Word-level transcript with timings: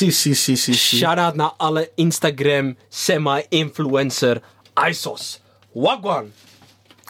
Si, 0.00 0.10
si, 0.10 0.34
si, 0.34 0.56
si, 0.56 0.72
si. 0.72 0.96
Shout-out 0.96 1.34
naar 1.34 1.52
alle 1.56 1.90
Instagram 1.94 2.76
semi-influencer 2.88 4.42
ISOS. 4.88 5.40
Wagwan. 5.72 6.32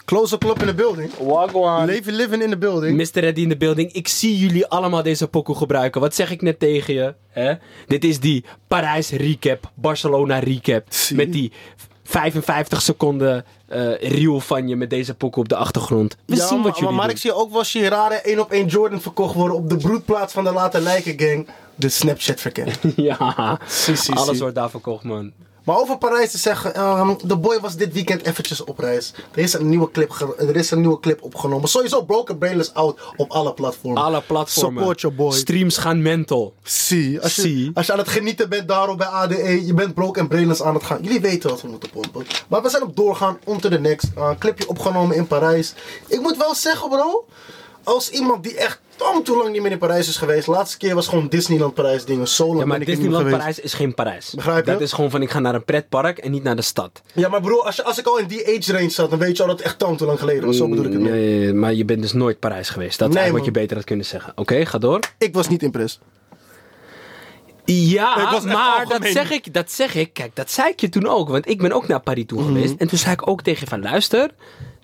Close 0.05 0.33
up 0.33 0.43
in 0.43 0.67
the 0.67 0.73
building. 0.73 1.11
Wagwan. 1.19 1.85
Leven 1.85 2.13
living 2.13 2.43
in 2.43 2.49
the 2.49 2.57
building. 2.57 2.97
Mr. 2.97 3.21
Reddy 3.21 3.41
in 3.41 3.49
de 3.49 3.57
building. 3.57 3.91
Ik 3.91 4.07
zie 4.07 4.37
jullie 4.37 4.67
allemaal 4.67 5.03
deze 5.03 5.27
pokoe 5.27 5.55
gebruiken. 5.55 6.01
Wat 6.01 6.15
zeg 6.15 6.31
ik 6.31 6.41
net 6.41 6.59
tegen 6.59 6.93
je? 6.93 7.13
Hè? 7.29 7.53
Dit 7.87 8.03
is 8.03 8.19
die 8.19 8.45
Parijs 8.67 9.09
recap, 9.09 9.71
Barcelona 9.75 10.39
recap. 10.39 10.85
Zie. 10.89 11.15
Met 11.15 11.31
die 11.31 11.51
55 12.03 12.81
seconden 12.81 13.45
eh 13.67 13.93
reel 13.99 14.39
van 14.39 14.67
je 14.67 14.75
met 14.75 14.89
deze 14.89 15.13
pokoe 15.13 15.43
op 15.43 15.49
de 15.49 15.55
achtergrond. 15.55 16.17
We 16.25 16.35
ja, 16.35 16.47
zien 16.47 16.55
maar, 16.55 16.65
wat 16.65 16.77
jullie 16.77 16.89
maar, 16.89 16.93
maar 16.93 17.07
doen. 17.07 17.15
ik 17.15 17.21
zie 17.21 17.33
ook 17.33 17.51
wel 17.51 17.63
Shirare 17.63 18.15
1 18.15 18.39
op 18.39 18.51
1 18.51 18.67
Jordan 18.67 19.01
verkocht 19.01 19.35
worden 19.35 19.57
op 19.57 19.69
de 19.69 19.77
broedplaats 19.77 20.33
van 20.33 20.43
de 20.43 20.51
Late 20.51 20.79
Lijken 20.79 21.19
Gang. 21.19 21.47
De 21.81 21.89
Snapchat 21.89 22.39
verkennen. 22.39 22.75
Ja, 22.95 23.59
Si, 23.67 23.95
si, 23.95 24.11
alles 24.11 24.35
si. 24.35 24.41
wordt 24.41 24.55
daar 24.55 24.69
verkocht, 24.69 25.03
man. 25.03 25.31
Maar 25.63 25.77
over 25.79 25.97
Parijs 25.97 26.31
te 26.31 26.37
zeggen, 26.37 26.75
ehm, 26.75 27.13
de 27.23 27.37
boy 27.37 27.59
was 27.59 27.75
dit 27.75 27.93
weekend 27.93 28.25
eventjes 28.25 28.63
op 28.63 28.79
reis. 28.79 29.13
Er 29.31 29.39
is 29.39 29.53
een 29.53 29.69
nieuwe 29.69 29.91
clip, 29.91 30.35
er 30.37 30.55
is 30.55 30.71
een 30.71 30.79
nieuwe 30.79 30.99
clip 30.99 31.21
opgenomen. 31.23 31.69
Sowieso 31.69 32.03
Broken 32.03 32.37
Brainless 32.37 32.73
out 32.73 32.99
op 33.15 33.31
alle 33.31 33.53
platformen. 33.53 34.03
Alle 34.03 34.21
platformen. 34.21 34.79
Support 34.79 35.01
your 35.01 35.15
boy. 35.15 35.31
Streams 35.31 35.77
gaan 35.77 36.01
mental. 36.01 36.53
Zie, 36.63 37.21
als 37.21 37.35
je, 37.35 37.71
als 37.73 37.85
je 37.85 37.91
aan 37.91 37.97
het 37.97 38.07
genieten 38.09 38.49
bent 38.49 38.67
daarop 38.67 38.97
bij 38.97 39.07
ADE, 39.07 39.65
je 39.65 39.73
bent 39.73 39.93
Broken 39.93 40.27
Brainless 40.27 40.61
aan 40.61 40.73
het 40.73 40.83
gaan. 40.83 41.01
Jullie 41.01 41.21
weten 41.21 41.49
wat 41.49 41.61
we 41.61 41.67
moeten 41.67 41.89
pompen. 41.89 42.25
Maar 42.47 42.61
we 42.61 42.69
zijn 42.69 42.83
op 42.83 42.95
doorgaan, 42.95 43.37
on 43.43 43.59
to 43.59 43.69
the 43.69 43.79
next. 43.79 44.05
Uh, 44.17 44.29
clipje 44.39 44.67
opgenomen 44.67 45.15
in 45.15 45.27
Parijs. 45.27 45.73
Ik 46.07 46.21
moet 46.21 46.37
wel 46.37 46.55
zeggen 46.55 46.89
bro, 46.89 47.25
als 47.83 48.09
iemand 48.09 48.43
die 48.43 48.55
echt 48.57 48.79
te 49.23 49.35
lang 49.37 49.51
niet 49.51 49.61
meer 49.61 49.71
in 49.71 49.77
Parijs 49.77 50.07
is 50.07 50.17
geweest. 50.17 50.47
Laatste 50.47 50.77
keer 50.77 50.95
was 50.95 51.07
gewoon 51.07 51.27
Disneyland 51.27 51.73
Parijs 51.73 52.05
dingen. 52.05 52.27
Zo 52.27 52.45
lang 52.47 52.59
Ja, 52.59 52.65
maar 52.65 52.77
ben 52.79 52.87
ik 52.87 52.93
niet 52.93 52.97
Disneyland. 53.01 53.37
Parijs 53.37 53.59
is 53.59 53.73
geen 53.73 53.93
Parijs. 53.93 54.33
Begrijp 54.35 54.65
je? 54.65 54.71
Dat 54.71 54.81
is 54.81 54.93
gewoon 54.93 55.09
van 55.09 55.21
ik 55.21 55.29
ga 55.29 55.39
naar 55.39 55.55
een 55.55 55.65
pretpark 55.65 56.17
en 56.17 56.31
niet 56.31 56.43
naar 56.43 56.55
de 56.55 56.61
stad. 56.61 57.01
Ja, 57.13 57.29
maar 57.29 57.41
bro, 57.41 57.59
als, 57.61 57.75
je, 57.75 57.83
als 57.83 57.99
ik 57.99 58.05
al 58.05 58.17
in 58.19 58.27
die 58.27 58.57
age 58.57 58.71
range 58.71 58.89
zat, 58.89 59.09
dan 59.09 59.19
weet 59.19 59.37
je 59.37 59.43
al 59.43 59.49
dat 59.49 59.57
het 59.57 59.65
echt 59.67 59.79
tam 59.79 59.97
te 59.97 60.05
lang 60.05 60.19
geleden 60.19 60.45
was. 60.45 60.57
Zo 60.57 60.67
bedoel 60.69 60.85
ik 60.85 60.91
het 60.91 61.01
niet. 61.01 61.11
Nee, 61.11 61.53
maar 61.53 61.73
je 61.73 61.85
bent 61.85 62.01
dus 62.01 62.13
nooit 62.13 62.39
Parijs 62.39 62.69
geweest. 62.69 62.99
Dat 62.99 63.09
is 63.09 63.15
Nee, 63.15 63.31
wat 63.31 63.45
je 63.45 63.51
beter 63.51 63.75
had 63.75 63.85
kunnen 63.85 64.05
zeggen. 64.05 64.33
Oké, 64.35 64.65
ga 64.65 64.77
door. 64.77 64.99
Ik 65.17 65.33
was 65.33 65.47
niet 65.47 65.63
impressed. 65.63 65.99
Ja, 67.65 68.15
maar 68.45 68.85
dat 68.87 69.05
zeg, 69.05 69.31
ik, 69.31 69.53
dat 69.53 69.71
zeg 69.71 69.95
ik. 69.95 70.13
Kijk, 70.13 70.35
dat 70.35 70.51
zei 70.51 70.69
ik 70.69 70.79
je 70.79 70.89
toen 70.89 71.07
ook. 71.07 71.29
Want 71.29 71.49
ik 71.49 71.57
ben 71.61 71.71
ook 71.71 71.87
naar 71.87 71.99
Paris 71.99 72.25
toe 72.25 72.39
Mhm. 72.41 72.47
geweest. 72.47 72.73
En 72.77 72.87
toen 72.87 72.97
zei 72.97 73.13
ik 73.13 73.27
ook 73.27 73.41
tegen 73.41 73.59
je 73.61 73.67
van 73.67 73.81
luister. 73.81 74.29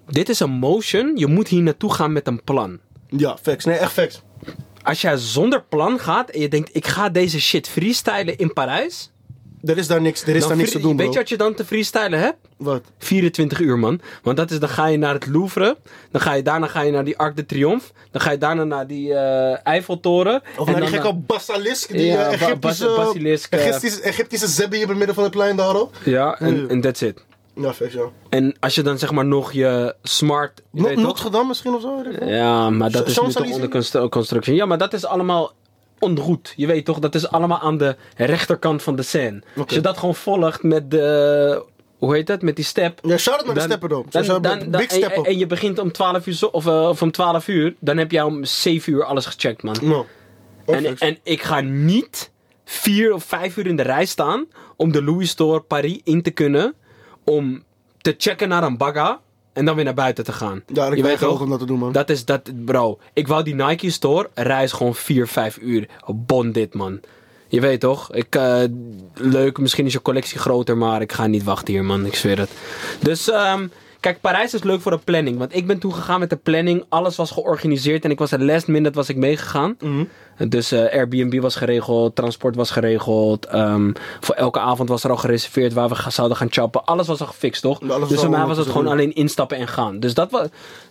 Dit 0.10 0.30
is 0.30 0.40
een 0.40 0.50
motion. 0.52 1.12
Je 1.16 1.28
moet 1.28 1.48
hier 1.48 1.62
naartoe 1.62 1.94
gaan 1.94 2.12
met 2.12 2.28
een 2.28 2.44
plan. 2.44 2.80
Ja, 3.10 3.38
facts. 3.42 3.66
Nee, 3.66 3.78
echt 3.78 3.92
facts. 3.92 4.22
Als 4.84 5.02
jij 5.02 5.18
zonder 5.18 5.64
plan 5.70 6.00
gaat 6.00 6.30
en 6.30 6.40
je 6.40 6.48
denkt 6.48 6.70
ik 6.76 6.88
ga 6.88 7.10
deze 7.10 7.42
shit 7.42 7.68
freestylen 7.70 8.38
in 8.38 8.54
Parijs. 8.54 9.12
Er 9.64 9.78
is 9.78 9.88
daar 9.88 10.02
niks, 10.02 10.22
er 10.24 10.36
is 10.36 10.40
dan 10.40 10.48
daar 10.50 10.58
niks 10.58 10.72
te 10.72 10.80
doen, 10.80 10.96
bro. 10.96 11.04
Weet 11.06 11.14
je 11.14 11.20
wat 11.20 11.30
je 11.30 11.38
dan 11.38 11.54
te 11.54 11.66
freestylen 11.66 12.20
hebt? 12.20 12.38
Wat? 12.58 12.84
24 12.98 13.60
uur, 13.60 13.80
man. 13.80 14.02
Want 14.24 14.38
dat 14.38 14.52
is, 14.52 14.60
dan 14.60 14.70
ga 14.70 14.86
je 14.88 14.98
naar 14.98 15.14
het 15.14 15.28
Louvre. 15.28 15.78
Dan 16.12 16.22
ga 16.22 16.34
je 16.34 16.42
daarna 16.42 16.68
ga 16.68 16.82
je 16.82 16.92
naar 16.92 17.04
die 17.06 17.18
Arc 17.18 17.36
de 17.36 17.46
Triomphe. 17.46 17.88
Dan 18.12 18.22
ga 18.22 18.32
je 18.32 18.38
daarna 18.38 18.64
naar 18.64 18.88
die 18.88 19.14
eh, 19.14 19.58
Eiffeltoren. 19.64 20.42
Of 20.58 20.68
naar 20.68 20.80
die 20.82 20.90
gekke 20.90 21.14
basilisk, 21.14 21.90
die 21.92 22.06
Ja, 22.06 22.28
eh, 22.28 22.34
Egyptische, 22.42 22.86
bas- 22.86 22.96
basilisk, 23.06 23.54
eh. 23.54 23.68
Egyptische, 23.68 24.02
Egyptische 24.02 24.66
hier 24.70 24.74
in 24.82 24.88
het 24.88 24.98
midden 24.98 25.16
van 25.16 25.24
het 25.24 25.34
plein 25.34 25.56
daarop. 25.56 25.96
Ja, 26.04 26.40
en, 26.40 26.56
Ja. 26.62 26.68
en 26.68 26.82
that's 26.82 27.02
it. 27.02 27.24
Ja. 27.58 27.74
En 28.30 28.56
als 28.60 28.76
je 28.76 28.82
dan 28.82 28.98
zeg 28.98 29.12
maar 29.12 29.26
nog 29.26 29.52
je 29.52 29.96
smart... 30.04 30.62
je 30.72 30.84
weet 30.84 30.94
toch? 30.96 31.04
Notre 31.06 31.30
Dame 31.30 31.48
misschien 31.48 31.74
of 31.74 31.82
zo? 31.82 32.04
weet 32.04 32.14
ik 32.14 32.20
wel. 32.20 32.30
Ja, 32.30 32.70
maar 32.70 32.92
dat 32.92 33.02
is 33.02 33.08
nu 33.08 33.14
toch 33.14 33.24
Champs-Élysées? 33.24 33.56
onder 33.56 33.70
constru- 33.70 34.10
constructie. 34.10 34.56
Ja, 34.56 34.66
maar 34.66 34.78
dat 34.78 34.94
is 34.94 35.06
allemaal 35.06 35.54
ongoed. 36.00 36.54
Je 36.56 36.68
weet 36.68 36.86
toch, 36.86 37.00
dat 37.00 37.16
is 37.16 37.30
allemaal 37.30 37.60
aan 37.60 37.78
de 37.78 37.96
rechterkant 38.16 38.82
van 38.84 38.96
de 38.96 39.02
scène. 39.04 39.42
Als 39.56 39.74
je 39.74 39.82
dat 39.82 39.98
gewoon 39.98 40.16
volgt 40.16 40.64
met 40.64 40.92
de... 40.92 41.66
Hoe 41.98 42.14
heet 42.16 42.28
dat? 42.28 42.42
Met 42.42 42.56
die 42.56 42.66
step. 42.66 43.00
Ja, 43.02 43.18
shout-out 43.18 43.56
naar 43.56 43.68
de 43.68 43.78
Dan-. 43.88 43.90
Dan, 43.90 44.06
Sowieso, 44.10 44.40
dan, 44.40 44.60
dan- 44.60 44.72
big 44.72 44.82
en, 44.90 44.96
step 44.98 45.18
up. 45.18 45.26
en 45.26 45.38
je 45.38 45.48
begint 45.48 45.80
om 45.80 45.92
12 45.92 46.28
uur, 46.28 46.34
zo- 46.34 46.46
of, 46.46 46.66
eh, 46.68 46.88
of 46.90 47.02
om 47.02 47.12
12 47.12 47.48
uur, 47.48 47.76
dan 47.80 47.98
heb 47.98 48.12
jij 48.12 48.22
om 48.22 48.44
7 48.46 48.94
uur 48.94 49.04
alles 49.04 49.26
gecheckt, 49.26 49.64
man. 49.64 49.76
No. 49.82 50.06
En, 50.66 50.98
en 50.98 51.18
ik 51.24 51.42
ga 51.42 51.60
niet 51.62 52.32
4 52.66 53.14
of 53.14 53.24
5 53.24 53.58
uur 53.58 53.68
in 53.68 53.76
de 53.76 53.84
rij 53.84 54.06
staan 54.06 54.46
om 54.76 54.92
de 54.92 55.04
Louis 55.04 55.30
Store 55.30 55.60
Paris 55.60 56.00
in 56.04 56.22
te 56.22 56.32
kunnen. 56.32 56.74
Om 57.30 57.64
te 58.02 58.16
checken 58.18 58.50
naar 58.50 58.64
een 58.64 58.78
bagga 58.78 59.20
en 59.54 59.66
dan 59.66 59.76
weer 59.76 59.84
naar 59.84 59.94
buiten 59.94 60.24
te 60.24 60.32
gaan. 60.32 60.64
Ja, 60.74 60.88
ik 60.88 60.96
je 60.96 61.04
weet 61.04 61.24
ook 61.24 61.40
om 61.40 61.50
dat 61.50 61.60
te 61.60 61.66
doen, 61.66 61.80
man. 61.80 61.92
Dat 61.92 62.10
is 62.10 62.26
dat, 62.26 62.66
bro. 62.66 63.00
Ik 63.14 63.28
wou 63.28 63.44
die 63.44 63.56
Nike 63.56 63.90
Store, 63.90 64.30
reis 64.34 64.72
gewoon 64.72 64.96
4, 64.96 65.28
5 65.28 65.58
uur. 65.62 65.88
Bon 66.06 66.52
dit, 66.52 66.74
man. 66.74 67.00
Je 67.48 67.62
weet 67.62 67.80
toch? 67.80 68.14
Ik, 68.14 68.36
eh, 68.36 68.64
leuk, 69.14 69.58
misschien 69.58 69.86
is 69.86 69.94
je 69.94 70.02
collectie 70.02 70.40
groter, 70.40 70.78
maar 70.78 71.02
ik 71.02 71.12
ga 71.12 71.28
niet 71.28 71.44
wachten 71.44 71.74
hier, 71.74 71.86
man. 71.86 72.06
Ik 72.06 72.16
zweer 72.16 72.40
het. 72.40 72.52
Dus, 73.00 73.30
ehm, 73.30 73.68
kijk, 74.08 74.22
Parijs 74.22 74.54
is 74.54 74.64
leuk 74.64 74.82
voor 74.82 74.92
de 74.92 74.98
planning. 74.98 75.38
Want 75.38 75.56
ik 75.56 75.68
ben 75.68 75.80
toegegaan 75.80 76.20
met 76.20 76.30
de 76.30 76.36
planning. 76.36 76.86
Alles 76.90 77.16
was 77.16 77.32
georganiseerd 77.32 78.04
en 78.04 78.12
ik 78.12 78.20
was 78.20 78.32
er 78.32 78.44
last 78.44 78.68
minute 78.68 78.96
was 78.96 79.10
ik 79.10 79.16
meegegaan. 79.16 79.78
Mhm. 79.80 80.04
Dus 80.50 80.72
eh, 80.72 80.94
Airbnb 80.94 81.40
was 81.40 81.56
geregeld, 81.56 82.16
transport 82.16 82.56
was 82.56 82.72
geregeld. 82.72 83.46
ehm, 83.46 83.92
voor 84.20 84.36
elke 84.36 84.60
avond 84.60 84.90
was 84.90 85.04
er 85.04 85.10
al 85.10 85.18
gereserveerd 85.18 85.74
waar 85.74 85.90
we 85.90 85.96
zouden 86.08 86.38
gaan 86.38 86.52
chappen. 86.52 86.86
Alles 86.86 87.08
was 87.08 87.22
al 87.22 87.28
gefixt, 87.28 87.62
toch? 87.62 87.80
Dus 87.80 88.20
voor 88.20 88.30
mij 88.30 88.46
was 88.46 88.58
het 88.58 88.68
100% 88.68 88.72
gewoon 88.72 88.88
alleen 88.88 89.14
instappen 89.14 89.58
en 89.58 89.68
gaan. 89.68 90.00
Dus 90.00 90.14
dat 90.14 90.32
was, 90.32 90.48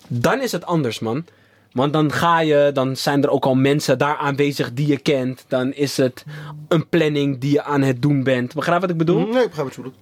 dan 0.08 0.40
is 0.40 0.52
het 0.52 0.66
anders, 0.66 0.98
man. 0.98 1.24
Want 1.72 1.92
dan 1.92 2.12
ga 2.12 2.40
je, 2.40 2.70
dan 2.72 2.96
zijn 2.96 3.22
er 3.22 3.30
ook 3.30 3.44
al 3.44 3.54
mensen 3.54 3.98
daar 3.98 4.16
aanwezig 4.16 4.72
die 4.72 4.86
je 4.86 4.98
kent. 4.98 5.44
Dan 5.48 5.72
is 5.72 5.96
het 5.96 6.24
een 6.68 6.88
planning 6.88 7.38
die 7.38 7.52
je 7.52 7.62
aan 7.62 7.82
het 7.82 8.02
doen 8.02 8.22
bent. 8.22 8.54
Begrijp 8.54 8.80
wat 8.80 8.90
ik 8.90 8.96
bedoel? 8.96 9.26
Nee, 9.26 9.42
ik 9.42 9.48
begrijp 9.48 9.66
het 9.66 9.74
zo. 9.74 9.92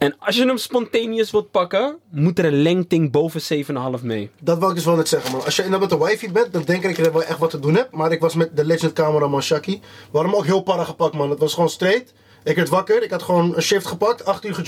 En 0.00 0.14
als 0.18 0.36
je 0.36 0.46
hem 0.46 0.56
spontaneous 0.56 1.30
wilt 1.30 1.50
pakken, 1.50 1.98
moet 2.10 2.38
er 2.38 2.44
een 2.44 2.62
lengting 2.62 3.10
boven 3.10 3.64
7,5 3.98 4.02
mee. 4.02 4.30
Dat 4.40 4.58
wil 4.58 4.68
ik 4.68 4.74
dus 4.74 4.84
wel 4.84 4.96
net 4.96 5.08
zeggen, 5.08 5.32
man. 5.32 5.44
Als 5.44 5.56
je 5.56 5.64
inderdaad 5.64 5.90
met 5.90 5.98
de 5.98 6.06
wifi 6.06 6.32
bent, 6.32 6.52
dan 6.52 6.62
denk 6.62 6.84
ik 6.84 6.96
dat 6.96 7.06
je 7.06 7.12
wel 7.12 7.24
echt 7.24 7.38
wat 7.38 7.50
te 7.50 7.58
doen 7.60 7.74
hebt. 7.74 7.94
Maar 7.94 8.12
ik 8.12 8.20
was 8.20 8.34
met 8.34 8.56
de 8.56 8.64
legend 8.64 8.92
cameraman 8.92 9.42
Shaki. 9.42 9.80
Hem 10.12 10.34
ook 10.34 10.44
heel 10.44 10.62
para 10.62 10.84
gepakt, 10.84 11.14
man. 11.14 11.30
Het 11.30 11.38
was 11.38 11.54
gewoon 11.54 11.68
straight. 11.68 12.12
Ik 12.44 12.56
werd 12.56 12.68
wakker. 12.68 13.02
Ik 13.02 13.10
had 13.10 13.22
gewoon 13.22 13.56
een 13.56 13.62
shift 13.62 13.86
gepakt, 13.86 14.24
8 14.24 14.44
uur. 14.44 14.62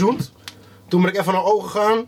Toen 0.88 1.03
ben 1.03 1.10
ik 1.10 1.19
even 1.19 1.32
naar 1.32 1.44
ogen 1.44 1.70
gegaan. 1.70 2.06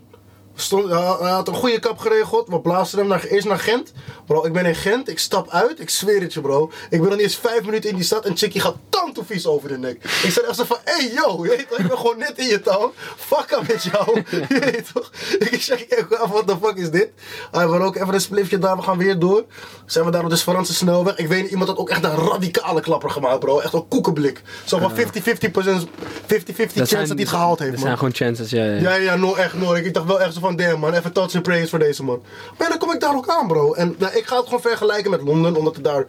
Stond, 0.55 0.89
hij 0.89 1.29
had 1.29 1.47
een 1.47 1.53
goede 1.53 1.79
kap 1.79 1.97
geregeld. 1.97 2.47
We 2.47 2.59
blazen 2.59 2.99
hem 2.99 3.07
naar, 3.07 3.23
eerst 3.23 3.47
naar 3.47 3.59
Gent. 3.59 3.91
Bro, 4.25 4.45
ik 4.45 4.53
ben 4.53 4.65
in 4.65 4.75
Gent. 4.75 5.09
Ik 5.09 5.19
stap 5.19 5.49
uit. 5.49 5.79
Ik 5.79 5.89
zweer 5.89 6.21
het 6.21 6.33
je, 6.33 6.41
bro. 6.41 6.71
Ik 6.89 7.01
ben 7.01 7.09
niet 7.09 7.19
eens 7.19 7.35
vijf 7.35 7.63
minuten 7.65 7.89
in 7.89 7.95
die 7.95 8.05
stad. 8.05 8.25
En 8.25 8.37
Chickie 8.37 8.61
gaat 8.61 8.75
tantovies 8.89 9.47
over 9.47 9.69
de 9.69 9.77
nek. 9.77 10.03
Ik 10.03 10.31
zei 10.31 10.45
echt 10.45 10.55
zo 10.55 10.63
van, 10.63 10.77
hey 10.83 11.11
yo, 11.13 11.43
je 11.43 11.49
weet 11.49 11.59
ik 11.59 11.87
ben 11.87 11.97
gewoon 11.97 12.17
net 12.17 12.33
in 12.35 12.45
je 12.45 12.61
town. 12.61 12.91
Fuck 13.17 13.53
aan 13.53 13.63
met 13.67 13.83
jou. 13.83 14.23
Je 14.49 14.59
weet 14.59 14.89
toch? 14.93 15.11
Ik 15.39 15.61
zeg, 15.61 15.85
what 16.09 16.47
the 16.47 16.55
fuck 16.61 16.77
is 16.77 16.89
dit? 16.89 17.09
Hij 17.51 17.67
wil 17.67 17.81
ook 17.81 17.95
even 17.95 18.13
een 18.13 18.21
spliffje 18.21 18.59
daar. 18.59 18.75
We 18.75 18.81
gaan 18.81 18.97
weer 18.97 19.19
door. 19.19 19.45
Zijn 19.85 20.05
we 20.05 20.11
daar 20.11 20.23
op 20.23 20.29
de 20.29 20.37
Franse 20.37 20.73
snelweg. 20.73 21.17
Ik 21.17 21.27
weet 21.27 21.41
niet, 21.41 21.51
iemand 21.51 21.69
had 21.69 21.77
ook 21.77 21.89
echt 21.89 22.03
een 22.03 22.15
radicale 22.15 22.81
klapper 22.81 23.09
gemaakt, 23.09 23.39
bro. 23.39 23.59
Echt 23.59 23.73
een 23.73 23.87
koekenblik. 23.87 24.41
Zo 24.65 24.77
van 24.77 24.91
50-50% 24.91 24.95
50-50 24.95 25.05
chance 26.73 26.87
dat 26.87 27.07
hij 27.07 27.07
het 27.07 27.29
gehaald 27.29 27.59
heeft, 27.59 27.71
man. 27.71 27.81
zijn 27.81 27.97
gewoon 27.97 28.13
chances, 28.13 28.49
ja. 28.49 28.63
ja. 28.63 28.79
Ja, 28.79 28.95
ja, 28.95 29.15
no, 29.15 29.35
echt, 29.35 29.53
no. 29.53 29.73
Ik 29.73 29.93
dacht 29.93 30.05
wel 30.05 30.21
echt 30.21 30.33
zo 30.33 30.39
van, 30.45 30.55
damn 30.55 30.79
man, 30.79 30.93
even 30.93 31.13
touch 31.13 31.33
and 31.35 31.43
praise 31.43 31.69
voor 31.69 31.79
deze 31.79 32.03
man. 32.03 32.23
Maar 32.57 32.69
dan 32.69 32.77
kom 32.77 32.91
ik 32.91 32.99
daar 32.99 33.15
ook 33.15 33.29
aan, 33.29 33.47
bro. 33.47 33.73
En 33.73 33.95
nou, 33.97 34.15
ik 34.17 34.25
ga 34.25 34.35
het 34.35 34.45
gewoon 34.45 34.61
vergelijken 34.61 35.11
met 35.11 35.21
Londen, 35.21 35.55
omdat 35.55 35.75
het 35.75 35.83
daar, 35.83 36.05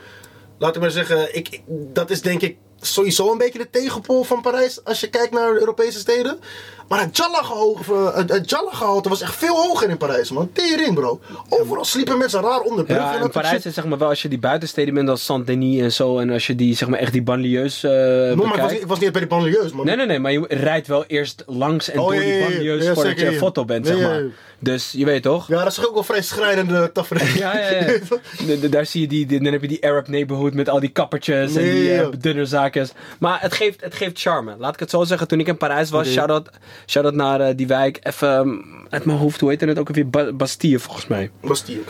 laat 0.58 0.74
ik 0.74 0.80
maar 0.80 0.90
zeggen, 0.90 1.36
ik- 1.36 1.62
dat 1.68 2.10
is 2.10 2.22
denk 2.22 2.40
ik 2.42 2.56
sowieso 2.80 3.32
een 3.32 3.38
beetje 3.38 3.58
de 3.58 3.70
tegenpool 3.70 4.24
van 4.24 4.40
Parijs, 4.42 4.84
als 4.84 5.00
je 5.00 5.10
kijkt 5.10 5.32
naar 5.32 5.54
Europese 5.56 5.98
steden. 5.98 6.38
Maar 6.88 7.00
het 7.00 7.16
Jalla-gehalte 7.16 8.42
Jalla-gehalte 8.44 9.08
was 9.08 9.20
echt 9.20 9.34
veel 9.34 9.54
hoger 9.54 9.88
in 9.88 9.96
Parijs, 9.96 10.30
man. 10.30 10.50
Tering, 10.52 10.94
bro. 10.94 11.20
Overal 11.48 11.84
sliepen 11.84 12.18
mensen 12.18 12.40
raar 12.40 12.60
onder 12.60 12.84
bruggen 12.84 13.12
Ja, 13.12 13.18
soort 13.18 13.32
Parijs 13.32 13.66
is 13.66 13.74
zeg 13.74 13.84
maar 13.84 13.98
wel 13.98 14.08
als 14.08 14.22
je 14.22 14.28
die 14.28 14.38
buitensteden 14.38 14.94
bent 14.94 15.08
als 15.08 15.24
Saint-Denis 15.24 15.80
en 15.80 15.92
zo. 15.92 16.18
En 16.18 16.30
als 16.30 16.46
je 16.46 16.54
die 16.54 16.76
zeg 16.76 16.88
maar 16.88 16.98
echt 16.98 17.12
die 17.12 17.22
banlieues 17.22 17.84
eh 17.84 17.90
No, 17.92 18.34
maar 18.34 18.54
ik 18.54 18.60
was, 18.62 18.72
niet, 18.72 18.80
ik 18.80 18.86
was 18.86 18.98
niet 18.98 19.12
bij 19.12 19.20
die 19.20 19.30
banlieues, 19.30 19.72
man. 19.72 19.86
Nee, 19.86 19.96
nee, 19.96 20.06
nee, 20.06 20.18
maar 20.18 20.32
je 20.32 20.44
rijdt 20.48 20.86
wel 20.86 21.04
eerst 21.06 21.42
langs 21.46 21.90
en 21.90 21.98
Oh, 22.00 22.08
door 22.10 22.20
die 22.20 22.32
ja. 22.34 22.48
banlieues 22.48 22.84
Ja, 22.84 22.94
voordat 22.94 23.18
je 23.20 23.26
een 23.26 23.34
foto 23.34 23.64
bent, 23.64 23.86
zeg 23.86 24.00
maar. 24.00 24.22
Dus 24.58 24.92
je 24.92 25.04
weet 25.04 25.22
toch? 25.22 25.48
Ja, 25.48 25.62
dat 25.62 25.72
is 25.72 25.86
ook 25.86 25.94
wel 25.94 26.02
vrij 26.02 26.22
schrijnende 26.22 26.90
tafereel. 26.92 27.24
Ja, 27.42 27.58
ja, 27.58 27.70
ja. 27.70 27.98
De- 28.60 28.68
daar 28.68 28.86
zie 28.86 29.00
je 29.00 29.06
die, 29.06 29.26
die- 29.26 29.42
dan 29.42 29.52
heb 29.52 29.60
je 29.62 29.68
die 29.68 29.84
Arab 29.86 30.08
neighborhood 30.08 30.54
met 30.54 30.68
al 30.68 30.80
die 30.80 30.88
kappertjes 30.88 31.54
en 31.56 31.62
Nee, 31.62 31.72
die 31.72 31.92
eh, 31.94 32.06
dunne 32.18 32.44
zaakjes. 32.44 32.92
Maar 33.18 33.40
het 33.40 33.52
geeft, 33.54 33.80
het 33.80 33.94
geeft 33.94 34.20
charme. 34.20 34.54
Laat 34.58 34.74
ik 34.74 34.80
het 34.80 34.90
zo 34.90 35.04
zeggen. 35.04 35.28
Toen 35.28 35.40
ik 35.40 35.46
in 35.46 35.56
Parijs 35.56 35.90
was, 35.90 36.00
Oké. 36.06 36.10
shout-out, 36.10 36.50
shout-out 36.86 37.14
naar 37.14 37.40
eh, 37.40 37.56
die 37.56 37.66
wijk. 37.66 37.98
Even 38.02 38.64
uit 38.88 39.04
mijn 39.04 39.18
hoofd, 39.18 39.40
hoe 39.40 39.48
heette 39.48 39.66
het 39.66 39.78
ook 39.78 39.88
alweer? 39.88 40.08
Ba- 40.10 40.32
Bastille 40.32 40.78
volgens 40.78 41.06
mij. 41.06 41.30
Bastille. 41.40 41.80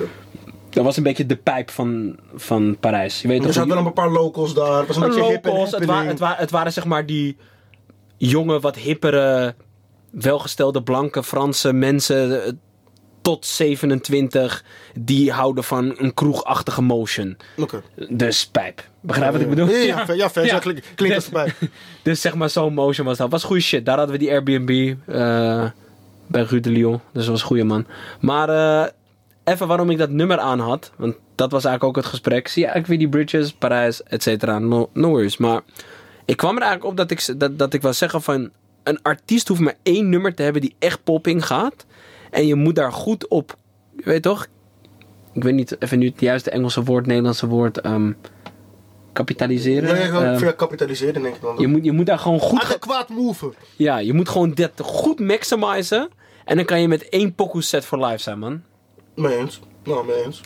Dat 0.71 0.85
was 0.85 0.97
een 0.97 1.03
beetje 1.03 1.27
de 1.27 1.37
pijp 1.37 1.71
van, 1.71 2.17
van 2.35 2.77
Parijs. 2.81 3.23
Je 3.23 3.29
weet 3.29 3.39
Er 3.39 3.45
toch? 3.45 3.55
zaten 3.55 3.75
wel 3.75 3.87
een 3.87 3.93
paar 3.93 4.11
locals 4.11 4.55
daar. 4.55 4.79
Het 4.79 4.87
was 4.87 4.97
een 4.97 5.03
Een 5.03 5.09
beetje 5.09 5.25
hip 5.31 5.45
en 5.45 5.51
locals. 5.51 5.71
Het, 5.71 5.85
wa 5.85 5.93
happening. 5.95 6.11
het, 6.11 6.19
wa 6.19 6.35
het 6.39 6.51
waren 6.51 6.73
zeg 6.73 6.85
maar 6.85 7.07
die 7.07 7.37
jonge, 8.17 8.61
wat 8.61 8.77
hippere, 8.77 9.55
welgestelde, 10.11 10.83
blanke 10.83 11.23
Franse 11.23 11.73
mensen. 11.73 12.45
eh, 12.45 12.53
tot 13.23 13.47
27, 13.47 14.65
die 14.99 15.33
houden 15.33 15.65
van 15.65 15.95
een 15.99 16.15
kroegachtige 16.15 16.83
motion. 16.83 17.37
Oké. 17.57 17.83
Dus 18.09 18.47
pijp. 18.47 18.89
Begrijp 19.07 19.33
wat 19.33 19.41
ik 19.41 19.49
bedoel? 19.49 19.69
Ja, 19.69 20.05
ja, 20.15 20.31
ja, 20.43 20.59
klinkt, 20.59 20.87
klinkt 20.95 21.17
als 21.17 21.27
erbij. 21.27 21.53
Dus 22.03 22.21
zeg 22.21 22.35
maar 22.35 22.51
zo'n 22.51 22.75
motion 22.75 23.07
was 23.07 23.19
dat. 23.19 23.31
Was 23.31 23.45
goede 23.45 23.63
shit. 23.63 23.87
Daar 23.87 23.97
hadden 23.97 24.19
we 24.19 24.23
die 24.23 24.31
Airbnb 24.31 24.95
eh, 25.07 25.65
bij 26.27 26.43
Rue 26.43 26.61
de 26.61 26.71
Lyon. 26.71 27.01
Dus 27.13 27.23
dat 27.23 27.27
was 27.27 27.41
een 27.41 27.47
goede 27.47 27.65
man. 27.65 27.87
Maar 28.21 28.49
eh, 28.49 28.91
even 29.45 29.67
waarom 29.67 29.91
ik 29.91 29.99
dat 29.99 30.11
nummer 30.11 30.39
aan 30.39 30.61
had. 30.61 30.93
Want 30.97 31.15
dat 31.35 31.51
was 31.51 31.65
eigenlijk 31.65 31.97
ook 31.97 32.03
het 32.05 32.13
gesprek. 32.13 32.49
Zie 32.49 32.63
je 32.63 32.69
eigenlijk 32.69 33.01
weer 33.01 33.11
die 33.11 33.25
bridges, 33.25 33.53
Parijs, 33.53 34.03
et 34.03 34.23
cetera. 34.23 34.59
No, 34.59 34.91
no 34.93 35.09
worries. 35.09 35.37
Maar 35.37 35.61
ik 36.25 36.37
kwam 36.37 36.57
er 36.57 36.63
eigenlijk 36.63 36.91
op 36.91 36.97
dat 36.97 37.11
ik, 37.11 37.41
dat, 37.41 37.59
dat 37.59 37.75
ik 37.75 37.83
wil 37.83 37.93
zeggen 37.93 38.23
van... 38.23 38.51
Een 38.83 39.03
artiest 39.03 39.49
hoeft 39.49 39.61
maar 39.61 39.77
één 39.83 40.09
nummer 40.09 40.35
te 40.35 40.43
hebben 40.43 40.63
die 40.63 40.75
echt 40.79 41.05
popping 41.05 41.47
gaat. 41.47 41.87
En 42.31 42.47
je 42.47 42.55
moet 42.55 42.75
daar 42.75 42.93
goed 42.93 43.29
op... 43.29 43.57
Je 43.97 44.03
weet 44.05 44.23
toch? 44.23 44.47
Ik 45.33 45.43
weet 45.43 45.55
niet 45.55 45.77
even 45.79 45.99
nu 45.99 46.07
het 46.07 46.21
juiste 46.21 46.51
Engelse 46.51 46.83
woord, 46.83 47.07
Nederlandse 47.07 47.47
woord... 47.47 47.81
ehm, 47.81 48.13
kapitaliseren. 49.17 49.95
Nee, 49.95 50.05
gewoon 50.05 50.23
Ehm, 50.25 50.39
via 50.39 50.53
kapitaliseren 50.53 51.23
denk 51.23 51.35
ik 51.35 51.41
dan. 51.41 51.55
je, 51.59 51.67
moet, 51.67 51.85
je 51.85 51.93
moet 51.93 52.07
daar 52.07 52.19
gewoon 52.19 52.41
goed... 52.41 52.61
Adequaat 52.63 53.09
move. 53.09 53.53
Ja, 53.77 53.99
je 53.99 54.13
moet 54.13 54.29
gewoon 54.29 54.51
dit 54.51 54.71
goed 54.83 55.19
maximizen. 55.21 56.09
En 56.45 56.57
dan 56.57 56.65
kan 56.65 56.81
je 56.81 56.89
met 56.89 57.09
één 57.09 57.35
pokoe 57.35 57.63
set 57.63 57.85
voor 57.85 58.05
life 58.05 58.19
zijn, 58.23 58.39
man. 58.39 58.63
Mee 59.15 59.37
eens. 59.37 59.61
Nou, 59.85 60.07
mee 60.07 60.25
eens. 60.25 60.41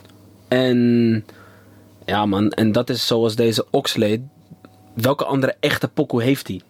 En 0.48 1.24
ja, 2.06 2.26
man, 2.26 2.50
en 2.50 2.72
dat 2.72 2.90
is 2.90 3.06
zoals 3.06 3.36
deze 3.36 3.66
Oxlade. 3.70 4.22
Welke 4.94 5.24
andere 5.24 5.56
echte 5.60 5.88
pokoe 5.88 6.22
heeft 6.22 6.48
hij? 6.48 6.60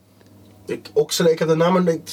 Ik, 0.67 0.91
Oxley, 0.94 1.32
ik 1.32 1.38
heb 1.38 1.49
de 1.49 1.55
ik, 1.55 1.61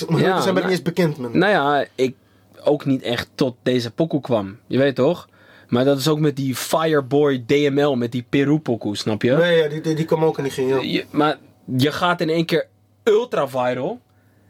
om 0.08 0.16
eerlijk 0.16 0.36
Ja, 0.36 0.42
zijn 0.42 0.54
maar- 0.54 0.64
niet 0.64 0.72
eens 0.72 0.82
bekend, 0.82 1.18
man. 1.18 1.38
Nou 1.38 1.52
ja, 1.52 1.86
ik 1.96 2.16
ook 2.64 2.86
niet 2.86 3.02
echt 3.02 3.30
tot 3.36 3.56
deze 3.64 3.92
pokoe 3.92 4.22
kwam. 4.22 4.58
Je 4.68 4.78
weet 4.78 4.96
toch? 4.96 5.28
Maar 5.68 5.86
dat 5.86 5.98
is 5.98 6.08
ook 6.08 6.20
met 6.20 6.36
die 6.36 6.56
Fireboy 6.56 7.44
DML, 7.46 7.96
met 7.96 8.12
die 8.12 8.26
Peru 8.30 8.60
pokoe, 8.60 8.98
snap 8.98 9.22
je? 9.22 9.32
Nee, 9.32 9.58
ja, 9.58 9.68
die, 9.68 9.82
die, 9.82 9.96
die 9.96 10.06
kwam 10.06 10.24
ook 10.24 10.38
en 10.38 10.44
die 10.44 10.52
ging, 10.52 10.70
ja. 10.70 10.82
Je, 10.82 11.06
maar 11.10 11.38
je 11.78 11.92
gaat 11.92 12.22
in 12.22 12.30
één 12.30 12.46
keer 12.46 12.68
ultra 13.04 13.48
viral. 13.48 14.00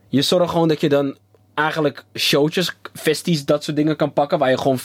Je 0.07 0.21
zorgt 0.21 0.51
gewoon 0.51 0.67
dat 0.67 0.81
je 0.81 0.89
dan 0.89 1.17
eigenlijk 1.53 2.05
showtjes, 2.13 2.77
festies, 2.93 3.45
dat 3.45 3.63
soort 3.63 3.77
dingen 3.77 3.95
kan 3.95 4.13
pakken. 4.13 4.39
Waar 4.39 4.49
je 4.49 4.57
gewoon, 4.57 4.79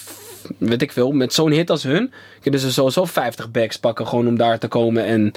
weet 0.58 0.82
ik 0.82 0.92
veel, 0.92 1.12
met 1.12 1.32
zo'n 1.32 1.50
hit 1.50 1.70
als 1.70 1.82
hun. 1.82 2.12
Kunnen 2.40 2.60
ze 2.60 2.72
sowieso 2.72 3.04
50 3.04 3.50
bags 3.50 3.78
pakken 3.78 4.06
gewoon 4.06 4.28
om 4.28 4.36
daar 4.36 4.58
te 4.58 4.68
komen 4.68 5.04
en 5.04 5.32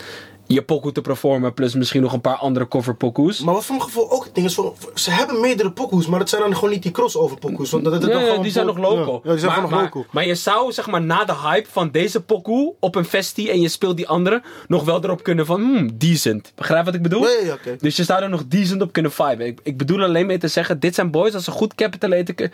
je 0.48 0.62
pokoe 0.62 0.92
te 0.92 1.02
performen. 1.02 1.54
Plus 1.54 1.74
misschien 1.74 2.02
nog 2.02 2.14
een 2.14 2.22
paar 2.22 2.36
andere 2.36 2.68
cover 2.68 2.96
pokoes. 2.96 3.40
Maar 3.40 3.54
wat 3.54 3.66
voor 3.66 3.76
mijn 3.76 3.88
gevoel 3.88 4.12
ook 4.12 4.24
het 4.24 4.36
ding 4.36 4.48
is, 4.48 4.60
ze 4.94 5.12
hebben 5.12 5.40
meerdere 5.40 5.72
pokoes, 5.72 6.08
maar 6.08 6.20
dat 6.20 6.30
zijn 6.30 6.42
dan 6.42 6.56
gewoon 6.56 6.70
niet 6.70 6.84
die 6.84 6.92
crossover 6.92 7.38
pokoes. 7.38 7.72
Want 7.72 7.84
dat, 7.84 8.02
dat, 8.02 8.12
dat 8.12 8.22
gewoon 8.22 8.42
die 8.42 8.52
zijn 8.52 8.66
nog 8.66 8.78
local. 8.78 9.22
Ja, 9.24 9.30
die 9.30 9.40
zijn 9.40 9.52
maar, 9.52 9.62
nog 9.62 9.70
maar, 9.70 9.84
local. 9.84 10.06
maar 10.12 10.28
je 10.28 10.36
zou 10.36 10.72
zeg 10.72 10.88
maar 10.88 11.02
na 11.02 11.26
de 11.26 11.36
hype 11.36 11.70
van 11.72 11.92
deze 11.92 12.22
pokoe 12.22 12.74
op 12.80 12.96
een 12.96 13.06
festie 13.06 13.52
en 13.52 13.62
je 13.62 13.70
speelt 13.70 13.98
die 13.98 14.08
andere 14.08 14.42
nog 14.68 14.84
wel 14.84 15.04
erop 15.04 15.24
kunnen 15.24 15.46
van 15.46 15.62
hmm, 15.62 15.98
decent. 15.98 16.52
Begrijp 16.56 16.86
wat 16.86 16.94
ik 16.94 17.02
bedoel? 17.02 17.28
Oké. 17.52 17.76
Dus 17.80 17.96
je 17.96 18.04
zou 18.04 18.24
er 18.24 18.30
nog 18.30 18.44
decent 18.48 18.82
op 18.82 18.94
kunnen 18.94 19.12
viben. 19.12 19.46
Ik, 19.46 19.60
ik 19.64 19.78
bedoel 19.78 20.04
alleen 20.04 20.26
mee 20.26 20.38
te 20.38 20.48
zeggen, 20.48 20.80
dit 20.80 20.96
zijn 20.96 21.12
boys 21.12 21.34
als 21.34 21.44
ze 21.44 21.52
goed 21.52 21.76
capitalaten. 21.76 22.52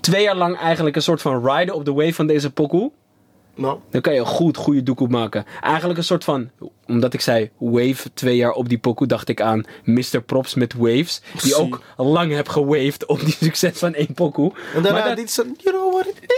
Twee 0.00 0.22
jaar 0.22 0.36
lang 0.36 0.58
eigenlijk 0.58 0.96
een 0.96 1.02
soort 1.02 1.22
van 1.22 1.48
ride 1.48 1.74
op 1.74 1.84
de 1.84 1.92
wave 1.92 2.14
van 2.14 2.26
deze 2.26 2.50
pokoe. 2.50 2.90
Dan 3.56 4.00
kan 4.00 4.12
je 4.14 4.20
een 4.20 4.26
goed, 4.26 4.56
goede 4.56 4.82
doekoe 4.82 5.08
maken. 5.08 5.44
Eigenlijk 5.60 5.98
een 5.98 6.04
soort 6.04 6.24
van, 6.24 6.50
omdat 6.86 7.14
ik 7.14 7.20
zei 7.20 7.50
wave 7.58 8.12
twee 8.14 8.36
jaar 8.36 8.52
op 8.52 8.68
die 8.68 8.78
pokoe, 8.78 9.06
dacht 9.06 9.28
ik 9.28 9.40
aan 9.40 9.64
Mr. 9.84 10.22
Props 10.26 10.54
met 10.54 10.74
Waves. 10.74 11.20
Die 11.42 11.54
ook 11.54 11.80
lang 11.96 12.32
heb 12.32 12.48
gewaved 12.48 13.06
op 13.06 13.20
die 13.20 13.36
succes 13.42 13.78
van 13.78 13.94
één 13.94 14.14
pokoe. 14.14 14.52
en 14.74 14.82
daarna 14.82 15.04
Maar 15.06 15.16
dat- 15.16 15.30
zijn, 15.30 15.54
you 15.58 15.76
know 15.76 15.92
what 15.92 16.06
it 16.06 16.34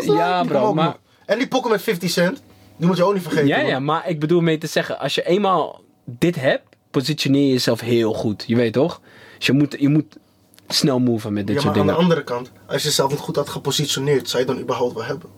is. 0.00 0.04
Ja, 0.04 0.44
bro, 0.44 0.74
maar- 0.74 0.84
nog. 0.84 0.98
En 1.26 1.38
die 1.38 1.48
pokken 1.48 1.70
met 1.70 1.82
50 1.82 2.10
cent, 2.10 2.42
die 2.76 2.86
moet 2.86 2.96
je 2.96 3.04
ook 3.04 3.12
niet 3.14 3.22
vergeten. 3.22 3.46
Ja, 3.46 3.56
man. 3.56 3.66
ja, 3.66 3.78
maar 3.78 4.08
ik 4.08 4.20
bedoel 4.20 4.40
mee 4.40 4.58
te 4.58 4.66
zeggen, 4.66 4.98
als 4.98 5.14
je 5.14 5.22
eenmaal 5.26 5.80
dit 6.04 6.36
hebt, 6.40 6.62
positioneer 6.90 7.42
je 7.46 7.52
jezelf 7.52 7.80
heel 7.80 8.12
goed. 8.12 8.44
Je 8.46 8.56
weet 8.56 8.72
toch? 8.72 9.00
Dus 9.36 9.46
je 9.46 9.52
moet, 9.52 9.76
je 9.78 9.88
moet 9.88 10.16
snel 10.68 10.98
moven 10.98 11.32
met 11.32 11.46
dit 11.46 11.56
Ja, 11.56 11.62
maar 11.64 11.74
soort 11.74 11.76
aan 11.76 11.86
de 11.86 11.92
dingen. 11.92 12.02
andere 12.16 12.24
kant, 12.24 12.50
als 12.66 12.82
je 12.82 12.88
jezelf 12.88 13.10
niet 13.10 13.18
goed 13.20 13.36
had 13.36 13.48
gepositioneerd, 13.48 14.28
zou 14.28 14.42
je 14.42 14.48
dan 14.48 14.58
überhaupt 14.60 14.94
wel 14.94 15.04
hebben? 15.04 15.28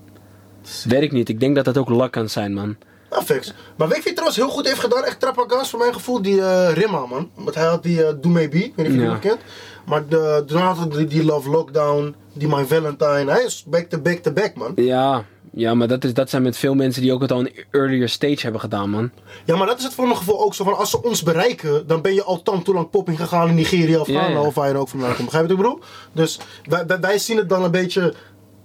Weet 0.88 1.02
ik 1.02 1.12
niet. 1.12 1.28
Ik 1.28 1.40
denk 1.40 1.54
dat 1.56 1.64
dat 1.64 1.78
ook 1.78 1.88
luck 1.88 2.10
kan 2.12 2.28
zijn, 2.28 2.54
man. 2.54 2.76
Nou, 3.10 3.22
fix. 3.24 3.54
Maar 3.76 3.88
weet 3.88 3.96
je 3.96 4.02
wie 4.02 4.12
trouwens 4.12 4.38
heel 4.38 4.48
goed 4.48 4.66
heeft 4.66 4.80
gedaan? 4.80 5.04
Echt 5.04 5.20
Trapagans 5.20 5.70
voor 5.70 5.78
mijn 5.78 5.92
gevoel, 5.94 6.22
die 6.22 6.40
eh 6.42 6.72
Rimma, 6.72 7.06
man. 7.06 7.30
Want 7.34 7.54
hij 7.54 7.66
had 7.66 7.82
die 7.82 8.04
eh 8.04 8.14
Do 8.20 8.28
Maybe, 8.28 8.56
ik 8.64 8.72
weet 8.76 8.88
niet 8.88 8.96
of 8.96 9.02
je 9.02 9.08
Ja. 9.08 9.10
die 9.10 9.20
kent. 9.20 9.40
Maar 9.86 10.08
de, 10.08 10.42
daarna 10.46 10.72
had 10.72 10.78
hij 10.78 10.96
die, 10.98 11.06
die 11.06 11.24
Love 11.24 11.50
Lockdown, 11.50 12.14
die 12.32 12.48
My 12.48 12.64
Valentine. 12.64 13.24
Hij 13.30 13.42
is 13.44 13.64
back 13.66 13.88
to 13.88 13.98
back 13.98 14.18
to 14.18 14.32
back, 14.32 14.54
man. 14.54 14.72
Ja, 14.74 15.24
ja 15.52 15.74
maar 15.74 15.88
dat, 15.88 16.04
is, 16.04 16.14
dat 16.14 16.30
zijn 16.30 16.42
met 16.42 16.56
veel 16.56 16.74
mensen 16.74 17.02
die 17.02 17.12
ook 17.12 17.20
het 17.20 17.32
al 17.32 17.40
een 17.40 17.52
earlier 17.70 18.08
stage 18.08 18.38
hebben 18.40 18.60
gedaan, 18.60 18.90
man. 18.90 19.10
Ja, 19.44 19.56
maar 19.56 19.66
dat 19.66 19.78
is 19.78 19.84
het 19.84 19.94
voor 19.94 20.04
mijn 20.06 20.16
gevoel 20.16 20.40
ook 20.44 20.54
zo 20.54 20.64
van, 20.64 20.76
als 20.76 20.90
ze 20.90 21.02
ons 21.02 21.22
bereiken, 21.22 21.86
dan 21.86 22.02
ben 22.02 22.14
je 22.14 22.22
al 22.22 22.42
tam 22.42 22.62
toe 22.62 22.74
lang 22.74 22.90
popping 22.90 23.16
gegaan 23.20 23.48
in 23.48 23.54
Nigeria 23.54 24.00
of 24.00 24.06
Ghana 24.08 24.28
ja. 24.28 24.40
of 24.40 24.54
waar 24.54 24.68
je 24.68 24.76
ook 24.76 24.88
vandaan 24.88 25.14
komt. 25.14 25.24
Begrijp 25.24 25.48
je 25.48 25.56
wat 25.56 25.66
ik 25.66 25.70
bedoel? 25.70 25.84
Dus 26.12 26.38
wij, 26.64 26.86
wij, 26.86 27.00
wij 27.00 27.18
zien 27.18 27.36
het 27.36 27.48
dan 27.48 27.64
een 27.64 27.70
beetje 27.70 28.14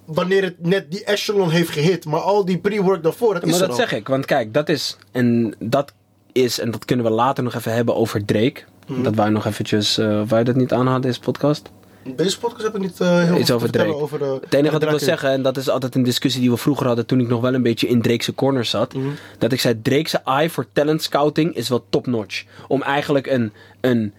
wanneer 0.05 0.43
het 0.43 0.55
net 0.65 0.91
die 0.91 1.03
echelon 1.03 1.49
heeft 1.49 1.69
gehit. 1.69 2.05
Maar 2.05 2.19
al 2.19 2.45
die 2.45 2.57
pre-work 2.57 3.03
daarvoor, 3.03 3.33
dat 3.33 3.43
is 3.43 3.51
Maar 3.51 3.61
er 3.61 3.67
dat 3.67 3.79
al. 3.79 3.87
zeg 3.87 3.93
ik, 3.99 4.07
want 4.07 4.25
kijk, 4.25 4.53
dat 4.53 4.69
is. 4.69 4.97
En 5.11 5.55
dat 5.59 5.93
is, 6.31 6.59
en 6.59 6.71
dat 6.71 6.85
kunnen 6.85 7.05
we 7.05 7.11
later 7.11 7.43
nog 7.43 7.53
even 7.55 7.73
hebben 7.73 7.95
over 7.95 8.25
Drake. 8.25 8.61
Mhm. 8.87 9.03
Dat 9.03 9.15
wij 9.15 9.29
nog 9.29 9.45
eventjes. 9.45 9.97
eh 9.97 10.19
of 10.21 10.29
wij 10.29 10.43
dat 10.43 10.55
niet 10.55 10.73
aan 10.73 10.85
hadden, 10.85 11.01
deze 11.01 11.19
podcast. 11.19 11.71
Deze 12.15 12.39
podcast 12.39 12.63
heb 12.63 12.75
ik 12.75 12.81
niet 12.81 12.99
eh, 13.01 13.23
heel 13.23 13.35
Iets 13.37 13.45
veel 13.45 13.55
over 13.55 13.71
Drake. 13.71 13.93
over 13.95 14.19
de 14.19 14.37
Het 14.43 14.53
enige 14.53 14.71
wat 14.73 14.83
ik 14.83 14.89
wil 14.89 14.99
zeggen, 14.99 15.29
en 15.29 15.41
dat 15.41 15.57
is 15.57 15.69
altijd 15.69 15.95
een 15.95 16.03
discussie 16.03 16.41
die 16.41 16.49
we 16.51 16.57
vroeger 16.57 16.87
hadden 16.87 17.05
toen 17.05 17.19
ik 17.19 17.27
nog 17.27 17.41
wel 17.41 17.53
een 17.53 17.61
beetje 17.61 17.87
in 17.87 18.01
Drake's 18.01 18.31
corner 18.35 18.65
zat. 18.65 18.93
Mhm. 18.93 19.07
Dat 19.37 19.51
ik 19.51 19.59
zei, 19.61 19.81
Drake's 19.81 20.15
eye 20.25 20.49
voor 20.49 20.65
talent 20.73 21.03
scouting 21.03 21.55
is 21.55 21.69
wel 21.69 21.85
top 21.89 22.07
notch. 22.07 22.43
Om 22.67 22.81
eigenlijk 22.81 23.27
een, 23.27 23.51
een 23.81 24.13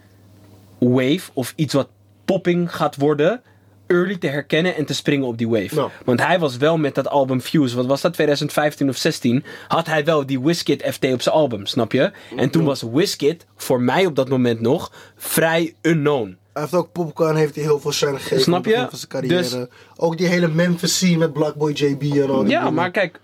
wave 0.78 1.30
of 1.32 1.52
iets 1.56 1.74
wat 1.74 1.88
popping 2.24 2.74
gaat 2.76 2.96
worden, 2.96 3.42
early 3.86 4.16
te 4.16 4.26
herkennen 4.26 4.76
en 4.76 4.84
te 4.84 4.94
springen 4.94 5.26
op 5.26 5.38
die 5.38 5.48
wave. 5.48 5.88
Want 6.04 6.20
hij 6.26 6.38
was 6.38 6.56
wel 6.56 6.76
met 6.78 6.94
dat 6.94 7.08
album 7.08 7.40
Fuse, 7.40 7.76
wat 7.76 7.86
was 7.86 8.00
dat, 8.00 8.12
2015 8.12 8.88
of 8.88 8.96
16, 8.96 9.44
had 9.68 9.86
hij 9.86 10.04
wel 10.04 10.26
die 10.26 10.40
Wizkid 10.40 10.82
FT 10.92 11.04
op 11.12 11.22
zijn 11.22 11.34
album, 11.34 11.66
snap 11.66 11.92
je? 11.92 12.12
En 12.36 12.50
toen 12.50 12.64
was 12.64 12.82
Wizkid, 12.92 13.46
voor 13.56 13.80
mij 13.80 14.06
op 14.06 14.16
dat 14.16 14.28
moment 14.28 14.60
nog, 14.60 14.92
vrij 15.16 15.74
unknown. 15.82 16.36
Hij 16.52 16.62
heeft 16.62 16.74
ook 16.74 16.92
Popcorn 16.92 17.36
heeft 17.36 17.54
hij 17.54 17.64
heel 17.64 17.80
veel 17.80 17.92
shine 17.92 18.16
gegeven. 18.16 18.40
Snap 18.40 18.64
je? 18.66 18.74
Van 18.88 18.98
zijn 18.98 19.08
carrière. 19.10 19.36
Dus- 19.42 19.56
Ook 19.96 20.16
die 20.18 20.26
hele 20.26 20.48
Memphis 20.48 20.96
scene 20.96 21.16
met 21.18 21.32
Blackboy 21.32 21.70
JB 21.72 22.02
en 22.02 22.30
al 22.30 22.40
die 22.42 22.50
Ja, 22.50 22.58
dingen. 22.58 22.74
maar 22.74 22.90
kijk. 22.90 23.20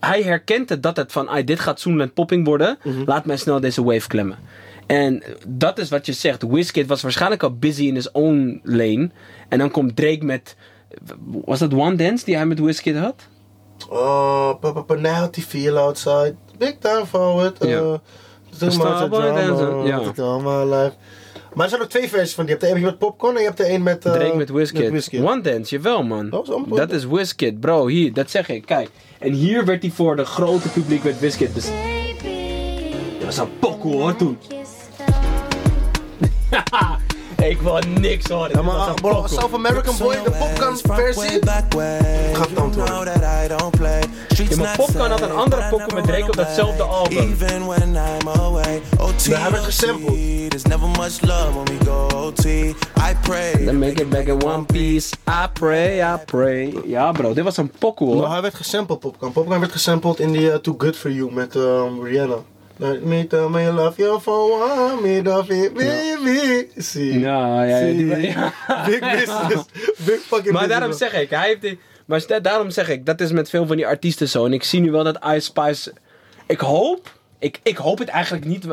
Hij 0.00 0.22
herkent 0.22 0.68
het 0.68 0.82
dat 0.82 0.96
het 0.96 1.12
van, 1.12 1.28
"Ai, 1.28 1.44
dit 1.44 1.60
gaat 1.60 1.80
Zoenland 1.80 2.14
popping 2.14 2.46
worden. 2.46 2.78
Mhm. 2.84 3.02
Laat 3.06 3.24
mij 3.24 3.36
snel 3.36 3.60
deze 3.60 3.84
wave 3.84 4.06
klemmen. 4.08 4.38
En 4.92 5.22
dat 5.48 5.78
is 5.78 5.88
wat 5.88 6.06
je 6.06 6.12
zegt. 6.12 6.42
Wizkid 6.42 6.86
was 6.86 7.02
waarschijnlijk 7.02 7.42
al 7.42 7.56
busy 7.56 7.82
in 7.86 7.94
his 7.94 8.10
own 8.12 8.60
lane. 8.62 9.10
En 9.48 9.58
dan 9.58 9.70
komt 9.70 9.96
Drake 9.96 10.24
met... 10.24 10.56
Was 11.44 11.58
dat 11.58 11.74
One 11.74 11.94
Dance 11.96 12.24
die 12.24 12.36
hij 12.36 12.46
met 12.46 12.60
Wizkid 12.60 12.96
had? 12.96 13.14
Oh, 13.88 14.60
papa 14.60 14.80
penalty 14.80 15.40
feel 15.40 15.76
outside. 15.78 16.34
Big 16.58 16.74
time 16.78 17.06
forward. 17.06 17.56
Ja. 17.60 17.68
Uh, 17.68 17.76
too 17.78 17.98
much 18.60 18.72
Starboy 18.72 19.20
drama. 19.20 19.84
ja. 19.86 20.38
my 20.38 20.74
life. 20.74 20.92
Maar 21.54 21.64
er 21.64 21.70
zijn 21.70 21.82
ook 21.82 21.88
twee 21.88 22.08
versies 22.08 22.34
van. 22.34 22.44
Je 22.44 22.50
hebt 22.50 22.62
de 22.62 22.70
een 22.70 22.80
met 22.80 22.98
Popcorn 22.98 23.34
en 23.34 23.40
je 23.40 23.46
hebt 23.46 23.58
de 23.58 23.70
een 23.72 23.82
met... 23.82 24.04
eh, 24.06 24.12
Drake 24.12 24.36
met 24.36 24.50
Wizkid. 24.50 24.90
Wizkid. 24.90 25.20
One 25.24 25.40
Dance, 25.40 25.74
jawel 25.76 26.02
man. 26.02 26.30
Dat 26.30 26.46
was 26.46 26.56
allemaal- 26.56 26.76
Dat 26.78 26.92
is 26.92 27.04
Wizkid, 27.04 27.60
bro. 27.60 27.86
Hier, 27.86 28.12
dat 28.12 28.30
zeg 28.30 28.48
ik. 28.48 28.66
Kijk. 28.66 28.90
En 29.18 29.32
hier 29.32 29.64
werd 29.64 29.82
hij 29.82 29.90
voor 29.90 30.16
de 30.16 30.24
grote 30.24 30.68
publiek 30.68 31.02
met 31.04 31.20
Wizkid. 31.20 31.54
Dus 31.54 31.66
dat 33.18 33.24
was 33.24 33.36
een 33.38 33.58
pokoe 33.58 33.92
hoor 33.94 34.16
toen. 34.16 34.38
ik 37.50 37.60
wil 37.60 37.78
niks 38.00 38.28
horen. 38.28 38.50
Ja, 38.50 38.62
maar 38.62 38.88
een 38.88 38.94
bro. 38.94 39.26
South 39.26 39.54
American 39.54 39.96
Boy, 39.98 40.14
de 40.24 40.30
Popcorn 40.30 40.76
versie. 40.82 41.46
Gaat 41.46 42.48
het 42.48 42.58
antwoorden. 42.58 43.20
Ja, 44.48 44.56
maar 44.56 44.76
Popcorn 44.76 45.10
had 45.10 45.20
een 45.20 45.32
andere 45.32 45.68
pokoe 45.70 45.94
met 45.94 46.04
Drake 46.04 46.24
op 46.24 46.36
datzelfde 46.36 46.82
album. 46.82 47.38
Daar 49.28 49.40
hebben 49.42 49.60
we 49.60 49.64
gesampled. 49.64 50.50
There's 50.50 50.64
never 50.64 50.88
much 50.88 51.20
love 51.20 51.54
when 51.54 51.64
we 51.64 51.84
go 51.84 52.06
OT. 52.16 52.44
I 52.44 53.14
pray. 53.22 53.64
Then 53.64 53.78
make 53.78 54.00
it 54.02 54.08
back 54.08 54.26
in 54.26 54.42
one 54.44 54.64
piece. 54.64 55.16
I 55.28 55.46
pray, 55.52 56.14
I 56.14 56.16
pray. 56.24 56.74
Ja 56.86 57.12
bro, 57.12 57.32
dit 57.34 57.44
was 57.44 57.56
een 57.56 57.72
pokoe 57.78 58.08
hoor. 58.08 58.16
Nou, 58.16 58.30
hij 58.30 58.42
werd 58.42 58.54
gesampled, 58.54 58.98
Popcorn. 58.98 59.32
Popcorn 59.32 59.60
werd 59.60 59.72
gesampled 59.72 60.20
in 60.20 60.32
die 60.32 60.50
eh, 60.50 60.58
Too 60.58 60.74
Good 60.78 60.96
For 60.96 61.10
You 61.10 61.32
met 61.32 61.56
ehm, 61.56 62.00
Rihanna. 62.02 62.36
Let 62.76 63.02
me 63.04 63.26
tell 63.26 63.48
me 63.48 63.72
love 63.72 64.02
you 64.02 64.20
for 64.20 64.50
one 64.62 65.00
minute 65.02 65.30
of 65.38 65.48
it, 65.50 65.72
baby. 65.74 66.66
Zie. 66.76 67.18
Ja, 67.18 67.64
ja, 67.64 67.76
ja, 67.78 67.86
Zie. 67.86 68.14
die- 68.14 68.26
ja. 68.26 68.52
Big 68.86 69.00
business. 69.00 69.64
Big 69.96 70.20
fucking 70.20 70.30
Maar 70.30 70.42
business. 70.42 70.68
daarom 70.68 70.92
zeg 70.92 71.12
ik, 71.14 71.30
hij 71.30 71.46
heeft 71.48 71.60
die, 71.60 71.78
maar 72.04 72.42
daarom 72.42 72.70
zeg 72.70 72.88
ik, 72.88 73.06
dat 73.06 73.20
is 73.20 73.32
met 73.32 73.50
veel 73.50 73.66
van 73.66 73.76
die 73.76 73.86
artiesten 73.86 74.28
zo. 74.28 74.44
En 74.44 74.52
ik 74.52 74.64
zie 74.64 74.80
nu 74.80 74.90
wel 74.90 75.04
dat 75.04 75.18
Ice 75.24 75.40
Spice. 75.40 75.92
Ik 76.46 76.60
hoop, 76.60 77.12
ik, 77.38 77.60
ik 77.62 77.76
hoop 77.76 77.98
het 77.98 78.08
eigenlijk 78.08 78.44
niet. 78.44 78.66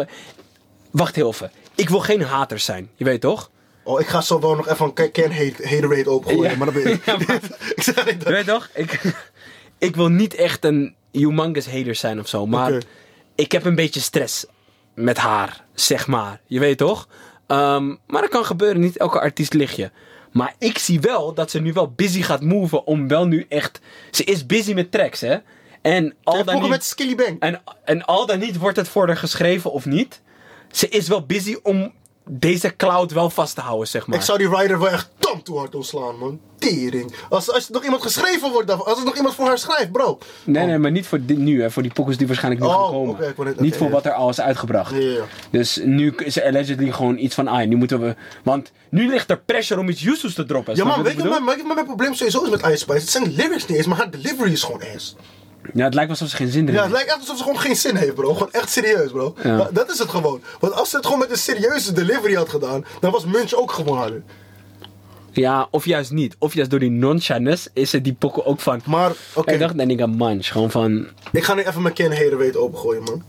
Wacht 0.91 1.15
heel 1.15 1.27
even. 1.29 1.51
Ik 1.75 1.89
wil 1.89 2.00
geen 2.00 2.22
hater 2.22 2.60
zijn, 2.60 2.89
je 2.96 3.03
weet 3.03 3.22
toch? 3.22 3.50
Oh, 3.84 4.00
ik 4.00 4.08
ga 4.08 4.22
zo 4.22 4.39
wel 4.39 4.56
nog 4.56 4.68
even 4.70 4.91
een 4.96 5.32
hate, 5.32 5.68
haterade 5.68 6.10
opengooien, 6.10 6.51
Ja. 6.51 6.58
maar 6.58 6.74
dat 6.74 6.84
ben 6.84 6.94
ik. 6.94 7.06
Ja, 7.06 7.18
maar- 7.27 7.39
ik 7.75 7.84
zeg 7.84 8.06
niet 8.06 8.24
Je 8.24 8.29
weet 8.32 8.48
toch? 8.48 8.70
Ik, 8.74 9.01
ik 9.77 9.96
wil 9.96 10.10
niet 10.10 10.34
echt 10.36 10.65
een 10.65 10.96
humongous 11.12 11.68
hater 11.72 11.96
zijn 11.96 12.20
of 12.20 12.27
zo. 12.27 12.46
Maar. 12.46 12.82
Ik 13.39 13.51
heb 13.51 13.65
een 13.65 13.75
beetje 13.75 14.00
stress 14.00 14.46
met 14.93 15.17
haar, 15.17 15.63
zeg 15.74 16.08
maar. 16.08 16.41
Je 16.46 16.60
weet 16.60 16.77
toch? 16.77 17.08
Ehm, 17.48 17.88
maar 18.08 18.22
dat 18.22 18.29
kan 18.29 18.46
gebeuren. 18.46 18.81
Niet 18.81 18.98
elke 18.98 19.19
artiest 19.19 19.53
ligt 19.53 19.75
je. 19.75 19.91
Maar 20.31 20.55
ik 20.58 20.77
zie 20.77 21.00
wel 21.00 21.34
dat 21.34 21.51
ze 21.51 21.60
nu 21.60 21.74
wel 21.74 21.91
busy 21.96 22.22
gaat 22.22 22.41
moven 22.41 22.86
om 22.86 23.08
wel 23.08 23.25
nu 23.25 23.46
echt... 23.50 23.79
Ze 24.12 24.24
is 24.24 24.46
busy 24.46 24.74
met 24.74 24.91
tracks, 24.91 25.22
hè? 25.22 25.38
En 25.81 26.15
al 26.24 26.43
dan 26.43 26.62
niet... 26.62 26.69
met 26.69 26.84
Skilly 26.84 27.15
Bang. 27.15 27.39
En, 27.39 27.62
en 27.84 28.05
al 28.05 28.25
dan 28.25 28.39
niet 28.39 28.58
wordt 28.58 28.77
het 28.77 28.88
voor 28.88 29.08
haar 29.08 29.17
geschreven 29.17 29.72
of 29.72 29.86
niet. 29.86 30.22
Ze 30.72 30.89
is 30.89 31.08
wel 31.08 31.25
busy 31.25 31.58
om 31.63 31.93
deze 32.29 32.75
cloud 32.75 33.12
wel 33.12 33.29
vast 33.29 33.55
te 33.55 33.62
houden, 33.62 33.88
zeg 33.88 34.08
maar. 34.08 34.17
Ik 34.17 34.24
zou 34.24 34.38
die 34.38 34.55
rider 34.55 34.79
wel 34.79 34.89
echt 34.89 35.10
tam 35.31 35.43
toe 35.43 35.57
hard 35.57 35.75
ontslaan, 35.75 36.17
man. 36.17 36.39
Tering. 36.57 37.13
Als, 37.29 37.51
als 37.51 37.65
er 37.67 37.71
nog 37.74 37.83
iemand 37.83 38.01
geschreven 38.01 38.51
wordt, 38.51 38.67
daarvan- 38.67 38.86
als 38.86 39.00
er 39.00 39.05
nog 39.05 39.15
iemand 39.15 39.36
voor 39.36 39.45
haar 39.45 39.57
schrijft, 39.57 39.91
bro. 39.91 40.17
Nee, 40.43 40.65
nee, 40.65 40.77
maar 40.77 40.91
niet 40.91 41.07
voor 41.07 41.19
dit 41.25 41.38
nu, 41.38 41.62
hè. 41.62 41.71
Voor 41.71 41.81
die 41.83 41.93
pokkels 41.93 42.17
die 42.17 42.27
waarschijnlijk 42.27 42.63
nu 42.63 42.69
Oh, 42.69 42.81
gaan 42.83 42.91
komen. 42.91 43.55
niet 43.57 43.75
voor 43.77 43.89
wat 43.89 44.05
er 44.05 44.12
al 44.13 44.29
is 44.29 44.41
uitgebracht. 44.41 44.93
Dus 45.51 45.79
nu 45.83 46.13
is 46.17 46.38
er 46.38 46.43
allegedly 46.45 46.91
gewoon 46.91 47.17
iets 47.17 47.36
van, 47.36 47.48
ah, 47.48 47.67
nu 47.67 47.75
moeten 47.75 48.00
we... 48.01 48.15
Want 48.43 48.71
nu 48.89 49.09
ligt 49.09 49.29
er 49.29 49.39
pressure 49.45 49.79
om 49.79 49.89
iets 49.89 50.03
useless 50.05 50.36
te 50.36 50.45
droppen. 50.45 50.75
Ja, 50.75 50.86
wat 50.86 50.95
weet 50.98 51.05
ik 51.05 51.17
je 51.17 51.24
bedoel? 51.24 51.39
mijn, 51.67 51.86
probleem 51.86 52.13
sowieso 52.13 52.43
is 52.43 52.50
met 52.50 52.62
Ice 52.62 52.75
Spice? 52.77 53.00
Het 53.00 53.09
zijn 53.09 53.33
lyrics 53.36 53.65
niet 53.67 53.77
eens, 53.77 53.88
maar 53.88 53.98
haar 53.98 54.12
delivery 54.12 54.51
is 54.51 54.63
gewoon 54.63 54.81
ass. 54.95 55.15
Ja, 55.74 55.83
het 55.86 55.93
lijkt 55.93 56.09
alsof 56.09 56.27
ze 56.29 56.36
geen 56.36 56.51
zin 56.51 56.62
erin 56.62 56.74
Ja, 56.74 56.81
het 56.81 56.86
heeft. 56.91 56.95
lijkt 56.95 57.09
echt 57.09 57.19
alsof 57.19 57.38
ze 57.38 57.43
gewoon 57.43 57.59
geen 57.59 57.75
zin 57.75 57.95
heeft, 57.95 58.13
bro. 58.13 58.33
Gewoon 58.33 58.51
echt 58.51 58.69
serieus, 58.69 59.12
bro. 59.12 59.36
Ja. 59.43 59.55
Maar 59.57 59.74
Dat 59.74 59.89
is 59.91 60.00
het 60.00 60.09
gewoon. 60.09 60.41
Want 60.59 60.74
als 60.74 60.89
ze 60.89 60.95
het 60.95 61.05
gewoon 61.05 61.19
met 61.19 61.31
een 61.31 61.38
serieuze 61.38 61.93
delivery 61.93 62.33
had 62.36 62.50
gedaan, 62.50 62.86
dan 63.00 63.12
was 63.12 63.25
Munch 63.25 63.53
ook 63.53 63.71
gewoon 63.71 63.98
harder. 63.98 64.24
Ja, 65.39 65.67
of 65.72 65.86
juist 65.86 66.12
niet. 66.12 66.36
Of 66.39 66.53
juist 66.53 66.69
door 66.69 66.79
die 66.79 66.91
nonchalance 66.91 67.69
is 67.74 67.91
het 67.91 68.03
die 68.03 68.13
pokken 68.13 68.46
ook 68.46 68.60
van... 68.60 68.81
Maar, 68.86 69.12
oké. 69.36 69.51
Ik 69.51 69.60
dacht, 69.60 69.74
nee, 69.74 69.88
ik 69.88 70.08
munch. 70.08 70.48
Gewoon 70.48 70.72
van... 70.72 71.08
Ik 71.31 71.43
ga 71.43 71.53
nu 71.53 71.62
even 71.62 71.81
mijn 71.81 71.93
Ken 71.93 72.12
Haterade 72.12 72.60
opengooien, 72.60 73.03
man. 73.03 73.24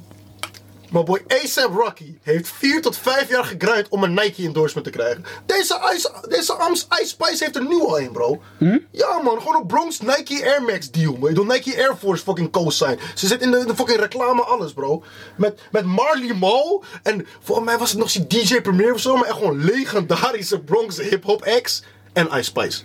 Maar 0.90 1.04
boy, 1.04 1.22
ASAP 1.26 1.74
Rocky 1.74 2.14
heeft 2.22 2.48
4 2.48 2.80
tot 2.82 2.96
5 2.96 3.28
jaar 3.28 3.44
gegrind 3.44 3.88
om 3.88 4.02
een 4.02 4.14
Nike 4.14 4.42
endorsement 4.42 4.86
te 4.86 4.92
krijgen. 4.92 5.24
Deze 5.46 5.92
Ice, 5.94 6.10
deze 6.28 6.52
Ams 6.52 6.86
Ice 7.00 7.08
Spice 7.08 7.44
heeft 7.44 7.56
er 7.56 7.66
nu 7.66 7.80
al 7.80 8.00
een, 8.00 8.12
bro. 8.12 8.42
Ja, 8.90 9.20
man, 9.22 9.38
gewoon 9.38 9.56
een 9.60 9.66
Bronx 9.66 10.00
Nike 10.00 10.44
Air 10.44 10.62
Max 10.62 10.90
deal, 10.90 11.12
man. 11.12 11.20
Bedoel, 11.20 11.44
Nike 11.44 11.76
Air 11.76 11.96
Force 11.98 12.22
fucking 12.22 12.50
co-sign. 12.50 12.98
Ze 13.14 13.26
zit 13.26 13.42
in 13.42 13.50
de, 13.50 13.64
de 13.66 13.74
fucking 13.74 14.00
reclame, 14.00 14.42
alles, 14.42 14.72
bro. 14.72 15.02
Met, 15.36 15.60
met 15.70 15.84
Marley 15.84 16.34
Marl 16.34 16.84
en 17.02 17.26
volgens 17.40 17.66
mij 17.66 17.78
was 17.78 17.90
het 17.90 17.98
nog 17.98 18.10
zo'n 18.10 18.24
DJ 18.28 18.60
Premier 18.60 18.94
of 18.94 19.00
zo, 19.00 19.16
maar 19.16 19.28
echt 19.28 19.36
gewoon 19.36 19.64
legendarische 19.64 20.60
Bronx 20.60 21.00
hip-hop 21.00 21.42
acts 21.44 21.82
en 22.12 22.26
Ice 22.26 22.42
Spice. 22.42 22.82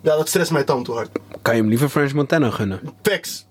Ja, 0.00 0.16
dat 0.16 0.28
stresst 0.28 0.50
mij 0.52 0.64
tam 0.64 0.84
te 0.84 0.92
hard. 0.92 1.10
Kan 1.42 1.54
je 1.54 1.60
hem 1.60 1.68
liever 1.68 1.88
French 1.88 2.12
Montana 2.12 2.50
gunnen? 2.50 2.80
Facts. 3.02 3.46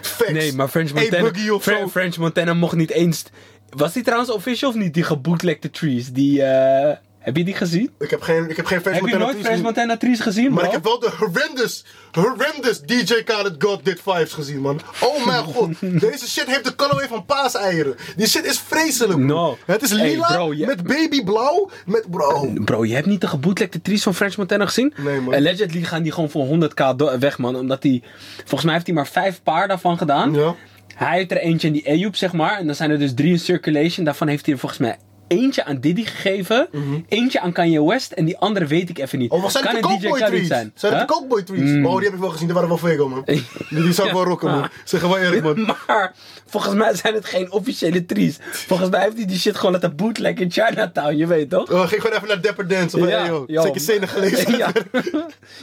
Facts. 0.00 0.32
Nee, 0.32 0.52
maar 0.52 0.68
French 0.68 0.92
Montana, 0.92 1.30
of 1.54 1.62
Fre- 1.62 1.78
zo. 1.78 1.88
French 1.88 2.16
Montana 2.16 2.54
mocht 2.54 2.76
niet 2.76 2.90
eens... 2.90 3.24
Was 3.70 3.92
die 3.92 4.02
trouwens 4.02 4.30
official 4.30 4.70
of 4.70 4.76
niet, 4.76 4.94
die 4.94 5.02
gebootlegde 5.02 5.70
trees? 5.70 6.12
Die, 6.12 6.42
eh, 6.42 6.96
heb 7.20 7.36
je 7.36 7.44
die 7.44 7.54
gezien? 7.54 7.90
Ik 7.98 8.10
heb 8.10 8.20
geen, 8.22 8.50
ik 8.50 8.56
heb 8.56 8.66
geen 8.66 8.80
French 8.80 8.96
Heb 8.98 9.06
je 9.06 9.10
Montana 9.10 9.24
nooit 9.24 9.36
French 9.36 9.46
gezien. 9.48 9.62
Montana 9.64 9.96
trees 9.96 10.20
gezien, 10.20 10.48
Maar 10.52 10.58
bro? 10.58 10.66
ik 10.66 10.72
heb 10.72 10.84
wel 10.84 10.98
de 10.98 11.10
horrendous, 11.18 11.84
horrendous 12.12 12.80
DJ 12.80 13.22
Khaled 13.24 13.54
God 13.58 13.84
Did 13.84 14.00
Vibes 14.04 14.32
gezien, 14.32 14.60
man. 14.60 14.80
Oh 15.00 15.24
mijn 15.26 15.44
god. 15.44 15.70
Deze 15.80 16.28
shit 16.28 16.46
heeft 16.46 16.64
de 16.64 16.74
colorway 16.74 17.08
van 17.08 17.24
paaseieren. 17.24 17.94
Die 18.16 18.26
shit 18.26 18.44
is 18.44 18.58
vreselijk, 18.58 19.26
bro. 19.26 19.26
No. 19.26 19.58
Het 19.66 19.82
is 19.82 19.90
Hey, 19.90 20.10
lila 20.10 20.26
bro, 20.32 20.54
je- 20.54 20.66
met 20.66 20.82
babyblauw. 20.82 21.70
Met, 21.86 22.10
bro. 22.10 22.52
Bro, 22.64 22.84
je 22.84 22.94
hebt 22.94 23.06
niet 23.06 23.20
de 23.20 23.26
gebootlegde 23.28 23.82
trees 23.82 24.02
van 24.02 24.14
French 24.14 24.36
Montana 24.36 24.66
gezien? 24.66 24.92
Nee, 24.96 25.20
man. 25.20 25.34
Allegedly 25.34 25.82
gaan 25.82 26.02
die 26.02 26.12
gewoon 26.12 26.30
voor 26.30 26.46
100k 26.46 26.96
do- 26.96 27.18
weg, 27.18 27.38
man. 27.38 27.56
Omdat 27.56 27.82
die... 27.82 28.02
Volgens 28.36 28.64
mij 28.64 28.72
heeft 28.74 28.86
hij 28.86 28.94
maar 28.94 29.06
vijf 29.06 29.42
paar 29.42 29.68
daarvan 29.68 29.98
gedaan. 29.98 30.34
Ja. 30.34 30.54
Hij 30.94 31.16
heeft 31.16 31.30
er 31.30 31.36
eentje 31.38 31.66
in 31.66 31.72
die 31.72 31.88
Ayoub, 31.88 32.16
zeg 32.16 32.32
maar. 32.32 32.58
En 32.58 32.66
dan 32.66 32.74
zijn 32.74 32.90
er 32.90 32.98
dus 32.98 33.14
drie 33.14 33.30
in 33.30 33.38
circulation. 33.38 34.04
Daarvan 34.04 34.28
heeft 34.28 34.44
hij 34.44 34.54
er 34.54 34.60
volgens 34.60 34.80
mij 34.80 34.98
eentje 35.30 35.64
aan 35.64 35.80
Diddy 35.80 36.04
gegeven. 36.04 36.68
Eentje 37.08 37.40
aan 37.40 37.52
Kanye 37.52 37.84
West. 37.84 38.12
En 38.12 38.24
die 38.24 38.38
andere 38.38 38.66
weet 38.66 38.88
ik 38.88 38.98
even 38.98 39.18
niet. 39.18 39.28
Mhm. 39.28 39.36
Oh, 39.36 39.42
wat 39.42 39.52
zijn 39.52 39.64
kan 39.64 39.74
het 39.74 39.82
de 39.82 39.88
Cowboy 39.88 40.20
trees? 40.20 40.46
zijn. 40.46 40.72
Zijn 40.74 40.98
de? 40.98 41.04
Cowboy 41.04 41.42
trees? 41.42 41.86
Oh, 41.86 41.96
die 41.96 42.04
heb 42.04 42.14
ik 42.14 42.20
wel 42.20 42.30
gezien. 42.30 42.46
Die 42.50 42.54
waren 42.54 42.68
wel 42.68 42.78
vego, 42.78 43.08
man. 43.08 43.24
Die, 43.24 43.92
zou 43.92 44.08
ik 44.08 44.14
wel 44.14 44.24
rocken, 44.24 44.50
man. 44.50 44.68
Zeg 44.84 45.00
wel 45.00 45.18
eerlijk, 45.18 45.42
man. 45.56 45.74
Maar 45.86 46.14
volgens 46.46 46.74
mij 46.74 46.94
zijn 46.94 47.14
het 47.14 47.24
geen 47.24 47.52
officiële 47.52 48.06
trees. 48.06 48.38
Volgens 48.50 48.90
mij 48.90 49.00
heeft 49.02 49.16
hij 49.16 49.26
die 49.26 49.38
shit 49.38 49.56
gewoon 49.56 49.72
laten 49.72 49.96
bootleg 49.96 50.34
in 50.34 50.50
Chinatown, 50.50 51.16
je 51.16 51.26
weet 51.26 51.50
toch? 51.50 51.70
Oh, 51.70 51.86
ging 51.86 52.00
gewoon 52.02 52.16
even 52.16 52.28
naar 52.28 52.40
Dapper 52.40 52.68
Dance. 52.68 52.98
Of, 52.98 53.08
ja, 53.08 53.18
hey, 53.18 53.42
yo, 53.46 53.62
zeker 53.62 53.80
scène 53.80 54.06
gelezen. 54.06 54.56
Ja. 54.58 54.72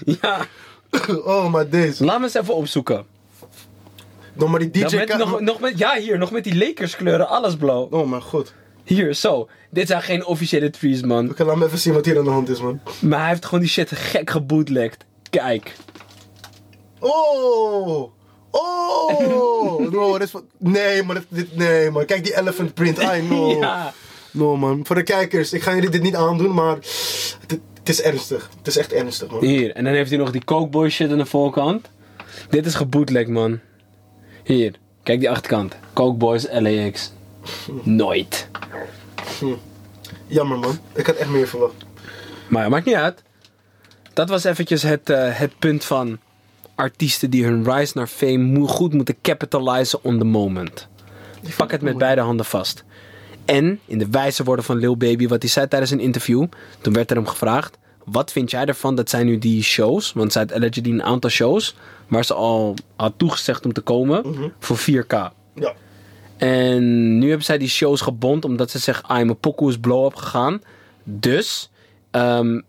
ja. 0.06 0.46
Oh, 1.08 1.52
maar 1.52 1.70
deze. 1.70 2.06
Laat 2.06 2.20
me 2.20 2.24
eens 2.24 2.34
even 2.34 2.56
opzoeken. 2.56 3.06
Nog 4.34 4.50
maar 4.50 4.60
die 4.60 4.70
DJ 4.70 4.96
met, 4.96 5.18
nog, 5.18 5.40
nog 5.40 5.60
met, 5.60 5.78
ja, 5.78 5.96
hier, 5.96 6.18
nog 6.18 6.32
met 6.32 6.44
die 6.44 6.58
Lakers 6.58 6.96
kleuren, 6.96 7.28
alles 7.28 7.56
blauw. 7.56 7.88
Oh 7.92 8.10
mijn 8.10 8.22
god. 8.22 8.54
Hier, 8.88 9.14
zo. 9.14 9.50
Dit 9.70 9.88
zijn 9.88 10.02
geen 10.02 10.26
officiële 10.26 10.70
trees, 10.70 11.02
man. 11.02 11.30
Oké, 11.30 11.44
laat 11.44 11.56
me 11.56 11.66
even 11.66 11.78
zien 11.78 11.94
wat 11.94 12.06
hier 12.06 12.18
aan 12.18 12.24
de 12.24 12.30
hand 12.30 12.50
is, 12.50 12.62
man. 12.62 12.80
Maar 13.02 13.20
hij 13.20 13.30
heeft 13.30 13.46
gewoon 13.46 13.60
die 13.60 13.70
shit 13.70 13.92
gek 13.92 14.30
gebootlegd. 14.30 15.06
Kijk. 15.30 15.76
Oh! 17.00 18.12
Oh! 18.52 18.86
No, 19.92 20.18
dit 20.18 20.28
is. 20.34 20.42
Nee, 20.58 21.04
man. 21.04 21.24
Dit, 21.30 21.56
nee, 21.56 21.92
man. 21.92 22.06
Kijk 22.06 22.24
die 22.24 22.38
elephant 22.38 22.74
print. 22.74 22.98
I 22.98 23.20
know. 23.28 23.60
Ja. 23.62 23.94
No, 24.32 24.58
man. 24.58 24.80
Voor 24.86 24.96
de 24.96 25.04
kijkers. 25.04 25.54
Ik 25.54 25.62
ga 25.62 25.74
jullie 25.76 25.90
dit 25.90 26.02
niet 26.02 26.16
aandoen, 26.16 26.54
maar... 26.54 26.76
Het, 26.76 27.60
het 27.80 27.90
is 27.90 28.02
ernstig. 28.02 28.50
Het 28.58 28.68
is 28.68 28.78
echt 28.78 28.94
ernstig, 28.94 29.30
man. 29.32 29.44
Hier, 29.44 29.72
en 29.76 29.84
dan 29.84 29.94
heeft 29.94 30.10
hij 30.10 30.20
nog 30.20 30.32
die 30.32 30.44
Cokeboy 30.44 30.90
shit 30.90 31.12
aan 31.12 31.18
de 31.18 31.26
voorkant. 31.26 31.90
Dit 32.50 32.66
is 32.66 32.76
gebootlegd, 32.76 33.28
man. 33.30 33.60
Hier, 34.44 34.74
kijk 35.04 35.20
die 35.20 35.30
achterkant. 35.30 35.76
Cokeboys 35.94 36.48
LAX. 36.52 37.12
Nooit. 37.84 38.48
Jammer, 40.28 40.58
man. 40.58 40.80
Ik 40.94 41.06
had 41.06 41.16
echt 41.16 41.30
meer 41.30 41.48
verwacht. 41.48 41.86
Maar 42.48 42.64
ja, 42.64 42.70
maakt 42.70 42.86
niet 42.86 42.96
uit. 42.96 43.24
Dat 44.14 44.30
was 44.30 44.44
eventjes 44.44 44.84
het, 44.84 45.10
eh, 45.10 45.38
het 45.38 45.60
punt 45.60 45.86
van 45.86 46.20
artiesten 46.76 47.30
die 47.30 47.46
hun 47.46 47.72
rise 47.72 47.98
naar 47.98 48.08
fame 48.08 48.68
goed 48.68 48.94
moeten 48.94 49.22
capitalizen 49.22 50.04
on 50.04 50.18
the 50.18 50.26
moment. 50.26 50.88
Pak 51.58 51.72
het 51.72 51.82
met 51.82 51.98
beide 51.98 52.22
handen 52.22 52.46
vast. 52.46 52.84
En 53.46 53.80
in 53.86 53.98
de 53.98 54.08
wijze 54.10 54.44
woorden 54.44 54.66
van 54.66 54.78
Lil 54.78 54.98
Baby, 54.98 55.28
wat 55.28 55.42
hij 55.42 55.52
zei 55.52 55.68
tijdens 55.68 55.92
een 55.92 56.00
interview, 56.00 56.46
toen 56.82 56.94
werd 56.94 57.10
er 57.10 57.16
hem 57.16 57.28
gevraagd: 57.28 57.78
wat 58.06 58.32
vind 58.32 58.52
jij 58.52 58.66
ervan? 58.66 58.96
Dat 58.96 59.10
zijn 59.10 59.26
nu 59.26 59.38
die 59.38 59.64
shows, 59.64 60.14
want 60.14 60.32
zij 60.32 60.42
had 60.42 60.54
allegedly 60.54 60.92
een 60.92 61.04
aantal 61.04 61.30
shows 61.30 61.76
waar 62.08 62.26
ze 62.26 62.34
al 62.34 62.74
had 62.96 63.14
toegezegd 63.18 63.66
om 63.66 63.74
te 63.74 63.82
komen 63.82 64.52
voor 64.60 64.78
4K. 64.78 65.14
Ja. 65.54 65.74
En 66.38 67.18
nu 67.18 67.28
hebben 67.28 67.46
zij 67.46 67.58
die 67.58 67.68
shows 67.68 68.02
gebond 68.02 68.46
omdat 68.46 68.72
ze 68.72 68.80
zeggen, 68.80 69.06
ah, 69.06 69.16
mijn 69.16 69.40
pokoe 69.40 69.70
is 69.70 69.78
blow-up 69.78 70.16
gegaan. 70.16 70.62
Dus, 71.04 71.70
ehm, 72.12 72.62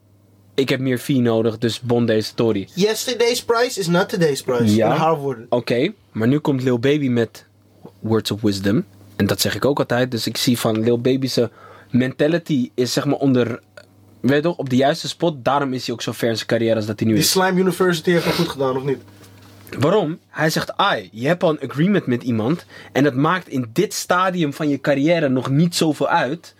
ik 0.54 0.68
heb 0.68 0.80
meer 0.80 0.98
fee 0.98 1.20
nodig, 1.20 1.58
dus 1.58 1.80
bond 1.80 2.06
deze 2.06 2.28
story. 2.28 2.68
Yesterday's 2.74 3.44
price 3.44 3.80
is 3.80 3.86
not 3.86 4.08
today's 4.08 4.42
price. 4.42 4.74
Ja. 4.74 4.92
In 4.94 5.00
haar 5.00 5.16
woorden. 5.16 5.46
Oké, 5.48 5.92
maar 6.12 6.28
nu 6.28 6.38
komt 6.38 6.62
Lil 6.62 6.78
Baby 6.78 7.08
met 7.08 7.44
words 8.00 8.30
of 8.30 8.40
wisdom. 8.40 8.84
En 9.16 9.26
dat 9.26 9.40
zeg 9.40 9.54
ik 9.54 9.64
ook 9.64 9.78
altijd. 9.78 10.10
Dus 10.10 10.26
ik 10.26 10.36
zie 10.36 10.58
van 10.58 10.80
Lil 10.80 11.00
Baby's 11.00 11.38
mentality 11.90 12.70
is 12.74 12.92
zeg 12.92 13.04
maar 13.04 13.18
onder, 13.18 13.60
weet 14.20 14.42
toch, 14.42 14.56
op 14.56 14.70
de 14.70 14.76
juiste 14.76 15.08
spot. 15.08 15.44
Daarom 15.44 15.72
is 15.72 15.86
hij 15.86 15.94
ook 15.94 16.02
zo 16.02 16.12
ver 16.12 16.28
in 16.28 16.36
zijn 16.36 16.48
carrière 16.48 16.74
als 16.74 16.86
dat 16.86 16.98
hij 16.98 17.08
nu 17.08 17.14
Die 17.14 17.22
is. 17.22 17.30
Slime 17.30 17.60
University 17.60 18.10
heeft 18.10 18.34
goed 18.34 18.48
gedaan, 18.48 18.76
of 18.76 18.84
niet? 18.84 18.98
Waarom? 19.78 20.18
Hij 20.28 20.50
zegt, 20.50 20.76
ai, 20.76 21.08
je 21.12 21.26
hebt 21.26 21.42
al 21.42 21.50
een 21.50 21.70
agreement 21.70 22.06
met 22.06 22.22
iemand. 22.22 22.64
En 22.92 23.04
dat 23.04 23.14
maakt 23.14 23.48
in 23.48 23.70
dit 23.72 23.94
stadium 23.94 24.52
van 24.52 24.68
je 24.68 24.80
carrière 24.80 25.28
nog 25.28 25.50
niet 25.50 25.74
zoveel 25.76 26.08
uit. 26.08 26.54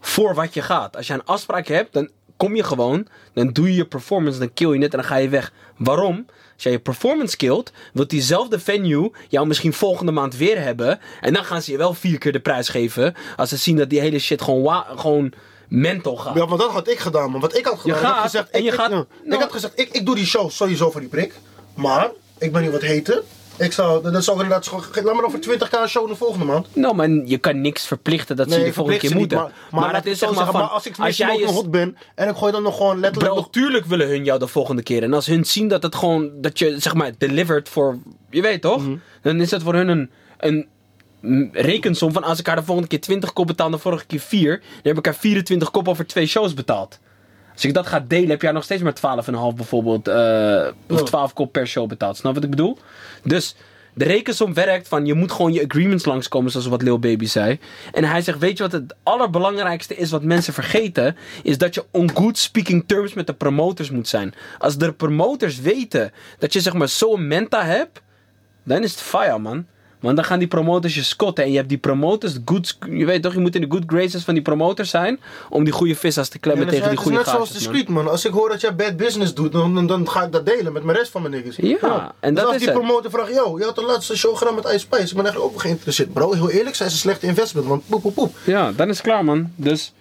Voor 0.00 0.34
wat 0.34 0.54
je 0.54 0.62
gaat. 0.62 0.96
Als 0.96 1.06
je 1.06 1.12
een 1.12 1.24
afspraak 1.24 1.66
hebt, 1.66 1.92
dan 1.92 2.08
kom 2.36 2.56
je 2.56 2.62
gewoon. 2.64 3.06
Dan 3.34 3.48
doe 3.52 3.68
je 3.70 3.74
je 3.76 3.84
performance, 3.86 4.38
dan 4.38 4.52
kill 4.54 4.68
je 4.72 4.82
het 4.82 4.92
en 4.92 4.98
dan 4.98 5.08
ga 5.08 5.16
je 5.16 5.28
weg. 5.28 5.52
Waarom? 5.76 6.26
Als 6.54 6.62
jij 6.62 6.72
je 6.72 6.78
performance 6.78 7.36
killt, 7.36 7.72
wil 7.92 8.06
diezelfde 8.06 8.58
venue 8.58 9.12
jou 9.28 9.46
misschien 9.46 9.72
volgende 9.72 10.12
maand 10.12 10.36
weer 10.36 10.60
hebben. 10.62 11.00
En 11.20 11.32
dan 11.32 11.44
gaan 11.44 11.62
ze 11.62 11.70
je 11.72 11.78
wel 11.78 11.94
vier 11.94 12.18
keer 12.18 12.32
de 12.32 12.40
prijs 12.40 12.68
geven. 12.68 13.14
Als 13.36 13.48
ze 13.48 13.56
zien 13.56 13.76
dat 13.76 13.90
die 13.90 14.00
hele 14.00 14.18
shit 14.18 14.42
gewoon, 14.42 14.62
wa- 14.62 14.86
gewoon 14.96 15.32
mental 15.68 16.16
gaat. 16.16 16.34
Ja, 16.36 16.46
want 16.46 16.60
dat 16.60 16.70
had 16.70 16.88
ik 16.88 16.98
gedaan, 16.98 17.30
man. 17.30 17.40
Wat 17.40 17.56
ik 17.56 17.64
had 17.66 17.78
gedaan, 17.80 17.98
ik 17.98 18.04
had 18.04 18.12
gaat 18.14 18.22
gezegd... 18.22 18.50
en 18.50 18.58
ik, 18.58 18.64
je 18.64 18.70
ik- 18.70 18.78
gaat- 18.78 18.90
nou- 18.90 19.06
ik 19.24 19.40
had 19.40 19.52
gezegd, 19.52 19.78
ik, 19.80 19.88
ik 19.88 20.06
doe 20.06 20.14
die 20.14 20.26
show 20.26 20.50
sowieso 20.50 20.90
voor 20.90 21.00
die 21.00 21.08
prik. 21.10 21.34
Maar, 21.74 22.10
ik 22.38 22.52
ben 22.52 22.62
nu 22.62 22.70
wat 22.70 22.82
heter. 22.82 23.22
Ik 23.58 23.72
zou, 23.72 24.10
dat 24.10 24.24
zou 24.24 24.36
inderdaad, 24.42 24.66
gewoon- 24.66 24.84
laat 24.92 25.14
me 25.14 25.20
dan 25.20 25.30
voor 25.30 25.40
20k 25.40 25.72
een 25.82 25.88
show 25.88 26.08
de 26.08 26.16
volgende 26.16 26.44
maand. 26.44 26.66
Nou, 26.72 26.94
maar 26.94 27.08
je 27.10 27.38
kan 27.38 27.60
niks 27.60 27.86
verplichten 27.86 28.36
dat 28.36 28.52
ze 28.52 28.62
de 28.64 28.72
volgende 28.72 28.98
keer 29.00 29.16
moeten. 29.16 29.38
niet, 29.38 29.50
Maar, 29.70 29.92
maar, 29.92 30.06
is 30.06 30.18
zeg 30.18 30.34
maar 30.34 30.44
van, 30.44 30.54
maar 30.60 30.62
als 30.68 30.86
ik 30.86 30.98
als 30.98 31.16
jij 31.16 31.36
je 31.38 31.46
hot 31.46 31.70
ben 31.70 31.96
en 32.14 32.28
ik 32.28 32.36
gooi 32.36 32.52
dan 32.52 32.62
nog 32.62 32.76
gewoon 32.76 33.00
letterlijk... 33.00 33.32
Bro, 33.32 33.42
nog- 33.42 33.50
tuurlijk 33.50 33.84
willen 33.86 34.08
hun 34.08 34.24
jou 34.24 34.38
de 34.38 34.46
volgende 34.46 34.82
keer. 34.82 35.02
En 35.02 35.12
als 35.12 35.26
hun 35.26 35.44
zien 35.44 35.68
dat 35.68 35.82
het 35.82 35.94
gewoon, 35.94 36.30
dat 36.40 36.58
je 36.58 36.78
zeg 36.78 36.94
maar 36.94 37.12
delivered 37.18 37.68
voor, 37.68 37.98
je 38.30 38.42
weet 38.42 38.60
toch? 38.60 38.80
Mhm. 38.82 38.96
Dan 39.22 39.40
is 39.40 39.48
dat 39.50 39.62
voor 39.62 39.74
hun 39.74 39.88
een, 39.88 40.10
een 40.38 40.68
rekensom 41.52 42.12
van 42.12 42.22
als 42.24 42.38
ik 42.38 42.46
haar 42.46 42.56
de 42.56 42.62
volgende 42.64 42.88
keer 42.88 43.00
20 43.00 43.32
kop 43.32 43.46
betaal 43.46 43.66
en 43.66 43.72
de 43.72 43.78
vorige 43.78 44.06
keer 44.06 44.20
4, 44.20 44.58
dan 44.58 44.66
heb 44.82 44.98
ik 44.98 45.04
haar 45.04 45.14
24 45.16 45.70
kop 45.70 45.88
over 45.88 46.06
twee 46.06 46.26
shows 46.26 46.54
betaald. 46.54 46.98
Als 47.54 47.64
ik 47.64 47.74
dat 47.74 47.86
ga 47.86 48.00
delen, 48.08 48.28
heb 48.30 48.42
jij 48.42 48.52
nog 48.52 48.64
steeds 48.64 48.82
maar 48.82 48.92
12,5 48.92 49.56
bijvoorbeeld. 49.56 50.08
eh, 50.08 50.66
of 50.88 51.02
12 51.02 51.32
kop 51.32 51.52
per 51.52 51.66
show 51.66 51.88
betaald. 51.88 52.16
Snap 52.16 52.34
wat 52.34 52.44
ik 52.44 52.50
bedoel? 52.50 52.78
Dus 53.22 53.54
de 53.94 54.04
rekensom 54.04 54.54
werkt 54.54 54.88
van 54.88 55.06
je 55.06 55.14
moet 55.14 55.32
gewoon 55.32 55.52
je 55.52 55.64
agreements 55.64 56.04
langskomen, 56.04 56.50
zoals 56.50 56.66
wat 56.66 56.82
Lil 56.82 56.98
Baby 56.98 57.26
zei. 57.26 57.58
En 57.92 58.04
hij 58.04 58.22
zegt: 58.22 58.38
Weet 58.38 58.56
je 58.56 58.62
wat 58.62 58.72
het 58.72 58.94
allerbelangrijkste 59.02 59.96
is 59.96 60.10
wat 60.10 60.22
mensen 60.22 60.52
vergeten? 60.52 61.16
Is 61.42 61.58
dat 61.58 61.74
je 61.74 61.84
on 61.90 62.10
good 62.14 62.38
speaking 62.38 62.84
terms 62.86 63.14
met 63.14 63.26
de 63.26 63.34
promoters 63.34 63.90
moet 63.90 64.08
zijn. 64.08 64.34
Als 64.58 64.76
de 64.76 64.92
promoters 64.92 65.60
weten 65.60 66.12
dat 66.38 66.52
je 66.52 66.60
zeg 66.60 66.72
maar 66.72 66.88
zo'n 66.88 67.26
menta 67.26 67.64
hebt, 67.64 68.00
dan 68.62 68.82
is 68.82 68.90
het 68.90 69.00
fire 69.00 69.38
man. 69.38 69.66
Want 70.04 70.16
dan 70.16 70.24
gaan 70.24 70.38
die 70.38 70.48
promotors 70.48 70.94
je 70.94 71.02
scotten. 71.02 71.44
En 71.44 71.50
je 71.50 71.56
hebt 71.56 71.68
die 71.68 71.78
promotors, 71.78 72.34
de 72.34 72.40
good, 72.44 72.76
je 72.90 73.04
weet 73.04 73.22
toch, 73.22 73.32
je 73.32 73.38
moet 73.38 73.54
in 73.54 73.60
de 73.60 73.70
good 73.70 73.82
graces 73.86 74.24
van 74.24 74.34
die 74.34 74.42
promoters 74.42 74.90
zijn. 74.90 75.20
Om 75.50 75.64
die 75.64 75.72
goede 75.72 75.94
vissers 75.94 76.28
te 76.28 76.38
klemmen 76.38 76.66
tegen 76.66 76.80
die 76.80 76.88
het 76.90 76.98
is 76.98 77.04
goede 77.04 77.16
net 77.16 77.26
zoals 77.26 77.50
de 77.50 77.84
man. 77.86 78.04
man. 78.04 78.12
Als 78.12 78.24
ik 78.24 78.32
hoor 78.32 78.48
dat 78.48 78.60
jij 78.60 78.74
bad 78.74 78.96
business 78.96 79.34
doet, 79.34 79.52
dan, 79.52 79.86
dan, 79.86 80.08
ga 80.08 80.22
ik 80.22 80.32
dat 80.32 80.46
delen 80.46 80.72
met 80.72 80.82
mijn 80.82 80.98
rest 80.98 81.10
van 81.10 81.22
mijn 81.22 81.34
niggas. 81.34 81.56
Ja, 81.56 82.14
en 82.20 82.34
dus 82.34 82.42
dat 82.42 82.44
als 82.44 82.54
is 82.54 82.60
die 82.60 82.70
het. 82.70 82.78
promotor 82.78 83.10
vraagt, 83.10 83.34
yo, 83.34 83.58
je 83.58 83.64
had 83.64 83.74
de 83.74 83.84
laatste 83.84 84.16
show 84.16 84.36
gedaan 84.36 84.54
met 84.54 84.64
Ice 84.64 84.78
Spice. 84.78 85.02
Ik 85.02 85.14
ben 85.14 85.24
eigenlijk 85.24 85.54
ook 85.54 85.60
geïnteresseerd. 85.60 86.12
Bro, 86.12 86.32
heel 86.32 86.50
eerlijk, 86.50 86.76
zij 86.76 86.86
is 86.86 86.92
een 86.92 86.98
slechte 86.98 87.26
investment, 87.26 87.66
want 87.66 87.82
poep, 87.88 88.02
poep, 88.02 88.14
poep. 88.14 88.36
Ja, 88.44 88.72
dan 88.72 88.88
is 88.88 88.96
het 88.96 89.06
klaar, 89.06 89.24
man. 89.24 89.52
Dus. 89.56 89.92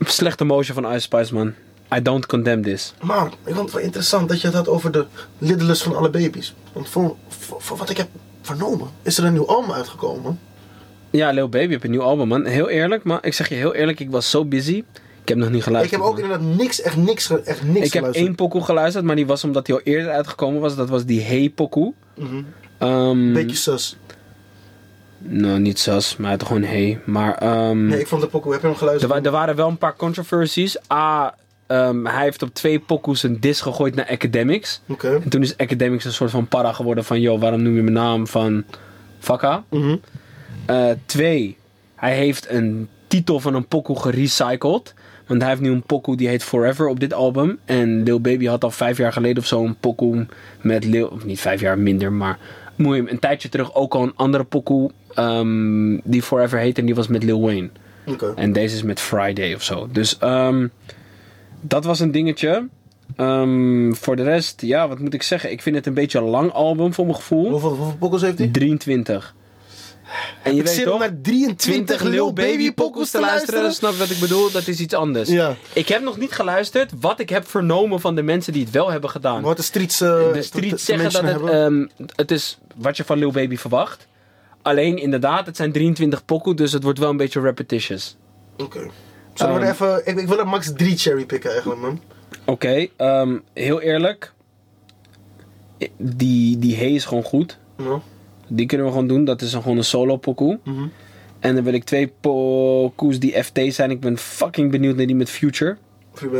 Slechte 0.00 0.44
motion 0.44 0.74
van 0.74 0.92
Ice 0.92 1.00
Spice, 1.00 1.34
man. 1.34 1.54
I 1.96 2.02
don't 2.02 2.26
condemn 2.26 2.62
this. 2.62 2.94
Maar 3.00 3.26
ik 3.26 3.54
vond 3.54 3.58
het 3.58 3.72
wel 3.72 3.82
interessant 3.82 4.28
dat 4.28 4.40
je 4.40 4.46
het 4.46 4.56
had 4.56 4.68
over 4.68 4.92
de 4.92 5.06
liddelus 5.38 5.82
van 5.82 5.96
alle 5.96 6.10
baby's. 6.10 6.54
Want 6.72 6.88
voor, 6.88 7.16
voor, 7.28 7.62
voor 7.62 7.76
wat 7.76 7.90
ik 7.90 7.96
heb 7.96 8.08
vernomen, 8.46 8.88
is 9.02 9.18
er 9.18 9.24
een 9.24 9.32
nieuw 9.32 9.46
album 9.46 9.72
uitgekomen. 9.72 10.38
Ja, 11.10 11.30
Lil 11.30 11.48
Baby 11.48 11.72
heb 11.72 11.84
een 11.84 11.90
nieuw 11.90 12.02
album, 12.02 12.28
man. 12.28 12.44
Heel 12.44 12.68
eerlijk, 12.68 13.04
maar 13.04 13.18
ik 13.24 13.34
zeg 13.34 13.48
je 13.48 13.54
heel 13.54 13.74
eerlijk, 13.74 14.00
ik 14.00 14.10
was 14.10 14.30
zo 14.30 14.44
busy. 14.44 14.84
Ik 15.22 15.28
heb 15.28 15.38
nog 15.38 15.48
niet 15.48 15.56
Ik 15.58 15.62
geluisterd. 15.62 16.00
heb 16.00 16.10
ook 16.10 16.20
man. 16.20 16.24
inderdaad 16.30 16.56
niks, 16.56 16.80
echt 16.80 16.96
niks, 16.96 17.30
echt 17.44 17.62
niks 17.62 17.86
Ik 17.86 17.92
heb 17.92 18.04
één 18.12 18.34
pokoe 18.34 18.62
geluisterd, 18.64 19.04
maar 19.04 19.16
die 19.16 19.26
was 19.26 19.44
omdat 19.44 19.66
die 19.66 19.74
al 19.74 19.80
eerder 19.80 20.10
uitgekomen 20.12 20.60
was. 20.60 20.76
Dat 20.76 20.88
was 20.88 21.04
die 21.04 21.20
Hey 21.22 21.52
pokoe. 21.54 21.92
Ehm, 22.78 23.32
Beetje 23.32 23.56
sus. 23.56 23.96
Nou, 25.18 25.58
niet 25.58 25.78
sas, 25.78 26.16
maar 26.16 26.30
het 26.30 26.42
gewoon 26.44 26.62
Hey. 26.62 27.00
Maar 27.04 27.34
ehm, 27.38 27.86
Nee, 27.86 28.00
ik 28.00 28.06
vond 28.06 28.20
de 28.22 28.28
pokoe, 28.28 28.52
heb 28.52 28.60
je 28.60 28.66
hem 28.66 28.74
er, 28.76 28.82
geluisterd? 28.82 29.12
wa- 29.12 29.22
er 29.22 29.30
waren 29.30 29.56
wel 29.56 29.68
een 29.68 29.78
paar 29.78 29.96
controversies. 29.96 30.76
A, 30.92 31.34
ehm, 31.66 32.04
hij 32.04 32.22
heeft 32.22 32.42
op 32.42 32.54
twee 32.54 32.78
pokoes 32.78 33.22
een 33.22 33.40
dis 33.40 33.60
gegooid 33.60 33.94
naar 33.94 34.08
Academics. 34.08 34.80
Oké. 34.88 35.20
En 35.22 35.28
toen 35.28 35.42
is 35.42 35.56
Academics 35.56 36.04
een 36.04 36.12
soort 36.12 36.30
van 36.30 36.48
para 36.48 36.72
geworden 36.72 37.04
van... 37.04 37.20
Yo, 37.20 37.38
waarom 37.38 37.62
noem 37.62 37.74
je 37.74 37.82
mijn 37.82 37.94
naam 37.94 38.26
van 38.26 38.64
Fakka? 39.18 39.64
Mhm. 39.70 39.96
Eh, 40.66 40.90
twee, 41.06 41.56
hij 41.94 42.14
heeft 42.16 42.50
een 42.50 42.88
titel 43.06 43.40
van 43.40 43.54
een 43.54 43.66
pokoe 43.66 44.00
gerecycled. 44.00 44.94
Want 45.26 45.40
hij 45.40 45.50
heeft 45.50 45.62
nu 45.62 45.70
een 45.70 45.82
pokoe 45.82 46.16
die 46.16 46.28
heet 46.28 46.44
Forever 46.44 46.88
op 46.88 47.00
dit 47.00 47.12
album. 47.12 47.58
En 47.64 48.02
Lil 48.02 48.20
Baby 48.20 48.46
had 48.46 48.64
al 48.64 48.70
vijf 48.70 48.98
jaar 48.98 49.12
geleden 49.12 49.38
of 49.38 49.46
zo 49.46 49.64
een 49.64 49.76
pokoe 49.80 50.26
met 50.60 50.84
Lil... 50.84 51.06
Of 51.06 51.24
niet 51.24 51.40
vijf 51.40 51.60
jaar 51.60 51.78
minder, 51.78 52.12
maar... 52.12 52.38
Een 52.76 53.18
tijdje 53.18 53.48
terug 53.48 53.74
ook 53.74 53.94
al 53.94 54.02
een 54.02 54.12
andere 54.16 54.44
pokoe 54.44 54.90
ehm, 55.14 55.98
die 56.04 56.22
Forever 56.22 56.58
heet. 56.58 56.78
En 56.78 56.84
die 56.84 56.94
was 56.94 57.08
met 57.08 57.22
Lil 57.22 57.40
Wayne. 57.40 57.68
Oké. 58.06 58.32
En 58.36 58.52
deze 58.52 58.74
is 58.74 58.82
met 58.82 59.00
Friday 59.00 59.54
of 59.54 59.62
zo. 59.62 59.88
Dus 59.92 60.18
ehm, 60.18 60.66
dat 61.68 61.84
was 61.84 62.00
een 62.00 62.10
dingetje. 62.12 62.68
Ehm, 63.16 63.92
voor 63.92 64.16
de 64.16 64.22
rest, 64.22 64.60
ja, 64.60 64.88
wat 64.88 64.98
moet 64.98 65.14
ik 65.14 65.22
zeggen? 65.22 65.50
Ik 65.50 65.62
vind 65.62 65.76
het 65.76 65.86
een 65.86 65.94
beetje 65.94 66.18
een 66.18 66.24
lang 66.24 66.52
album 66.52 66.94
voor 66.94 67.04
mijn 67.04 67.16
gevoel. 67.16 67.50
Hoeveel, 67.50 67.68
hoeveel 67.68 67.96
pokkels 67.98 68.22
heeft 68.22 68.38
hij? 68.38 68.48
23. 68.48 69.34
En 70.42 70.52
je 70.54 70.58
Ik 70.60 70.66
weet 70.66 70.74
zit 70.74 70.84
toch? 70.84 70.98
naar 70.98 71.20
23 71.22 72.02
Lil 72.02 72.32
Baby 72.32 72.72
pokkels 72.72 73.10
te 73.10 73.20
luisteren. 73.20 73.72
Snap 73.72 73.92
je 73.92 73.98
wat 73.98 74.10
ik 74.10 74.18
bedoel? 74.18 74.50
Dat 74.50 74.66
is 74.66 74.80
iets 74.80 74.94
anders. 74.94 75.28
Ja. 75.28 75.54
Ik 75.72 75.88
heb 75.88 76.02
nog 76.02 76.18
niet 76.18 76.32
geluisterd 76.32 76.92
wat 77.00 77.20
ik 77.20 77.28
heb 77.28 77.48
vernomen 77.48 78.00
van 78.00 78.14
de 78.14 78.22
mensen 78.22 78.52
die 78.52 78.64
het 78.64 78.72
wel 78.72 78.90
hebben 78.90 79.10
gedaan. 79.10 79.42
Wat 79.42 79.56
de 79.56 79.62
streets, 79.62 80.00
eh, 80.00 80.32
de 80.32 80.42
streets 80.42 80.84
zeggen 80.84 81.12
dat 81.12 81.22
het, 81.22 81.50
ehm, 81.50 81.86
het 82.14 82.30
is 82.30 82.58
wat 82.76 82.96
je 82.96 83.04
van 83.04 83.18
Lil 83.18 83.30
Baby 83.32 83.56
verwacht. 83.56 84.06
Alleen 84.62 84.98
inderdaad, 84.98 85.46
het 85.46 85.56
zijn 85.56 85.72
23 85.72 86.24
pokoe, 86.24 86.54
dus 86.54 86.72
het 86.72 86.82
wordt 86.82 86.98
wel 86.98 87.10
een 87.10 87.16
beetje 87.16 87.40
repetitious. 87.40 88.16
Oké. 88.58 88.90
Zullen 89.34 89.54
we 89.54 89.60
er 89.60 89.66
Ehm, 89.66 89.72
even... 89.72 90.06
Ik, 90.06 90.18
ik 90.20 90.28
wil 90.28 90.38
er 90.38 90.46
max 90.46 90.72
drie 90.72 90.96
cherry 90.96 91.24
picken 91.24 91.50
eigenlijk, 91.50 91.80
man. 91.80 92.00
Oké, 92.44 92.86
ehm, 92.96 93.38
heel 93.52 93.80
eerlijk. 93.80 94.32
Die, 95.96 96.58
die 96.58 96.76
Hey 96.76 96.92
is 96.92 97.04
gewoon 97.04 97.22
goed. 97.22 97.58
Ja. 97.78 98.00
Die 98.48 98.66
kunnen 98.66 98.86
we 98.86 98.92
gewoon 98.92 99.08
doen. 99.08 99.24
Dat 99.24 99.42
is 99.42 99.52
een, 99.52 99.62
gewoon 99.62 99.76
een 99.76 99.84
solo 99.84 100.16
pokoe. 100.16 100.58
Mhm. 100.64 100.86
En 101.40 101.54
dan 101.54 101.64
wil 101.64 101.72
ik 101.72 101.84
twee 101.84 102.12
pokoes 102.20 103.18
die 103.18 103.42
FT 103.42 103.60
zijn. 103.68 103.90
Ik 103.90 104.00
ben 104.00 104.18
fucking 104.18 104.70
benieuwd 104.70 104.96
naar 104.96 105.06
die 105.06 105.16
met 105.16 105.30
Future. 105.30 105.76
Free 106.12 106.30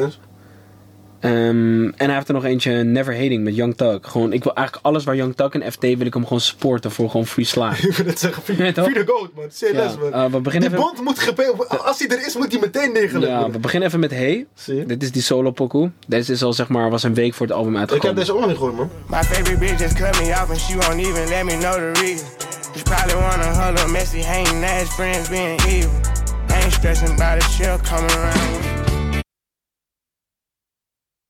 Ehm, 1.25 1.85
en 1.85 1.95
hij 2.07 2.15
heeft 2.15 2.29
er 2.29 2.35
nog 2.35 2.45
eentje, 2.45 2.73
Never 2.83 3.13
Hating, 3.19 3.45
met 3.45 3.57
Young 3.57 3.77
Thug. 3.77 3.99
Gewoon, 4.03 4.33
ik 4.33 4.45
wil 4.45 4.55
eigenlijk 4.55 4.87
alles 4.87 5.05
waar 5.05 5.17
Young 5.17 5.37
Thug 5.37 5.49
en 5.53 5.73
FT 5.73 5.81
wil 5.83 6.07
ik 6.07 6.15
hem 6.15 6.23
gewoon 6.23 6.41
supporten 6.41 6.91
voor 6.91 7.11
gewoon 7.11 7.27
free 7.27 7.45
sla. 7.47 7.71
Ik 7.83 7.93
wil 7.97 8.07
het 8.07 8.19
zeggen, 8.19 8.43
free, 8.43 8.57
Ja, 8.57 8.73
free 8.73 9.05
the 9.05 9.05
goat, 9.07 9.31
man. 9.35 9.45
Serieus, 9.53 9.93
Ja, 9.93 9.99
man. 9.99 10.13
eh, 10.13 10.25
we 10.33 10.41
beginnen 10.41 10.71
die 10.71 10.79
even- 10.79 10.91
bond 10.95 11.05
moet 11.05 11.19
gepe... 11.19 11.55
Als 11.85 11.99
hij 11.99 12.09
er 12.09 12.27
is, 12.27 12.37
moet 12.37 12.53
hij 12.53 12.61
meteen 12.61 12.93
neergelegd 12.93 13.33
Ja, 13.33 13.51
we 13.51 13.59
beginnen 13.59 13.89
even 13.89 14.01
met 14.01 14.11
Hey. 14.11 14.47
Dit 14.87 15.03
is 15.03 15.13
die 15.13 15.23
solo 15.23 15.51
pokoe. 15.51 15.91
Deze 16.07 16.33
is 16.33 16.43
al 16.43 16.53
zeg 16.53 16.69
maar, 16.69 16.91
was 16.91 17.03
een 17.03 17.15
week 17.15 17.35
voor 17.35 17.47
het 17.47 17.55
album 17.55 17.73
Ik 17.73 17.79
heb 17.81 17.91
uitgekomen. 17.91 18.17
deze 18.21 18.33
ook 18.33 18.39
nog 18.39 18.49
niet 18.49 18.57
gehoord, 18.57 18.77
man. 18.77 18.91
My 19.11 19.23
favorite 19.23 19.59
bitch 19.59 19.79
just 19.81 19.95
cut 19.95 20.21
me 20.21 20.29
off 20.29 20.49
and 20.51 20.59
she 20.59 20.73
won't 20.77 21.07
even 21.07 21.29
let 21.29 21.45
me 21.45 21.57
know 21.59 21.73
the 21.73 21.91
reason. 22.01 22.27
She 22.77 22.83
probably 22.83 23.15
wanna 23.15 23.71
little 23.71 23.91
messy 23.91 24.23
hanging 24.23 24.65
ass 24.65 24.95
friends 24.95 25.29
being 25.29 25.61
evil. 25.67 25.91
Ain't 26.49 26.73
stressing 26.73 27.11
about 27.11 27.37
it, 27.37 27.51
she'll 27.51 27.79
come 27.91 28.07
around. 28.09 28.84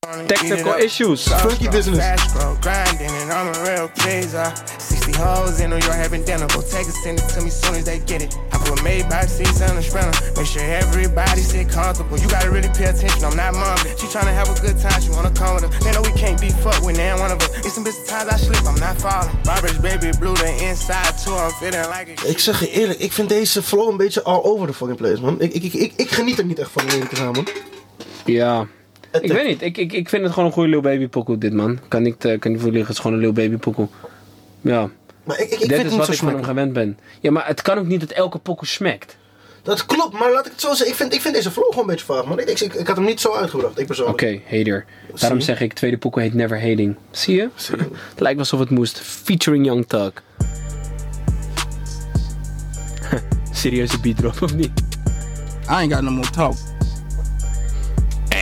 Technical 0.04 0.74
issues. 0.74 1.26
Funky 1.28 1.68
business. 1.68 1.98
Fast 1.98 2.30
scroll, 2.30 2.56
grinding, 2.60 3.08
and 3.08 3.32
I'm 3.32 3.48
a 3.48 3.56
real 3.64 3.88
pleaser. 3.88 4.52
60 4.78 5.12
hoes 5.16 5.60
in 5.60 5.70
New 5.70 5.80
York 5.80 5.96
having 5.96 6.24
dinner. 6.24 6.46
Go 6.48 6.60
take 6.60 6.86
it, 6.86 6.96
send 7.00 7.18
it 7.18 7.28
to 7.32 7.40
me 7.40 7.48
soon 7.48 7.76
as 7.76 7.84
they 7.84 8.00
get 8.00 8.22
it. 8.22 8.36
I 8.52 8.58
put 8.58 8.82
made 8.84 9.08
by 9.08 9.24
seats 9.24 9.62
on 9.62 9.76
the 9.76 9.82
sprinter. 9.82 10.12
Make 10.36 10.46
sure 10.46 10.62
everybody 10.62 11.40
sit 11.40 11.70
comfortable. 11.70 12.18
You 12.18 12.28
gotta 12.28 12.50
really 12.50 12.68
pay 12.68 12.84
attention. 12.84 13.24
I'm 13.24 13.36
not 13.36 13.54
mom. 13.54 13.78
She 13.96 14.06
tryna 14.12 14.34
have 14.34 14.48
a 14.52 14.60
good 14.60 14.78
time. 14.78 15.00
She 15.00 15.10
wanna 15.10 15.30
come 15.32 15.54
with 15.56 15.64
her. 15.64 15.72
They 15.80 15.92
know 15.92 16.02
we 16.02 16.12
can't 16.12 16.40
be 16.40 16.50
fucked 16.50 16.84
with 16.84 16.96
now 16.96 17.18
one 17.18 17.32
of 17.32 17.40
us. 17.40 17.50
It's 17.64 17.74
some 17.74 17.84
bitch 17.84 17.96
times 18.06 18.28
I 18.28 18.36
slip. 18.36 18.64
I'm 18.68 18.78
not 18.78 19.00
falling. 19.00 19.32
Robert's 19.48 19.78
baby 19.78 20.12
blue, 20.20 20.36
the 20.36 20.52
inside 20.68 21.16
too. 21.16 21.32
I'm 21.32 21.50
feeling 21.60 21.88
like 21.88 22.12
a 22.12 22.28
Ik 22.28 22.38
zeg 22.38 22.60
je 22.60 22.70
eerlijk, 22.70 22.98
ik 22.98 23.12
vind 23.12 23.28
deze 23.28 23.62
flow 23.62 23.88
een 23.90 23.96
beetje 23.96 24.22
all 24.22 24.42
over 24.42 24.66
the 24.66 24.74
fucking 24.74 24.98
place, 24.98 25.20
man. 25.20 25.40
Ik, 25.40 25.52
ik, 25.52 25.62
ik, 25.62 25.72
ik, 25.72 25.92
ik 25.96 26.10
geniet 26.10 26.38
er 26.38 26.44
niet 26.44 26.58
echt 26.58 26.70
van, 26.70 26.82
om 26.82 26.88
eerlijk 26.88 27.10
te 27.10 27.16
zijn, 27.16 27.30
man. 27.30 27.46
Ja. 28.24 28.66
Het- 29.14 29.22
Ik 29.24 29.32
weet 29.32 29.46
niet. 29.46 29.62
Ik, 29.62 29.76
ik, 29.76 29.92
ik 29.92 30.08
vind 30.08 30.22
het 30.22 30.32
gewoon 30.32 30.48
een 30.48 30.54
goede 30.54 30.68
Lil 30.68 30.80
Baby 30.80 31.08
pokoe 31.08 31.38
dit 31.38 31.52
man. 31.52 31.78
Kan 31.88 32.02
niet, 32.02 32.24
eh, 32.24 32.38
kan 32.38 32.50
niet 32.52 32.60
voor 32.60 32.70
liggen. 32.70 32.86
Het 32.88 32.96
is 32.96 33.02
gewoon 33.02 33.16
een 33.16 33.22
Lil 33.22 33.32
Baby 33.32 33.56
pokoe. 33.56 33.88
Ja. 34.60 34.90
Maar 35.24 35.40
ik, 35.40 35.44
ik, 35.44 35.52
ik 35.52 35.58
dit 35.58 35.68
vind 35.68 35.84
is 35.84 35.90
het 35.90 35.96
wat 35.96 36.08
ik 36.08 36.14
van 36.14 36.28
hem 36.28 36.36
smaken. 36.36 36.44
gewend 36.56 36.72
ben. 36.72 36.98
Ja, 37.20 37.30
maar 37.30 37.46
het 37.46 37.62
kan 37.62 37.78
ook 37.78 37.86
niet 37.86 38.00
dat 38.00 38.10
elke 38.10 38.38
pokoe 38.38 38.66
smekt. 38.66 39.16
Dat 39.62 39.86
klopt, 39.86 40.18
maar 40.18 40.32
laat 40.32 40.46
ik 40.46 40.52
het 40.52 40.60
zo 40.60 40.68
zeggen. 40.68 40.88
Ik 40.88 40.94
vind, 40.94 41.14
ik 41.14 41.20
vind 41.20 41.34
deze 41.34 41.50
flow 41.50 41.64
gewoon 41.68 41.80
een 41.80 41.90
beetje 41.90 42.04
vaag, 42.04 42.24
man. 42.24 42.38
Ik, 42.40 42.48
ik, 42.60 42.74
ik 42.74 42.86
had 42.86 42.96
hem 42.96 43.04
niet 43.04 43.20
zo 43.20 43.34
uitgebracht, 43.34 43.78
ik 43.78 43.86
persoonlijk. 43.86 44.22
Oké, 44.22 44.40
hater. 44.56 44.84
Daarom 45.20 45.40
zeg 45.40 45.60
ik, 45.60 45.72
tweede 45.72 45.98
pokoe 45.98 46.22
heet 46.22 46.34
Never 46.34 46.60
Hating. 46.68 46.96
Zie 47.10 47.34
je? 47.36 47.48
Zie 47.54 47.76
je? 47.76 47.82
Het 47.82 48.20
lijkt 48.26 48.36
wel 48.36 48.38
alsof 48.38 48.60
het 48.60 48.70
moest. 48.70 49.00
Featuring 49.00 49.64
Young 49.66 49.86
Thug. 49.86 50.12
Serieuze 53.52 54.00
beat 54.00 54.18
erop, 54.18 54.42
of 54.42 54.54
niet? 54.54 54.70
I 55.64 55.66
ain't 55.66 55.92
got 55.92 56.02
no 56.02 56.10
more 56.10 56.30
talk. 56.30 56.54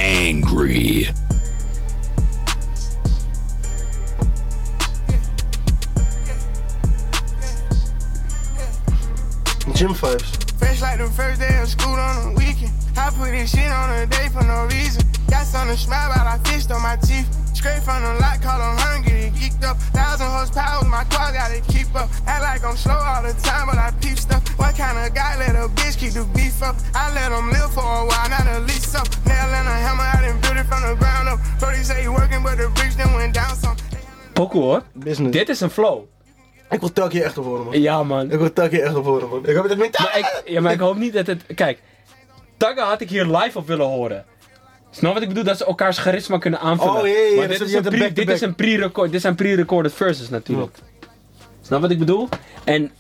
Angry. 0.03 1.05
Gym 9.75 9.95
vibes. 9.95 10.59
Fresh 10.59 10.83
like 10.83 10.99
the 10.99 11.09
first 11.15 11.41
day 11.41 11.57
of 11.63 11.69
school 11.69 11.95
on 11.95 12.35
the 12.35 12.37
weekend. 12.37 12.73
I 12.97 13.11
put 13.11 13.31
this 13.31 13.55
shit 13.55 13.71
on 13.71 13.91
a 13.91 14.07
day 14.07 14.29
for 14.33 14.43
no 14.43 14.65
reason. 14.67 15.05
Got 15.31 15.47
something 15.47 15.77
to 15.77 15.81
smile 15.81 16.11
about, 16.11 16.27
I 16.27 16.39
fished 16.51 16.73
on 16.73 16.83
my 16.83 16.97
teeth. 16.97 17.31
Straight 17.55 17.85
from 17.85 18.03
the 18.03 18.15
lot, 18.21 18.43
call 18.43 18.59
them 18.59 18.77
hungry, 18.79 19.31
geeked 19.39 19.63
up. 19.63 19.79
Thousand 19.95 20.27
horsepower, 20.27 20.83
my 20.85 21.05
car 21.05 21.33
gotta 21.33 21.61
keep 21.71 21.95
up. 21.95 22.11
Act 22.27 22.43
like 22.43 22.65
I'm 22.65 22.77
slow 22.77 22.99
all 22.99 23.23
the 23.23 23.35
time, 23.35 23.69
but 23.69 23.79
I 23.79 23.93
peep 24.03 24.19
stuff. 24.19 24.42
What 24.57 24.75
kind 24.77 24.97
of 24.99 25.15
guy 25.15 25.37
let 25.39 25.55
a 25.57 25.69
bitch 25.69 25.97
keep 25.99 26.13
the 26.13 26.25
beef 26.35 26.63
up? 26.63 26.77
I 26.95 27.13
let 27.15 27.31
them 27.31 27.51
live 27.51 27.71
for 27.73 27.83
a 27.83 28.05
while, 28.11 28.29
not 28.29 28.47
a 28.47 28.59
lease 28.61 28.95
up. 28.95 29.09
Nail 29.25 29.51
and 29.59 29.69
a 29.69 29.77
hammer, 29.87 30.07
I 30.15 30.27
done 30.27 30.41
built 30.41 30.57
it 30.57 30.67
from 30.71 30.83
the 30.89 30.97
ground 30.99 31.29
up. 31.29 31.39
Brody 31.59 31.83
say 31.83 32.03
he 32.03 32.09
working, 32.09 32.43
but 32.43 32.57
the 32.57 32.69
bricks 32.75 32.97
then 32.97 33.13
went 33.15 33.35
down 33.35 33.57
some. 33.57 33.77
Pokoe 34.33 34.63
hoor. 34.63 34.83
Business. 34.93 35.33
Dit 35.33 35.49
is 35.49 35.61
een 35.61 35.71
flow. 35.71 36.05
Ik 36.71 36.81
wil 36.81 36.93
Tucky 36.93 37.21
echt 37.21 37.39
op 37.39 37.45
horen, 37.45 37.65
man. 37.65 37.81
Ja 37.81 38.03
man. 38.03 38.31
Ik 38.31 38.39
wil 38.39 38.53
Tucky 38.53 38.77
echt 38.77 38.95
op 38.95 39.05
horen, 39.05 39.29
man. 39.29 39.47
Ik 39.47 39.55
heb 39.55 39.69
het 39.69 39.79
met... 39.79 39.99
Maar 39.99 40.19
ik, 40.19 40.43
ja, 40.45 40.61
maar 40.61 40.73
ik 40.73 40.81
hoop 40.81 40.97
niet 40.97 41.13
dat 41.13 41.27
het... 41.27 41.45
Kijk, 41.55 41.79
Tagga 42.57 42.89
had 42.89 43.01
ik 43.01 43.09
hier 43.09 43.25
live 43.25 43.59
op 43.59 43.67
willen 43.67 43.87
horen. 43.87 44.25
Snap 44.91 45.13
wat 45.13 45.23
ik 45.23 45.29
bedoel? 45.29 45.45
Dat 45.45 45.57
ze 45.57 45.65
elkaars 45.65 45.99
charisma 45.99 46.39
kunnen 46.39 46.61
aanvullen. 46.61 47.01
Oh, 47.01 47.07
ja, 47.07 47.37
Maar 47.37 47.49
dit, 47.49 47.59
je 47.59 47.65
is 47.65 47.73
hebt 47.73 47.87
een 47.87 47.99
pre- 47.99 48.13
dit 48.13 48.29
is 48.29 48.41
een 48.41 48.55
pre-record, 48.55 49.13
dit 49.13 49.21
zijn 49.21 49.35
pre-recorded 49.35 49.93
verses 49.93 50.29
natuurlijk. 50.29 50.77
Snap 51.63 51.81
wat 51.81 51.91
ik 51.91 51.99
bedoel? 51.99 52.29
En 52.65 52.91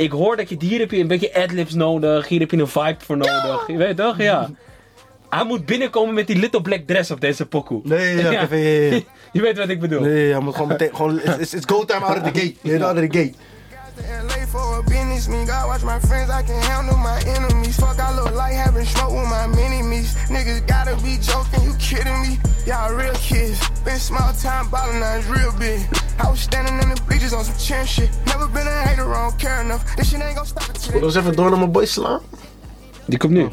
ik 0.00 0.10
hoor 0.10 0.36
dat 0.36 0.48
je 0.48 0.56
hier 0.58 0.78
heb 0.78 0.90
je 0.90 0.98
een 0.98 1.06
beetje 1.06 1.34
adlibs 1.34 1.74
nodig, 1.74 2.28
hier 2.28 2.40
heb 2.40 2.50
je 2.50 2.56
een 2.56 2.68
vibe 2.68 2.96
voor 3.04 3.16
nodig. 3.16 3.64
Je 3.66 3.76
weet 3.76 3.96
toch? 3.96 4.18
Ja. 4.18 4.50
hij 5.30 5.44
moet 5.44 5.66
binnenkomen 5.66 6.14
met 6.14 6.26
die 6.26 6.38
little 6.38 6.62
black 6.62 6.80
dress 6.86 7.10
op 7.10 7.20
deze 7.20 7.46
pokoe. 7.46 7.80
Nee, 7.84 8.16
ja, 8.16 8.30
ja. 8.40 8.46
Je 9.32 9.40
weet 9.40 9.58
wat 9.58 9.68
ik 9.68 9.80
bedoel. 9.80 10.00
Nee, 10.00 10.30
hij 10.30 10.40
moet 10.40 10.52
gewoon 10.54 10.68
meteen, 10.68 10.94
gewoon, 10.94 11.20
it's, 11.20 11.52
it's- 11.54 11.64
go 11.66 11.84
time 11.84 12.04
out 12.04 12.16
of 12.22 12.30
the 12.32 12.40
gate. 12.62 12.84
Out 12.84 12.94
of 12.96 13.08
the 13.08 13.18
gate. 13.18 13.32
LA 14.08 14.46
for 14.46 14.78
a 14.78 14.82
business 14.82 15.28
me. 15.28 15.44
God 15.46 15.68
watch 15.68 15.82
my 15.82 15.98
friends, 16.00 16.30
I 16.30 16.42
can 16.42 16.60
handle 16.62 16.96
my 16.96 17.20
enemies. 17.26 17.76
Fuck, 17.78 17.98
I 17.98 18.14
look 18.14 18.34
like 18.34 18.54
having 18.54 18.84
smoke 18.84 19.12
with 19.12 19.28
my 19.28 19.46
mini 19.46 19.82
me's. 19.82 20.14
Niggas 20.28 20.66
gotta 20.66 20.96
be 21.02 21.18
joking, 21.18 21.62
you 21.64 21.74
kidding 21.78 22.20
me? 22.22 22.38
Y'all 22.66 22.92
real 22.94 23.14
kids. 23.14 23.58
Been 23.84 23.98
small 23.98 24.32
time 24.34 24.70
ballin', 24.70 25.00
now 25.00 25.16
it's 25.16 25.26
real 25.26 25.52
big. 25.58 25.80
I 26.18 26.30
was 26.30 26.40
standing 26.40 26.76
in 26.82 26.88
the 26.94 27.00
bleachers 27.06 27.32
on 27.32 27.44
some 27.44 27.58
champ 27.58 27.88
shit. 27.88 28.10
Never 28.26 28.46
been 28.48 28.66
a 28.66 28.82
hater, 28.88 29.12
I 29.12 29.28
don't 29.28 29.38
care 29.38 29.60
enough. 29.60 29.84
This 29.96 30.10
shit 30.10 30.20
ain't 30.20 30.36
gon' 30.36 30.46
stop 30.46 30.68
it 30.68 30.86
Ik 30.86 30.92
wil 30.92 31.04
eens 31.04 31.16
even 31.16 31.36
door 31.36 31.50
naar 31.50 31.58
mijn 31.58 31.72
boy 31.72 31.86
slaan. 31.86 32.20
Die 33.06 33.18
komt 33.18 33.32
nu. 33.32 33.48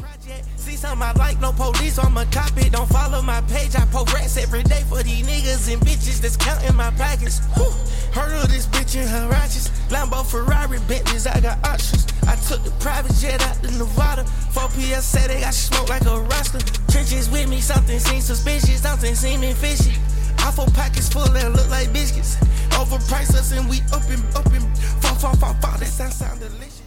See 0.78 0.86
something 0.86 1.02
I 1.02 1.12
like, 1.14 1.40
no 1.40 1.50
police 1.50 1.98
on 1.98 2.12
my 2.12 2.24
copy. 2.26 2.70
Don't 2.70 2.88
follow 2.88 3.20
my 3.20 3.40
page, 3.50 3.74
I 3.74 3.84
post 3.86 4.14
rats 4.14 4.36
every 4.36 4.62
day 4.62 4.84
for 4.88 5.02
these 5.02 5.26
niggas 5.26 5.72
and 5.72 5.82
bitches 5.82 6.20
that's 6.20 6.36
counting 6.36 6.76
my 6.76 6.92
pockets. 6.92 7.40
Whew. 7.56 7.72
Heard 8.14 8.44
of 8.44 8.48
this 8.48 8.66
bitch 8.66 8.94
in 8.94 9.08
her 9.08 9.28
righteous. 9.28 9.70
Lambo, 9.90 10.24
Ferrari, 10.24 10.78
Bentleys, 10.86 11.26
I 11.26 11.40
got 11.40 11.58
options. 11.66 12.06
I 12.28 12.36
took 12.46 12.62
the 12.62 12.70
private 12.78 13.12
jet 13.16 13.42
out 13.42 13.60
to 13.62 13.70
Nevada. 13.76 14.24
4 14.54 14.68
PS 14.68 15.02
said 15.02 15.30
they 15.30 15.40
got 15.40 15.52
smoke 15.52 15.88
like 15.88 16.06
a 16.06 16.20
roster. 16.30 16.60
Trenches 16.92 17.28
with 17.28 17.48
me, 17.48 17.60
something 17.60 17.98
seems 17.98 18.26
suspicious, 18.26 18.82
something 18.82 19.16
seeming 19.16 19.56
fishy. 19.56 19.98
I 20.38 20.52
four 20.52 20.66
pockets 20.66 21.08
full 21.08 21.26
that 21.26 21.50
look 21.54 21.68
like 21.70 21.92
biscuits. 21.92 22.36
Overpriced 22.78 23.34
us 23.34 23.50
and 23.50 23.68
we 23.68 23.80
up 23.92 24.06
and 24.08 24.22
up 24.36 24.46
and 24.46 24.62
fall, 25.02 25.16
fall, 25.16 25.34
fall, 25.42 25.54
fall. 25.54 25.76
That 25.78 25.90
sound 25.90 26.12
sound 26.12 26.38
delicious. 26.38 26.82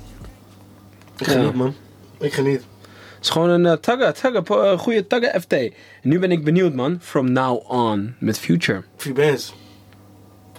Ik 1.19 1.27
geniet, 1.27 1.56
man. 1.56 1.75
Ik 2.19 2.34
geniet. 2.34 2.63
Het 3.21 3.29
is 3.29 3.36
gewoon 3.36 3.49
een 3.49 3.65
uh, 3.65 3.73
tagga, 3.73 4.12
tagga, 4.12 4.43
eh, 4.43 4.79
goede 4.79 5.07
tagga 5.07 5.39
FT. 5.39 5.55
Nu 6.01 6.19
ben 6.19 6.31
ik 6.31 6.43
benieuwd, 6.43 6.73
man. 6.73 6.97
From 7.01 7.31
now 7.31 7.71
on. 7.71 8.15
Met 8.19 8.39
Future. 8.39 8.84
Free 8.97 9.13
bands. 9.13 9.53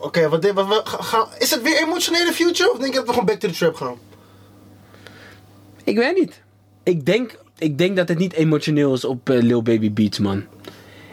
Oké, 0.01 0.29
wat, 0.29 0.53
wat, 0.53 0.67
wat, 0.67 0.89
ga- 0.89 1.03
ga- 1.03 1.29
is 1.39 1.51
het 1.51 1.63
weer 1.63 1.83
emotionele 1.83 2.33
future? 2.33 2.73
Of 2.73 2.79
denk 2.79 2.93
je 2.93 2.99
dat 2.99 3.07
we 3.07 3.11
gewoon 3.13 3.27
back 3.27 3.39
to 3.39 3.49
the 3.49 3.55
trap 3.55 3.75
gaan? 3.75 3.95
Ik 5.85 5.97
weet 5.97 6.17
niet. 6.19 6.43
Ik 6.83 7.07
denk, 7.07 7.39
ik 7.59 7.79
denk 7.79 7.97
dat 7.97 8.09
het 8.09 8.19
niet 8.19 8.33
emotioneel 8.33 8.93
is 8.95 9.05
op 9.05 9.31
eh, 9.31 9.41
Lil 9.43 9.63
Baby 9.63 9.93
Beats, 9.93 10.19
man. 10.19 10.45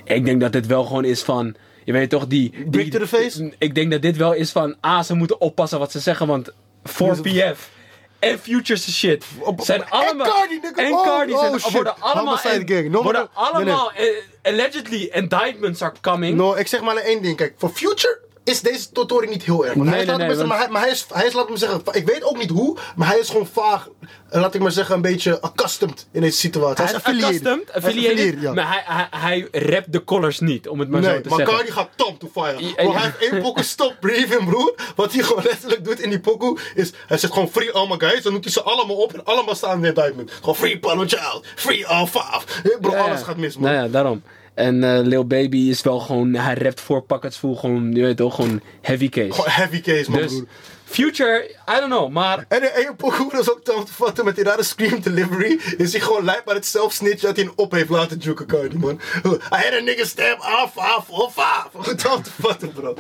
Ik 0.03 0.25
denk 0.25 0.41
dat 0.41 0.53
het 0.53 0.65
wel 0.67 0.83
gewoon 0.83 1.05
is 1.05 1.21
van... 1.21 1.55
Je 1.83 1.91
weet 1.91 2.09
toch, 2.09 2.27
die... 2.27 2.51
die 2.51 2.69
Brick 2.69 2.91
to 2.91 2.99
the 2.99 3.07
face? 3.07 3.53
Ik 3.57 3.75
denk 3.75 3.91
dat 3.91 4.01
dit 4.01 4.17
wel 4.17 4.33
is 4.33 4.51
van... 4.51 4.75
Ah, 4.79 5.03
ze 5.03 5.13
moeten 5.13 5.41
oppassen 5.41 5.79
wat 5.79 5.91
ze 5.91 5.99
zeggen, 5.99 6.27
want... 6.27 6.51
4PF 6.89 7.57
en 8.19 8.39
Futures 8.39 8.97
shit 8.97 9.25
zijn 9.58 9.84
en 9.84 9.89
allemaal... 9.89 10.27
Cardi, 10.27 10.60
nigga. 10.62 10.84
En 10.84 10.93
Oh, 10.93 11.03
Cardi 11.03 11.34
oh, 11.34 11.39
zijn, 11.39 11.60
shit. 11.60 11.71
worden 11.71 11.95
allemaal... 11.99 12.39
No, 12.89 13.03
worden 13.03 13.21
no, 13.21 13.41
allemaal... 13.41 13.91
eh, 13.91 14.08
allegedly, 14.43 15.10
indictments 15.13 15.82
are 15.82 15.93
coming. 16.01 16.38
No, 16.38 16.53
ik 16.55 16.67
zeg 16.67 16.82
maar 16.82 16.95
één 16.95 17.21
ding. 17.21 17.38
Kijk, 17.38 17.53
voor 17.58 17.69
Future 17.69 18.19
is 18.49 18.62
deze 18.62 18.91
Totori 18.91 19.27
niet 19.27 19.43
heel 19.43 19.65
erg. 19.65 19.75
Nee, 19.75 19.88
hij 19.88 19.99
is, 19.99 20.05
nee, 20.05 20.05
laat 20.05 20.19
ik 20.19 20.27
nee, 20.27 20.27
maar, 20.27 20.35
zeggen, 20.35 20.47
maar, 20.47 20.57
hij, 20.57 20.69
maar 20.69 20.81
hij 20.81 20.91
is, 20.91 21.05
hij 21.13 21.25
is, 21.25 21.33
laat 21.33 21.43
ik 21.43 21.49
maar 21.49 21.57
zeggen, 21.57 21.81
ik 21.91 22.05
weet 22.05 22.23
ook 22.23 22.38
niet 22.38 22.49
hoe, 22.49 22.77
maar 22.95 23.07
hij 23.07 23.19
is 23.19 23.29
gewoon 23.29 23.47
vaag, 23.47 23.89
laat 24.29 24.55
ik 24.55 24.62
maar 24.62 24.71
zeggen, 24.71 24.95
een 24.95 25.01
beetje 25.01 25.41
accustomed 25.41 26.07
in 26.12 26.21
deze 26.21 26.38
situatie. 26.38 26.83
Hij 26.83 26.93
is 26.93 26.99
affiliated. 26.99 27.45
accustomed, 27.47 27.71
Hij 27.71 27.81
is 27.81 27.88
affiliated, 27.88 28.41
ja. 28.41 28.53
maar 28.53 28.67
hij, 28.67 29.07
hij, 29.09 29.47
hij 29.51 29.63
rapt 29.63 29.91
de 29.91 30.03
colors 30.03 30.39
niet, 30.39 30.67
om 30.67 30.79
het 30.79 30.89
maar 30.89 31.03
zo 31.03 31.09
Nee, 31.09 31.21
te 31.21 31.29
maar 31.29 31.38
zeggen. 31.38 31.55
Cardi 31.55 31.71
gaat 31.71 31.89
tom 31.95 32.17
to 32.17 32.29
fire. 32.33 32.63
Ja, 32.63 32.73
Bro, 32.73 32.91
ja. 32.91 32.91
hij 32.91 33.01
heeft 33.01 33.31
één 33.31 33.41
pokoe 33.43 33.63
stop 33.63 33.95
breathing, 33.99 34.45
broer. 34.49 34.73
Wat 34.95 35.13
hij 35.13 35.23
gewoon 35.23 35.43
letterlijk 35.43 35.85
doet 35.85 35.99
in 35.99 36.09
die 36.09 36.19
pokoe 36.19 36.57
is... 36.75 36.91
Hij 37.07 37.17
zegt 37.17 37.33
gewoon 37.33 37.49
free 37.49 37.71
all 37.71 37.88
my 37.88 37.95
guys. 37.97 38.21
Dan 38.21 38.33
doet 38.33 38.43
hij 38.43 38.53
ze 38.53 38.62
allemaal 38.62 38.95
op 38.95 39.13
en 39.13 39.25
allemaal 39.25 39.55
staan 39.55 39.75
in 39.75 39.81
de 39.81 39.88
indictment. 39.88 40.31
Gewoon 40.31 40.55
free 40.55 40.79
Pano 40.79 41.03
Child. 41.07 41.45
Free 41.55 41.88
all 41.88 42.05
five. 42.05 42.41
Bro, 42.81 42.91
Ja, 42.91 42.97
ja. 42.97 43.03
alles 43.03 43.21
gaat 43.21 43.38
mis, 43.38 43.57
man. 43.57 43.71
Nou 43.71 43.83
ja, 43.83 43.91
daarom. 43.91 44.21
En 44.60 44.84
eh 44.84 45.00
Lil 45.06 45.26
Baby 45.26 45.58
is 45.58 45.82
wel 45.82 46.00
gewoon, 46.00 46.34
hij 46.34 46.54
rapt 46.54 46.82
voor 46.82 47.02
Pockets 47.02 47.38
Full, 47.38 47.56
gewoon, 47.56 47.91
je 47.91 48.02
weet 48.02 48.17
toch, 48.17 48.36
gewoon 48.36 48.62
heavy 48.82 49.10
case. 49.10 49.32
Gewoon 49.32 49.50
heavy 49.52 49.82
case, 49.82 50.12
man, 50.12 50.19
dus, 50.19 50.32
broer. 50.32 50.48
Future, 50.89 51.49
I 51.67 51.80
don't 51.80 51.91
know, 51.91 52.10
maar 52.10 52.45
En 52.47 52.95
pokoe, 52.95 53.32
dat 53.32 53.41
is 53.41 53.52
ook 53.52 53.63
te 53.63 53.84
vatten 53.86 54.25
met 54.25 54.36
die 54.36 54.43
rare 54.43 54.63
scream 54.63 55.02
delivery. 55.02 55.60
Is 55.78 55.91
hij 55.91 56.02
gewoon 56.02 56.23
lijp 56.23 56.49
aan 56.49 56.56
het 56.56 56.65
zelf 56.65 56.97
dat 56.97 57.36
hij 57.36 57.43
hem 57.45 57.52
op 57.56 57.71
heeft 57.71 57.89
laten 57.89 58.17
juken, 58.17 58.45
Cardi, 58.47 58.78
man. 58.78 58.99
I 59.25 59.30
had 59.49 59.73
a 59.73 59.80
nigga 59.80 60.06
stab 60.06 60.39
off, 60.39 60.78
off, 60.78 61.10
off. 61.10 61.36
Gewoon 61.71 61.95
tom 61.95 62.23
te 62.60 62.67
bro. 62.67 62.95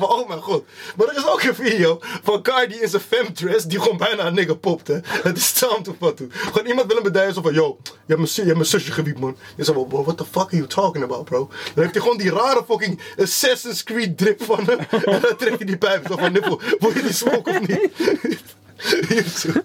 Oh 0.00 0.28
mijn 0.28 0.40
god. 0.40 0.64
Maar 0.96 1.08
er 1.08 1.16
is 1.16 1.26
ook 1.26 1.42
een 1.42 1.54
video 1.54 2.00
van 2.22 2.42
Cardi 2.42 2.74
in 2.74 2.88
zijn 2.88 3.02
femdress 3.02 3.64
die 3.64 3.80
gewoon 3.80 3.96
bijna 3.96 4.26
een 4.26 4.34
nigga 4.34 4.54
popt, 4.54 4.88
hè. 4.88 4.98
Het 5.02 5.36
is 5.36 5.52
tom 5.52 5.82
te 5.82 5.92
vatten. 5.98 6.30
Gewoon 6.32 6.66
iemand 6.66 6.86
wil 6.86 6.96
hem 6.96 7.04
beduiden 7.04 7.42
van, 7.42 7.54
yo, 7.54 7.78
je 7.84 7.90
hebt 8.06 8.18
mijn, 8.18 8.30
je 8.34 8.42
hebt 8.42 8.54
mijn 8.54 8.66
zusje 8.66 8.92
gewiept, 8.92 9.20
man. 9.20 9.36
Je 9.56 9.64
zegt, 9.64 9.78
well, 9.78 10.02
what 10.02 10.16
the 10.16 10.24
fuck 10.24 10.46
are 10.46 10.56
you 10.56 10.66
talking 10.66 11.04
about, 11.04 11.24
bro? 11.24 11.48
Dan 11.74 11.82
heeft 11.82 11.94
hij 11.94 12.02
gewoon 12.02 12.18
die 12.18 12.30
rare 12.30 12.64
fucking 12.68 13.00
Assassin's 13.18 13.82
Creed 13.82 14.18
drip 14.18 14.42
van 14.42 14.64
hem. 14.64 14.78
En 15.04 15.20
dan 15.20 15.36
trekt 15.36 15.56
hij 15.56 15.66
die 15.66 15.78
pijp 15.78 16.06
zo 16.08 16.16
van, 16.16 16.32
nippel, 16.32 16.60
je 16.94 17.02
die 17.02 17.12
smoke 17.28 17.50
of 17.50 17.68
niet? 17.68 18.42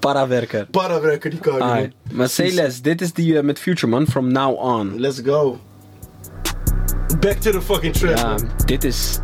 parawerker. 0.00 0.66
Parawerker 0.70 1.30
die 1.30 1.40
Ai. 1.62 1.80
man. 1.80 1.92
Maar 2.16 2.28
Celes, 2.28 2.82
dit 2.82 3.00
is 3.00 3.12
die 3.12 3.36
eh, 3.36 3.42
met 3.44 3.58
Future 3.58 3.86
man, 3.92 4.06
from 4.06 4.32
now 4.32 4.56
on. 4.58 5.00
Let's 5.00 5.20
go. 5.24 5.58
Back 7.20 7.40
to 7.40 7.50
the 7.52 7.60
fucking 7.60 7.92
trap, 7.94 8.16
Ja, 8.18 8.26
man. 8.26 8.50
dit 8.64 8.84
is, 8.84 9.18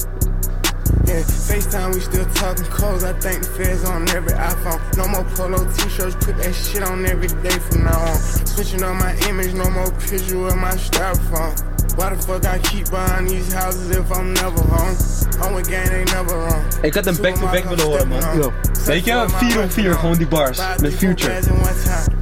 Yeah, 1.05 1.23
FaceTime, 1.25 1.93
we 1.95 2.01
still 2.01 2.25
talking 2.35 2.67
codes. 2.69 3.03
I 3.05 3.13
think 3.19 3.43
the 3.43 3.49
feds 3.51 3.85
on 3.85 4.09
every 4.09 4.33
iPhone. 4.33 4.81
No 4.97 5.07
more 5.09 5.25
polo 5.35 5.65
t-shirts, 5.73 6.15
put 6.25 6.37
that 6.43 6.55
shit 6.55 6.83
on 6.83 7.05
every 7.05 7.29
day 7.43 7.59
from 7.69 7.85
now 7.85 8.01
on. 8.01 8.19
Switching 8.47 8.83
on 8.85 8.97
my 8.99 9.15
image, 9.29 9.53
no 9.55 9.71
more 9.71 9.91
picture 10.09 10.39
with 10.39 10.57
my 10.57 10.75
styrofoam. 10.77 11.55
Why 11.95 12.11
the 12.11 12.17
fuck 12.23 12.45
I 12.45 12.59
keep 12.59 12.91
buying 12.91 13.27
these 13.27 13.53
houses 13.53 13.97
if 13.97 14.11
I'm 14.11 14.33
never 14.33 14.61
home? 14.61 14.97
I'm 15.43 15.55
with 15.55 15.69
gang, 15.69 15.89
ain't 15.93 16.13
never 16.13 16.37
wrong. 16.37 16.65
Ik 16.83 16.95
had 16.95 17.07
een 17.07 17.17
back-to-back 17.21 17.65
willen 17.65 17.85
horen, 17.85 18.09
man. 18.09 18.19
Ja. 18.19 18.51
Weet 18.85 19.05
je, 19.05 19.25
4 19.29 19.63
op 19.63 19.73
4, 19.73 19.95
gewoon 19.95 20.17
die 20.17 20.27
bars, 20.27 20.59
met 20.81 20.95
Future. 20.95 21.41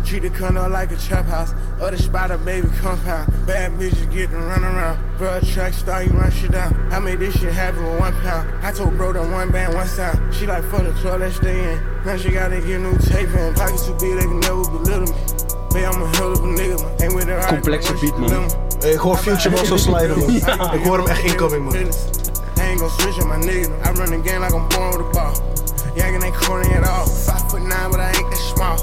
Treat 0.04 0.22
the 0.22 0.30
condo 0.30 0.68
like 0.68 0.92
a 0.92 0.96
trap 1.08 1.26
house. 1.26 1.52
Other 1.80 1.98
spot 1.98 2.30
a 2.30 2.36
baby 2.36 2.68
compound. 2.82 3.28
Bad 3.46 3.72
bitches 3.78 4.10
get 4.10 4.30
to 4.30 4.36
run 4.36 4.62
around. 4.62 4.98
Bro, 5.16 5.40
track 5.40 5.72
star, 5.72 6.02
you 6.02 6.12
run 6.12 6.30
shit 6.30 6.52
down. 6.52 6.74
I 6.92 6.98
made 6.98 7.18
this 7.18 7.34
shit 7.34 7.52
happen 7.52 7.82
with 7.82 8.00
one 8.00 8.12
pound. 8.22 8.46
I 8.62 8.70
told 8.72 8.96
bro 8.96 9.12
that 9.12 9.30
one 9.30 9.50
band, 9.50 9.74
one 9.74 9.86
sound. 9.86 10.18
She 10.34 10.46
like, 10.46 10.62
fuck 10.70 10.84
the 10.84 10.92
club, 11.00 11.20
let's 11.20 11.36
stay 11.36 11.72
in. 11.72 11.80
Now 12.04 12.16
she 12.16 12.30
gotta 12.30 12.60
get 12.60 12.80
new 12.80 12.98
tape 12.98 13.34
in. 13.34 13.54
Pockets 13.54 13.86
too 13.86 13.96
big, 13.98 14.16
they 14.18 14.26
can 14.26 14.40
never 14.40 14.64
belittle 14.64 15.00
me. 15.00 15.14
Babe, 15.72 15.88
I'm 15.90 16.02
a 16.02 16.16
hell 16.16 16.32
of 16.32 16.38
a 16.38 16.46
nigga, 16.46 16.82
man. 16.82 17.02
Ain't 17.02 17.14
with 17.14 17.28
her. 17.28 17.40
Complexe 17.48 17.92
beat, 18.00 18.18
man. 18.18 18.63
Ik 18.84 18.98
hoor 18.98 19.16
Future 19.16 19.54
wel 19.54 19.64
zo 19.64 19.76
slijden, 19.76 20.18
man. 20.18 20.34
Ik 20.74 20.84
hoor 20.84 20.98
hem 20.98 21.06
echt 21.06 21.22
incoming, 21.22 21.64
man. 21.64 21.74
Ain't 21.74 22.80
gon' 22.80 22.90
switch 22.90 23.22
on 23.22 23.28
my 23.28 23.46
nigga. 23.46 23.70
I 23.84 23.92
run 23.92 24.10
the 24.10 24.20
game 24.30 24.40
like 24.40 24.54
I'm 24.54 24.68
born 24.68 24.90
with 24.90 25.06
a 25.06 25.10
ball. 25.10 25.32
Ain't 25.96 26.34
corny 26.34 26.74
at 26.74 26.88
all. 26.88 27.06
Five 27.06 27.50
foot 27.50 27.62
nine, 27.62 27.90
but 27.90 28.00
I 28.00 28.08
ain't 28.08 28.30
that 28.30 28.40
small. 28.54 28.76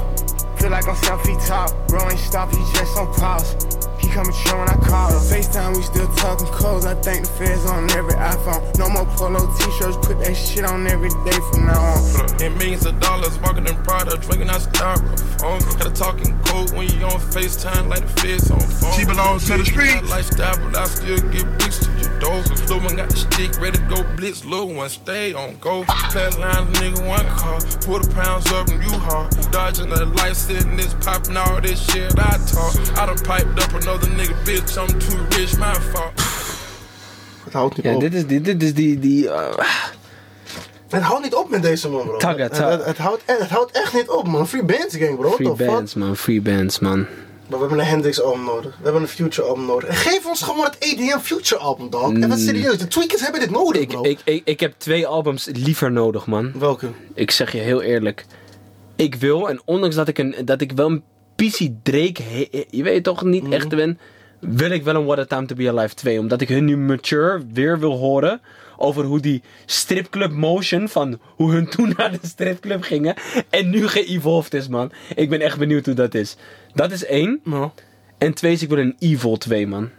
Feel 0.56 0.70
like 0.70 0.88
I'm 0.88 0.96
seven 0.96 1.24
feet 1.24 1.40
tall. 1.46 1.68
Bro 1.88 2.10
ain't 2.10 2.18
stop, 2.18 2.50
he 2.50 2.58
just 2.74 2.96
on 2.96 3.06
pause. 3.14 3.71
He 4.12 4.16
coming 4.16 4.32
true 4.44 4.58
when 4.58 4.68
I 4.68 4.76
call 4.76 5.08
him. 5.08 5.20
FaceTime, 5.20 5.76
we 5.76 5.82
still 5.82 6.06
talking 6.16 6.46
codes. 6.48 6.84
I 6.84 6.94
think 6.94 7.24
the 7.24 7.32
feds 7.32 7.64
on 7.64 7.90
every 7.92 8.12
iPhone. 8.12 8.60
No 8.78 8.88
more 8.90 9.06
polo 9.16 9.40
t-shirts, 9.56 9.96
put 10.06 10.18
that 10.20 10.34
shit 10.34 10.64
on 10.64 10.86
every 10.86 11.08
day 11.24 11.38
from 11.50 11.66
now 11.66 11.80
on. 11.80 12.42
And 12.42 12.56
millions 12.58 12.84
of 12.84 13.00
dollars 13.00 13.38
walking 13.40 13.66
in 13.66 13.74
Prada, 13.84 14.18
drinking 14.18 14.50
out 14.50 14.60
styrofoam. 14.60 15.60
Gotta 15.78 15.90
talking 15.90 16.38
cold 16.44 16.76
when 16.76 16.88
you 16.88 17.06
on 17.06 17.20
FaceTime 17.32 17.88
like 17.88 18.02
the 18.02 18.20
feds 18.20 18.50
on 18.50 18.60
phone. 18.60 18.92
She 18.98 19.06
belongs 19.06 19.46
to 19.46 19.56
the 19.56 19.64
streets. 19.64 20.08
Lifestyle, 20.10 20.58
but 20.58 20.76
I 20.76 20.84
still 20.86 21.20
get 21.30 21.46
bricks 21.58 21.78
to 21.78 21.90
your 21.92 22.01
door. 22.24 22.40
Little 22.60 22.80
one 22.86 22.96
got 22.96 23.08
the 23.10 23.16
stick 23.16 23.50
ready 23.60 23.78
to 23.78 23.84
go 23.94 23.98
blitz. 24.16 24.44
Little 24.44 24.72
one 24.80 24.88
stay 24.88 25.34
on 25.34 25.56
go. 25.60 25.82
Flat 26.12 26.38
line, 26.38 26.66
nigga, 26.78 27.00
one 27.16 27.26
car. 27.40 27.58
Pull 27.86 28.00
the 28.00 28.10
pounds 28.14 28.46
up 28.52 28.68
and 28.72 28.82
you 28.84 28.94
hard. 29.08 29.28
Dodging 29.50 29.88
the 29.94 30.06
light, 30.18 30.36
sitting 30.36 30.76
this 30.76 30.94
popping 31.04 31.36
all 31.36 31.60
this 31.60 31.78
shit 31.90 32.12
I 32.18 32.38
talk. 32.52 32.72
I 33.00 33.06
done 33.06 33.18
piped 33.30 33.58
up 33.64 33.72
another 33.80 34.08
nigga, 34.18 34.34
bitch. 34.46 34.72
I'm 34.80 34.88
too 34.98 35.18
rich, 35.36 35.52
my 35.58 35.74
fault. 35.92 36.12
Het 37.44 37.52
houdt 37.52 37.76
niet 37.76 37.84
Ja, 37.86 37.94
op. 37.94 38.00
dit 38.00 38.14
is, 38.14 38.26
dit, 38.26 38.44
dit 38.44 38.62
is 38.62 38.74
die, 38.74 38.98
die 38.98 39.28
eh, 39.30 39.58
Het 40.88 41.02
houdt 41.02 41.22
niet 41.22 41.34
op 41.34 41.50
met 41.50 41.62
deze 41.62 41.88
man, 41.88 42.06
bro. 42.06 42.16
Tagga, 42.16 42.42
het, 42.42 42.52
tagga. 42.54 42.70
het, 42.70 42.84
het 42.84 42.98
houdt, 42.98 43.22
e- 43.26 43.36
het 43.38 43.50
houdt 43.50 43.70
echt 43.72 43.92
niet 43.94 44.08
op, 44.08 44.28
man. 44.28 44.48
Free 44.48 44.64
Bands 44.64 44.96
gang, 44.96 45.16
bro. 45.18 45.30
Free 45.30 45.52
bands, 45.52 45.92
fuck? 45.92 46.02
man, 46.02 46.16
free 46.16 46.40
bands, 46.40 46.78
man. 46.78 47.06
Maar 47.52 47.60
we 47.60 47.66
hebben 47.66 47.84
een 47.86 47.90
Hendrix 47.92 48.22
album 48.22 48.44
nodig. 48.44 48.76
We 48.76 48.82
hebben 48.84 49.02
een 49.02 49.08
Future 49.08 49.46
album 49.48 49.66
nodig. 49.66 49.88
En 49.88 49.94
geef 49.94 50.26
ons 50.26 50.42
gewoon 50.42 50.64
het 50.64 50.76
EDM 50.78 51.18
Future 51.18 51.60
album, 51.60 51.90
dog. 51.90 52.12
En 52.12 52.28
wat 52.28 52.38
serieus, 52.38 52.78
de 52.78 52.88
tweakers 52.88 53.20
hebben 53.22 53.40
dit 53.40 53.50
nodig, 53.50 53.80
Ik, 53.82 53.88
bro. 53.88 54.02
ik, 54.04 54.20
ik, 54.24 54.42
ik 54.44 54.60
heb 54.60 54.74
twee 54.78 55.06
albums 55.06 55.48
liever 55.52 55.92
nodig, 55.92 56.26
man. 56.26 56.52
Welke? 56.58 56.86
Ik 57.14 57.30
zeg 57.30 57.52
je 57.52 57.58
heel 57.58 57.82
eerlijk. 57.82 58.24
Ik 58.96 59.14
wil, 59.14 59.48
en 59.48 59.60
ondanks 59.64 59.94
dat 59.96 60.08
ik, 60.08 60.18
een, 60.18 60.34
dat 60.44 60.60
ik 60.60 60.72
wel 60.72 60.90
een 60.90 61.02
PC 61.36 61.68
Drake, 61.82 62.22
he- 62.22 62.64
je 62.70 62.82
weet 62.82 63.04
toch, 63.04 63.22
niet 63.24 63.42
Mhm. 63.42 63.52
echt 63.52 63.68
ben, 63.68 63.98
wil 64.40 64.70
ik 64.70 64.82
wel 64.84 64.94
een 64.94 65.04
What 65.04 65.18
a 65.18 65.24
Time 65.24 65.46
to 65.46 65.54
Be 65.54 65.68
Alive 65.70 65.94
2. 65.94 66.18
Omdat 66.18 66.40
ik 66.40 66.48
hun 66.48 66.64
nu 66.64 66.76
mature 66.76 67.42
weer 67.52 67.78
wil 67.78 67.92
horen 67.98 68.40
over 68.82 69.04
hoe 69.04 69.20
die 69.20 69.42
stripclub 69.66 70.32
motion 70.32 70.88
van 70.88 71.20
hoe 71.36 71.52
hun 71.52 71.68
toen 71.68 71.94
naar 71.96 72.10
de 72.10 72.26
stripclub 72.26 72.82
gingen 72.82 73.14
en 73.50 73.70
nu 73.70 73.88
geëvolved 73.88 74.54
is, 74.54 74.68
man. 74.68 74.92
Ik 75.14 75.30
ben 75.30 75.40
echt 75.40 75.58
benieuwd 75.58 75.86
hoe 75.86 75.94
dat 75.94 76.14
is. 76.14 76.36
Dat 76.74 76.92
is 76.92 77.04
één. 77.04 77.40
Nou. 77.44 77.70
En 78.18 78.34
twee 78.34 78.52
is, 78.52 78.62
ik 78.62 78.68
wil 78.68 78.78
een 78.78 78.96
Evil 78.98 79.36
2, 79.36 79.66
man. 79.66 79.90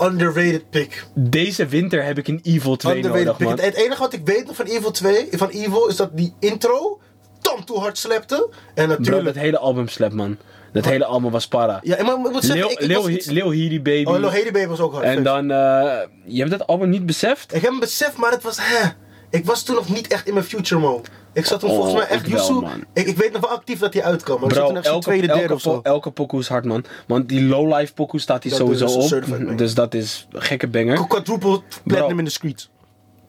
Underrated 0.00 0.70
pick. 0.70 1.06
Deze 1.14 1.66
winter 1.66 2.04
heb 2.04 2.18
ik 2.18 2.28
een 2.28 2.40
Evil 2.42 2.76
2 2.76 2.96
Underrated 2.96 3.24
nodig, 3.24 3.38
pick. 3.38 3.46
man. 3.46 3.56
Het, 3.56 3.64
het 3.64 3.84
enige 3.84 4.00
wat 4.00 4.12
ik 4.12 4.20
weet 4.24 4.46
nog 4.46 4.56
van 4.56 4.66
Evil 4.66 4.90
2, 4.90 5.28
van 5.30 5.48
Evil, 5.48 5.88
is 5.88 5.96
dat 5.96 6.16
die 6.16 6.34
intro 6.40 7.00
tam 7.40 7.64
toe 7.64 7.78
hard 7.78 7.98
slepte. 7.98 8.48
En 8.74 8.86
Bro, 8.86 8.96
natuurlijk... 8.96 9.24
dat 9.24 9.34
hele 9.34 9.58
album 9.58 9.88
slap, 9.88 10.12
man. 10.12 10.36
Dat 10.82 10.90
hele 10.92 11.04
album 11.04 11.30
was 11.30 11.48
para. 11.48 11.80
ja, 11.82 12.02
maar 12.02 12.12
ik 12.14 12.32
moet 12.32 12.44
zeggen, 12.44 12.56
Lil, 12.56 12.70
ik, 12.70 12.78
ik 12.80 12.86
Lil, 12.86 13.02
was 13.02 13.10
iets- 13.10 13.26
Lil 13.26 13.50
Heady 13.50 13.82
Baby. 13.82 14.04
Oh, 14.04 14.18
Lil 14.18 14.30
Hailey 14.30 14.52
Baby 14.52 14.66
was 14.66 14.80
ook 14.80 14.92
hard. 14.92 15.04
en 15.04 15.22
dan, 15.22 15.50
eh, 15.50 15.98
je 16.24 16.38
hebt 16.38 16.50
dat 16.50 16.66
album 16.66 16.88
niet 16.88 17.06
beseft? 17.06 17.54
Ik 17.54 17.60
heb 17.62 17.70
hem 17.70 17.80
beseft, 17.80 18.16
maar 18.16 18.30
het 18.30 18.42
was... 18.42 18.56
Hè, 18.60 18.88
ik 19.30 19.44
was 19.44 19.62
toen 19.62 19.74
nog 19.74 19.88
niet 19.88 20.06
echt 20.06 20.26
in 20.26 20.34
mijn 20.34 20.46
future 20.46 20.80
mode. 20.80 21.08
Ik 21.32 21.44
zat 21.46 21.60
toen 21.60 21.70
Oh, 21.70 21.74
volgens 21.76 21.94
mij 21.94 22.06
echt... 22.08 22.26
ik 22.26 22.32
wel, 22.32 22.64
ik, 22.92 23.06
ik 23.06 23.16
weet 23.16 23.32
nog 23.32 23.40
wel 23.40 23.50
actief 23.50 23.78
dat 23.78 23.94
hij 23.94 24.04
uitkwam. 24.04 24.40
Maar 24.40 24.48
ik 24.48 24.54
zat 24.54 24.62
Bro, 24.64 24.68
toen 24.68 24.76
echt 24.76 24.86
zo'n 24.86 24.94
elke, 24.94 25.06
tweede, 25.06 25.26
derde 25.26 25.54
of 25.54 25.60
zo. 25.60 25.80
elke 25.82 26.10
pokoe 26.10 26.40
is 26.40 26.48
hard, 26.48 26.64
man. 26.64 26.84
Want 27.06 27.28
die 27.28 27.42
lowlife 27.42 27.92
pokoe 27.94 28.20
staat 28.20 28.42
hier 28.42 28.52
Dat 28.52 28.60
sowieso 28.60 29.16
op. 29.48 29.58
Dus 29.58 29.74
dat 29.74 29.94
is 29.94 30.26
gekke 30.32 30.68
banger. 30.68 31.06
Quadruple 31.06 31.60
platinum 31.84 32.18
in 32.18 32.24
the 32.24 32.30
streets. 32.30 32.70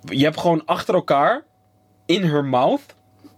Je 0.02 0.24
hebt 0.24 0.40
gewoon 0.40 0.62
achter 0.66 0.94
elkaar, 0.94 1.44
in 2.06 2.24
her 2.24 2.46
mouth. 2.46 2.82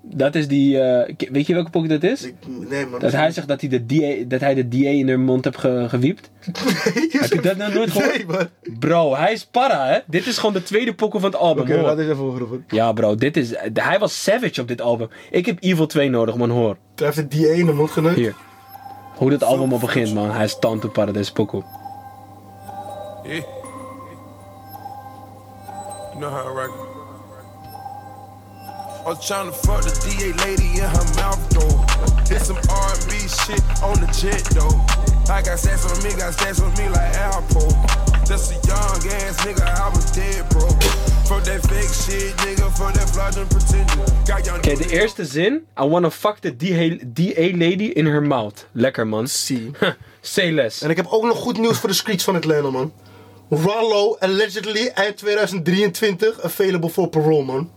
Dat 0.02 0.36
is 0.36 0.48
die, 0.48 0.80
eh, 0.82 1.16
weet 1.32 1.48
je 1.48 1.54
welke 1.54 1.70
pokoe 1.70 1.88
dat 1.88 2.04
is? 2.04 2.24
Ik- 2.24 2.36
Nee, 2.70 2.86
man. 2.86 3.00
Dat 3.00 3.12
hij 3.12 3.32
zegt 3.32 3.48
dat 3.48 3.62
hij 3.62 3.70
de 3.70 3.86
DA, 3.86 4.24
dat 4.28 4.40
hij 4.40 4.54
de 4.56 4.68
DA 4.68 4.78
in 4.90 5.08
haar 5.08 5.20
mond 5.20 5.44
heeft 5.46 5.58
ge, 5.58 5.86
gewiept. 5.90 6.30
Heb 7.20 7.34
je 7.34 7.40
dat 7.42 7.58
nou 7.58 7.74
nooit 7.74 7.92
gehoord? 7.92 8.16
Nee, 8.18 8.26
man. 8.26 8.48
Bro, 8.80 9.16
hij 9.16 9.32
is 9.34 9.46
para, 9.46 9.88
hè? 9.88 9.98
Dit 10.08 10.26
is 10.28 10.38
gewoon 10.38 10.54
de 10.54 10.64
tweede 10.64 10.94
pokoe 10.94 11.20
van 11.20 11.30
het 11.32 11.40
album. 11.40 11.64
Oké, 11.64 11.74
hoor. 11.74 11.84
laat 11.84 11.98
eens 12.00 12.08
even 12.12 12.24
horen. 12.24 12.64
Ja, 12.68 12.92
bro, 12.94 13.16
dit 13.16 13.38
is. 13.38 13.54
Hij 13.74 14.00
was 14.00 14.24
savage 14.24 14.62
op 14.62 14.68
dit 14.68 14.82
album. 14.82 15.08
Ik 15.32 15.46
heb 15.46 15.58
Evil 15.60 15.86
2 15.88 16.10
nodig, 16.10 16.36
man, 16.36 16.50
hoor. 16.50 16.78
Hij 16.96 17.06
heeft 17.06 17.18
het 17.18 17.32
die 17.32 17.50
ene 17.52 17.74
mond 17.74 17.92
geneukt. 17.92 18.16
Hier. 18.18 18.36
Hoe 19.16 19.30
dit 19.30 19.44
album 19.44 19.72
al 19.72 19.80
begint, 19.80 20.14
man. 20.14 20.32
Hij 20.32 20.44
is 20.46 20.60
tante 20.60 20.88
para, 20.88 21.12
deze 21.12 21.34
pokoe. 21.34 21.64
Yeah. 23.24 23.42
You 26.14 26.20
know 26.20 26.30
how 26.32 26.46
I 26.58 26.62
rock 26.62 26.89
it. 29.12 29.32
I 29.32 29.42
was 29.44 29.54
tryna 29.54 29.54
fuck 29.66 29.82
the 29.84 29.94
DA 30.06 30.34
lady 30.46 30.80
in 30.80 30.86
her 30.86 31.08
mouth 31.16 31.42
though. 31.50 31.78
Did 32.26 32.42
some 32.42 32.58
R&B 32.70 33.28
shit 33.28 33.62
on 33.82 34.00
the 34.02 34.10
jet 34.14 34.44
though. 34.54 34.78
I 35.34 35.42
got 35.42 35.60
stacks 35.60 35.86
on 35.86 36.04
me, 36.04 36.16
got 36.18 36.34
stacks 36.34 36.62
on 36.62 36.72
me 36.78 36.90
like 36.90 37.16
Apple. 37.16 37.74
Just 38.26 38.52
a 38.52 38.56
young 38.68 39.02
ass 39.26 39.38
nigga, 39.46 39.66
I 39.66 39.90
was 39.90 40.12
dead 40.12 40.48
bro. 40.50 40.70
Fuck 41.26 41.44
that 41.44 41.62
fake 41.68 41.90
shit, 41.90 42.38
nigga. 42.38 42.70
Fuck 42.78 42.94
that 42.94 43.10
fraudulent 43.10 43.50
pretender. 43.50 44.06
Got 44.26 44.46
young 44.46 44.58
Oké, 44.58 44.76
de 44.76 44.90
eerste 44.90 45.26
zin. 45.26 45.66
I 45.78 45.86
wanna 45.88 46.12
fuck 46.12 46.40
the 46.40 46.56
DA, 46.56 46.98
DA 47.06 47.58
lady 47.58 47.92
in 47.94 48.06
her 48.06 48.22
mouth. 48.22 48.68
Lekker, 48.72 49.08
man. 49.08 49.28
Zie. 49.28 49.72
Say 50.22 50.52
less. 50.52 50.82
En 50.82 50.90
ik 50.90 50.98
heb 50.98 51.08
ook 51.10 51.24
nog 51.24 51.38
goed 51.38 51.58
nieuws 51.58 51.80
voor 51.80 51.90
de 51.90 51.96
streets 51.96 52.24
van 52.24 52.36
Atlanta, 52.36 52.70
man. 52.70 52.94
Rollo, 53.50 54.16
allegedly, 54.20 54.88
eind 54.88 55.18
2023, 55.18 56.42
available 56.42 56.90
for 56.90 57.08
parole, 57.08 57.44
man. 57.44 57.70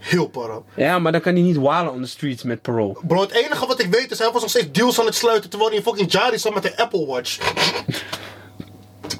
Heel 0.00 0.28
para. 0.28 0.62
Ja, 0.74 0.98
maar 0.98 1.12
dan 1.12 1.20
kan 1.20 1.34
hij 1.34 1.42
niet 1.42 1.56
walen 1.56 1.92
on 1.92 2.02
the 2.02 2.08
streets 2.08 2.42
met 2.42 2.62
parole. 2.62 2.96
Bro, 3.02 3.20
het 3.20 3.30
enige 3.30 3.66
wat 3.66 3.80
ik 3.80 3.90
weet 3.90 4.10
is, 4.10 4.18
hij 4.18 4.30
was 4.30 4.40
nog 4.40 4.50
steeds 4.50 4.70
deals 4.72 5.00
aan 5.00 5.06
het 5.06 5.14
sluiten 5.14 5.50
terwijl 5.50 5.70
hij 5.70 5.78
in 5.78 5.84
fucking 5.84 6.12
Jari 6.12 6.38
zat 6.38 6.54
met 6.54 6.62
de 6.62 6.76
Apple 6.76 7.06
Watch. 7.06 7.38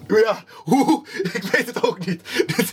Ja, 0.07 0.45
hoe? 0.55 1.03
Ik 1.33 1.43
weet 1.43 1.67
het 1.67 1.83
ook 1.83 2.07
niet. 2.07 2.21
Dit, 2.47 2.73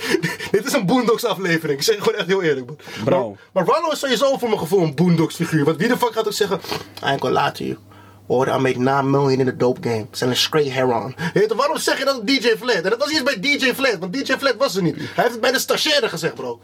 dit 0.51 0.65
is 0.65 0.73
een 0.73 0.85
Boondocks 0.85 1.25
aflevering. 1.25 1.79
Ik 1.79 1.85
zeg 1.85 1.95
het 1.95 2.03
gewoon 2.03 2.19
echt 2.19 2.27
heel 2.27 2.41
eerlijk, 2.41 2.65
man. 2.65 2.77
Bro. 3.03 3.29
Maar, 3.53 3.65
maar 3.65 3.75
Rollo 3.75 3.91
is 3.91 3.99
sowieso 3.99 4.37
voor 4.37 4.47
mijn 4.47 4.59
gevoel 4.59 4.81
een 4.81 4.95
Boondocks 4.95 5.35
figuur. 5.35 5.65
Want 5.65 5.77
wie 5.77 5.87
de 5.87 5.97
fuck 5.97 6.13
gaat 6.13 6.27
ook 6.27 6.33
zeggen, 6.33 6.59
I 7.03 7.17
gonna 7.19 7.43
lie 7.43 7.51
to 7.51 7.63
you. 7.63 7.77
Or 8.29 8.47
I 8.47 8.57
make 8.57 8.79
9 8.79 9.09
million 9.09 9.39
in 9.39 9.45
the 9.45 9.55
dope 9.55 9.89
game. 9.89 10.07
Selling 10.11 10.37
straight 10.37 10.73
heroin. 10.73 11.15
Weet 11.33 11.49
je, 11.49 11.55
waarom 11.55 11.77
zeg 11.77 11.97
je 11.97 12.05
dat 12.05 12.27
DJ 12.27 12.47
Flat? 12.57 12.75
En 12.75 12.89
dat 12.89 12.97
was 12.97 13.07
niet 13.07 13.19
eens 13.19 13.39
bij 13.39 13.57
DJ 13.57 13.73
Flat, 13.73 13.97
want 13.99 14.13
DJ 14.13 14.33
Flat 14.37 14.55
was 14.57 14.75
er 14.75 14.81
niet. 14.81 14.95
Hij 14.95 15.05
heeft 15.13 15.31
het 15.31 15.41
bij 15.41 15.51
de 15.51 15.59
stagiaire 15.59 16.09
gezegd, 16.09 16.33
bro. 16.33 16.59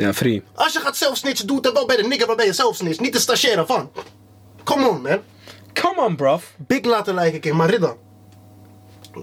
Ja, 0.00 0.14
free. 0.14 0.42
Als 0.54 0.72
je 0.72 0.80
gaat 0.80 0.96
zelf 0.96 1.16
snitchen, 1.16 1.46
doe 1.46 1.56
het 1.56 1.64
dan 1.64 1.74
wel 1.74 1.86
bij 1.86 1.96
de 1.96 2.06
nigger 2.06 2.26
waarbij 2.26 2.46
je 2.46 2.52
zelf 2.52 2.76
snitcht. 2.76 3.00
Niet 3.00 3.12
de 3.12 3.18
stagiaire 3.18 3.66
van. 3.66 3.90
Come 4.64 4.88
on, 4.88 5.02
man. 5.02 5.18
Come 5.72 6.04
on, 6.04 6.16
bruv. 6.16 6.44
Big 6.56 6.84
laten 6.84 7.14
lijken 7.14 7.56
maar 7.56 7.70
Ridda. 7.70 7.94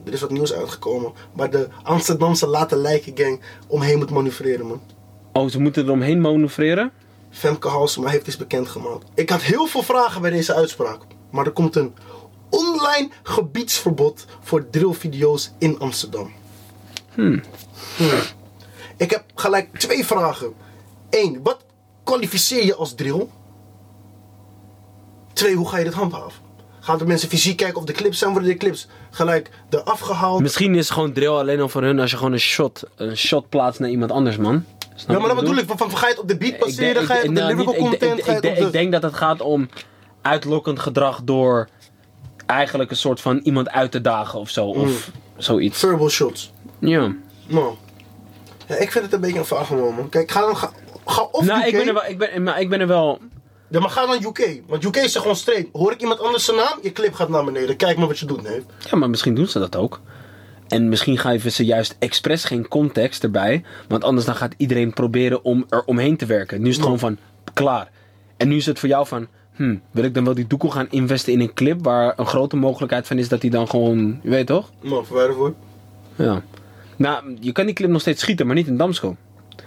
Er 0.06 0.14
is 0.14 0.22
wat 0.22 0.32
nieuws 0.32 0.54
uitgekomen 0.54 1.12
waar 1.34 1.50
de 1.50 1.68
Amsterdamse 1.84 2.48
laten 2.48 2.78
lijken 2.78 3.12
gang 3.16 3.42
omheen 3.68 3.98
moet 3.98 4.10
manoeuvreren, 4.10 4.66
man. 4.66 4.82
Oh, 5.34 5.50
ze 5.50 5.60
moeten 5.60 5.86
er 5.86 5.92
omheen 5.92 6.22
manoeuvreren? 6.22 6.92
Femke 7.30 7.68
Halsema 7.68 8.10
heeft 8.10 8.28
iets 8.28 8.38
bekendgemaakt. 8.38 9.06
Ik 9.14 9.30
had 9.30 9.42
heel 9.42 9.66
veel 9.66 9.84
vragen 9.84 10.22
bij 10.22 10.32
deze 10.32 10.54
uitspraak. 10.54 11.02
Maar 11.32 11.46
er 11.46 11.52
komt 11.52 11.76
een 11.76 11.96
online 12.50 13.10
gebiedsverbod 13.24 14.26
voor 14.42 14.70
drillvideo's 14.70 15.52
in 15.58 15.80
Amsterdam. 15.80 16.32
Hmm. 17.14 17.42
Ik 18.98 19.12
heb 19.12 19.24
gelijk 19.36 19.78
twee 19.78 20.06
vragen. 20.06 20.54
Eén, 21.10 21.40
wat 21.44 21.58
kwalificeer 22.04 22.66
je 22.66 22.76
als 22.76 22.96
drill? 22.96 23.28
Twee, 25.34 25.56
hoe 25.56 25.70
ga 25.70 25.78
je 25.78 25.84
dit 25.84 25.94
handhaven? 25.94 26.46
Gaan 26.80 26.98
de 26.98 27.06
mensen 27.06 27.30
fysiek 27.30 27.58
kijken 27.58 27.78
of 27.78 27.84
de 27.86 27.94
clips 27.94 28.18
zijn? 28.20 28.32
Worden 28.32 28.50
de 28.50 28.58
clips 28.58 28.88
gelijk 29.12 29.50
eraf 29.70 30.00
gehaald? 30.00 30.42
Misschien 30.42 30.76
is 30.76 30.90
gewoon 30.90 31.14
drill 31.14 31.28
alleen 31.30 31.60
al 31.62 31.70
voor 31.70 31.82
hun 31.84 32.00
als 32.00 32.12
je 32.12 32.18
gewoon 32.18 32.32
een 32.34 32.40
shot, 32.40 32.84
een 32.96 33.18
shot 33.18 33.50
plaatst 33.50 33.80
naar 33.80 33.90
iemand 33.90 34.12
anders, 34.12 34.38
man. 34.38 34.64
Snap 34.96 35.16
Ja, 35.16 35.18
maar 35.18 35.28
wat 35.28 35.30
dat 35.30 35.40
bedoel 35.40 35.58
ik. 35.58 35.68
Van, 35.68 35.78
van, 35.78 35.98
ga 35.98 36.06
je 36.06 36.12
het 36.12 36.22
op 36.22 36.28
de 36.28 36.38
beat 36.38 36.54
Ik 36.68 36.76
denk- 36.76 36.98
Ga 36.98 37.14
je 37.14 37.20
het 37.20 37.30
op 37.30 37.36
de 37.36 37.42
nou, 37.42 37.56
lyrical 37.56 37.74
content? 37.74 38.18
ik 38.20 38.24
Ga 38.26 38.34
je 38.34 38.42
denk- 38.42 38.74
Ik 38.74 38.92
dat 38.92 39.02
het 39.04 39.14
gaat 39.14 39.42
om 39.42 39.70
uitlokkend 40.22 40.80
gedrag 40.80 41.22
door 41.24 41.68
eigenlijk 42.46 42.90
een 42.92 42.98
soort 42.98 43.22
van 43.22 43.38
iemand 43.44 43.70
uit 43.70 43.92
te 43.92 44.02
dagen 44.02 44.40
of 44.40 44.50
zo. 44.50 44.66
Of 44.66 45.12
zoiets. 45.38 45.80
Verbal 45.80 46.10
shots. 46.10 46.52
Ja. 46.80 47.16
Nou. 47.48 47.76
Ja, 48.68 48.76
ik 48.76 48.92
vind 48.92 49.04
het 49.06 49.14
een 49.14 49.22
beetje 49.22 49.40
een 49.40 49.46
vraag 49.46 49.70
man. 49.70 50.10
Kijk, 50.10 50.32
ga 50.32 50.42
dan... 50.42 50.58
Ga, 50.58 50.72
ga 51.10 51.28
of 51.32 51.46
Nou, 51.46 51.60
UK... 51.60 51.66
ik 51.66 51.74
ben, 51.74 51.88
er 51.88 51.94
wel, 51.94 52.06
ik, 52.06 52.18
ben, 52.18 52.44
maar 52.44 52.62
ik 52.62 52.70
ben 52.70 52.80
er 52.80 52.88
wel. 52.88 53.20
Ja, 53.68 53.80
maar 53.80 53.90
ga 53.90 54.06
dan 54.06 54.24
UK. 54.24 54.62
Want 54.68 54.84
UK 54.84 54.96
is 54.96 55.16
gewoon 55.16 55.36
straight. 55.36 55.68
Hoor 55.72 55.92
ik 55.92 56.02
iemand 56.02 56.20
anders 56.20 56.46
zijn 56.46 56.58
naam? 56.58 56.80
Je 56.82 56.92
clip 56.92 57.14
gaat 57.14 57.30
naar 57.30 57.46
beneden. 57.46 57.76
Kijk 57.76 57.98
maar 57.98 58.08
wat 58.08 58.20
je 58.20 58.26
doet, 58.26 58.44
nee. 58.44 58.62
Ja, 58.90 58.98
maar 58.98 59.10
misschien 59.10 59.36
doen 59.36 59.48
ze 59.48 59.60
dat 59.60 59.76
ook. 59.76 60.00
En 60.68 60.90
misschien 60.90 61.18
geven 61.18 61.52
ze 61.52 61.66
juist 61.66 61.96
expres 62.00 62.44
geen 62.44 62.68
context 62.68 63.24
erbij. 63.24 63.64
Want 63.88 64.04
anders 64.04 64.26
dan 64.26 64.36
gaat 64.36 64.54
iedereen 64.58 64.94
proberen 64.94 65.44
om 65.44 65.66
er 65.70 65.84
omheen 65.86 66.18
te 66.18 66.26
werken. 66.26 66.62
Nu 66.62 66.70
is 66.70 66.76
het 66.76 66.84
gewoon 66.84 67.00
van, 67.00 67.18
klaar. 67.54 67.90
En 68.38 68.48
nu 68.48 68.56
is 68.56 68.66
het 68.66 68.80
voor 68.80 68.90
jou 68.90 69.08
van, 69.08 69.28
hm, 69.54 69.78
wil 69.92 70.04
ik 70.04 70.14
dan 70.14 70.24
wel 70.24 70.34
die 70.34 70.48
doekoe 70.48 70.72
gaan 70.72 70.88
investeren 70.90 71.40
in 71.40 71.48
een 71.48 71.54
clip... 71.54 71.84
waar 71.84 72.14
een 72.16 72.26
grote 72.26 72.56
mogelijkheid 72.56 73.08
van 73.08 73.18
is 73.18 73.30
dat 73.30 73.42
hij 73.42 73.52
dan 73.52 73.70
gewoon, 73.70 74.20
je 74.24 74.30
weet 74.30 74.48
toch? 74.48 74.72
Nou, 74.82 75.06
verwijder 75.06 75.36
voor. 75.36 75.54
Ja. 76.16 76.44
Nou, 76.96 77.38
je 77.40 77.52
kan 77.52 77.66
die 77.66 77.76
clip 77.76 77.90
nog 77.90 78.02
steeds 78.02 78.22
schieten, 78.22 78.46
maar 78.46 78.56
niet 78.56 78.68
in 78.68 78.78
Damsko. 78.78 79.16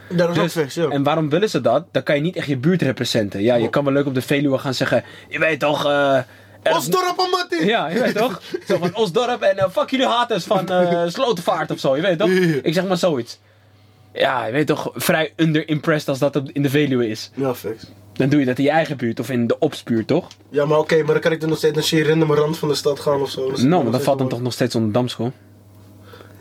Dat 0.08 0.30
is 0.30 0.36
ook 0.36 0.42
Dus, 0.42 0.52
vers, 0.52 0.74
ja. 0.74 0.88
En 0.88 1.02
waarom 1.02 1.28
willen 1.28 1.50
ze 1.50 1.60
dat? 1.60 1.84
Dan 1.92 2.02
kan 2.02 2.14
je 2.14 2.20
niet 2.22 2.36
echt 2.36 2.46
je 2.46 2.56
buurt 2.56 2.82
representen. 2.82 3.42
Ja, 3.42 3.54
je 3.54 3.70
kan 3.70 3.84
wel 3.84 3.92
leuk 3.92 4.06
op 4.06 4.14
de 4.14 4.22
Veluwe 4.22 4.58
gaan 4.58 4.74
zeggen, 4.74 5.04
je 5.28 5.38
weet 5.38 5.60
toch... 5.60 5.84
eh, 5.86 6.14
er- 6.62 6.76
Osdorp 6.76 7.18
en 7.18 7.30
Mattie! 7.30 7.66
ja, 7.66 7.88
je 7.88 8.00
weet 8.00 8.16
toch? 8.16 8.40
Zo 8.68 8.76
van 8.76 8.94
Osdorp 8.94 9.42
en 9.42 9.58
eh, 9.58 9.70
fuck 9.70 9.90
jullie 9.90 10.06
haters 10.06 10.44
van 10.44 10.68
eh 10.68 11.02
Slotenvaart 11.06 11.70
of 11.70 11.78
zo, 11.78 11.96
je 11.96 12.02
weet 12.02 12.18
toch? 12.18 12.28
Ik 12.62 12.74
zeg 12.74 12.86
maar 12.86 12.96
zoiets. 12.96 13.38
Ja, 14.12 14.46
je 14.46 14.52
weet 14.52 14.66
toch, 14.66 14.90
vrij 14.94 15.32
under-impressed 15.36 16.08
als 16.08 16.18
dat 16.18 16.40
in 16.52 16.62
de 16.62 16.70
Veluwe 16.70 17.08
is. 17.08 17.30
Ja, 17.34 17.54
fix. 17.54 17.84
Dan 18.12 18.28
doe 18.28 18.40
je 18.40 18.46
dat 18.46 18.58
in 18.58 18.64
je 18.64 18.70
eigen 18.70 18.96
buurt 18.96 19.20
of 19.20 19.30
in 19.30 19.46
de 19.46 19.58
opspuurt, 19.58 20.06
toch? 20.06 20.26
Ja, 20.50 20.64
maar 20.64 20.78
oké, 20.78 20.96
maar 20.96 21.12
dan 21.12 21.20
kan 21.20 21.32
ik 21.32 21.40
dan 21.40 21.48
nog 21.48 21.58
steeds 21.58 21.74
naar 21.74 21.84
Sheeran 21.84 22.22
rand 22.34 22.58
van 22.58 22.68
de 22.68 22.74
stad 22.74 23.00
gaan 23.00 23.20
of 23.20 23.30
zo. 23.30 23.52
Nou, 23.56 23.82
maar 23.82 23.92
dan 23.92 24.00
valt 24.00 24.18
hem 24.18 24.28
toch 24.28 24.42
nog 24.42 24.52
steeds 24.52 24.74
onder 24.74 24.92
Damschool. 24.92 25.32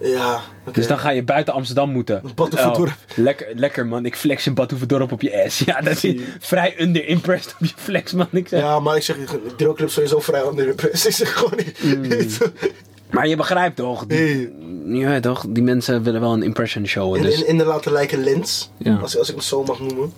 Ja. 0.01 0.41
Dus 0.71 0.87
dan 0.87 0.99
ga 0.99 1.09
je 1.09 1.23
buiten 1.23 1.53
Amsterdam 1.53 1.89
moeten. 1.91 2.21
Badhoevedorp. 2.35 2.87
Oh, 3.09 3.17
lekker, 3.17 3.47
lekker 3.55 3.85
man, 3.85 4.05
ik 4.05 4.15
flex 4.15 4.45
in 4.47 4.53
Badhoevedorp 4.53 5.11
op 5.11 5.21
je 5.21 5.43
ass. 5.45 5.59
Ja, 5.59 5.81
dat 5.81 6.03
is 6.03 6.21
vrij 6.39 6.75
under-impressed 6.81 7.53
op 7.59 7.65
je 7.65 7.73
flex 7.75 8.13
man. 8.13 8.27
Ik 8.31 8.47
zeg. 8.47 8.59
Ja, 8.59 8.79
maar 8.79 8.95
ik 8.95 9.03
zeg 9.03 9.15
drillclip 9.57 9.89
sowieso 9.89 10.19
vrij 10.19 10.41
onder 10.43 10.65
de 10.65 10.73
press. 10.73 11.05
Ik 11.05 11.13
zeg 11.13 11.33
gewoon 11.33 11.59
niet. 12.07 12.39
Maar 13.09 13.27
je 13.27 13.35
begrijpt 13.35 13.75
toch? 13.75 14.05
Die, 14.05 14.17
Hey. 14.85 15.07
Weet 15.07 15.21
toch, 15.21 15.45
die 15.49 15.63
mensen 15.63 16.03
willen 16.03 16.21
wel 16.21 16.33
een 16.33 16.43
impression 16.43 16.85
showen. 16.87 17.19
In, 17.19 17.25
Dus. 17.25 17.41
in, 17.41 17.47
in 17.47 17.57
de 17.57 17.65
laten 17.65 17.91
lijken 17.91 18.23
lens, 18.23 18.69
Ja. 18.77 18.95
als, 18.95 19.17
als 19.17 19.27
ik 19.29 19.35
hem 19.35 19.43
zo 19.43 19.63
mag 19.63 19.79
noemen, 19.79 20.13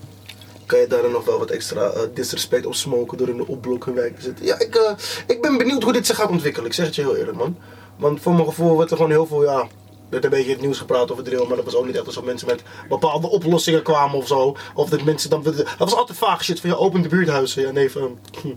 kan 0.65 0.79
je 0.79 0.87
daar 0.87 1.01
dan 1.01 1.11
nog 1.11 1.25
wel 1.25 1.39
wat 1.39 1.49
extra 1.49 1.81
eh, 1.81 2.01
disrespect 2.13 2.65
op 2.65 2.75
smoken 2.75 3.17
door 3.17 3.29
in 3.29 3.37
de 3.37 3.47
opblok 3.47 3.85
hun 3.85 3.93
wijk 3.95 4.15
te 4.15 4.21
zitten. 4.21 4.45
Ja, 4.45 4.59
ik, 4.59 4.75
eh, 4.75 4.91
ik 5.27 5.41
ben 5.41 5.57
benieuwd 5.57 5.83
hoe 5.83 5.93
dit 5.93 6.05
zich 6.05 6.15
gaat 6.15 6.29
ontwikkelen. 6.29 6.67
Ik 6.67 6.73
zeg 6.73 6.85
het 6.85 6.95
je 6.95 7.01
heel 7.01 7.15
eerlijk, 7.15 7.37
man. 7.37 7.57
Want 8.01 8.21
voor 8.21 8.33
mijn 8.33 8.45
gevoel 8.45 8.73
wordt 8.73 8.91
er 8.91 8.97
gewoon 8.97 9.11
heel 9.11 9.25
veel, 9.25 9.43
ja, 9.43 9.59
er 9.59 9.67
werd 10.09 10.23
een 10.23 10.29
beetje 10.29 10.45
in 10.45 10.51
het 10.51 10.61
nieuws 10.61 10.77
gepraat 10.77 11.11
over 11.11 11.23
drill, 11.23 11.45
maar 11.47 11.55
dat 11.55 11.65
was 11.65 11.75
ook 11.75 11.85
niet 11.85 11.95
echt 11.95 12.05
alsof 12.05 12.23
mensen 12.23 12.47
met 12.47 12.63
bepaalde 12.89 13.29
oplossingen 13.29 13.83
kwamen 13.83 14.17
of 14.17 14.27
zo. 14.27 14.55
Of 14.73 14.89
dat 14.89 15.03
mensen 15.03 15.29
dan, 15.29 15.43
dat 15.43 15.65
was 15.77 15.95
altijd 15.95 16.17
vaag 16.17 16.43
shit 16.43 16.59
van, 16.59 16.69
ja, 16.69 16.75
open 16.75 17.01
de 17.01 17.07
buurthuizen. 17.07 17.61
Ja, 17.61 17.71
nee, 17.71 17.91
van, 17.91 18.19
hm, 18.41 18.47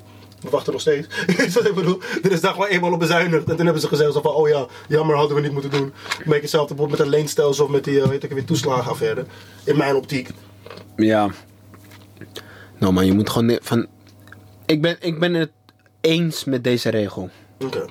we 0.41 0.51
wachten 0.51 0.73
nog 0.73 0.81
steeds. 0.81 1.09
Je 1.27 1.51
wat 1.55 1.69
ik 1.69 1.75
bedoel? 1.75 2.01
Er 2.23 2.33
is 2.33 2.41
daar 2.41 2.53
gewoon 2.53 2.69
eenmaal 2.69 2.93
op 2.93 2.99
bezuinigd. 2.99 3.49
En 3.49 3.57
toen 3.57 3.65
hebben 3.65 3.83
ze 3.83 3.89
gezegd 3.89 4.13
zo 4.13 4.21
van, 4.21 4.35
oh 4.35 4.49
ja, 4.49 4.67
jammer, 4.89 5.17
hadden 5.17 5.37
we 5.37 5.43
niet 5.43 5.53
moeten 5.53 5.71
doen. 5.71 5.93
Ik 6.19 6.27
merk 6.27 6.41
hetzelfde 6.41 6.87
met 6.89 6.99
een 6.99 7.09
leenstelsel 7.09 7.65
of 7.65 7.71
met 7.71 7.85
die, 7.85 8.01
eh, 8.01 8.09
weet 8.09 8.25
ik 8.25 8.31
weer, 8.31 8.45
toeslagenaffaire. 8.45 9.25
In 9.65 9.77
mijn 9.77 9.95
optiek. 9.95 10.29
Ja. 10.97 11.31
Nou, 12.79 12.93
maar 12.93 13.05
je 13.05 13.13
moet 13.13 13.31
gewoon. 13.31 13.59
Van, 13.63 13.87
ik, 14.67 14.83
ben, 14.83 14.97
ik 15.01 15.19
ben 15.19 15.35
het 15.35 15.51
eens 16.01 16.45
met 16.45 16.65
deze 16.65 16.89
regel. 16.89 17.31
Oké. 17.65 17.85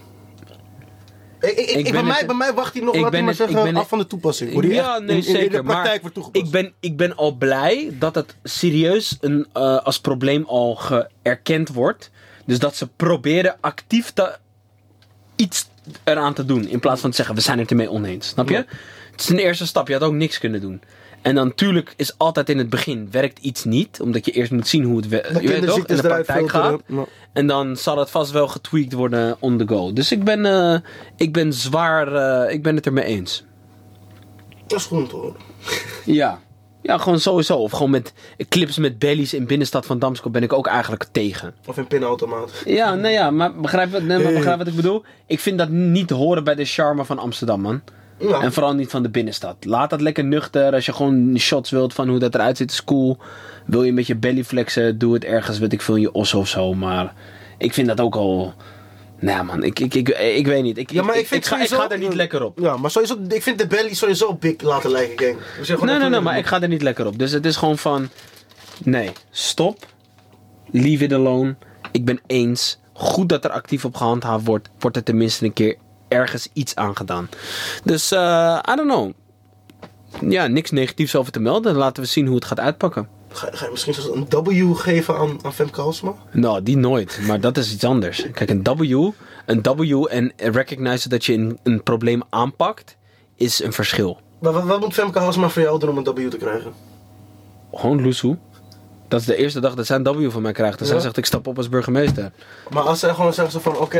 Ik, 1.50 1.58
ik, 1.58 1.70
Ik 1.86 1.92
bij, 1.92 2.04
mij, 2.04 2.18
het- 2.18 2.28
bij 2.28 2.36
mij 2.36 2.54
wacht 2.54 2.74
hij 2.74 2.84
nog, 2.84 2.96
laat 2.96 3.12
maar 3.12 3.24
het- 3.24 3.36
zeggen, 3.36 3.76
af 3.76 3.88
van 3.88 3.98
de 3.98 4.08
toepassing. 4.08 4.52
Hoe 4.52 4.62
die 4.62 4.74
ja, 4.74 4.96
echt 4.96 5.04
nee, 5.06 5.16
in, 5.16 5.24
zeker. 5.24 5.42
in 5.44 5.50
de 5.52 5.64
praktijk 5.64 5.86
maar 5.86 6.00
wordt 6.02 6.14
toegepast. 6.16 6.46
ik 6.46 6.52
ben, 6.52 6.74
ik 6.80 6.98
ben 6.98 7.16
al 7.16 7.32
blij 7.36 7.96
dat 8.00 8.16
het 8.16 8.36
serieus 8.44 9.18
een, 9.22 9.48
eh, 9.54 9.78
als 9.78 10.00
probleem 10.00 10.44
al 10.48 10.76
geërkend 10.76 11.70
wordt. 11.70 12.12
Dus 12.46 12.60
dat 12.60 12.76
ze 12.76 12.88
proberen 12.88 13.56
actief 13.62 14.12
te, 14.12 14.36
iets 15.36 15.68
eraan 16.04 16.34
te 16.34 16.46
doen. 16.46 16.68
In 16.68 16.80
plaats 16.80 17.02
van 17.02 17.10
te 17.10 17.16
zeggen, 17.16 17.36
we 17.36 17.42
zijn 17.42 17.60
het 17.60 17.70
ermee 17.70 17.90
oneens. 17.90 18.28
Snap 18.28 18.50
je? 18.50 18.56
Ja. 18.56 18.66
Het 19.12 19.22
is 19.22 19.30
een 19.30 19.38
eerste 19.40 19.66
stap. 19.68 19.88
Je 19.88 19.94
had 19.94 20.02
ook 20.04 20.14
niks 20.14 20.38
kunnen 20.40 20.62
doen. 20.62 20.82
En 21.24 21.36
dan 21.36 21.48
natuurlijk 21.48 21.94
is 21.98 22.18
altijd 22.18 22.50
in 22.50 22.58
het 22.58 22.70
begin 22.70 23.08
werkt 23.12 23.40
iets 23.40 23.64
niet. 23.64 24.02
Omdat 24.02 24.26
je 24.26 24.32
eerst 24.32 24.52
moet 24.52 24.68
zien 24.68 24.84
hoe 24.84 24.96
het 24.98 25.08
we- 25.08 25.30
De 25.34 25.42
je 25.42 25.48
weet 25.48 25.66
toch, 25.68 25.78
in 25.78 25.96
de 25.96 26.02
praktijk 26.02 26.50
gaat. 26.50 26.82
En 27.34 27.48
dan 27.48 27.78
zal 27.78 27.98
het 27.98 28.10
vast 28.10 28.32
wel 28.32 28.48
getweakt 28.48 28.94
worden 28.94 29.36
on 29.40 29.58
the 29.58 29.68
go. 29.68 29.94
Dus 29.94 30.12
ik 30.12 30.24
ben, 30.24 30.46
eh, 30.46 30.76
ik 31.18 31.34
ben 31.34 31.54
zwaar, 31.54 32.14
eh, 32.46 32.54
ik 32.54 32.64
ben 32.64 32.76
het 32.76 32.86
ermee 32.86 33.04
eens. 33.06 33.44
Dat 34.68 34.80
is 34.80 34.86
goed 34.86 35.12
horen. 35.12 35.36
Ja. 36.06 36.40
Ja, 36.82 36.98
gewoon 36.98 37.20
sowieso. 37.20 37.58
Of 37.58 37.72
gewoon 37.72 37.90
met 37.92 38.14
clips 38.50 38.78
met 38.78 39.00
bellies 39.00 39.34
in 39.34 39.46
binnenstad 39.48 39.86
van 39.86 40.00
Damsko 40.00 40.30
ben 40.30 40.44
ik 40.44 40.54
ook 40.54 40.68
eigenlijk 40.68 41.06
tegen. 41.12 41.54
Of 41.68 41.78
in 41.78 41.88
pinautomaat. 41.88 42.52
Ja, 42.66 42.96
nou 42.96 43.14
ja, 43.14 43.32
maar 43.32 43.56
begrijp, 43.56 43.92
wat, 43.92 44.02
nee, 44.04 44.18
maar 44.24 44.34
begrijp 44.34 44.58
wat 44.58 44.68
ik 44.68 44.76
bedoel? 44.76 45.04
Ik 45.28 45.40
vind 45.40 45.58
dat 45.58 45.70
niet 45.70 46.10
horen 46.10 46.44
bij 46.44 46.56
de 46.56 46.66
charme 46.66 47.06
van 47.06 47.20
Amsterdam, 47.20 47.62
man. 47.62 47.82
Ja. 48.20 48.42
En 48.42 48.54
vooral 48.54 48.74
niet 48.74 48.90
van 48.90 49.04
de 49.04 49.10
binnenstad. 49.10 49.56
Laat 49.66 49.90
dat 49.90 50.02
lekker 50.02 50.24
nuchter. 50.24 50.74
Als 50.74 50.86
je 50.86 50.94
gewoon 50.94 51.40
shots 51.40 51.70
wilt 51.70 51.94
van 51.94 52.10
hoe 52.10 52.20
dat 52.20 52.36
eruit 52.36 52.58
ziet, 52.58 52.72
is 52.72 52.84
cool. 52.84 53.18
Wil 53.66 53.84
je 53.84 53.94
met 53.94 54.08
je 54.08 54.16
belly 54.16 54.44
flexen, 54.44 54.98
doe 54.98 55.14
het 55.14 55.24
ergens, 55.24 55.60
weet 55.60 55.74
ik 55.74 55.82
veel, 55.82 55.96
in 55.96 56.02
je 56.02 56.12
os 56.12 56.34
of 56.34 56.48
zo. 56.48 56.74
Maar 56.74 57.14
ik 57.58 57.74
vind 57.74 57.88
dat 57.88 58.00
ook 58.00 58.16
al... 58.16 58.54
Nou 59.20 59.44
man, 59.46 59.64
ik, 59.64 59.80
ik, 59.80 59.94
ik, 59.94 60.10
ik 60.10 60.46
weet 60.48 60.64
niet. 60.64 60.78
Ik, 60.78 60.92
Ja, 60.92 61.04
maar 61.04 61.16
ik 61.16 61.22
ik, 61.22 61.28
vind 61.28 61.44
ik, 61.44 61.50
ga, 61.52 61.62
ik 61.62 61.68
ga 61.70 61.90
er 61.90 61.98
niet 61.98 62.14
lekker 62.14 62.44
op. 62.44 62.60
Ja, 62.60 62.78
maar 62.78 62.92
sowieso, 62.92 63.18
ik 63.28 63.44
vind 63.44 63.58
de 63.60 63.68
belly 63.68 63.94
sowieso 63.94 64.34
big 64.34 64.62
laten 64.62 64.92
lijken, 64.92 65.26
gang. 65.26 65.38
We 65.38 65.44
zeggen 65.56 65.66
gewoon 65.66 65.86
Nee, 65.86 65.98
nee, 65.98 66.08
nee, 66.10 66.18
een- 66.18 66.24
maar 66.24 66.38
ik 66.38 66.46
ga 66.46 66.62
er 66.62 66.68
niet 66.68 66.82
lekker 66.82 67.06
op. 67.06 67.20
Dus 67.20 67.32
het 67.32 67.46
is 67.46 67.56
gewoon 67.56 67.78
van... 67.78 68.10
Nee, 68.84 69.12
stop. 69.32 69.86
Leave 70.72 71.04
it 71.04 71.14
alone. 71.14 71.56
Ik 71.92 72.06
ben 72.06 72.20
eens. 72.28 72.80
Goed 72.94 73.30
dat 73.30 73.44
er 73.46 73.52
actief 73.52 73.86
op 73.86 73.96
gehandhaafd 73.96 74.46
wordt. 74.46 74.70
Wordt 74.80 74.98
er 74.98 75.04
tenminste 75.04 75.46
een 75.46 75.54
keer 75.54 75.76
ergens 76.14 76.50
iets 76.54 76.76
aan 76.76 76.98
gedaan. 76.98 77.30
Dus, 77.84 78.12
eh 78.12 78.60
I 78.72 78.76
don't 78.76 78.90
know. 78.90 79.12
Ja, 80.32 80.48
niks 80.48 80.72
negatiefs 80.72 81.16
over 81.16 81.32
te 81.32 81.40
melden. 81.40 81.76
Laten 81.76 82.04
we 82.04 82.10
zien 82.10 82.26
hoe 82.26 82.36
het 82.36 82.46
gaat 82.46 82.60
uitpakken. 82.60 83.08
Ga, 83.30 83.50
ga 83.52 83.66
je 83.66 83.72
misschien 83.72 83.94
zelfs 83.94 84.10
een 84.10 84.44
W 84.44 84.76
geven 84.76 85.18
aan, 85.18 85.40
aan 85.42 85.54
Femke 85.54 85.82
Halsema? 85.82 86.14
Nou, 86.32 86.64
die 86.64 86.78
nooit. 86.78 87.20
Maar 87.28 87.40
dat 87.40 87.58
is 87.58 87.74
iets 87.74 87.84
anders. 87.84 88.26
Kijk, 88.32 88.50
een 88.50 88.64
W, 88.64 89.12
een 89.46 89.62
W 89.62 90.06
en 90.10 90.32
recognize 90.38 91.10
dat 91.10 91.26
je 91.26 91.34
een, 91.34 91.60
een 91.64 91.84
probleem 91.84 92.22
aanpakt, 92.30 92.98
is 93.36 93.64
een 93.64 93.74
verschil. 93.74 94.20
Maar 94.40 94.54
wat, 94.54 94.64
wat 94.64 94.80
moet 94.80 94.94
Femke 94.94 95.20
Halsema 95.20 95.50
voor 95.50 95.62
jou 95.62 95.80
doen 95.80 95.90
om 95.90 95.98
een 95.98 96.04
W 96.04 96.30
te 96.30 96.38
krijgen? 96.38 96.74
Gewoon 97.74 98.02
loesoe. 98.02 98.38
Dat 99.14 99.22
is 99.22 99.28
de 99.28 99.36
eerste 99.36 99.60
dag 99.60 99.76
dat 99.76 99.86
zij 99.86 99.96
een 99.96 100.04
W 100.04 100.32
van 100.32 100.42
mij 100.42 100.52
krijgt. 100.52 100.80
En 100.80 100.86
zij 100.86 100.96
Ja? 100.96 101.02
zegt, 101.02 101.18
ik 101.18 101.26
stap 101.26 101.48
op 101.48 101.58
als 101.58 101.70
burgemeester. 101.70 102.32
Maar 102.70 102.84
als 102.84 103.00
zij 103.00 103.14
gewoon 103.14 103.34
zeggen 103.34 103.62
van, 103.62 103.78
oké, 103.78 104.00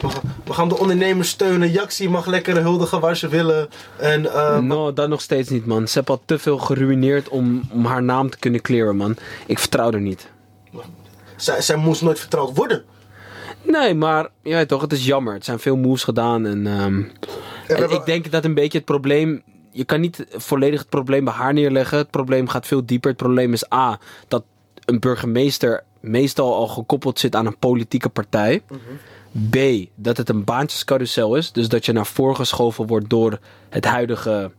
we, 0.00 0.08
gaan- 0.08 0.22
we 0.44 0.52
gaan 0.52 0.68
de 0.68 0.78
ondernemers 0.78 1.28
steunen. 1.28 1.70
Jaxi 1.70 2.08
mag 2.08 2.26
lekker 2.26 2.56
huldigen 2.56 3.00
waar 3.00 3.16
ze 3.16 3.28
willen. 3.28 3.68
En 3.96 4.32
eh, 4.32 4.58
No, 4.58 4.92
dat 4.92 5.08
nog 5.08 5.20
steeds 5.20 5.48
niet, 5.48 5.66
man. 5.66 5.88
Ze 5.88 5.98
heeft 5.98 6.10
al 6.10 6.22
te 6.24 6.38
veel 6.38 6.58
geruineerd 6.58 7.28
om, 7.28 7.62
om 7.72 7.84
haar 7.84 8.02
naam 8.02 8.30
te 8.30 8.38
kunnen 8.38 8.60
clearen, 8.60 8.96
man. 8.96 9.16
Ik 9.46 9.58
vertrouw 9.58 9.90
er 9.90 10.00
niet. 10.00 10.28
zij, 11.36 11.60
zij 11.60 11.76
moest 11.76 12.02
nooit 12.02 12.18
vertrouwd 12.20 12.56
worden. 12.56 12.84
Nee, 13.62 13.94
maar 13.94 14.28
je 14.42 14.54
weet 14.54 14.68
toch, 14.68 14.80
het 14.80 14.92
is 14.92 15.04
jammer. 15.06 15.34
Het 15.34 15.44
zijn 15.44 15.58
veel 15.58 15.76
moves 15.76 16.04
gedaan. 16.04 16.46
En, 16.46 16.66
ehm, 16.66 17.02
en 17.80 17.90
ik 17.90 18.04
denk 18.04 18.30
dat 18.30 18.44
een 18.44 18.54
beetje 18.54 18.78
het 18.78 18.86
probleem. 18.86 19.42
Je 19.70 19.84
kan 19.84 20.00
niet 20.00 20.26
volledig 20.30 20.80
het 20.80 20.88
probleem 20.88 21.24
bij 21.24 21.34
haar 21.34 21.52
neerleggen. 21.52 21.98
Het 21.98 22.10
probleem 22.10 22.48
gaat 22.48 22.66
veel 22.66 22.86
dieper. 22.86 23.08
Het 23.10 23.18
probleem 23.18 23.52
is 23.52 23.72
A. 23.72 23.98
Dat 24.28 24.44
een 24.84 24.98
burgemeester 25.00 25.82
meestal 26.00 26.54
al 26.54 26.66
gekoppeld 26.66 27.18
zit 27.18 27.36
aan 27.36 27.46
een 27.46 27.58
politieke 27.58 28.08
partij. 28.08 28.62
B. 29.50 29.56
Dat 29.94 30.16
het 30.16 30.28
een 30.28 30.44
baantjescarousel 30.44 31.36
is. 31.36 31.52
Dus 31.52 31.68
dat 31.68 31.86
je 31.86 31.92
naar 31.92 32.06
voren 32.06 32.36
geschoven 32.36 32.86
wordt 32.86 33.10
door 33.10 33.38
het 33.68 33.84
huidige. 33.84 34.50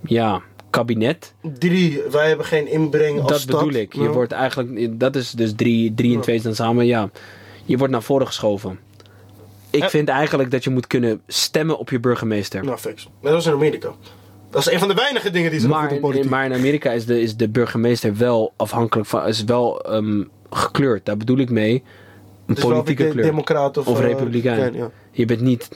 Ja, 0.00 0.42
kabinet. 0.70 1.34
Drie, 1.58 2.02
wij 2.10 2.28
hebben 2.28 2.46
geen 2.46 2.70
inbreng 2.70 3.20
als 3.20 3.30
Dat 3.30 3.40
stad. 3.40 3.58
bedoel 3.64 3.80
ik. 3.80 3.92
Je 3.94 4.02
Ja. 4.02 4.08
wordt 4.10 4.32
eigenlijk, 4.32 5.00
dat 5.00 5.16
is 5.16 5.30
dus 5.30 5.52
drie, 5.56 5.94
drie 5.94 6.14
en 6.14 6.20
twee 6.20 6.40
dan 6.42 6.54
samen, 6.54 6.86
ja. 6.86 7.10
Je 7.64 7.76
wordt 7.76 7.92
naar 7.92 8.02
voren 8.02 8.26
geschoven. 8.26 8.78
Ik 9.70 9.84
vind 9.84 10.08
eigenlijk 10.08 10.50
dat 10.50 10.64
je 10.64 10.70
moet 10.70 10.86
kunnen 10.86 11.20
stemmen 11.26 11.78
op 11.78 11.90
je 11.90 12.00
burgemeester. 12.00 12.64
Nou, 12.64 12.78
fix. 12.78 13.04
Maar 13.04 13.32
dat 13.32 13.32
was 13.32 13.46
in 13.46 13.52
Amerika. 13.52 13.92
Dat 14.50 14.66
is 14.66 14.72
een 14.72 14.78
van 14.78 14.88
de 14.88 14.94
weinige 14.94 15.30
dingen 15.30 15.50
die 15.50 15.60
ze 15.60 15.68
maar, 15.68 15.88
in 15.88 15.94
in, 15.94 16.00
politiek. 16.00 16.30
maar 16.30 16.44
in 16.44 16.52
Amerika 16.52 16.90
is 16.90 17.06
de, 17.06 17.20
is 17.20 17.36
de 17.36 17.48
burgemeester 17.48 18.16
wel 18.16 18.52
afhankelijk 18.56 19.08
van, 19.08 19.26
is 19.26 19.44
wel 19.44 19.80
ehm, 19.82 20.22
gekleurd. 20.50 21.04
Daar 21.06 21.16
bedoel 21.16 21.38
ik 21.38 21.50
mee. 21.50 21.82
Een 22.46 22.54
politieke 22.54 23.02
de- 23.04 23.10
kleur. 23.10 23.24
democraat 23.24 23.76
of, 23.76 23.86
of 23.86 24.00
eh, 24.00 24.06
republikein. 24.06 24.74
ja. 24.74 24.90
Je 25.10 25.24
bent 25.24 25.40
niet 25.40 25.68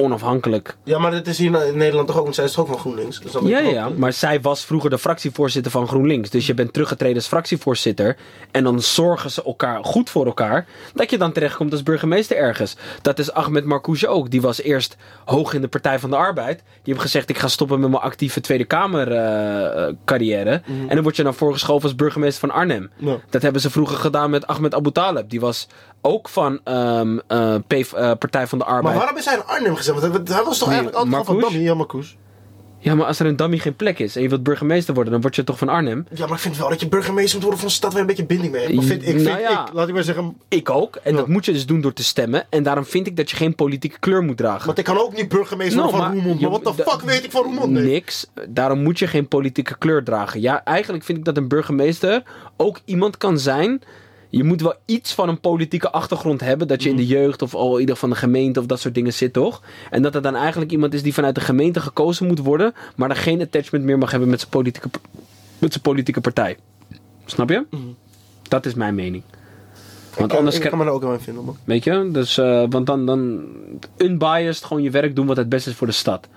onafhankelijk. 0.00 0.76
Ja, 0.84 0.98
maar 0.98 1.10
dat 1.10 1.26
is 1.26 1.38
hier 1.38 1.66
in 1.66 1.76
Nederland 1.76 2.06
toch 2.08 2.16
ook, 2.16 2.22
want 2.22 2.34
zij 2.34 2.44
is 2.44 2.52
toch 2.52 2.64
ook 2.64 2.70
van 2.70 2.78
GroenLinks. 2.80 3.20
Dus 3.20 3.32
dan 3.32 3.46
Ja, 3.46 3.58
ja, 3.58 3.86
ook- 3.86 3.96
maar 3.96 4.12
zij 4.12 4.40
was 4.40 4.64
vroeger 4.64 4.90
de 4.90 4.98
fractievoorzitter 4.98 5.72
van 5.72 5.88
GroenLinks. 5.88 6.30
Dus 6.30 6.46
je 6.46 6.54
bent 6.54 6.72
teruggetreden 6.72 7.16
als 7.16 7.26
fractievoorzitter. 7.26 8.16
En 8.50 8.64
dan 8.64 8.80
zorgen 8.82 9.30
ze 9.30 9.44
elkaar 9.44 9.84
goed 9.84 10.10
voor 10.10 10.26
elkaar. 10.26 10.66
Dat 10.94 11.10
je 11.10 11.18
dan 11.18 11.32
terechtkomt 11.32 11.72
als 11.72 11.82
burgemeester 11.82 12.36
ergens. 12.36 12.76
Dat 13.02 13.18
is 13.18 13.32
Ahmed 13.32 13.64
Marcouche 13.64 14.08
ook. 14.08 14.30
Die 14.30 14.40
was 14.40 14.62
eerst 14.62 14.96
hoog 15.24 15.54
in 15.54 15.60
de 15.60 15.68
Partij 15.68 15.98
van 15.98 16.10
de 16.10 16.16
Arbeid. 16.16 16.58
Die 16.58 16.92
heeft 16.92 17.00
gezegd: 17.00 17.28
Ik 17.30 17.38
ga 17.38 17.48
stoppen 17.48 17.80
met 17.80 17.90
mijn 17.90 18.02
actieve 18.02 18.40
Tweede 18.40 18.64
Kamer 18.64 19.12
eh, 19.12 19.92
carrière. 20.04 20.62
En 20.88 20.94
dan 20.94 21.02
word 21.02 21.16
je 21.16 21.22
naar 21.22 21.34
voren 21.34 21.54
geschoven 21.54 21.82
als 21.82 21.94
burgemeester 21.96 22.48
van 22.48 22.58
Arnhem. 22.58 22.90
Ja. 22.96 23.16
Dat 23.30 23.42
hebben 23.42 23.60
ze 23.60 23.70
vroeger 23.70 23.96
gedaan 23.96 24.30
met 24.30 24.46
Ahmed 24.46 24.74
Abu 24.74 24.90
Talib. 24.92 25.30
Die 25.30 25.40
was 25.40 25.66
ook 26.02 26.28
van 26.28 26.60
ehm, 26.64 27.18
eh, 27.26 27.54
eh, 27.54 28.18
Partij 28.18 28.46
van 28.46 28.58
de 28.58 28.64
Arbeid. 28.64 28.84
Maar 28.84 28.94
waarom 28.94 29.16
is 29.16 29.24
hij 29.24 29.34
in 29.34 29.44
Arnhem 29.46 29.76
gezet? 29.76 29.94
Want 30.00 30.28
hij- 30.28 30.42
was 30.44 30.58
toch 30.58 30.68
eigenlijk 30.68 30.96
altijd 30.96 31.26
van? 31.26 31.40
Dammy? 31.40 31.58
Ja, 31.58 31.74
Marcouch. 31.74 32.14
Ja, 32.82 32.94
maar 32.94 33.06
als 33.06 33.18
er 33.20 33.26
een 33.26 33.36
dummy 33.36 33.58
geen 33.58 33.76
plek 33.76 33.98
is 33.98 34.16
en 34.16 34.22
je 34.22 34.28
wilt 34.28 34.42
burgemeester 34.42 34.94
worden, 34.94 35.12
dan 35.12 35.22
word 35.22 35.36
je 35.36 35.44
toch 35.44 35.58
van 35.58 35.68
Arnhem? 35.68 36.06
Ja, 36.14 36.26
maar 36.26 36.34
ik 36.36 36.42
vind 36.42 36.56
wel 36.56 36.68
dat 36.68 36.80
je 36.80 36.88
burgemeester 36.88 37.32
moet 37.34 37.42
worden 37.42 37.58
van 37.60 37.68
een 37.68 37.74
stad 37.74 37.92
waar 37.92 38.02
je 38.02 38.08
een 38.08 38.16
beetje 38.16 38.26
binding 38.26 38.52
mee 38.52 38.62
hebt. 38.62 38.74
Dat 38.74 38.84
vind 38.84 39.02
ik, 39.02 39.08
vind 39.08 39.22
Nou 39.22 39.40
ja. 39.40 39.66
ik. 39.66 39.72
Laat 39.72 39.88
ik 39.88 39.94
maar 39.94 40.02
zeggen. 40.02 40.36
Ik 40.48 40.70
ook. 40.70 40.96
En 41.02 41.10
Ja. 41.12 41.16
dat 41.18 41.28
moet 41.28 41.44
je 41.44 41.52
dus 41.52 41.66
doen 41.66 41.80
door 41.80 41.92
te 41.92 42.04
stemmen. 42.04 42.46
En 42.50 42.62
daarom 42.62 42.84
vind 42.84 43.06
ik 43.06 43.16
dat 43.16 43.30
je 43.30 43.36
geen 43.36 43.54
politieke 43.54 43.98
kleur 43.98 44.22
moet 44.22 44.36
dragen. 44.36 44.66
Want 44.66 44.78
ik 44.78 44.84
kan 44.84 44.98
ook 44.98 45.16
niet 45.16 45.28
burgemeester 45.28 45.76
No, 45.76 45.82
worden 45.82 46.00
van 46.00 46.08
maar 46.08 46.16
Roermond. 46.16 46.40
Maar 46.40 46.50
wat 46.50 46.76
de 46.76 46.82
fuck 46.82 47.00
weet 47.00 47.24
ik 47.24 47.30
van 47.30 47.42
Roermond? 47.42 47.70
Nee. 47.70 47.84
Niks. 47.84 48.26
Daarom 48.48 48.82
moet 48.82 48.98
je 48.98 49.06
geen 49.06 49.28
politieke 49.28 49.78
kleur 49.78 50.04
dragen. 50.04 50.40
Ja, 50.40 50.64
eigenlijk 50.64 51.04
vind 51.04 51.18
ik 51.18 51.24
dat 51.24 51.36
een 51.36 51.48
burgemeester 51.48 52.22
ook 52.56 52.80
iemand 52.84 53.16
kan 53.16 53.38
zijn. 53.38 53.82
Je 54.30 54.44
moet 54.44 54.60
wel 54.60 54.74
iets 54.84 55.14
van 55.14 55.28
een 55.28 55.40
politieke 55.40 55.90
achtergrond 55.90 56.40
hebben. 56.40 56.68
Dat 56.68 56.82
je 56.82 56.88
in 56.88 56.96
de 56.96 57.02
Mhm. 57.02 57.10
jeugd 57.12 57.42
of 57.42 57.54
al 57.54 57.80
ieder 57.80 57.96
van 57.96 58.10
de 58.10 58.16
gemeente 58.16 58.60
of 58.60 58.66
dat 58.66 58.80
soort 58.80 58.94
dingen 58.94 59.12
zit, 59.12 59.32
toch? 59.32 59.62
En 59.90 60.02
dat 60.02 60.14
er 60.14 60.22
dan 60.22 60.34
eigenlijk 60.36 60.70
iemand 60.70 60.94
is 60.94 61.02
die 61.02 61.14
vanuit 61.14 61.34
de 61.34 61.40
gemeente 61.40 61.80
gekozen 61.80 62.26
moet 62.26 62.38
worden. 62.38 62.74
Maar 62.96 63.08
dan 63.08 63.16
geen 63.16 63.40
attachment 63.40 63.84
meer 63.84 63.98
mag 63.98 64.10
hebben 64.10 64.28
met 64.28 64.38
zijn 64.40 64.50
politieke, 64.50 64.88
met 65.58 65.72
zijn 65.72 65.82
politieke 65.84 66.20
partij. 66.20 66.56
Snap 67.24 67.48
je? 67.50 67.64
Dat 68.48 68.66
is 68.66 68.74
mijn 68.74 68.94
mening. 68.94 69.22
Want 69.22 70.16
Mhm. 70.16 70.30
Ik, 70.30 70.32
anders 70.36 70.56
ik 70.56 70.68
kan 70.68 70.78
me 70.78 70.84
er 70.84 70.90
ook 70.90 71.02
wel 71.02 71.12
in 71.12 71.20
vinden, 71.20 71.44
man. 71.44 71.56
Weet 71.64 71.84
je? 71.84 72.08
Dus, 72.12 72.38
eh, 72.38 72.64
want 72.68 72.86
dan, 72.86 73.06
dan 73.06 73.44
unbiased 73.96 74.64
gewoon 74.64 74.82
je 74.82 74.90
werk 74.90 75.16
doen 75.16 75.26
wat 75.26 75.36
het 75.36 75.48
beste 75.48 75.70
is 75.70 75.76
voor 75.76 75.86
de 75.86 75.92
stad. 75.92 76.28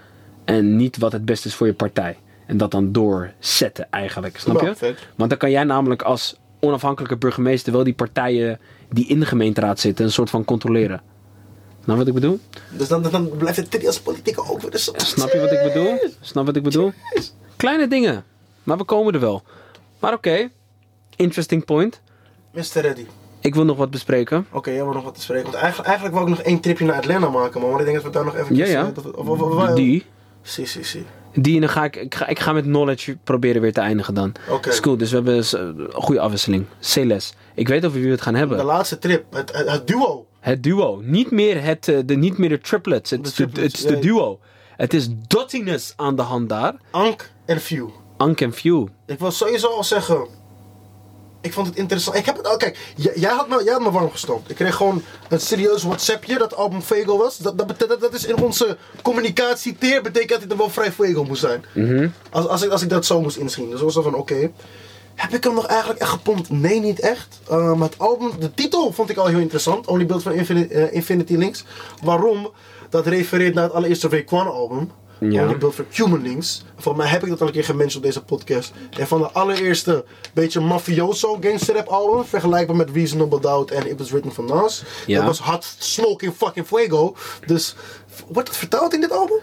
En 0.45 0.76
niet 0.76 0.97
wat 0.97 1.11
het 1.11 1.26
beste 1.26 1.47
is 1.47 1.55
voor 1.55 1.67
je 1.67 1.74
partij. 1.74 2.17
En 2.47 2.57
dat 2.57 2.72
dan 2.72 2.91
doorzetten 2.91 3.88
eigenlijk. 3.89 4.38
Snap 4.39 4.61
Ja, 4.61 4.74
je? 4.80 4.95
Want 5.15 5.30
dan 5.30 5.39
kan 5.39 5.51
jij 5.51 5.63
namelijk 5.63 6.01
als 6.01 6.36
onafhankelijke 6.64 7.18
burgemeester 7.18 7.74
wel 7.74 7.84
die 7.84 7.93
partijen 7.93 8.59
die 8.89 9.07
in 9.07 9.20
de 9.20 9.26
gemeenteraad 9.26 9.80
zitten 9.80 10.05
een 10.05 10.11
soort 10.11 10.30
van 10.30 10.45
controleren. 10.45 11.01
Nou 11.86 11.97
wat 11.97 12.07
ik 12.07 12.14
bedoel? 12.14 12.39
Dus 12.72 12.88
dan, 12.88 13.01
dan 13.01 13.30
blijft 13.38 13.57
het 13.57 13.72
trias 13.72 13.99
politieke 13.99 14.49
ook 14.49 14.61
weer 14.61 14.72
de 14.72 14.78
stad. 14.78 15.01
Snap 15.01 15.32
je 15.32 15.39
wat 15.39 15.51
ik 15.51 15.61
bedoel? 15.74 16.09
Snap 16.22 16.45
wat 16.45 16.55
ik 16.55 16.64
bedoel? 16.64 16.91
Kleine 17.57 17.88
dingen. 17.88 18.24
Maar 18.64 18.78
we 18.78 18.84
komen 18.84 19.14
er 19.14 19.20
wel. 19.20 19.43
Maar 19.99 20.14
oké. 20.14 20.49
Interesting 21.16 21.66
point. 21.66 22.01
Mr. 22.53 22.64
Reddy. 22.82 23.05
Ik 23.39 23.55
wil 23.55 23.66
nog 23.66 23.78
wat 23.78 23.91
bespreken. 23.91 24.47
Oké, 24.51 24.70
jij 24.72 24.84
wil 24.84 24.93
nog 24.93 25.03
wat 25.03 25.16
te 25.16 25.22
spreken. 25.22 25.43
Want 25.43 25.55
eigenlijk, 25.55 25.88
eigenlijk 25.88 26.18
wou 26.18 26.30
ik 26.32 26.38
nog 26.38 26.45
één 26.45 26.59
tripje 26.59 26.86
naar 26.86 26.95
Atlanta 26.95 27.30
maken, 27.30 27.61
man. 27.61 27.70
Maar 27.70 27.80
ik 27.80 27.86
denk 27.86 27.97
dat 27.97 28.05
we 28.05 28.11
daar 28.11 28.26
nog 28.26 28.36
even... 28.36 28.55
Ja, 28.55 28.66
ja. 28.66 28.91
Of, 28.95 29.05
of, 29.05 29.28
of, 29.28 29.41
of- 29.41 29.74
Die. 29.76 30.05
Si, 30.41 30.66
si, 30.66 30.84
si. 30.84 31.05
Die 31.34 31.55
en 31.55 31.61
dan 31.61 31.69
ga 31.69 31.84
ik, 31.84 31.95
ik, 31.95 32.15
ga, 32.15 32.27
ik 32.27 32.39
ga 32.39 32.53
met 32.53 32.63
knowledge 32.63 33.17
proberen 33.23 33.61
weer 33.61 33.73
te 33.73 33.81
eindigen 33.81 34.13
dan. 34.13 34.31
Oké. 34.49 34.69
Is 34.69 34.79
cool, 34.79 34.97
dus 34.97 35.09
we 35.09 35.15
hebben 35.15 35.45
s- 35.45 35.51
een 35.53 35.89
goede 35.93 36.19
afwisseling. 36.21 36.65
C-les. 36.93 37.34
Ik 37.55 37.67
weet 37.67 37.86
over 37.86 37.97
wie 37.97 38.05
we 38.07 38.11
het 38.13 38.21
gaan 38.21 38.34
De 38.34 38.39
hebben. 38.39 38.65
laatste 38.65 38.99
trip. 38.99 39.23
Het, 39.34 39.57
het, 39.57 39.69
het 39.71 39.88
duo. 39.88 40.25
Het 40.39 40.63
duo. 40.63 41.01
Niet 41.03 41.31
meer, 41.31 41.63
het, 41.63 41.88
eh, 41.88 41.99
de, 42.05 42.15
niet 42.15 42.38
meer 42.38 42.49
de 42.49 42.59
triplets. 42.59 43.09
Het 43.09 43.23
De 43.23 43.29
is 43.29 43.36
de, 43.36 43.61
het 43.61 43.73
is 43.73 43.81
de 43.86 43.99
duo. 43.99 44.39
Het 44.75 44.93
is 44.93 45.07
Dottiness 45.27 45.93
aan 45.95 46.15
de 46.15 46.21
hand 46.21 46.49
daar. 46.49 46.73
Ank 46.91 47.29
en 47.45 47.59
Few. 47.59 47.89
Ank 48.17 48.41
en 48.41 48.53
Few. 48.53 48.88
Ik 49.05 49.19
wil 49.19 49.31
sowieso 49.31 49.67
al 49.67 49.84
zeggen... 49.84 50.27
Ik 51.43 51.53
vond 51.53 51.67
het 51.67 51.75
interessant. 51.77 52.17
Ik 52.17 52.25
heb 52.25 52.37
het, 52.37 52.47
oh, 52.47 52.57
kijk, 52.57 52.77
jij 53.15 53.31
had, 53.31 53.47
me, 53.49 53.61
jij 53.63 53.73
had 53.73 53.81
me 53.81 53.91
warm 53.91 54.11
gestopt. 54.11 54.49
Ik 54.49 54.55
kreeg 54.55 54.75
gewoon 54.75 55.03
een 55.29 55.39
serieus 55.39 55.83
WhatsAppje 55.83 56.37
dat 56.37 56.49
het 56.51 56.59
album 56.59 56.81
Fuego 56.81 57.17
was. 57.17 57.37
Dat, 57.37 57.57
dat, 57.57 57.67
betekent- 57.67 58.01
dat 58.01 58.13
is 58.13 58.25
in 58.25 58.37
onze 58.37 58.77
communicatieteer 59.01 60.01
betekent 60.01 60.29
dat 60.29 60.41
het 60.41 60.51
er 60.51 60.57
wel 60.57 60.69
vrij 60.69 60.91
Fuego 60.91 61.23
moest 61.23 61.41
zijn. 61.41 61.65
als, 62.31 62.47
als, 62.47 62.61
ik, 62.63 62.71
als 62.71 62.81
ik 62.81 62.89
dat 62.89 63.05
zo 63.05 63.21
moest 63.21 63.37
inzien. 63.37 63.69
Dus 63.69 63.81
was 63.81 63.93
dat 63.93 64.03
van 64.03 64.15
oké. 64.15 64.51
Heb 65.15 65.33
ik 65.33 65.43
hem 65.43 65.53
nog 65.53 65.65
eigenlijk 65.65 65.99
echt 65.99 66.09
gepompt? 66.09 66.49
Nee, 66.49 66.79
niet 66.79 66.99
echt. 66.99 67.39
Uh, 67.51 67.73
maar 67.73 67.89
het 67.89 67.99
album, 67.99 68.31
de 68.39 68.53
titel 68.53 68.91
vond 68.93 69.09
ik 69.09 69.17
al 69.17 69.25
heel 69.25 69.39
interessant. 69.39 69.87
Only 69.87 70.05
Built 70.05 70.23
van 70.23 70.31
Infinity, 70.31 70.73
eh, 70.73 70.93
Infinity 70.93 71.35
Links. 71.35 71.63
Waarom? 72.03 72.51
Dat 72.89 73.07
refereert 73.07 73.53
naar 73.53 73.63
het 73.63 73.73
allereerste 73.73 74.07
Raekwon 74.09 74.47
album. 74.47 74.91
Ja. 75.32 75.43
Only 75.43 75.57
Built 75.57 75.74
for 75.76 75.86
Human 75.91 76.21
Links. 76.21 76.63
Volgens 76.76 77.03
mij 77.03 77.13
heb 77.13 77.24
ik 77.24 77.30
dat 77.30 77.41
al 77.41 77.47
een 77.47 77.53
keer 77.53 77.63
gementioned 77.63 77.95
op 78.05 78.13
deze 78.13 78.24
podcast. 78.26 78.74
En 78.99 79.07
van 79.07 79.19
de 79.21 79.30
allereerste 79.32 80.05
beetje 80.34 80.59
mafioso 80.59 81.38
gangster 81.41 81.76
rap 81.76 81.88
album. 81.88 82.24
Vergelijkbaar 82.26 82.76
met 82.76 82.89
Reasonable 82.89 83.39
Doubt 83.41 83.71
en 83.71 83.89
It 83.89 83.99
Was 83.99 84.09
Written 84.11 84.32
for 84.32 84.43
Nas. 84.43 84.84
Ja. 85.07 85.17
Dat 85.17 85.26
was 85.28 85.39
hot 85.39 85.76
smoking 85.80 86.34
fucking 86.34 86.65
fuego. 86.67 87.15
Dus 87.45 87.76
wordt 88.28 88.47
het 88.47 88.57
vertaald 88.57 88.93
in 88.93 89.01
dit 89.01 89.11
album? 89.11 89.39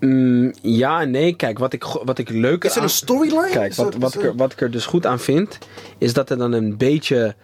Mm, 0.00 0.54
ja 0.62 1.04
nee, 1.04 1.36
kijk, 1.36 1.58
wat 1.58 1.72
ik, 1.72 1.84
wat 1.84 2.18
ik 2.18 2.28
leuk 2.28 2.64
Is 2.64 2.76
er 2.76 2.82
een 2.82 2.88
storyline? 2.90 3.48
Kijk, 3.50 3.74
wat, 3.74 3.94
wat, 3.94 4.14
ik 4.14 4.20
er- 4.20 4.26
er, 4.28 4.36
wat 4.36 4.52
ik 4.52 4.60
er 4.60 4.70
dus 4.70 4.86
goed 4.86 5.06
aan 5.06 5.18
vind, 5.20 5.58
is 5.98 6.12
dat 6.12 6.30
er 6.30 6.38
dan 6.38 6.52
een 6.52 6.76
beetje 6.76 7.34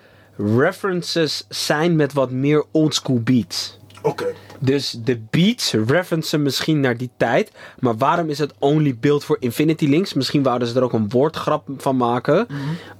references 0.56 1.44
zijn 1.48 1.96
met 1.96 2.12
wat 2.12 2.30
meer 2.30 2.64
oldschool 2.70 3.20
beats. 3.20 3.75
Oké. 4.06 4.26
Dus 4.58 4.90
de 5.04 5.20
beats 5.30 5.72
referencen 5.72 6.42
misschien 6.42 6.80
naar 6.80 6.96
die 6.96 7.10
tijd. 7.16 7.52
Maar 7.78 7.96
waarom 7.96 8.28
is 8.28 8.38
het 8.38 8.52
only 8.58 8.96
built 9.00 9.24
voor 9.24 9.36
Infinity 9.40 9.86
Links? 9.86 10.14
Misschien 10.14 10.42
wouden 10.42 10.68
ze 10.68 10.76
er 10.76 10.82
ook 10.84 10.92
een 10.92 11.08
woordgrap 11.08 11.68
van 11.76 11.96
maken. 11.96 12.46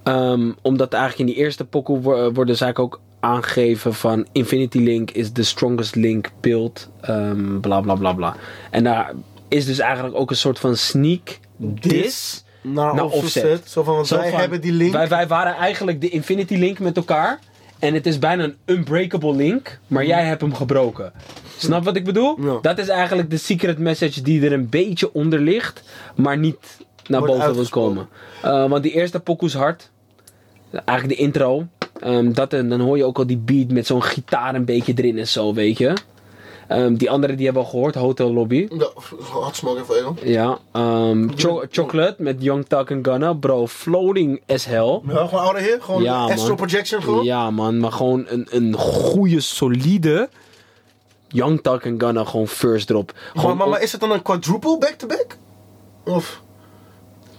Ehm, 0.02 0.50
omdat 0.62 0.92
eigenlijk 0.92 1.28
in 1.28 1.34
die 1.34 1.44
eerste 1.44 1.64
pokoe 1.64 2.00
wo- 2.00 2.32
worden 2.32 2.56
ze 2.56 2.64
eigenlijk 2.64 2.94
ook 2.94 3.00
aangegeven 3.20 3.94
van 3.94 4.26
Infinity 4.32 4.78
Link 4.78 5.10
is 5.10 5.32
the 5.32 5.42
strongest 5.42 5.94
link 5.94 6.30
built. 6.40 6.88
ehm 7.00 7.60
bla 7.60 7.80
bla 7.80 7.94
bla 7.94 8.12
bla. 8.12 8.36
En 8.70 8.84
daar 8.84 9.12
is 9.48 9.66
dus 9.66 9.78
eigenlijk 9.78 10.16
ook 10.16 10.30
een 10.30 10.36
soort 10.36 10.58
van 10.58 10.76
sneak 10.76 11.38
diss 11.56 12.44
Naar, 12.60 12.94
naar 12.94 13.04
offset. 13.04 13.22
offset. 13.22 13.70
Zo 13.70 13.82
van, 13.82 13.94
want 13.94 14.06
Zo 14.06 14.16
wij 14.16 14.30
van, 14.30 14.40
hebben 14.40 14.60
die 14.60 14.72
link. 14.72 14.92
Wij, 14.92 15.08
wij 15.08 15.26
waren 15.26 15.54
eigenlijk 15.54 16.00
de 16.00 16.08
Infinity 16.08 16.54
Link 16.54 16.78
met 16.78 16.96
elkaar. 16.96 17.38
En 17.78 17.94
het 17.94 18.06
is 18.06 18.18
bijna 18.18 18.44
een 18.44 18.56
unbreakable 18.64 19.34
link. 19.34 19.78
Maar 19.86 20.06
jij 20.06 20.24
hebt 20.24 20.40
hem 20.40 20.54
gebroken. 20.54 21.12
Snap 21.56 21.84
wat 21.84 21.96
ik 21.96 22.04
bedoel? 22.04 22.40
Ja. 22.40 22.58
Dat 22.60 22.78
is 22.78 22.88
eigenlijk 22.88 23.30
de 23.30 23.36
secret 23.36 23.78
message 23.78 24.22
die 24.22 24.44
er 24.44 24.52
een 24.52 24.68
beetje 24.68 25.12
onder 25.12 25.40
ligt. 25.40 25.82
Maar 26.14 26.38
niet 26.38 26.78
naar 27.06 27.20
Wordt 27.20 27.34
boven 27.34 27.54
wil 27.54 27.68
komen. 27.68 28.08
Uh, 28.44 28.68
want 28.68 28.82
die 28.82 28.92
eerste 28.92 29.20
pokoe 29.20 29.48
is 29.48 29.54
hard. 29.54 29.90
Eigenlijk 30.84 31.18
de 31.18 31.24
intro. 31.24 31.66
Ehm, 32.00 32.32
dat, 32.32 32.52
en 32.52 32.68
dan 32.68 32.80
hoor 32.80 32.96
je 32.96 33.04
ook 33.04 33.18
al 33.18 33.26
die 33.26 33.36
beat 33.36 33.68
met 33.68 33.86
zo'n 33.86 34.02
gitaar 34.02 34.54
een 34.54 34.64
beetje 34.64 34.92
erin 34.96 35.18
en 35.18 35.28
zo, 35.28 35.54
weet 35.54 35.78
je. 35.78 35.92
Ehm, 36.68 36.94
die 36.94 37.10
andere 37.10 37.34
die 37.34 37.44
hebben 37.44 37.62
we 37.62 37.68
al 37.68 37.74
gehoord, 37.74 37.94
Hotel 37.94 38.32
Lobby. 38.32 38.68
Ja, 38.78 38.88
smoking 39.52 39.86
fuego. 39.86 40.14
Ja, 40.22 40.58
ehm, 40.72 41.28
Cho- 41.36 41.64
Chocolate 41.70 42.14
met 42.22 42.36
Young 42.42 42.66
Tuck 42.66 42.90
and 42.92 43.06
Gunna. 43.08 43.32
Bro, 43.32 43.66
floating 43.66 44.42
as 44.46 44.64
hell. 44.64 45.00
Ja, 45.08 45.26
gewoon 45.26 45.44
oude 45.44 45.60
heer. 45.60 45.78
Gewoon 45.82 46.02
Ja, 46.02 46.22
astral 46.22 46.46
man. 46.46 46.56
projection 46.56 47.02
gewoon. 47.02 47.24
Ja, 47.24 47.50
man, 47.50 47.78
maar 47.80 47.92
gewoon 47.92 48.24
een, 48.28 48.46
een 48.50 48.74
goede, 48.74 49.40
solide 49.40 50.28
Young 51.28 51.62
Tuck 51.62 51.86
and 51.86 52.02
Gunna, 52.02 52.24
gewoon 52.24 52.48
first 52.48 52.86
drop. 52.86 53.12
Gewoon, 53.34 53.46
Maar, 53.46 53.56
maar, 53.56 53.68
maar 53.68 53.82
is 53.82 53.92
het 53.92 54.00
dan 54.00 54.10
een 54.10 54.22
quadruple 54.22 54.78
back-to-back? 54.78 55.36
Of? 56.04 56.40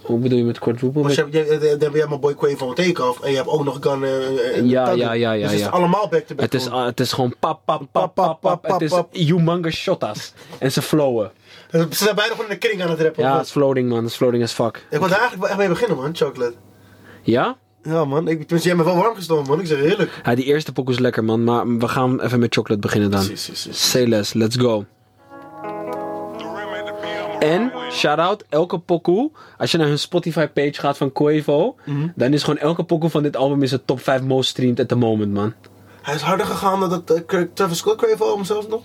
Hoe 0.08 0.18
bedoel 0.18 0.38
je 0.38 0.44
met 0.44 0.58
quadruple? 0.58 1.08
Je, 1.10 1.76
dan 1.78 1.92
heb 1.92 1.94
je 1.94 2.04
mijn 2.08 2.20
boy 2.20 2.34
Quavo 2.34 2.66
van 2.66 2.74
Takeoff 2.74 3.20
en 3.20 3.30
je 3.30 3.36
hebt 3.36 3.48
ook 3.48 3.64
nog 3.64 3.78
Gun 3.80 4.04
eh, 4.04 4.56
en 4.56 4.68
Ja, 4.68 4.90
ja, 4.90 5.12
ja, 5.12 5.32
ja, 5.32 5.42
Dus 5.42 5.50
het 5.50 5.60
is 5.60 5.70
allemaal 5.70 6.08
back-to-back. 6.08 6.44
Het 6.44 6.54
is, 6.54 6.68
het 6.70 7.00
is 7.00 7.12
gewoon 7.12 7.34
pap, 7.38 7.60
pap, 7.64 7.82
pap, 7.92 8.14
pap, 8.14 8.40
pap. 8.40 8.62
Het 8.62 8.80
is 8.80 9.26
humongous 9.26 9.76
shotas. 9.76 10.32
En 10.58 10.72
ze 10.72 10.82
flowen. 10.82 11.30
Ze 11.70 11.86
zijn 11.90 12.14
beide 12.14 12.34
gewoon 12.34 12.50
in 12.50 12.58
de 12.60 12.68
kring 12.68 12.82
aan 12.82 12.90
het 12.90 13.00
rappen. 13.00 13.22
Ja, 13.22 13.36
het 13.36 13.46
is 13.46 13.52
floating, 13.52 13.88
man. 13.88 13.98
Het 13.98 14.10
is 14.10 14.16
floating 14.16 14.42
as 14.42 14.52
fuck. 14.52 14.76
Ik 14.90 14.98
wil 14.98 15.08
daar 15.08 15.18
eigenlijk 15.18 15.40
wel 15.40 15.48
echt 15.48 15.58
mee 15.58 15.68
beginnen, 15.68 15.96
man. 15.96 16.16
Chocolate. 16.16 16.54
Ja? 17.22 17.56
Ja, 17.82 18.04
man. 18.04 18.28
Ik, 18.28 18.60
jij 18.62 18.74
me 18.74 18.84
wel 18.84 18.96
warm 18.96 19.14
gestoken, 19.14 19.46
man. 19.46 19.60
Ik 19.60 19.66
zeg 19.66 19.82
eerlijk. 19.82 20.20
Ja, 20.24 20.34
die 20.34 20.44
eerste 20.44 20.72
pokoe 20.72 20.92
is 20.92 20.98
lekker, 20.98 21.24
man. 21.24 21.44
Maar 21.44 21.76
we 21.76 21.88
gaan 21.88 22.20
even 22.20 22.40
met 22.40 22.54
chocolate 22.54 22.80
beginnen 22.80 23.10
dan. 23.10 23.24
Precies, 23.26 23.46
precies. 23.46 23.90
Say 23.90 24.06
less, 24.06 24.32
let's 24.32 24.56
go. 24.56 24.84
En, 27.38 27.72
shout-out, 27.92 28.44
elke 28.48 28.78
pokoe, 28.78 29.30
als 29.58 29.70
je 29.70 29.78
naar 29.78 29.86
hun 29.86 29.98
Spotify-page 29.98 30.72
gaat 30.74 30.96
van 30.96 31.12
Quavo, 31.12 31.76
Mhm. 31.84 32.08
dan 32.14 32.32
is 32.32 32.42
gewoon 32.42 32.58
elke 32.58 32.82
pokoe 32.84 33.10
van 33.10 33.22
dit 33.22 33.36
album 33.36 33.62
is 33.62 33.70
het 33.70 33.86
top 33.86 34.00
5 34.00 34.22
most 34.22 34.48
streamed 34.50 34.80
at 34.80 34.88
the 34.88 34.94
moment, 34.94 35.32
man. 35.32 35.52
Hij 36.02 36.14
is 36.14 36.20
harder 36.20 36.46
gegaan 36.46 36.80
dan 36.80 36.88
dat 36.90 37.10
eh, 37.10 37.40
Travis 37.54 37.78
Scott 37.78 37.96
Quavo 37.96 38.24
album 38.28 38.44
zelfs 38.44 38.68
nog. 38.68 38.82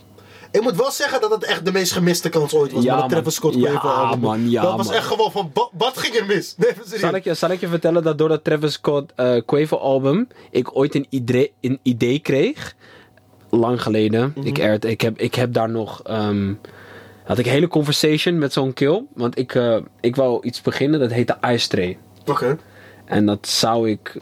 Ik 0.52 0.62
moet 0.62 0.76
wel 0.76 0.92
zeggen 0.92 1.22
dat 1.22 1.32
het 1.32 1.44
echt 1.44 1.66
de 1.66 1.72
meest 1.72 1.92
gemiste 1.92 2.30
kans 2.30 2.54
ooit 2.54 2.72
was. 2.72 2.84
Ja, 2.84 2.90
maar 2.90 3.02
dat 3.02 3.10
man. 3.12 3.20
Travis 3.20 3.36
Scott 3.36 3.56
Ja, 3.56 3.70
Quavo 3.70 3.88
album. 3.88 4.20
man, 4.20 4.50
ja, 4.50 4.62
dat 4.62 4.76
was 4.78 4.86
man. 4.88 4.96
echt 4.96 5.06
gewoon 5.06 5.32
van, 5.32 5.52
wat 5.78 5.98
ging 5.98 6.16
er 6.16 6.26
mis? 6.26 6.54
Nee, 6.58 6.70
even 6.70 6.84
serieus. 6.84 7.00
Zal 7.02 7.16
ik, 7.16 7.24
je, 7.24 7.34
zal 7.34 7.50
ik 7.50 7.60
je 7.60 7.68
vertellen 7.68 8.04
dat 8.04 8.18
door 8.18 8.30
dat 8.30 8.44
Travis 8.44 8.74
Scott 8.74 9.12
eh 9.16 9.42
Quavo 9.46 9.78
album 9.78 10.28
ik 10.52 10.76
ooit 10.78 10.96
een 10.96 11.06
idee, 11.10 11.54
een 11.62 11.80
idee 11.84 12.20
kreeg? 12.20 12.76
Lang 13.50 13.82
geleden. 13.82 14.34
Mhm. 14.36 14.48
ik, 14.48 14.58
er, 14.58 14.86
ik, 14.86 15.02
heb, 15.02 15.18
ik 15.20 15.36
heb 15.36 15.54
daar 15.54 15.70
nog. 15.70 16.02
ehm, 16.04 16.54
had 17.24 17.38
ik 17.38 17.46
een 17.46 17.52
hele 17.52 17.68
conversation 17.68 18.38
met 18.38 18.54
zo'n 18.54 18.74
kill. 18.74 19.04
Want 19.14 19.38
ik, 19.38 19.56
eh, 19.56 19.78
ik 20.02 20.16
wou 20.16 20.46
iets 20.46 20.62
beginnen 20.62 21.00
dat 21.00 21.12
heette 21.12 21.38
Ice 21.42 21.68
Tray. 21.68 21.98
Oké. 22.26 22.58
En 23.06 23.26
dat 23.26 23.48
zou 23.48 23.90
ik, 23.90 24.18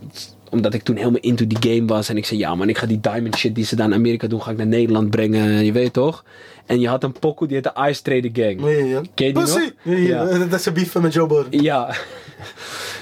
omdat 0.50 0.74
ik 0.74 0.84
toen 0.84 0.96
helemaal 0.96 1.20
into 1.20 1.48
die 1.48 1.74
game 1.74 1.86
was. 1.86 2.10
En 2.10 2.18
ik 2.18 2.26
zei, 2.26 2.40
ja 2.40 2.56
man, 2.56 2.70
ik 2.70 2.78
ga 2.78 2.86
die 2.86 3.00
diamond 3.00 3.36
shit 3.36 3.56
die 3.56 3.66
ze 3.66 3.76
daar 3.76 3.88
in 3.88 3.94
Amerika 3.94 4.28
doen, 4.28 4.42
ga 4.42 4.52
ik 4.52 4.58
naar 4.58 4.68
Nederland 4.68 5.10
brengen. 5.10 5.66
Je 5.66 5.72
weet 5.72 5.94
toch? 5.94 6.24
En 6.66 6.80
je 6.80 6.88
had 6.88 7.04
een 7.04 7.20
pokoe 7.20 7.48
die 7.48 7.56
heette 7.56 7.90
Ice 7.90 8.02
Trade 8.02 8.32
the 8.32 8.42
Gang. 8.42 8.62
Ja, 8.62 8.86
ja. 8.86 9.02
Ken 9.14 9.28
je 9.28 9.34
die 9.34 9.44
Pussy. 9.44 9.72
nog? 9.84 9.98
Ja. 9.98 10.26
Dat 10.48 10.60
is 10.60 10.66
een 10.66 10.74
beef 10.74 10.96
met 10.96 11.14
Joe 11.14 11.28
Budden. 11.28 11.62
Ja. 11.62 11.90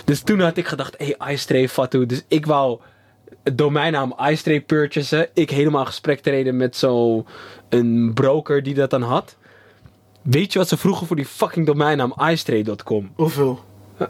Dus 0.06 0.22
toen 0.22 0.40
had 0.40 0.58
ik 0.58 0.68
gedacht, 0.68 0.96
hé, 0.98 1.14
hey, 1.18 1.34
Ice 1.34 1.46
Tray 1.46 1.70
Fatu. 1.70 2.06
Dus 2.06 2.24
ik 2.28 2.46
wou 2.46 2.80
het 3.44 3.58
domeinnaam 3.58 4.16
Ice 4.30 4.44
Tray 4.44 4.62
purchasen. 4.62 5.28
Ik 5.34 5.50
helemaal 5.50 5.86
gesprek 5.86 6.20
treden 6.20 6.58
met 6.58 6.76
zo'n 6.76 7.26
een 7.70 8.12
broker 8.14 8.64
die 8.64 8.74
dat 8.74 8.90
dan 8.90 9.02
had. 9.02 9.38
Weet 10.22 10.54
je 10.54 10.60
wat 10.60 10.68
ze 10.68 10.78
vroegen 10.78 11.08
voor 11.08 11.16
die 11.16 11.26
fucking 11.26 11.66
domeinnaam 11.66 12.14
icetray.com? 12.32 13.12
Hoeveel? 13.16 13.60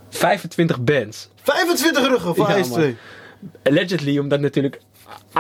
25 0.10 0.84
bands. 0.84 1.30
25 1.42 2.08
ruggen 2.08 2.36
voor 2.36 2.50
Ja. 2.50 2.92
Allegedly, 3.64 4.18
omdat 4.18 4.40
natuurlijk 4.40 4.82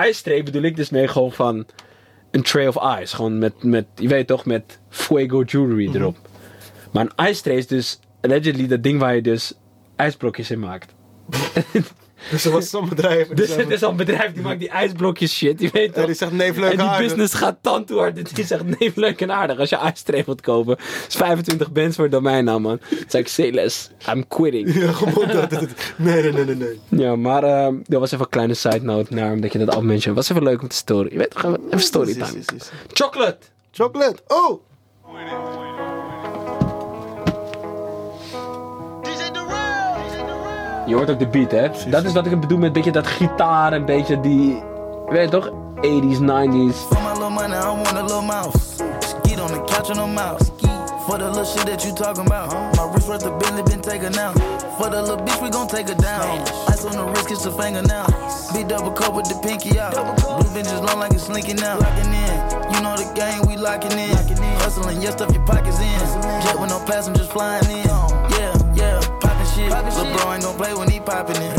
Ice 0.08 0.24
Tray 0.24 0.44
bedoel 0.44 0.62
ik 0.62 0.76
dus 0.76 0.90
mee 0.90 1.08
gewoon 1.08 1.32
van 1.32 1.66
een 2.32 2.42
tray 2.42 2.68
of 2.68 3.00
ice. 3.02 3.16
Gewoon 3.16 3.38
met, 3.38 3.64
met 3.64 3.86
je 3.96 4.08
weet 4.08 4.28
toch, 4.28 4.46
met 4.46 4.80
fuego 4.90 5.42
jewelry 5.42 5.88
Mhm. 5.88 5.96
erop. 5.98 6.18
Maar 6.92 7.08
een 7.16 7.30
Ice 7.30 7.42
Tray 7.42 7.56
is 7.56 7.68
dus 7.68 8.00
allegedly 8.22 8.68
dat 8.68 8.84
ding 8.84 9.00
waar 9.00 9.16
je 9.16 9.22
dus 9.22 9.54
ijsblokjes 9.96 10.52
in 10.52 10.60
maakt. 10.60 10.94
Dus 12.32 12.46
er 12.46 12.52
was 12.52 12.70
zo'n 12.70 12.90
bedrijf. 12.90 13.28
die 13.28 13.36
Dus 13.36 13.56
is 13.56 13.84
al 13.84 13.90
een 13.90 13.96
bedrijf 13.96 14.34
die 14.34 14.42
maakt 14.42 14.60
die 14.60 14.70
ijsblokjes 14.70 15.36
shit, 15.38 15.62
je 15.62 15.70
weet 15.72 15.96
Ja, 15.96 16.06
die 16.06 16.16
zegt 16.16 16.32
neef 16.32 16.56
leuk 16.58 16.72
en 16.72 16.78
die 16.78 16.86
aardig. 16.88 17.08
business 17.08 17.34
gaat 17.34 17.58
tandtoord. 17.62 18.36
Die 18.36 18.46
zegt 18.46 18.80
nee, 18.80 18.92
leuk 18.96 19.22
en 19.22 19.32
aardig. 19.32 19.58
Als 19.60 19.70
je 19.70 19.78
Tray 20.04 20.24
wilt 20.26 20.42
kopen, 20.42 20.78
is 21.08 21.16
25 21.16 21.72
bands 21.72 21.96
voor 21.96 22.04
het 22.06 22.14
domeinnaam, 22.14 22.62
man. 22.62 22.80
Toen 22.90 23.24
zei 23.28 23.48
ik, 23.48 23.54
less, 23.54 23.90
I'm 24.14 24.28
quitting. 24.28 24.74
Ja, 24.80 24.92
gewoon 24.92 25.28
dat. 25.28 25.50
dat- 25.50 25.60
dat- 25.60 25.70
Nee, 25.96 26.22
nee, 26.22 26.32
nee, 26.32 26.46
nee. 26.46 26.56
nee. 26.90 27.02
Ja, 27.02 27.16
maar 27.16 27.44
eh, 27.44 27.74
dat 27.84 28.00
was 28.00 28.12
even 28.12 28.24
een 28.24 28.30
kleine 28.32 28.54
side 28.54 28.82
note 28.82 29.14
naar 29.14 29.32
omdat 29.32 29.52
je 29.54 29.60
dat 29.60 29.76
al 29.76 29.82
mentioned. 29.82 30.16
Was 30.18 30.30
even 30.30 30.44
leuk 30.44 30.62
om 30.62 30.68
te 30.68 30.76
storen. 30.76 31.12
Je 31.12 31.18
weet 31.18 31.30
toch, 31.32 31.44
even, 31.44 31.60
even 31.68 31.80
storytime. 31.80 32.44
Chocolate! 32.94 33.38
Chocolate. 33.72 34.18
Oh! 34.28 34.62
Je 40.90 40.96
hoort 40.96 41.10
ook 41.10 41.20
de 41.20 41.28
beat, 41.28 41.52
hè? 41.52 41.90
Dat 41.90 42.04
is 42.04 42.14
wat 42.14 42.26
ik 42.26 42.40
bedoel 42.40 42.58
met 42.58 42.68
een 42.68 42.74
beetje 42.74 42.92
dat 42.92 43.08
gitaar, 43.08 43.74
een 43.74 43.86
beetje 43.86 44.20
die... 44.20 44.64
Weet 45.10 45.24
je 45.24 45.30
toch? 45.30 45.50
80s, 45.76 46.20
90s. 46.20 46.78
For 46.90 47.02
my 47.02 47.12
little 47.14 47.30
money, 47.30 47.58
I 47.58 47.66
want 47.66 47.94
a 47.94 48.02
little 48.02 48.22
mouse. 48.22 48.58
Skeet 49.00 49.40
on 49.40 49.48
the 49.48 49.62
couch 49.66 49.90
on 49.90 50.00
a 50.00 50.08
mouse. 50.08 50.52
For 51.06 51.18
the 51.18 51.26
little 51.26 51.46
shit 51.46 51.66
that 51.66 51.84
you 51.84 51.94
talking 51.94 52.26
about. 52.26 52.52
My 52.76 52.92
wrist 52.92 53.08
worth 53.08 53.26
a 53.26 53.38
billion 53.38 53.66
been 53.66 53.82
taken 53.82 54.18
out. 54.18 54.34
For 54.78 54.90
the 54.90 55.02
little 55.02 55.18
bitch, 55.18 55.42
we 55.42 55.50
gon' 55.50 55.68
take 55.68 55.88
her 55.90 55.96
down. 55.96 56.42
Ice 56.68 56.84
on 56.86 56.96
the 56.98 57.06
wrist, 57.12 57.28
kiss 57.28 57.44
the 57.44 57.52
finger 57.52 57.84
now. 57.84 58.06
Be 58.54 58.64
double 58.64 58.92
cup 58.92 59.14
with 59.14 59.30
the 59.30 59.38
pinky 59.46 59.80
out. 59.80 59.94
Blue 59.94 60.50
bitches 60.56 60.82
long 60.88 61.00
like 61.00 61.14
it's 61.14 61.26
slinking 61.26 61.62
out. 61.62 61.80
Locking 61.82 62.14
in. 62.24 62.36
You 62.74 62.82
know 62.82 62.96
the 62.98 63.06
game, 63.14 63.42
we 63.48 63.58
locking 63.58 63.98
in. 63.98 64.18
Hustling, 64.64 65.02
yeah, 65.04 65.12
stuff 65.12 65.32
your 65.34 65.46
pockets 65.46 65.80
in. 65.80 66.00
Jet 66.42 66.60
with 66.60 66.72
no 66.72 66.80
passengers 66.86 67.28
flying 67.28 67.70
in. 67.70 68.09
Lil' 69.70 70.12
bro 70.14 70.34
ain't 70.34 70.44
gon' 70.44 70.58
play 70.58 70.74
when 70.74 70.90
he 70.90 71.00
poppin' 71.00 71.42
in. 71.42 71.54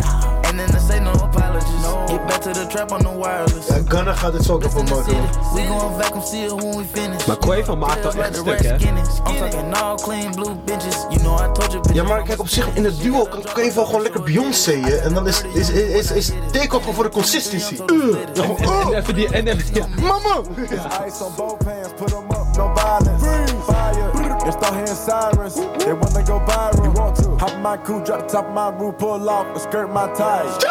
And 0.51 0.59
then 0.59 0.71
I 0.75 0.79
say 0.79 0.99
no 1.01 1.13
apologies. 1.13 1.83
Get 2.09 2.27
back 2.27 2.41
to 2.43 2.53
the 2.53 2.67
trap 2.67 2.93
on 2.93 3.03
the 3.03 3.11
wireless. 3.11 3.69
Ja, 3.69 3.83
Gunna 3.89 4.15
gaat 4.15 4.33
dit 4.33 4.45
zo 4.45 4.59
kapot 4.59 4.91
maken. 4.91 5.15
We 5.55 5.67
gon' 5.67 6.01
vacuum 6.01 6.23
seal 6.23 6.57
when 6.57 6.77
we 6.77 6.85
finish. 6.93 7.27
Maar 7.27 7.37
Quavo 7.37 7.77
maakt 7.77 8.05
Like 8.05 8.23
echt 8.23 8.37
stuk, 8.37 8.47
hè? 8.47 8.69
Red 8.71 8.83
Guinness. 8.83 9.19
I'm 9.19 9.37
talking 9.37 9.75
all 9.75 9.97
clean 9.97 10.31
blue 10.35 10.55
bitches. 10.65 10.97
You 11.11 11.21
know 11.21 11.41
I 11.41 11.53
told 11.53 11.73
you 11.73 11.81
bitches. 11.81 11.95
Ja, 11.95 12.03
maar 12.03 12.23
kijk, 12.23 12.41
op 12.41 12.49
zich 12.49 12.69
in 12.75 12.85
het 12.85 13.01
duo 13.01 13.27
kan 13.55 13.73
wel 13.75 13.85
gewoon 13.85 14.03
lekker 14.03 14.23
Beyoncé'en. 14.23 15.03
En 15.03 15.15
dan 15.15 15.27
is, 15.27 15.43
is, 15.55 15.71
is, 15.71 16.11
is, 16.11 16.31
gewoon 16.53 16.95
voor 16.95 17.05
de 17.05 17.11
consistency. 17.11 17.75
Uh, 17.87 18.17
En 18.35 18.69
oh, 18.69 18.97
even 18.97 19.15
die... 19.15 19.29
En 19.29 19.47
even, 19.47 19.75
ja. 19.75 19.87
mama! 20.01 20.43
And 24.51 24.59
start 24.59 24.75
hearing 24.75 24.95
sirens. 24.95 25.55
They 25.85 25.93
wanna 25.93 26.25
go 26.25 26.41
viral. 26.41 26.85
You 26.85 26.93
want 26.93 27.17
to? 27.17 27.37
Hop 27.37 27.53
in 27.53 27.63
my 27.63 27.77
coupe, 27.77 28.05
drop 28.05 28.21
the 28.21 28.27
top 28.27 28.47
of 28.47 28.55
my 28.55 28.69
roof, 28.71 28.99
pull 28.99 29.29
off, 29.29 29.47
and 29.47 29.61
skirt 29.61 29.93
my 29.93 30.13
ties. 30.15 30.65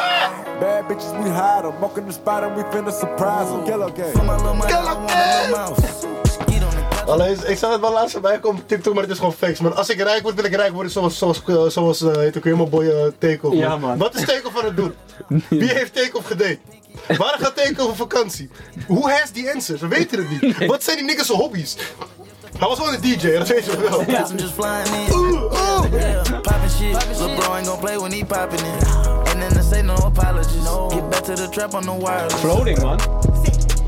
Bad 0.59 0.85
bitches, 0.89 1.11
we 1.23 1.29
hide 1.29 1.63
them. 1.63 1.79
Walk 1.79 1.97
in 1.97 2.05
the 2.05 2.13
spot 2.13 2.43
and 2.43 2.55
we 2.55 2.63
finna 2.63 2.91
surprise 2.91 3.49
them. 3.49 3.65
Kill 3.65 3.83
okay. 3.83 4.11
For 4.11 4.23
my 4.23 4.35
little 4.35 4.55
money, 4.55 4.73
I 4.73 4.83
want 4.83 5.11
a 5.11 5.41
little 5.41 5.57
mouth. 5.57 6.27
Skeet 6.27 6.63
on 6.63 6.71
the 6.71 6.87
couch. 6.91 7.07
Alleen, 7.07 7.37
ik 7.47 7.57
zag 7.57 7.71
het 7.71 7.81
wel 7.81 7.91
laatst 7.91 8.11
voorbij 8.11 8.39
komen 8.39 8.61
op 8.61 8.67
TikTok, 8.67 8.93
maar 8.93 9.03
het 9.03 9.11
is 9.11 9.17
gewoon 9.17 9.33
fakes. 9.33 9.59
Man, 9.59 9.75
als 9.75 9.89
ik 9.89 10.01
rijk 10.01 10.21
word, 10.21 10.35
wil 10.35 10.43
ik 10.43 10.55
rijk 10.55 10.73
worden 10.73 10.91
zoals, 10.91 11.17
zoals, 11.17 11.43
eh, 11.45 11.65
zoals 11.65 12.01
eh, 12.01 12.15
heet 12.15 12.37
ook 12.37 12.43
helemaal 12.43 12.69
boy 12.69 12.85
uh, 12.85 13.05
Takeoff. 13.17 13.55
Ja, 13.55 13.77
man. 13.77 13.97
Wat 13.97 14.15
is 14.15 14.25
Takeoff 14.25 14.57
aan 14.59 14.65
het 14.65 14.77
doen? 14.77 14.95
Wie 15.49 15.73
heeft 15.73 15.93
Takeoff 15.93 16.27
gedate? 16.27 16.59
Waar 17.07 17.35
gaat 17.39 17.55
Takeoff 17.55 17.89
op 17.89 17.95
vakantie? 17.95 18.49
Who 18.87 19.09
has 19.09 19.29
the 19.29 19.51
answers? 19.53 19.81
We 19.81 19.87
weten 19.87 20.19
het 20.19 20.41
niet. 20.41 20.65
Wat 20.65 20.83
zijn 20.83 20.97
die 20.97 21.05
niggas 21.05 21.27
hobby's? 21.27 21.75
Hij 22.59 22.67
was 22.67 22.77
wel 22.77 22.93
een 22.93 23.01
DJ, 23.01 23.37
dat 23.37 23.47
weet 23.47 23.65
je 23.65 23.77
wel. 23.77 24.01
I'm 24.01 24.37
just 24.37 24.53
flying 24.53 24.87
in. 24.87 25.15
Oeh, 25.15 25.43
oeh. 25.43 25.91
Yeah, 25.91 26.41
poppin' 26.41 26.69
shit. 26.69 27.17
Lil' 27.17 27.35
bro 27.35 27.55
ain't 27.55 27.67
gon' 27.67 27.79
play 27.79 27.97
when 27.97 28.11
he 28.11 28.25
poppin' 28.25 28.59
in. 28.59 28.87
And 29.29 29.41
then 29.41 29.53
they 29.53 29.63
say 29.63 29.81
no 29.81 29.95
apologies. 29.95 30.63
No. 30.63 30.89
Get 30.89 31.09
back 31.09 31.23
to 31.23 31.35
the 31.35 31.47
trap 31.47 31.73
on 31.73 31.83
the 31.83 31.93
wireless. 31.93 32.41
Floating, 32.41 32.81
man. 32.81 32.99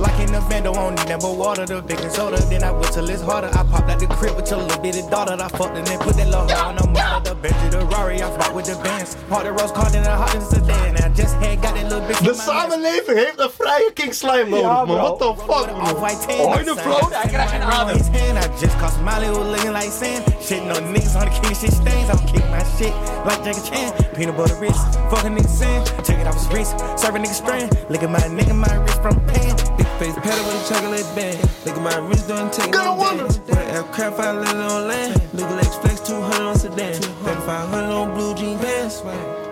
Like 0.02 0.20
in 0.20 0.32
the 0.32 0.42
bando, 0.50 0.74
on 0.74 0.96
need 0.96 1.10
number 1.10 1.32
water, 1.32 1.66
the 1.66 1.82
baking 1.82 2.10
soda. 2.10 2.42
Then 2.50 2.64
I 2.64 2.72
wait 2.72 2.92
till 2.92 3.08
it's 3.10 3.22
harder. 3.22 3.50
I 3.54 3.64
popped 3.72 3.90
out 3.90 4.00
the 4.00 4.08
crib 4.08 4.36
with 4.36 4.50
your 4.50 4.60
little 4.60 4.82
bitty 4.82 5.04
daughter. 5.10 5.38
I 5.40 5.48
fucked 5.48 5.78
and 5.78 5.86
then 5.86 6.00
put 6.00 6.16
that 6.18 6.28
little 6.28 6.48
hoe 6.50 6.68
on 6.70 6.76
the 6.76 6.88
motor. 6.88 7.22
The 7.30 7.36
Benji, 7.36 7.70
the 7.72 7.86
Rari, 7.86 8.22
I 8.22 8.30
fought 8.38 8.54
with 8.56 8.66
the 8.66 8.76
bands. 8.84 9.16
Party 9.30 9.50
Rose 9.50 9.72
card 9.72 9.94
in 9.94 10.04
a 10.04 10.16
hot 10.16 10.34
in 10.36 10.42
sedan. 10.42 10.98
I 10.98 11.10
just 11.14 11.36
had 11.36 11.62
got 11.62 11.76
that 11.76 11.86
little 11.90 12.02
bitch. 12.08 12.24
De 12.24 12.34
samenleving 12.34 13.18
heeft 13.18 13.40
een 13.40 13.50
vrije 13.58 13.92
King 13.94 14.14
Slime 14.14 14.50
nodig, 14.50 14.88
man. 14.88 14.88
What 14.88 15.20
the 15.20 15.34
fuck, 15.48 15.66
man? 15.72 15.82
Off-white 15.82 16.20
tan. 16.28 16.46
Oh, 16.46 16.60
in 16.60 16.66
the 16.66 16.76
float, 16.76 17.14
hij 17.16 17.28
krijgt 17.28 17.52
geen 17.52 17.62
adem. 17.62 17.98
I 18.42 18.48
just 18.60 18.78
caught 18.80 18.94
Smiley 18.94 19.28
who 19.28 19.44
looking 19.44 19.74
like 19.74 19.92
sand. 19.92 20.24
Shit, 20.42 20.64
no 20.66 20.74
niggas 20.80 21.16
on 21.16 21.26
the 21.30 21.40
king 21.42 21.56
shit 21.56 21.74
stains. 21.74 22.10
I'll 22.10 22.18
kick 22.32 22.44
my 22.50 22.64
shit 22.78 22.94
like 23.26 23.44
Jackie 23.44 23.62
Chan. 23.70 23.94
Peanut 24.16 24.36
butter 24.36 24.56
wrist, 24.60 24.82
fuck 25.10 25.24
a 25.24 25.30
nigga 25.30 25.48
sand. 25.48 25.86
Check 26.06 26.20
it 26.20 26.28
off 26.28 26.36
his 26.36 26.48
wrist, 26.48 26.80
serve 26.98 27.16
a 27.16 27.20
nigga 27.20 27.34
strand. 27.34 27.70
Look 27.90 28.04
at 28.04 28.10
my 28.10 28.20
nigga, 28.20 28.56
my 28.56 28.74
wrist 28.82 29.02
from 29.02 29.20
pan. 29.26 29.56
Face 30.02 30.16
pedal 30.26 30.44
with 30.48 30.58
a 30.58 30.74
chocolate 30.74 31.10
band. 31.16 31.38
Look 31.66 31.76
at 31.78 31.84
my 31.90 31.98
wrist 32.08 32.28
doing 32.28 32.50
take 32.50 32.72
Gonna 32.72 32.86
no 32.90 32.96
wonder. 32.96 33.24
dance. 33.24 33.38
With 33.46 33.58
an 33.58 33.68
aircraft, 33.76 34.20
I 34.20 34.32
let 34.32 34.56
it 34.56 34.72
on 34.72 34.88
land. 34.88 35.22
Look 35.38 35.50
Lex 35.60 35.76
Flex 35.82 36.00
200 36.08 36.42
on 36.42 36.56
sedan. 36.58 36.94
3500 37.02 37.94
on 38.00 38.08
blue 38.16 38.34
jean 38.34 38.58
pants. 38.58 39.04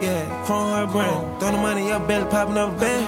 Yeah, 0.02 0.26
chrome 0.46 0.72
her 0.74 0.88
brand. 0.88 1.40
Throw 1.40 1.52
the 1.52 1.58
money 1.58 1.92
up, 1.92 2.08
belly 2.08 2.26
popping 2.34 2.58
up 2.58 2.70
a 2.76 2.80
band. 2.80 3.06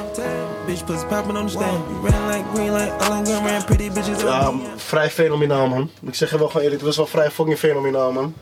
Bitch 0.67 0.85
pussy 0.85 1.07
popping 1.07 1.35
on 1.35 1.45
the 1.45 1.49
stand. 1.51 1.81
Ran 2.03 2.27
like 2.29 2.45
green 2.53 2.73
light, 2.73 2.91
all 3.01 3.13
I'm 3.13 3.23
gonna 3.23 3.43
ran 3.47 3.63
pretty 3.63 3.89
bitches 3.89 4.21
Ja, 4.21 4.51
me. 4.51 4.63
vrij 4.75 5.09
fenomenaal, 5.09 5.67
man. 5.67 5.89
Ik 6.05 6.15
zeg 6.15 6.29
je 6.31 6.37
wel 6.37 6.47
gewoon 6.47 6.61
eerlijk, 6.63 6.81
het 6.81 6.89
was 6.89 6.97
wel 6.97 7.07
vrij 7.07 7.31
fucking 7.31 7.57
fenomenaal, 7.57 8.11
man. 8.11 8.33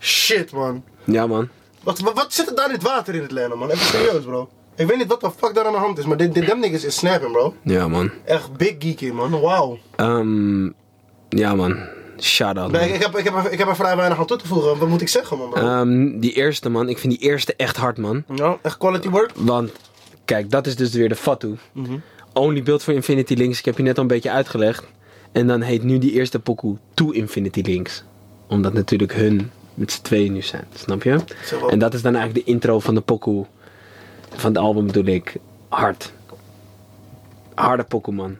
Shit, 0.00 0.52
man. 0.52 0.82
Ja, 1.04 1.26
man. 1.26 1.48
Wat, 1.82 1.98
wat, 2.00 2.14
wat 2.14 2.32
zit 2.32 2.48
er 2.48 2.54
daar 2.54 2.66
in 2.68 2.72
het 2.74 2.82
water 2.82 3.14
in 3.14 3.22
het 3.22 3.30
Lenen, 3.30 3.58
man? 3.58 3.70
Even 3.70 3.86
serieus, 3.86 4.24
bro. 4.24 4.48
Ik 4.76 4.86
weet 4.86 4.96
niet 4.96 5.06
wat 5.06 5.20
de 5.20 5.30
fuck 5.36 5.54
daar 5.54 5.64
aan 5.66 5.72
de 5.72 5.78
hand 5.78 5.98
is, 5.98 6.04
maar 6.04 6.16
dit, 6.16 6.34
dit 6.34 6.46
them 6.46 6.60
niggas 6.60 6.84
is 6.84 6.96
snapping, 6.96 7.32
bro. 7.32 7.54
Ja, 7.62 7.88
man. 7.88 8.10
Echt 8.24 8.52
big 8.56 8.74
geeky, 8.78 9.10
man. 9.10 9.40
Wauw. 9.40 9.78
Ehm, 9.96 10.64
ja, 11.28 11.54
man. 11.54 11.76
Shout-out, 12.20 12.70
Nee, 12.70 12.86
man. 12.88 12.94
ik, 12.96 13.02
heb, 13.02 13.16
ik, 13.18 13.24
heb, 13.24 13.34
er- 13.34 13.52
ik 13.52 13.58
heb 13.58 13.68
er 13.68 13.76
vrij 13.76 13.96
weinig 13.96 14.18
aan 14.18 14.26
toe 14.26 14.36
te 14.36 14.46
voegen. 14.46 14.78
Wat 14.78 14.88
moet 14.88 15.00
ik 15.00 15.08
zeggen, 15.08 15.38
man, 15.38 15.50
bro? 15.50 15.60
Ehm, 15.62 16.18
die 16.20 16.32
eerste, 16.32 16.68
man. 16.68 16.88
Ik 16.88 16.98
vind 16.98 17.18
die 17.18 17.28
eerste 17.28 17.54
echt 17.56 17.76
hard, 17.76 17.98
man. 17.98 18.24
ja, 18.34 18.58
echt 18.62 18.78
quality 18.78 19.08
work. 19.08 19.30
Want, 19.34 19.70
kijk, 20.24 20.50
dat 20.50 20.66
is 20.66 20.76
dus 20.76 20.92
weer 20.92 21.08
de 21.08 21.14
Fatu. 21.16 21.56
Only 22.32 22.62
build 22.62 22.82
for 22.82 22.94
Infinity 22.94 23.34
Links. 23.34 23.58
Ik 23.58 23.64
heb 23.64 23.76
je 23.76 23.82
net 23.82 23.96
al 23.96 24.02
een 24.02 24.08
beetje 24.08 24.30
uitgelegd. 24.30 24.84
En 25.32 25.46
dan 25.46 25.60
heet 25.60 25.82
nu 25.82 25.98
die 25.98 26.12
eerste 26.12 26.38
pokoe 26.40 26.76
To 26.94 27.10
Infinity 27.10 27.60
Links. 27.64 28.04
Omdat 28.48 28.72
natuurlijk 28.72 29.14
hun 29.14 29.50
met 29.74 29.92
z'n 29.92 30.02
tweeën 30.02 30.32
nu 30.32 30.42
zijn. 30.42 30.64
Snap 30.74 31.02
je? 31.02 31.18
En 31.68 31.78
dat 31.78 31.94
is 31.94 32.02
dan 32.02 32.14
eigenlijk 32.14 32.46
de 32.46 32.52
intro 32.52 32.80
van 32.80 32.94
de 32.94 33.00
pokoe. 33.00 33.46
Van 34.34 34.52
het 34.52 34.58
album 34.62 34.86
bedoel 34.86 35.04
ik. 35.04 35.36
Hard. 35.68 36.12
Harde 37.54 37.84
the 37.84 38.38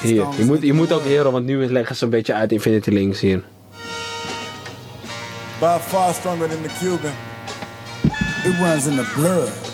Hier. 0.00 0.26
Je 0.36 0.44
moet, 0.44 0.62
je 0.62 0.72
moet 0.72 0.92
ook 0.92 1.04
leren, 1.04 1.32
want 1.32 1.44
nu 1.44 1.66
leggen 1.66 1.96
ze 1.96 2.04
een 2.04 2.10
beetje 2.10 2.34
uit 2.34 2.52
Infinity 2.52 2.90
Links 2.90 3.20
hier. 3.20 3.42
By 5.60 5.78
far 5.80 6.14
stronger 6.14 6.48
than 6.48 6.62
the 6.62 6.70
Cuban. 6.78 7.12
It 8.44 8.58
runs 8.60 8.86
in 8.86 8.96
the 8.96 9.12
blood. 9.14 9.68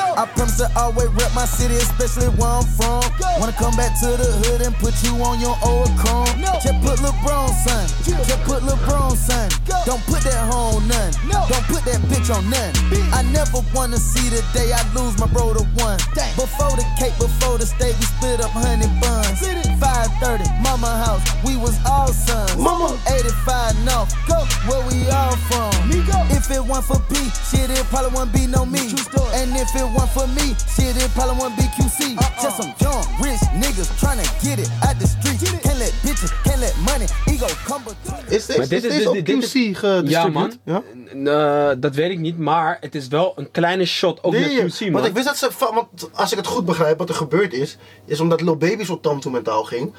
I 0.00 0.26
promise 0.34 0.56
to 0.58 0.70
always 0.76 1.08
rep 1.08 1.34
my 1.34 1.44
city, 1.44 1.76
especially 1.76 2.28
where 2.40 2.48
I'm 2.48 2.64
from. 2.64 3.02
Wanna 3.40 3.52
come 3.52 3.76
back 3.76 3.98
to 4.00 4.16
the 4.16 4.28
hood 4.44 4.60
and 4.62 4.74
put 4.76 4.94
you 5.04 5.12
on 5.20 5.40
your 5.40 5.56
old 5.64 5.90
chrome. 5.98 6.28
Just 6.62 6.80
put 6.80 6.98
LeBron, 7.00 7.48
son. 7.64 7.84
Just 8.04 8.42
put 8.44 8.62
LeBron, 8.62 9.16
son. 9.16 9.50
Don't 9.84 10.02
put 10.06 10.22
that 10.24 10.48
hoe 10.48 10.78
on 10.78 10.88
none. 10.88 11.12
Don't 11.28 11.66
put 11.68 11.84
that 11.84 12.00
bitch 12.08 12.32
on 12.32 12.48
none. 12.48 12.72
I 13.12 13.22
never 13.32 13.60
wanna 13.74 13.98
see 13.98 14.28
the 14.28 14.40
day 14.54 14.72
I 14.72 14.80
lose 14.94 15.18
my 15.18 15.26
bro 15.26 15.52
to 15.54 15.64
one. 15.76 15.98
Before 16.36 16.72
the 16.76 16.86
cake, 16.98 17.16
before 17.18 17.58
the 17.58 17.66
steak, 17.66 17.98
we 17.98 18.06
split 18.06 18.40
up 18.40 18.50
honey 18.52 18.88
buns. 19.00 19.40
530, 19.82 20.48
mama 20.62 20.88
house, 21.04 21.22
we 21.44 21.56
was 21.56 21.76
all 21.84 22.08
sons. 22.08 22.56
Mama. 22.56 22.96
85 23.08 23.84
North, 23.84 24.14
go 24.28 24.38
where 24.70 24.82
we 24.88 25.08
all 25.10 25.36
from. 25.50 25.72
If 26.30 26.50
it 26.50 26.62
weren't 26.64 26.84
for 26.84 26.98
P, 27.10 27.14
shit, 27.50 27.70
it 27.70 27.84
probably 27.90 28.10
wouldn't 28.10 28.32
be 28.32 28.46
no 28.46 28.64
me. 28.64 28.94
And 29.34 29.50
if 29.56 29.74
it 29.74 29.81
weren't 29.94 30.10
for 30.10 30.26
me, 30.28 30.54
shit, 30.74 30.96
it 31.04 31.10
probably 31.14 31.36
wouldn't 31.36 31.56
be 31.56 31.66
QC. 31.76 32.00
Just 32.42 32.56
some 32.56 32.72
young, 32.78 33.04
rich 33.20 33.40
niggas 33.62 33.88
tryna 34.00 34.24
get 34.42 34.58
it 34.58 34.70
out 34.86 34.98
the 35.00 35.06
street. 35.06 35.60
Can't 35.62 35.78
let 35.78 35.92
bitches, 36.04 36.32
can't 36.42 36.60
let 36.60 36.74
money, 36.84 37.06
ego 37.26 37.46
come 37.64 37.82
between. 37.84 38.26
Is, 38.28 38.48
is, 38.48 38.68
dit 38.68 38.84
is- 38.84 38.96
dit- 38.96 39.06
op 39.06 39.14
dit- 39.14 39.26
dit 39.26 39.50
QC? 39.72 40.08
Ja, 40.08 40.26
man. 40.28 40.52
Ja? 40.64 40.82
Eh, 41.24 41.76
dat 41.78 41.94
weet 41.94 42.10
ik 42.10 42.18
niet, 42.18 42.38
maar 42.38 42.76
het 42.80 42.94
is 42.94 43.08
wel 43.08 43.32
een 43.36 43.50
kleine 43.50 43.84
shot 43.84 44.22
ook 44.24 44.32
Nee, 44.32 44.62
met 44.62 44.74
QC, 44.74 44.80
man. 44.80 44.92
want 44.92 45.06
ik 45.06 45.12
wist 45.12 45.26
dat 45.26 45.36
ze, 45.36 45.50
want 45.58 46.10
als 46.12 46.30
ik 46.32 46.36
het 46.38 46.46
goed 46.46 46.64
begrijp, 46.64 46.98
wat 46.98 47.08
er 47.08 47.14
gebeurd 47.14 47.52
is, 47.52 47.76
is 48.06 48.20
omdat 48.20 48.40
Lil 48.40 48.56
Baby 48.56 48.84
zo 48.84 49.00
tantomentaal 49.00 49.64
ging, 49.64 49.94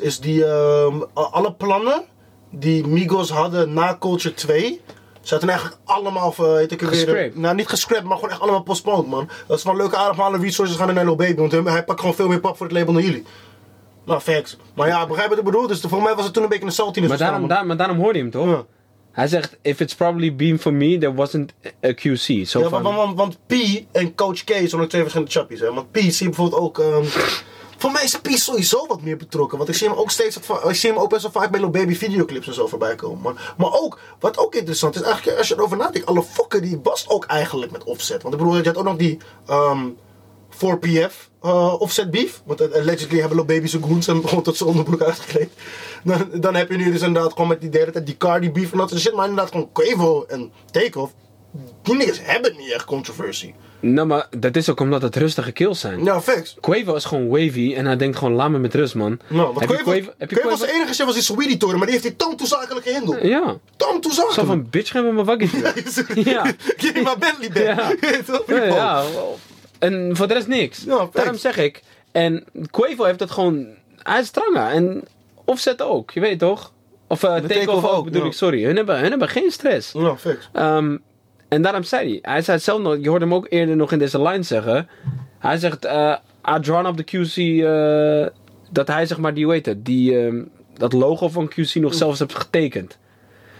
is- 0.00 0.20
die, 0.20 0.44
ehm, 0.44 1.00
a- 1.18 1.20
alle 1.30 1.52
plannen 1.54 2.02
die 2.50 2.86
Migos 2.86 3.30
hadden 3.30 3.72
na 3.72 3.96
Culture 4.00 4.34
2, 4.34 4.80
zaten 5.28 5.48
eigenlijk 5.48 5.80
allemaal, 5.84 6.34
uh, 6.40 6.46
weet 6.52 6.72
ik 6.72 6.80
het 6.80 7.04
weer, 7.04 7.30
nou 7.34 7.54
niet 7.54 7.68
gescrapt, 7.68 8.02
maar 8.04 8.14
gewoon 8.16 8.30
echt 8.30 8.40
allemaal 8.40 8.62
postponed, 8.62 9.06
man. 9.06 9.28
Dat 9.46 9.56
is 9.56 9.62
van 9.62 9.76
leuke 9.76 9.96
aardig, 9.96 10.16
maar 10.16 10.26
alle 10.26 10.38
resources 10.38 10.76
gaan 10.76 10.94
naar 10.94 11.04
Lil 11.04 11.16
Baby, 11.16 11.34
want 11.40 11.52
hem- 11.52 11.66
hij 11.66 11.84
pakt 11.84 12.00
gewoon 12.00 12.14
veel 12.14 12.28
meer 12.28 12.40
pap 12.40 12.56
voor 12.56 12.66
het 12.66 12.74
label 12.76 12.92
dan 12.92 13.02
jullie. 13.02 13.24
Nou, 14.04 14.20
facts. 14.20 14.56
Maar 14.74 14.88
ja, 14.88 15.06
begrijp 15.06 15.28
wat 15.28 15.38
ik 15.38 15.44
bedoel? 15.44 15.66
Dus 15.66 15.80
voor 15.80 16.02
mij 16.02 16.14
was 16.14 16.24
het 16.24 16.32
toen 16.34 16.42
een 16.42 16.48
beetje 16.48 16.64
een 16.64 16.72
saltiness. 16.72 17.08
maar, 17.18 17.28
daarom, 17.28 17.48
daar, 17.48 17.66
maar 17.66 17.76
daarom 17.76 17.98
hoorde 17.98 18.18
je 18.18 18.22
hem 18.24 18.32
toch? 18.32 18.46
Ja. 18.48 18.64
Hij 19.12 19.26
zegt, 19.26 19.56
if 19.62 19.80
it's 19.80 19.94
probably 19.94 20.34
been 20.34 20.58
for 20.58 20.72
me, 20.72 20.98
there 20.98 21.14
wasn't 21.14 21.52
a 21.84 21.92
QC. 21.92 22.46
Zo 22.46 22.60
Ja, 22.60 22.68
van, 22.68 22.82
want, 22.82 22.96
want, 22.96 23.16
want 23.16 23.38
P 23.46 23.52
en 23.92 24.14
Coach 24.14 24.44
K 24.44 24.50
zijn 24.50 24.82
ook 24.82 24.88
twee 24.88 25.00
verschillende 25.02 25.32
chappies. 25.32 25.60
Hè? 25.60 25.72
Want 25.72 25.90
P 25.92 25.96
zie 25.98 26.12
je 26.18 26.24
bijvoorbeeld 26.24 26.60
ook. 26.62 26.78
ehm, 26.78 27.04
voor 27.86 27.94
mij 27.94 28.04
is 28.04 28.18
P 28.18 28.28
sowieso 28.28 28.86
wat 28.86 29.02
meer 29.02 29.16
betrokken. 29.16 29.58
Want 29.58 29.70
ik 29.70 29.76
zie 29.76 29.88
hem 29.88 29.98
ook 29.98 30.10
steeds. 30.10 30.36
Ik 30.68 30.74
zie 30.74 30.90
hem 30.90 30.98
ook 30.98 31.10
best 31.10 31.22
wel 31.22 31.30
vaak 31.30 31.50
bij 31.50 31.60
Lil 31.60 31.70
Baby 31.70 31.94
videoclips 31.94 32.46
en 32.46 32.54
zo 32.54 32.66
voorbij 32.66 32.94
komen. 32.94 33.20
Maar, 33.22 33.54
maar 33.56 33.72
ook, 33.72 33.98
wat 34.20 34.38
ook 34.38 34.54
interessant 34.54 34.94
is, 34.94 35.02
eigenlijk 35.02 35.38
als 35.38 35.48
je 35.48 35.54
erover 35.54 35.76
nadenkt, 35.76 36.06
alle 36.06 36.22
fokken 36.22 36.62
die 36.62 36.80
was 36.82 37.08
ook 37.08 37.24
eigenlijk 37.24 37.72
met 37.72 37.84
offset. 37.84 38.22
Want 38.22 38.34
ik 38.34 38.40
bedoel, 38.40 38.56
je 38.56 38.64
had 38.64 38.76
ook 38.76 38.84
nog 38.84 38.96
die. 38.96 39.18
ehm 39.46 39.88
4PF 40.50 41.12
eh, 41.40 41.80
offset 41.80 42.10
beef. 42.10 42.42
Want 42.44 42.74
allegedly 42.74 43.18
hebben 43.18 43.36
Lil 43.36 43.46
Baby 43.46 43.66
zijn 43.66 43.82
goons 43.82 44.08
en 44.08 44.28
gewoon 44.28 44.42
tot 44.42 44.56
zijn 44.56 44.68
onderbroek 44.68 45.02
uitgekleed. 45.02 45.50
Dan, 46.04 46.28
dan 46.40 46.54
heb 46.54 46.70
je 46.70 46.76
nu 46.76 46.92
dus 46.92 47.02
inderdaad 47.02 47.32
gewoon 47.32 47.48
met 47.48 47.60
die 47.60 47.70
derde 47.70 47.92
tijd 47.92 48.06
die 48.06 48.16
Cardi 48.16 48.50
beef 48.50 48.72
en 48.72 48.78
dat 48.78 48.88
soort 48.88 49.00
shit. 49.00 49.14
Maar 49.14 49.28
inderdaad 49.28 49.52
gewoon 49.52 49.72
Quavo 49.72 50.24
en 50.28 50.52
Takeoff. 50.70 51.12
Die 51.82 51.94
niggas 51.94 52.18
hebben 52.22 52.56
niet 52.56 52.70
echt 52.70 52.84
controversie. 52.84 53.54
Nou, 53.80 54.06
maar 54.06 54.26
dat 54.38 54.56
is 54.56 54.70
ook 54.70 54.80
omdat 54.80 55.02
het 55.02 55.16
rustige 55.16 55.52
kills 55.52 55.80
zijn. 55.80 56.04
Ja, 56.04 56.20
facts. 56.20 56.56
Quavo 56.60 56.94
is 56.94 57.04
gewoon 57.04 57.28
wavy 57.28 57.74
en 57.76 57.86
hij 57.86 57.96
denkt 57.96 58.16
gewoon, 58.16 58.34
laat 58.34 58.50
me 58.50 58.58
met 58.58 58.74
rust, 58.74 58.94
man. 58.94 59.20
Nou, 59.28 59.46
want 59.46 59.60
heb 59.60 59.68
je 59.68 59.74
Quavo, 59.74 59.90
Quavo... 59.90 60.12
Heb 60.18 60.30
je 60.30 60.36
Quavo 60.36 60.50
was 60.50 60.60
de 60.60 60.72
enige 60.72 60.94
shit 60.94 61.04
was 61.04 61.14
die 61.14 61.22
Sweetie 61.22 61.56
toren, 61.56 61.76
maar 61.76 61.86
die 61.86 61.96
heeft 61.96 62.06
die 62.06 62.16
tam 62.16 62.36
toezakelijk 62.36 62.86
gehandeld. 62.86 63.22
Ja. 63.22 63.56
Tam 63.76 64.02
Zo 64.32 64.44
van, 64.44 64.70
bitch, 64.70 64.90
geef 64.90 65.02
me 65.02 65.12
mijn 65.12 65.26
waggie. 65.26 65.50
Ja. 66.30 66.54
Geef 66.76 66.94
me 66.94 67.02
mijn 67.02 67.18
Bentley 67.18 67.50
back. 67.74 68.46
Ja. 68.46 68.64
Ja. 68.66 69.04
En 69.78 70.16
voor 70.16 70.28
de 70.28 70.34
rest 70.34 70.46
niks. 70.46 70.82
Ja. 70.86 71.08
Daarom 71.12 71.36
zeg 71.36 71.56
ik. 71.56 71.82
En 72.12 72.44
Quavo 72.70 73.04
heeft 73.04 73.18
dat 73.18 73.30
gewoon... 73.30 73.66
Hij 74.02 74.20
is 74.20 74.26
stranga. 74.26 74.70
En 74.70 75.04
Offset 75.44 75.82
ook, 75.82 76.10
je 76.10 76.20
weet 76.20 76.38
toch? 76.38 76.72
Of 77.08 77.22
uh, 77.22 77.30
Takeoff 77.30 77.52
Takeoff 77.52 77.84
ook, 77.84 77.92
ook, 77.92 78.04
bedoel 78.04 78.22
ja. 78.22 78.26
ik, 78.26 78.32
sorry. 78.32 78.64
Hun 78.64 78.76
hebben, 78.76 78.98
hun 78.98 79.10
hebben 79.10 79.28
geen 79.28 79.50
stress. 79.50 79.92
Ja, 79.92 80.16
facts. 80.16 80.48
Ehm, 80.52 80.96
En 81.48 81.62
daarom 81.62 81.82
zei 81.82 82.08
hij, 82.08 82.32
hij 82.32 82.42
zei 82.42 82.56
het 82.56 82.66
zelf 82.66 82.80
nog, 82.80 82.96
je 83.00 83.08
hoorde 83.08 83.24
hem 83.24 83.34
ook 83.34 83.46
eerder 83.48 83.76
nog 83.76 83.92
in 83.92 83.98
deze 83.98 84.22
line 84.22 84.42
zeggen. 84.42 84.88
Hij 85.38 85.56
zegt, 85.56 85.84
eh 85.84 86.16
I 86.56 86.60
drawn 86.60 86.86
up 86.86 86.96
the 86.96 87.04
QC, 87.04 87.36
eh, 87.64 88.40
dat 88.70 88.88
hij 88.88 89.06
zeg 89.06 89.18
maar, 89.18 89.34
die, 89.34 89.50
heet 89.50 89.66
het, 89.66 89.84
die, 89.84 90.18
ehm, 90.18 90.42
dat 90.74 90.92
logo 90.92 91.28
van 91.28 91.48
QC 91.48 91.74
nog 91.74 91.94
zelfs 91.94 92.18
heeft 92.18 92.34
getekend. 92.34 92.98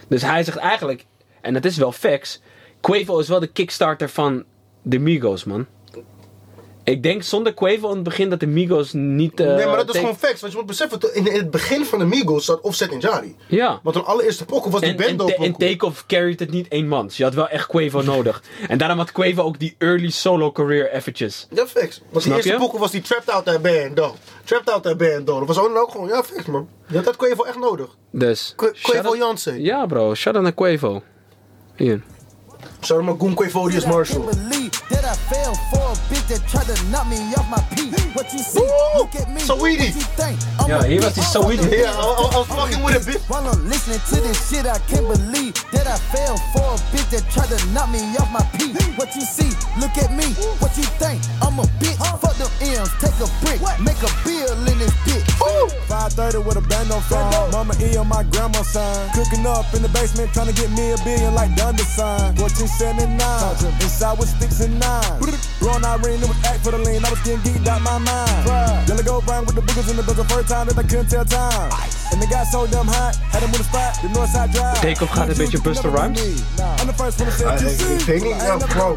Dus 0.07 0.21
hij 0.21 0.43
zegt 0.43 0.57
eigenlijk, 0.57 1.05
en 1.41 1.53
het 1.53 1.65
is 1.65 1.77
wel 1.77 1.91
facts, 1.91 2.41
Quavo 2.81 3.19
is 3.19 3.27
wel 3.27 3.39
de 3.39 3.47
kickstarter 3.47 4.09
van 4.09 4.43
de 4.81 4.99
Migos, 4.99 5.43
man. 5.43 5.65
Ik 6.87 7.03
denk 7.03 7.23
zonder 7.23 7.53
Quavo 7.53 7.89
in 7.89 7.95
het 7.95 8.03
begin 8.03 8.29
dat 8.29 8.39
de 8.39 8.47
Migos 8.47 8.93
niet... 8.93 9.39
eh, 9.39 9.55
nee, 9.55 9.65
maar 9.65 9.77
dat 9.77 9.93
is 9.93 9.99
gewoon 9.99 10.17
facts. 10.17 10.41
Want 10.41 10.51
je 10.53 10.57
moet 10.59 10.67
beseffen, 10.67 10.99
in, 11.15 11.27
in 11.27 11.35
het 11.37 11.51
begin 11.51 11.85
van 11.85 11.99
de 11.99 12.05
Migos 12.05 12.45
zat 12.45 12.61
Offset 12.61 12.91
en 12.91 12.99
Jari. 12.99 13.35
Ja. 13.47 13.79
Want 13.83 13.95
hun 13.95 14.05
allereerste 14.05 14.45
pokken 14.45 14.71
was 14.71 14.81
die 14.81 14.89
En, 14.95 14.97
en, 14.97 15.17
bando 15.17 15.33
Ta- 15.35 15.43
en 15.43 15.55
Takeoff 15.57 16.05
carried 16.05 16.39
het 16.39 16.51
niet 16.51 16.67
één 16.67 16.87
man. 16.87 17.09
Je 17.13 17.23
had 17.23 17.33
wel 17.33 17.47
echt 17.49 17.67
Quavo 17.67 18.01
nodig. 18.01 18.43
En 18.67 18.77
daarom 18.77 18.97
had 18.97 19.11
Quavo 19.11 19.41
ook 19.41 19.59
die 19.59 19.75
early 19.77 20.09
solo 20.09 20.51
career 20.51 20.91
eventjes. 20.91 21.47
Ja, 21.49 21.67
facts. 21.67 21.97
Want 21.99 22.11
die 22.11 22.21
Snap 22.21 22.35
eerste 22.35 22.51
je? 22.51 22.57
pokken 22.57 22.79
was 22.79 22.91
die 22.91 23.01
Trapped 23.01 23.29
Out 23.29 23.45
That 23.45 23.61
Band, 23.61 23.95
though. 23.95 24.13
Trapped 24.43 24.69
Out 24.69 24.83
That 24.83 24.97
Band, 24.97 25.25
though. 25.25 25.39
Dat 25.39 25.47
was 25.55 25.59
ook 25.65 25.77
ook 25.77 25.91
gewoon, 25.91 26.07
ja, 26.07 26.23
facts, 26.23 26.45
man. 26.45 26.67
Dat 26.87 27.05
had 27.05 27.15
Quavo 27.15 27.43
echt 27.43 27.59
nodig. 27.59 27.87
Dus. 28.11 28.53
Qu- 28.55 28.71
Quavo 28.81 29.17
Jansen. 29.17 29.61
Ja, 29.61 29.85
bro. 29.85 30.15
Shout 30.15 30.35
out 30.35 30.43
naar 30.43 30.53
Quavo. 30.53 31.01
Hier. 31.75 32.01
Shout 32.81 32.97
out 32.99 33.07
naar 33.07 33.15
Goon 33.19 33.33
Quavodius 33.33 33.85
Marshall. 33.85 34.23
Believe 35.07 35.15
that 35.15 35.15
I 35.15 35.15
fell 35.15 35.55
for 35.71 35.91
a 35.91 35.95
bitch 36.11 36.27
that 36.27 36.47
tried 36.47 36.67
to 36.67 36.83
knock 36.89 37.07
me 37.07 37.17
off 37.35 37.49
my 37.49 37.59
feet. 37.75 37.93
What 38.15 38.31
you 38.33 38.39
see, 38.39 38.67
look 38.95 39.15
at 39.15 39.29
me. 39.29 39.41
Saweetie. 39.41 39.93
What 39.93 39.95
you 39.95 40.07
think? 40.17 40.39
I'm 40.59 40.69
Ja, 40.69 40.79
a 40.79 40.87
hier 40.87 41.01
was 41.01 41.13
bitch. 41.13 41.15
die 41.15 41.39
Saweetie. 41.39 41.71
Yeah, 41.71 41.93
I, 41.93 42.01
I, 42.01 42.33
I 42.33 42.37
was 42.37 42.47
fucking 42.47 42.83
with 42.83 42.95
a 42.95 43.11
bitch. 43.11 43.29
While 43.29 43.47
I'm 43.47 43.69
listening 43.69 43.99
to 43.99 44.15
this 44.21 44.37
shit, 44.49 44.65
I 44.65 44.79
can't 44.89 45.07
believe 45.07 45.53
that 45.71 45.87
I 45.87 45.97
fell 46.11 46.37
for 46.53 46.75
a 46.75 46.79
bitch 46.91 47.09
that 47.11 47.23
tried 47.31 47.49
to 47.53 47.59
knock 47.71 47.89
me 47.91 48.01
off 48.17 48.31
my 48.31 48.43
feet. 48.57 48.75
What 48.97 49.13
you 49.15 49.21
see, 49.21 49.51
look 49.79 49.95
at 49.97 50.11
me. 50.11 50.33
What 50.59 50.75
you 50.77 50.83
think? 50.99 51.21
I'm 51.41 51.59
a 51.59 51.63
bitch. 51.79 51.97
Fuck 52.19 52.35
them 52.37 52.49
M's, 52.61 52.89
take 52.99 53.15
a 53.21 53.27
brick, 53.45 53.61
make 53.79 53.99
a 54.01 54.11
bill 54.25 54.57
in 54.67 54.77
this 54.79 54.93
bitch. 55.05 55.25
530 55.87 56.43
with 56.47 56.57
a 56.57 56.65
band 56.67 56.91
on 56.91 57.01
phone. 57.05 57.31
Mama 57.51 57.73
E 57.79 57.95
on 57.97 58.07
my 58.07 58.23
grandma's 58.23 58.67
son. 58.67 59.09
Cooking 59.13 59.45
up 59.45 59.65
in 59.73 59.81
the 59.81 59.89
basement, 59.89 60.33
trying 60.33 60.47
to 60.49 60.53
get 60.57 60.69
me 60.71 60.91
a 60.91 60.97
billion 61.05 61.33
like 61.35 61.53
Dunder 61.55 61.83
sign. 61.85 62.35
1479. 62.41 63.21
Inside 63.81 64.17
with 64.19 64.29
sticks 64.29 64.59
and 64.61 64.79
nine. 64.79 64.96
Growing 65.59 65.83
Irene, 65.83 66.21
it 66.21 66.27
was 66.27 66.37
act 66.45 66.63
for 66.63 66.71
the 66.71 66.77
lean. 66.77 67.03
I 67.03 67.09
was 67.09 67.19
getting 67.25 67.41
geeked 67.41 67.67
out 67.67 67.81
my 67.81 67.97
mind. 67.97 68.87
Yellow 68.87 69.03
go 69.03 69.21
brown 69.21 69.45
with 69.45 69.55
the 69.55 69.61
boogers 69.61 69.89
in 69.89 69.95
the 69.97 70.03
book. 70.03 70.15
The 70.15 70.23
first 70.33 70.47
time 70.47 70.67
that 70.67 70.77
I 70.77 70.83
couldn't 70.83 71.09
tell 71.09 71.25
time. 71.25 71.71
And 72.11 72.21
they 72.21 72.27
got 72.27 72.47
so 72.47 72.65
damn 72.67 72.87
hot, 72.87 73.15
had 73.33 73.41
them 73.43 73.51
with 73.51 73.61
a 73.61 73.63
spot, 73.65 73.99
the 74.01 74.07
north 74.09 74.29
side 74.29 74.51
drive. 74.51 74.79
Takeoff 74.79 75.09
gaat 75.09 75.27
een 75.27 75.37
beetje 75.37 75.59
Busta 75.61 75.89
Rhymes. 75.89 76.19
I'm 76.79 76.87
the 76.87 76.93
first 76.95 77.19
one 77.19 77.29
to 77.29 77.35
say 77.35 77.45
you 77.59 77.69
ik- 77.69 77.79
see. 77.79 77.95
Ik 77.95 78.05
weet 78.05 78.23
niet, 78.23 78.41
ja, 78.41 78.57
bro. 78.57 78.93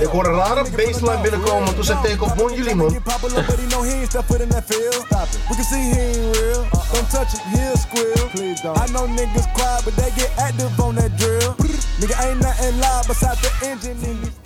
Ik 0.00 0.06
hoorde 0.06 0.28
een 0.28 0.34
rare 0.36 0.64
baseline 0.76 1.20
binnenkomen. 1.20 1.74
Toen 1.74 1.84
zei 1.84 1.98
Takeoff, 2.02 2.34
bon 2.34 2.54
jullie, 2.54 2.74
man. 2.74 2.90
Get 2.90 3.02
popular, 3.02 3.44
but 3.44 3.56
he 3.58 3.66
know 3.66 3.82
he 3.84 3.92
ain't 3.92 4.08
step 4.08 4.24
foot 4.26 4.40
in 4.40 4.48
that 4.48 4.64
field. 4.66 5.06
We 5.48 5.54
can 5.54 5.64
see 5.64 5.82
he 5.92 6.00
ain't 6.00 6.36
real. 6.36 6.64
Don't 6.92 7.10
touch 7.10 7.32
it, 7.34 7.42
he'll 7.52 7.76
squeal. 7.76 8.28
Please 8.34 8.60
don't. 8.62 8.78
I 8.78 8.86
know 8.92 9.06
niggas 9.06 9.46
quiet, 9.52 9.84
but 9.84 9.94
they 9.96 10.10
get 10.16 10.30
active 10.38 10.80
on 10.82 10.94
that 10.94 11.16
drill. 11.18 11.54
Nigga 12.00 12.16
ain't 12.26 12.40
nothing 12.40 12.78
live 12.80 13.06
besides 13.06 13.40
the 13.40 13.50
engine 13.70 13.98
in 14.02 14.20
these. 14.22 14.39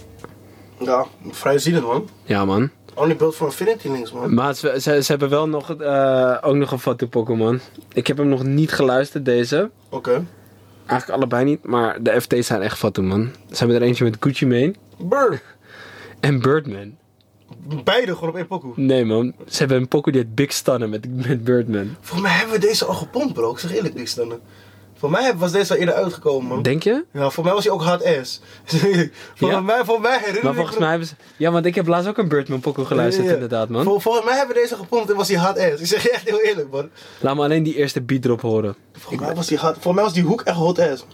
Ja, 0.84 1.06
vrijzienend, 1.30 1.84
man. 1.86 2.08
Ja, 2.24 2.44
man. 2.44 2.70
Only 2.94 3.16
built 3.16 3.34
for 3.34 3.46
Infinity 3.46 3.88
Links, 3.88 4.12
man. 4.12 4.34
Maar 4.34 4.54
ze, 4.54 4.76
ze, 4.80 5.02
ze 5.02 5.10
hebben 5.10 5.28
wel 5.28 5.48
nog, 5.48 5.76
eh, 5.76 6.36
ook 6.40 6.54
nog 6.54 6.72
een 6.72 6.78
foto 6.78 7.06
Pokémon. 7.06 7.60
Ik 7.92 8.06
heb 8.06 8.16
hem 8.16 8.28
nog 8.28 8.42
niet 8.44 8.72
geluisterd, 8.72 9.24
deze. 9.24 9.70
Oké. 9.88 10.24
Eigenlijk 10.86 11.18
allebei 11.20 11.44
niet, 11.44 11.64
maar 11.64 12.02
de 12.02 12.20
FT's 12.20 12.46
zijn 12.46 12.62
echt 12.62 12.78
foto, 12.78 13.02
man. 13.02 13.30
Ze 13.50 13.56
hebben 13.56 13.76
er 13.76 13.82
eentje 13.82 14.04
met 14.04 14.16
Gucci 14.20 14.46
Mane 14.46 14.74
Brr. 14.96 15.42
en 16.20 16.40
Birdman. 16.40 16.96
Beide 17.84 18.14
gewoon 18.14 18.28
op 18.28 18.36
één 18.36 18.46
pokoe. 18.46 18.72
Nee, 18.76 19.04
man. 19.04 19.32
Ze 19.48 19.58
hebben 19.58 19.76
een 19.76 19.88
Poké 19.88 20.10
die 20.10 20.20
heet 20.20 20.34
Big 20.34 20.52
Stunner 20.52 20.88
met, 20.88 21.26
met 21.26 21.44
Birdman. 21.44 21.96
Volgens 22.00 22.28
mij 22.28 22.38
hebben 22.38 22.60
we 22.60 22.66
deze 22.66 22.84
al 22.84 22.94
gepompt, 22.94 23.34
bro. 23.34 23.50
Ik 23.52 23.58
zeg 23.58 23.74
eerlijk, 23.74 23.94
niks 23.94 24.14
dan. 24.14 24.32
Voor 24.96 25.10
mij 25.10 25.36
was 25.36 25.52
deze 25.52 25.72
al 25.72 25.78
eerder 25.78 25.94
uitgekomen, 25.94 26.48
man. 26.48 26.62
Denk 26.62 26.82
je? 26.82 27.04
Ja, 27.12 27.30
voor 27.30 27.44
mij 27.44 27.52
was 27.52 27.64
hij 27.64 27.72
ook 27.72 27.82
hard 27.82 28.04
ass. 28.20 28.40
voor, 29.34 29.48
Ja? 29.50 29.60
mij, 29.60 29.84
voor 29.84 30.00
mij 30.00 30.18
herinner 30.18 30.44
Maar 30.44 30.54
volgens 30.54 30.78
mij 30.78 30.88
hebben 30.88 31.08
ze... 31.08 31.14
Ja, 31.36 31.50
want 31.50 31.66
ik 31.66 31.74
heb 31.74 31.86
laatst 31.86 32.08
ook 32.08 32.18
een 32.18 32.28
Birdman 32.28 32.60
Poké 32.60 32.84
geluisterd, 32.84 33.24
Ja, 33.24 33.30
ja. 33.30 33.36
inderdaad, 33.36 33.68
man. 33.68 33.84
Vol- 33.84 34.00
volgens 34.00 34.24
mij 34.24 34.36
hebben 34.36 34.54
we 34.54 34.60
deze 34.62 34.76
gepompt 34.76 35.10
en 35.10 35.16
was 35.16 35.28
hij 35.28 35.36
hard 35.38 35.58
ass. 35.58 35.80
Ik 35.80 35.86
zeg 35.86 36.02
je 36.02 36.10
echt 36.10 36.28
heel 36.28 36.40
eerlijk, 36.40 36.70
man. 36.70 36.88
Laat 37.20 37.34
me 37.36 37.42
alleen 37.42 37.62
die 37.62 37.76
eerste 37.76 38.00
beat 38.02 38.24
erop 38.24 38.40
horen. 38.40 38.74
Volgens 38.92 39.20
mij 39.26 39.34
was 39.34 39.46
die, 39.46 39.58
hard, 39.58 39.72
volgens 39.74 39.94
mij 39.94 40.04
was 40.04 40.12
die 40.12 40.22
hoek 40.22 40.40
echt 40.42 40.56
hot 40.56 40.78
ass. 40.78 41.06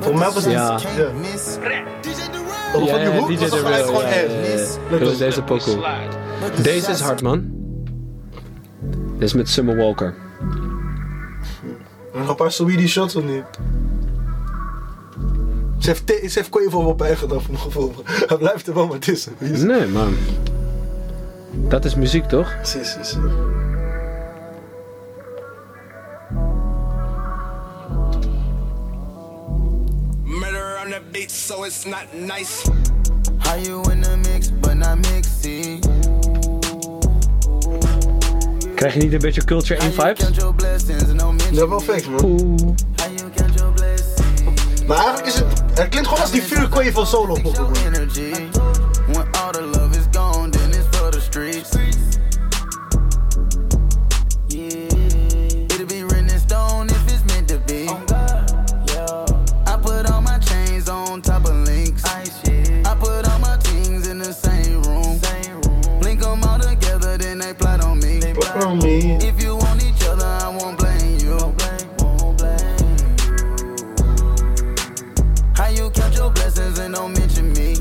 Volgens 0.00 0.24
mij 0.24 0.32
was 0.32 0.42
die... 0.44 0.52
Ja. 0.52 0.78
van 0.78 0.90
die 3.00 3.08
hoek 3.18 3.28
DJ 3.28 3.38
was 3.38 3.50
het 3.50 3.84
gewoon 3.84 4.04
ass. 4.04 4.76
Dat 4.90 5.00
is 5.00 5.18
deze 5.18 5.42
Poké. 5.42 5.78
Deze 6.62 6.90
is 6.90 7.00
hard, 7.00 7.22
man. 7.22 7.50
Dit 9.12 9.22
is 9.22 9.34
met 9.34 9.48
Summer 9.48 9.76
Walker. 9.76 10.14
Nog 12.16 12.28
een 12.28 12.34
paar 12.34 12.52
Sweetie 12.52 12.88
shots 12.88 13.16
of 13.16 13.24
niet? 13.24 13.44
Ze 15.78 15.88
heeft, 15.88 16.02
ze 16.06 16.38
heeft 16.38 16.48
Quavo 16.48 16.84
wel 16.84 16.94
bij 16.94 17.16
gedaan 17.16 17.42
voor 17.42 17.52
mijn 17.52 17.64
gevoel. 17.64 17.94
Hij 18.28 18.36
blijft 18.36 18.66
er 18.66 18.74
wel 18.74 18.86
maar 18.86 18.98
tussen. 18.98 19.32
Nee, 19.38 19.86
man. 19.86 20.16
Dat 21.52 21.84
is 21.84 21.94
muziek, 21.94 22.24
toch? 22.24 22.54
Precies, 22.56 22.94
precies. 22.94 23.16
Murder 30.22 30.78
on 30.84 30.90
the 30.90 31.00
beat, 31.12 31.30
so 31.30 31.64
it's 31.64 31.84
not 31.84 32.04
nice. 32.12 32.70
How 33.38 33.64
you 33.64 33.92
in 33.92 34.02
the 34.02 34.16
mix, 34.16 34.50
but 34.60 34.74
not 34.74 34.96
mixy? 34.96 35.78
Krijg 38.76 38.94
je 38.94 39.00
niet 39.00 39.12
een 39.12 39.18
beetje 39.18 39.44
Culture 39.44 39.80
1 39.80 39.92
vibes? 39.92 40.28
Ja, 41.50 41.68
wel 41.68 41.80
fake, 41.80 42.10
man. 42.10 42.76
Maar 44.86 44.96
eigenlijk 44.96 45.26
is 45.26 45.34
het... 45.34 45.62
Het 45.74 45.88
klinkt 45.88 46.08
gewoon 46.08 46.22
als 46.22 46.30
die 46.30 46.42
vuur 46.42 46.68
Quavo 46.68 47.04
solo 47.04 47.36
me. 68.82 69.12
If 69.16 69.42
you 69.42 69.56
want 69.56 69.82
each 69.84 70.02
other, 70.06 70.24
I 70.24 70.48
won't 70.56 70.78
blame 70.78 71.18
you. 71.18 71.36
Won't 71.36 72.38
blame 72.38 72.68
you. 72.98 73.16
How 75.54 75.68
you 75.68 75.90
count 75.90 76.14
your 76.14 76.30
blessings 76.30 76.78
and 76.78 76.94
don't 76.94 77.12
mention 77.18 77.52
me? 77.52 77.74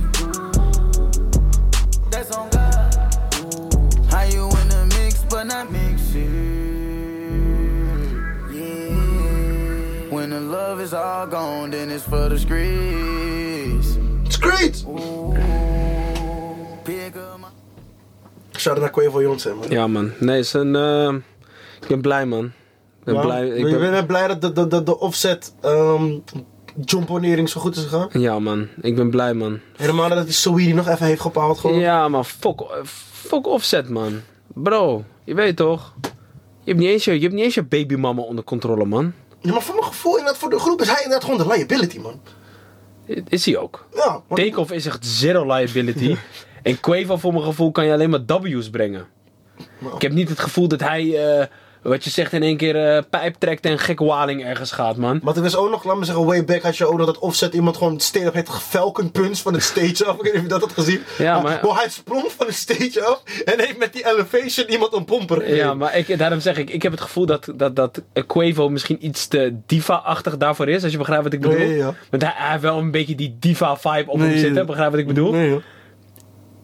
That's 2.09 2.31
on 2.31 2.49
God. 2.49 2.95
How 4.09 4.23
you 4.23 4.45
in 4.61 4.69
the 4.69 4.85
mix 4.97 5.23
but 5.29 5.43
not 5.45 5.71
mixing? 5.71 6.33
Yeah. 8.51 10.09
When 10.09 10.29
the 10.29 10.41
love 10.41 10.79
is 10.81 10.93
all 10.93 11.27
gone, 11.27 11.71
then 11.71 11.89
it's 11.91 12.03
for 12.03 12.29
the 12.29 12.37
streets. 12.39 13.14
Shout 18.65 18.77
out 18.77 18.85
naar 18.93 19.01
Quavo 19.03 19.21
Jonsen, 19.21 19.55
man. 19.57 19.69
Ja, 19.69 19.87
man. 19.87 20.11
Nee, 20.19 20.39
is 20.39 20.53
een... 20.53 20.75
eh, 20.75 21.13
ik 21.81 21.87
ben 21.87 22.01
blij, 22.01 22.25
man. 22.25 22.45
Ik 22.45 23.03
ben 23.03 23.13
Ja, 23.13 23.21
blij. 23.21 23.47
Ik 23.47 23.67
je 23.67 23.77
ben, 23.77 23.91
bent 23.91 24.07
blij 24.07 24.27
dat 24.27 24.41
de, 24.41 24.51
de, 24.51 24.67
de, 24.67 24.83
de 24.83 24.99
offset 24.99 25.53
um, 25.65 26.23
jumponering 26.85 27.49
zo 27.49 27.61
goed 27.61 27.75
is 27.75 27.83
gegaan? 27.83 28.09
ja, 28.11 28.39
man. 28.39 28.67
Ik 28.81 28.95
ben 28.95 29.09
blij, 29.09 29.33
man. 29.33 29.59
Helemaal 29.75 30.09
dat 30.09 30.23
die 30.25 30.33
Saweetie 30.33 30.73
nog 30.73 30.87
even 30.87 31.05
heeft 31.05 31.21
gepaald 31.21 31.59
gewoon. 31.59 31.79
Ja, 31.79 32.07
maar 32.07 32.23
fuck, 32.23 32.61
fuck 33.11 33.47
offset, 33.47 33.89
man. 33.89 34.21
Bro, 34.53 35.03
je 35.23 35.33
weet 35.35 35.55
toch? 35.55 35.93
Je 36.63 36.71
hebt 36.71 36.79
niet 36.79 36.89
eens 36.89 37.05
je, 37.05 37.13
je, 37.13 37.19
hebt 37.21 37.33
niet 37.33 37.43
eens 37.43 37.53
je 37.55 37.63
babymama 37.63 38.21
onder 38.21 38.43
controle, 38.43 38.85
man. 38.85 39.13
Ja, 39.39 39.51
maar 39.51 39.61
voor 39.61 39.75
mijn 39.75 39.87
gevoel, 39.87 40.17
inderdaad, 40.17 40.37
voor 40.41 40.49
de 40.49 40.59
groep 40.59 40.81
is 40.81 40.87
hij 40.87 41.03
inderdaad 41.03 41.29
gewoon 41.29 41.47
de 41.47 41.53
liability, 41.53 41.99
man. 41.99 42.19
Is 43.27 43.45
hij 43.45 43.57
ook. 43.57 43.85
Ja, 43.93 44.21
want- 44.27 44.41
Takeoff 44.41 44.71
is 44.71 44.85
echt 44.85 45.05
zero 45.05 45.53
liability. 45.53 46.15
en 46.65 46.79
Quavo, 46.79 47.17
voor 47.17 47.33
mijn 47.33 47.45
gevoel, 47.45 47.71
kan 47.71 47.85
je 47.85 47.91
alleen 47.93 48.09
maar 48.09 48.25
W's 48.25 48.69
brengen. 48.69 49.05
Ik 49.95 50.01
heb 50.01 50.11
niet 50.11 50.29
het 50.29 50.39
gevoel 50.39 50.67
dat 50.67 50.79
hij 50.79 51.37
eh, 51.39 51.45
wat 51.81 52.03
je 52.03 52.09
zegt 52.09 52.33
in 52.33 52.43
één 52.43 52.57
keer 52.57 52.75
eh, 52.95 53.03
pijp 53.09 53.35
trekt 53.39 53.65
en 53.65 53.79
gek 53.79 53.99
waling 53.99 54.45
ergens 54.45 54.71
gaat, 54.71 54.97
man. 54.97 55.19
Maar 55.23 55.37
er 55.37 55.45
is 55.45 55.55
ook 55.55 55.69
nog, 55.69 55.83
laat 55.83 55.97
me 55.97 56.05
zeggen, 56.05 56.25
way 56.25 56.45
back 56.45 56.61
had 56.61 56.77
je 56.77 56.85
ook 56.85 56.97
nog 56.97 57.05
dat 57.05 57.19
offset 57.19 57.53
iemand 57.53 57.77
gewoon 57.77 57.99
stand-up 57.99 58.33
heeft 58.33 58.49
gefalcon 58.49 59.11
punch 59.11 59.37
van 59.37 59.53
het 59.53 59.63
stage 59.63 60.05
af. 60.05 60.15
Ik 60.19 60.21
weet 60.21 60.33
niet 60.33 60.35
of 60.35 60.41
je 60.41 60.47
dat 60.47 60.61
had 60.61 60.71
gezien. 60.71 60.99
Ja, 61.17 61.41
maar- 61.41 61.61
hij 61.61 61.89
sprong 61.89 62.31
van 62.37 62.45
het 62.45 62.55
stage 62.55 63.03
af 63.03 63.21
en 63.45 63.59
heeft 63.59 63.77
met 63.77 63.93
die 63.93 64.07
elevation 64.07 64.69
iemand 64.69 64.93
een 64.93 65.05
pomper. 65.05 65.55
Ja, 65.55 65.73
maar 65.73 65.97
ik, 65.97 66.17
daarom 66.17 66.39
zeg 66.39 66.57
ik, 66.57 66.69
ik 66.69 66.81
heb 66.81 66.91
het 66.91 67.01
gevoel 67.01 67.25
dat, 67.25 67.53
dat, 67.55 67.75
dat 67.75 68.01
Quavo 68.27 68.69
misschien 68.69 69.05
iets 69.05 69.27
te 69.27 69.55
diva-achtig 69.65 70.37
daarvoor 70.37 70.69
is, 70.69 70.83
als 70.83 70.91
je 70.91 70.97
begrijpt 70.97 71.23
wat 71.23 71.33
ik 71.33 71.41
bedoel. 71.41 71.57
Nee, 71.57 71.77
ja. 71.77 71.93
Want 72.09 72.23
hij, 72.23 72.33
hij 72.35 72.49
heeft 72.51 72.61
wel 72.61 72.77
een 72.77 72.91
beetje 72.91 73.15
die 73.15 73.35
diva-vibe 73.39 74.11
op 74.11 74.17
Nee, 74.17 74.27
hem 74.27 74.35
ja. 74.35 74.41
zitten, 74.41 74.65
begrijp 74.65 74.91
wat 74.91 74.99
ik 74.99 75.07
bedoel? 75.07 75.31
Nee, 75.31 75.49
joh. 75.49 75.61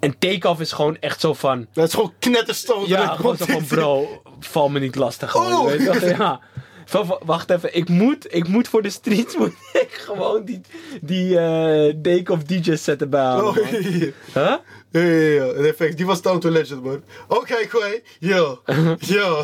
En 0.01 0.17
Takeoff 0.19 0.59
is 0.59 0.71
gewoon 0.71 0.97
echt 0.99 1.19
zo 1.19 1.33
van... 1.33 1.67
Dat 1.73 1.87
is 1.87 1.93
gewoon 1.93 2.13
knetterstoot. 2.19 2.87
Ja, 2.87 3.07
gewoon 3.07 3.37
zo 3.37 3.45
van 3.45 3.65
bro, 3.65 4.21
val 4.39 4.69
me 4.69 4.79
niet 4.79 4.95
lastig 4.95 5.31
gewoon. 5.31 5.53
Oh. 5.53 5.65
Weet 5.65 5.81
je? 5.81 6.15
Ja. 6.17 6.39
Van, 6.85 7.19
wacht 7.25 7.49
even, 7.49 7.75
ik 7.75 7.89
moet, 7.89 8.33
ik 8.33 8.47
moet 8.47 8.67
voor 8.67 8.81
de 8.81 8.89
streets 8.89 9.37
moet 9.37 9.53
ik 9.73 9.89
gewoon 9.91 10.45
die, 10.45 10.61
die 11.01 11.39
eh 11.39 11.93
Takeoff 12.01 12.43
DJ's 12.43 12.83
zetten 12.83 13.09
bij 13.09 13.35
Oh. 13.35 13.55
Huh? 14.33 14.55
Ja, 14.91 15.87
die 15.95 16.05
was 16.05 16.21
Down 16.21 16.39
to 16.39 16.49
Legend, 16.49 16.83
man. 16.83 17.03
Oké, 17.27 17.55
Quay. 17.67 18.03
Yo. 18.19 18.61
Yo. 18.99 19.43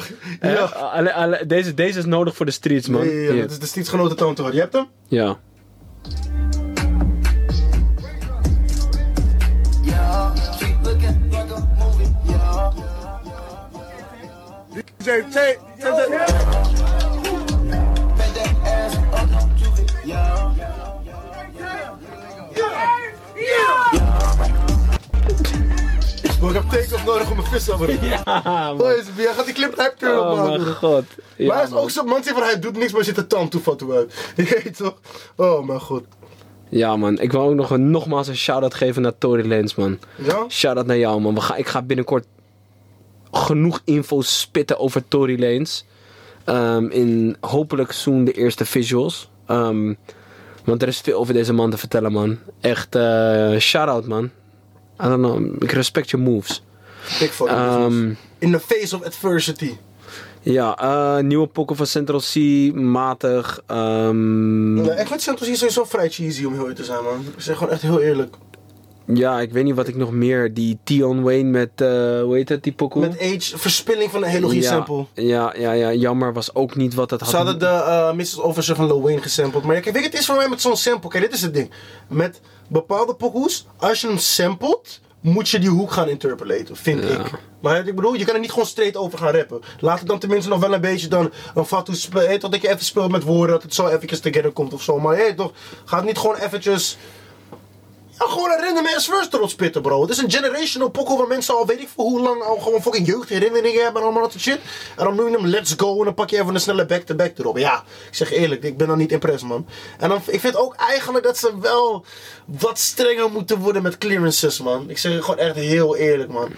Deze, 1.47 1.73
deze 1.73 1.99
is 1.99 2.05
nodig 2.05 2.35
voor 2.35 2.45
de 2.45 2.51
streets, 2.51 2.87
man. 2.87 3.05
Ja, 3.05 3.11
ja, 3.11 3.33
ja. 3.33 3.41
Dat 3.41 3.51
is 3.51 3.59
de 3.59 3.65
steedsgenoten 3.65 4.17
Town 4.17 4.33
to 4.33 4.43
Hard. 4.43 4.55
Je 4.55 4.61
hebt 4.61 4.73
hem? 4.73 4.87
Ja. 5.07 5.39
DJ, 14.77 15.23
juvie. 19.55 19.85
Yeah. 20.05 20.53
Bro, 26.39 26.47
ik 26.49 26.53
heb 26.53 26.63
take-off 26.69 27.05
nodig 27.05 27.29
om 27.29 27.35
mijn 27.37 27.47
vis 27.47 27.63
te 27.63 27.77
worden. 27.77 27.99
Ja, 28.07 28.73
man. 28.73 28.95
Jij 29.17 29.33
gaat 29.33 29.45
die 29.45 29.53
clip 29.53 29.75
hype 29.77 29.93
turn 29.97 30.19
Oh 30.19 30.27
maken. 30.35 30.43
mijn 30.49 30.61
broer. 30.61 30.73
god. 30.73 31.03
Ja, 31.35 31.47
maar 31.47 31.55
hij 31.55 31.65
is 31.65 31.71
man. 31.71 31.81
ook 31.81 31.89
zo'n 31.89 32.05
man 32.05 32.21
die 32.21 32.33
van 32.33 32.41
hij 32.43 32.59
doet 32.59 32.77
niks, 32.77 32.91
maar 32.91 33.03
zit 33.03 33.15
de 33.15 33.27
tand 33.27 33.51
toe 33.51 33.61
van 33.61 33.77
toe 33.77 33.93
uit. 33.93 34.13
Je 34.35 34.61
weet 34.63 34.77
toch? 34.77 34.99
Oh 35.35 35.65
mijn 35.67 35.79
god. 35.79 36.03
Ja 36.69 36.95
man, 36.95 37.19
ik 37.19 37.31
wil 37.31 37.41
ook 37.41 37.53
nog 37.53 37.69
een, 37.71 37.91
nogmaals 37.91 38.27
een 38.27 38.35
shout-out 38.37 38.73
geven 38.73 39.01
naar 39.01 39.17
Tory 39.17 39.47
Lanez 39.49 39.75
man. 39.75 39.99
Ja? 40.15 40.45
Shout-out 40.49 40.85
naar 40.85 40.97
jou 40.97 41.21
man. 41.21 41.33
We 41.33 41.41
gaan, 41.41 41.57
ik 41.57 41.67
ga 41.67 41.81
binnenkort 41.81 42.25
genoeg 43.31 43.81
info 43.83 44.21
spitten 44.21 44.79
over 44.79 45.07
Tory 45.07 45.39
Lanez. 45.39 45.83
Ehm, 46.45 46.85
in 46.85 47.37
hopelijk 47.39 47.91
soon 47.91 48.23
de 48.23 48.31
eerste 48.31 48.65
visuals. 48.65 49.29
Ehm, 49.45 49.93
want 50.63 50.81
er 50.81 50.87
is 50.87 50.99
veel 50.99 51.19
over 51.19 51.33
deze 51.33 51.53
man 51.53 51.69
te 51.69 51.77
vertellen 51.77 52.11
man. 52.11 52.37
Echt 52.61 52.95
eh 52.95 53.57
shout-out 53.57 54.07
man. 54.07 54.23
I 55.03 55.07
don't 55.07 55.17
know, 55.17 55.63
ik 55.63 55.71
respect 55.71 56.09
je 56.09 56.17
moves. 56.17 56.63
Big 57.19 57.33
fucking 57.33 57.57
Ehm. 57.57 58.13
In 58.39 58.51
the 58.51 58.59
face 58.59 58.95
of 58.95 59.03
adversity. 59.03 59.75
ja, 60.41 60.77
eh, 60.77 61.23
nieuwe 61.23 61.47
pokken 61.47 61.75
van 61.75 61.85
Central 61.85 62.19
C, 62.19 62.35
matig. 62.73 63.61
Ja, 63.67 64.93
ik 64.97 65.07
vind 65.07 65.21
Santos 65.21 65.47
hier 65.47 65.57
sowieso 65.57 65.83
vrij 65.83 66.09
cheesy 66.09 66.45
om 66.45 66.51
heel 66.51 66.61
eerlijk 66.61 66.79
te 66.79 66.85
zijn, 66.85 67.03
man. 67.03 67.25
Ik 67.35 67.41
zeg 67.41 67.57
gewoon 67.57 67.73
echt 67.73 67.81
heel 67.81 68.01
eerlijk. 68.01 68.35
Ja, 69.13 69.39
ik 69.41 69.51
weet 69.51 69.63
niet 69.63 69.75
wat 69.75 69.87
ik 69.87 69.95
nog 69.95 70.11
meer. 70.11 70.53
Die 70.53 70.79
Tion 70.83 71.23
Wayne 71.23 71.49
met, 71.49 71.69
eh 71.75 71.87
hoe 72.21 72.35
heet 72.35 72.49
het, 72.49 72.63
die 72.63 72.73
pokoe? 72.73 73.01
Met 73.01 73.21
Age, 73.21 73.57
verspilling 73.57 74.11
van 74.11 74.23
een 74.23 74.29
hele 74.29 74.55
ja, 74.55 74.61
sample. 74.61 75.05
Ja, 75.13 75.53
ja, 75.57 75.71
ja, 75.71 75.93
jammer 75.93 76.33
was 76.33 76.55
ook 76.55 76.75
niet 76.75 76.93
wat 76.93 77.09
het 77.09 77.19
had. 77.19 77.29
Ze 77.29 77.35
hadden 77.35 77.59
de 77.59 77.65
uh, 77.65 78.13
Mrs. 78.13 78.37
Officer 78.37 78.75
van 78.75 78.85
Lil 78.85 79.01
Wayne 79.01 79.21
gesampled. 79.21 79.63
Maar 79.63 79.79
kijk, 79.79 79.95
weet 79.95 80.03
je, 80.03 80.09
het 80.09 80.19
is 80.19 80.25
voor 80.25 80.35
mij 80.35 80.49
met 80.49 80.61
zo'n 80.61 80.77
sample. 80.77 81.09
Kijk, 81.09 81.23
dit 81.23 81.33
is 81.33 81.41
het 81.41 81.53
ding. 81.53 81.71
Met 82.09 82.41
bepaalde 82.67 83.13
pokoes, 83.15 83.65
als 83.77 84.01
je 84.01 84.07
hem 84.07 84.17
samplet, 84.17 84.99
moet 85.21 85.49
je 85.49 85.59
die 85.59 85.69
hoek 85.69 85.91
gaan 85.91 86.09
interpolaten, 86.09 86.75
vind 86.75 87.03
Ja. 87.03 87.09
ik. 87.09 87.31
Maar 87.61 87.87
ik 87.87 87.95
bedoel, 87.95 88.13
je 88.13 88.25
kan 88.25 88.33
er 88.33 88.39
niet 88.41 88.51
gewoon 88.51 88.65
straight 88.65 88.97
over 88.97 89.17
gaan 89.17 89.33
rappen. 89.33 89.61
Laat 89.79 89.99
het 89.99 90.07
dan 90.07 90.19
tenminste 90.19 90.49
nog 90.49 90.59
wel 90.59 90.73
een 90.73 90.81
beetje 90.81 91.07
dan 91.07 91.31
een 91.55 91.65
fatu 91.65 91.95
spelen. 91.95 92.39
Dat 92.39 92.61
je 92.61 92.67
even 92.69 92.85
speelt 92.85 93.11
met 93.11 93.23
woorden, 93.23 93.53
dat 93.55 93.63
het 93.63 93.73
zo 93.73 93.87
eventjes 93.87 94.19
together 94.19 94.51
komt 94.51 94.73
of 94.73 94.81
zo. 94.81 94.99
Maar 94.99 95.15
hey, 95.15 95.33
toch, 95.33 95.51
ga 95.85 95.97
het 95.97 96.05
niet 96.05 96.17
gewoon 96.17 96.35
eventjes... 96.35 96.97
Ja, 98.19 98.25
gewoon 98.27 98.51
een 98.51 98.59
random 98.65 98.85
ass 98.95 99.07
verse 99.07 99.29
erop 99.31 99.49
spitten, 99.49 99.81
bro. 99.81 100.01
Het 100.01 100.09
is 100.09 100.17
een 100.17 100.31
generational 100.31 100.89
pokkel 100.89 101.17
waar 101.17 101.27
mensen 101.27 101.55
al 101.55 101.65
weet 101.65 101.79
ik 101.79 101.89
voor 101.95 102.05
hoe 102.05 102.21
lang 102.21 102.41
al 102.41 102.57
gewoon 102.57 102.81
fucking 102.81 103.07
jeugdherinneringen 103.07 103.83
hebben 103.83 104.01
en 104.01 104.07
allemaal 104.07 104.23
dat 104.23 104.31
soort 104.31 104.43
shit. 104.43 104.59
En 104.97 105.05
dan 105.05 105.15
noem 105.15 105.29
je 105.29 105.37
hem 105.37 105.45
let's 105.45 105.73
go 105.77 105.97
en 105.99 106.05
dan 106.05 106.13
pak 106.13 106.29
je 106.29 106.39
even 106.41 106.53
een 106.53 106.59
snelle 106.59 106.85
back-to-back 106.85 107.37
erop. 107.37 107.57
Ja, 107.57 107.83
ik 108.09 108.15
zeg 108.15 108.31
eerlijk, 108.31 108.63
ik 108.63 108.77
ben 108.77 108.87
dan 108.87 108.97
niet 108.97 109.11
impressed, 109.11 109.47
man. 109.49 109.65
En 109.99 110.09
dan, 110.09 110.21
ik 110.25 110.39
vind 110.39 110.55
ook 110.55 110.75
eigenlijk 110.75 111.25
dat 111.25 111.37
ze 111.37 111.59
wel 111.59 112.05
wat 112.45 112.79
strenger 112.79 113.31
moeten 113.31 113.57
worden 113.59 113.81
met 113.81 113.97
clearances, 113.97 114.61
man. 114.61 114.89
Ik 114.89 114.97
zeg 114.97 115.11
het 115.13 115.23
gewoon 115.23 115.39
echt 115.39 115.55
heel 115.55 115.95
eerlijk, 115.95 116.31
man. 116.31 116.49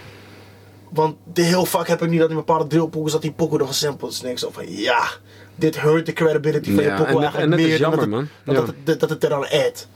Want 0.90 1.16
de 1.34 1.42
heel 1.42 1.66
vaak 1.66 1.88
heb 1.88 2.02
ik 2.02 2.10
niet 2.10 2.20
dat 2.20 2.30
in 2.30 2.36
bepaalde 2.36 2.68
drillpokkels 2.68 3.12
dat 3.14 3.22
die 3.22 3.32
pokken 3.32 3.60
nog 3.60 3.68
gesampled 3.68 4.12
is. 4.12 4.24
En 4.24 4.30
ik 4.30 4.40
zo 4.40 4.50
van, 4.54 4.72
ja, 4.78 5.04
dit 5.56 5.80
hurt 5.82 6.06
de 6.06 6.14
credibility 6.14 6.74
van 6.74 6.84
Ja, 6.84 6.92
je 6.92 7.04
pokkel 7.04 7.24
en 7.24 7.34
en 7.34 7.50
dat 7.50 7.60
is 7.60 7.66
meer 7.66 7.80
dan 7.80 7.90
jammer, 7.90 8.10
man. 8.10 8.20
het, 8.20 8.30
Ja. 8.44 8.54
dat, 8.54 8.74
het, 8.86 9.00
dat 9.00 9.10
het 9.10 9.24
er 9.24 9.30
dan 9.30 9.44
ad. 9.50 9.88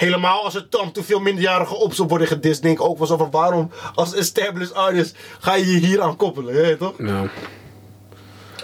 Helemaal 0.00 0.44
als 0.44 0.54
er 0.54 0.66
dan 0.70 0.92
te 0.92 1.02
veel 1.02 1.20
minderjarigen 1.20 1.78
op 1.78 1.94
zou 1.94 2.08
worden 2.08 2.26
gedist, 2.26 2.62
denk 2.62 2.78
ik 2.78 2.84
ook 2.84 2.98
wel 2.98 3.06
zo 3.06 3.16
van 3.16 3.30
waarom 3.30 3.70
als 3.94 4.14
established 4.14 4.74
artist 4.74 5.16
ga 5.40 5.54
je 5.54 5.66
je 5.66 5.78
hier 5.86 6.00
aan 6.02 6.16
koppelen, 6.16 6.54
je 6.54 6.60
weet 6.60 6.78
toch? 6.78 6.94
Ja. 6.98 7.24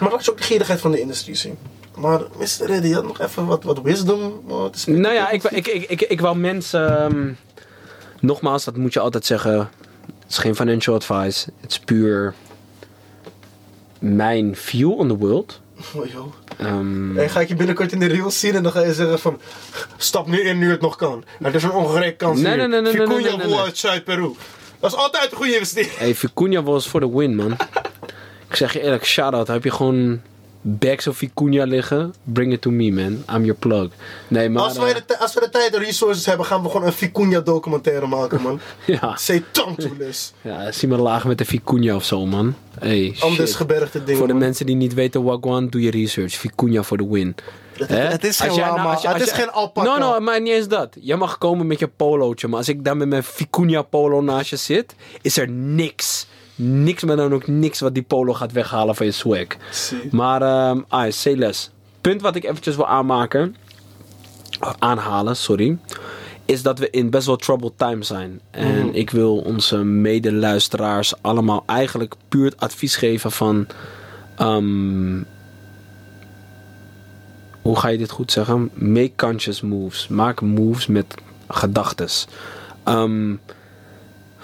Maar 0.00 0.10
dat 0.10 0.20
is 0.20 0.30
ook 0.30 0.36
de 0.36 0.42
gierigheid 0.42 0.80
van 0.80 0.90
de 0.90 1.00
industrie 1.00 1.34
zien. 1.34 1.58
Maar 1.96 2.20
Mr. 2.38 2.66
Reddy 2.66 2.92
had 2.92 3.04
nog 3.04 3.20
even 3.20 3.46
wat, 3.46 3.64
wat 3.64 3.80
wisdom. 3.82 4.42
Het 4.62 4.74
is- 4.74 4.84
Nou 4.86 5.14
ja, 5.14 5.30
ik, 5.30 5.42
ik, 5.42 5.66
ik, 5.66 5.90
ik, 5.90 6.00
ik 6.00 6.20
wou 6.20 6.36
mensen. 6.36 6.98
ehm, 7.00 7.32
nogmaals, 8.20 8.64
dat 8.64 8.76
moet 8.76 8.92
je 8.92 9.00
altijd 9.00 9.26
zeggen. 9.26 9.58
Het 9.58 10.28
is 10.30 10.38
geen 10.38 10.56
financial 10.56 10.94
advice. 10.94 11.48
Het 11.60 11.70
is 11.70 11.78
puur 11.78 12.34
mijn 13.98 14.56
view 14.56 14.92
on 14.98 15.08
the 15.08 15.16
world. 15.16 15.60
Oh, 15.94 16.06
joh. 16.06 16.32
Ehm, 16.58 17.18
En 17.18 17.30
ga 17.30 17.40
ik 17.40 17.48
je 17.48 17.54
binnenkort 17.54 17.92
in 17.92 17.98
de 17.98 18.06
reels 18.06 18.40
zien 18.40 18.54
en 18.54 18.62
dan 18.62 18.72
ga 18.72 18.80
je 18.82 18.94
zeggen 18.94 19.18
van 19.18 19.40
stap 19.96 20.26
nu 20.26 20.40
in 20.40 20.58
nu 20.58 20.70
het 20.70 20.80
nog 20.80 20.96
kan. 20.96 21.24
Dat 21.38 21.54
is 21.54 21.62
een 21.62 21.70
ongerecht 21.72 22.16
kans 22.16 22.40
Nee, 22.40 22.54
hier. 22.54 22.68
nee, 22.68 22.80
nee, 22.80 22.92
Vicuña 22.92 23.36
nee, 23.36 23.46
nee. 23.46 23.58
uit 23.58 23.78
Zuid-Peru. 23.78 24.32
Dat 24.80 24.90
is 24.92 24.96
altijd 24.96 25.30
een 25.30 25.36
goede 25.36 25.52
investering. 25.54 25.96
hey, 25.96 26.14
Vicuña 26.16 26.62
was 26.64 26.88
voor 26.88 27.00
de 27.00 27.10
win, 27.10 27.34
man. 27.36 27.56
ik 28.48 28.56
zeg 28.56 28.72
je 28.72 28.80
eerlijk, 28.82 29.04
shout-out. 29.06 29.46
Heb 29.48 29.64
je 29.64 29.70
gewoon 29.70 30.20
bags 30.68 31.06
of 31.06 31.16
Vicuña 31.24 31.64
liggen? 31.66 32.14
Bring 32.22 32.52
it 32.52 32.60
to 32.60 32.70
me, 32.70 32.90
man. 32.92 33.24
I'm 33.36 33.44
your 33.44 33.54
plug. 33.58 33.88
Nee, 34.28 34.48
maar... 34.48 34.62
als, 34.62 34.78
wij 34.78 34.94
de, 34.94 35.04
ti- 35.04 35.14
als 35.18 35.34
we 35.34 35.40
de 35.40 35.48
tijd 35.48 35.74
en 35.74 35.80
resources 35.84 36.26
hebben, 36.26 36.46
gaan 36.46 36.62
we 36.62 36.68
gewoon 36.70 36.86
een 36.86 36.92
Vicuña 36.94 37.42
documentaire 37.44 38.06
maken, 38.06 38.42
man. 38.42 38.60
eh, 38.86 38.98
ja, 39.00 39.16
Say 39.16 39.44
tantoeless. 39.50 40.32
ja, 40.40 40.72
zie 40.72 40.88
maar 40.88 40.98
laag 40.98 41.24
met 41.24 41.38
de 41.38 41.44
Vicuña 41.46 41.94
of 41.94 42.04
zo, 42.04 42.26
man. 42.26 42.54
Hey, 42.78 43.16
Anders 43.20 43.48
shit. 43.50 43.56
gebergte 43.58 43.98
dingen. 43.98 44.16
Voor 44.18 44.26
de 44.26 44.32
man. 44.32 44.42
mensen 44.42 44.66
die 44.66 44.76
niet 44.76 44.94
weten 44.94 45.22
Wagwan, 45.22 45.68
doe 45.68 45.80
je 45.80 45.90
research. 45.90 46.38
Vicuña 46.46 46.80
voor 46.80 46.96
de 46.96 47.06
win. 47.10 47.34
Het 47.86 48.24
is 48.24 48.40
geen 48.40 48.48
nou- 48.48 48.60
lama, 48.76 48.92
als 48.92 49.02
je- 49.02 49.08
het 49.08 49.20
is 49.20 49.28
je- 49.28 49.34
geen 49.34 49.50
alpaca. 49.50 49.86
No, 49.88 49.98
no, 49.98 50.20
maar 50.20 50.40
niet 50.40 50.52
eens 50.52 50.68
dat. 50.68 50.96
Je 51.00 51.16
mag 51.16 51.38
komen 51.38 51.66
met 51.66 51.78
je 51.78 51.88
polootje, 51.88 52.48
maar 52.48 52.58
als 52.58 52.68
ik 52.68 52.84
daar 52.84 52.96
met 52.96 53.08
mijn 53.08 53.24
Vicuña 53.24 53.88
polo 53.90 54.20
naast 54.22 54.50
je 54.50 54.56
zit, 54.56 54.94
is 55.22 55.36
er 55.38 55.48
niks. 55.50 56.26
Niks, 56.56 57.04
maar 57.04 57.16
dan 57.16 57.34
ook 57.34 57.46
niks 57.46 57.80
wat 57.80 57.94
die 57.94 58.02
polo 58.02 58.34
gaat 58.34 58.52
weghalen 58.52 58.94
van 58.94 59.06
je 59.06 59.12
swag. 59.12 59.46
Maar, 60.10 60.42
ehm 60.42 60.80
ah, 60.88 61.12
less. 61.22 61.70
Punt 62.00 62.20
wat 62.20 62.36
ik 62.36 62.44
eventjes 62.44 62.76
wil 62.76 62.86
aanmaken, 62.86 63.56
aanhalen, 64.78 65.36
sorry, 65.36 65.78
is 66.44 66.62
dat 66.62 66.78
we 66.78 66.90
in 66.90 67.10
best 67.10 67.26
wel 67.26 67.36
troubled 67.36 67.78
times 67.78 68.06
zijn. 68.06 68.40
En 68.50 68.94
ik 68.94 69.10
wil 69.10 69.36
onze 69.36 69.76
medeluisteraars 69.76 71.14
allemaal 71.22 71.62
eigenlijk 71.66 72.14
puur 72.28 72.44
het 72.44 72.60
advies 72.60 72.96
geven 72.96 73.32
van... 73.32 73.66
ehm, 74.36 75.22
hoe 77.62 77.78
ga 77.78 77.88
je 77.88 77.98
dit 77.98 78.10
goed 78.10 78.32
zeggen? 78.32 78.70
Make 78.74 79.12
conscious 79.16 79.60
moves. 79.60 80.08
Maak 80.08 80.40
moves 80.40 80.86
met 80.86 81.14
gedachtes. 81.48 82.26
Ehm, 82.84 83.34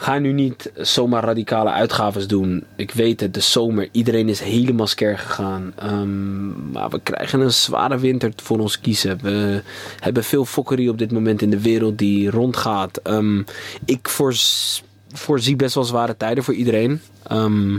ga 0.03 0.19
nu 0.19 0.33
niet 0.33 0.71
zomaar 0.77 1.25
radicale 1.25 1.71
uitgaves 1.71 2.27
doen. 2.27 2.65
Ik 2.77 2.91
weet 2.91 3.21
het, 3.21 3.35
de 3.35 3.41
zomer. 3.41 3.89
Iedereen 3.93 4.29
is 4.29 4.41
helemaal 4.41 4.87
scare 4.87 5.17
gegaan. 5.17 5.73
Ehm, 5.77 6.71
maar 6.73 6.89
we 6.89 7.01
krijgen 7.03 7.41
een 7.41 7.53
zware 7.53 7.99
winter 7.99 8.33
voor 8.37 8.59
ons 8.59 8.81
kiezen. 8.81 9.19
We 9.23 9.63
hebben 10.01 10.25
veel 10.25 10.45
fokkerie 10.45 10.91
op 10.91 10.99
dit 10.99 11.13
moment 11.13 11.43
in 11.43 11.51
de 11.51 11.61
wereld 11.61 11.99
die 11.99 12.31
rondgaat. 12.31 12.97
Ehm, 12.97 13.43
ik 13.85 14.09
voorz- 14.09 14.83
voorzie 15.13 15.57
best 15.57 15.75
wel 15.75 15.85
zware 15.85 16.17
tijden 16.17 16.45
voor 16.45 16.55
iedereen. 16.55 17.01
Ehm, 17.23 17.79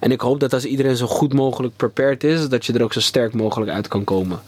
en 0.00 0.12
ik 0.12 0.20
hoop 0.20 0.40
dat 0.40 0.52
als 0.52 0.64
iedereen 0.64 0.96
zo 0.96 1.06
goed 1.06 1.32
mogelijk 1.32 1.76
prepared 1.76 2.24
is, 2.24 2.48
dat 2.48 2.66
je 2.66 2.72
er 2.72 2.82
ook 2.82 2.92
zo 2.92 3.00
sterk 3.00 3.32
mogelijk 3.32 3.70
uit 3.70 3.88
kan 3.88 4.04
komen. 4.04 4.40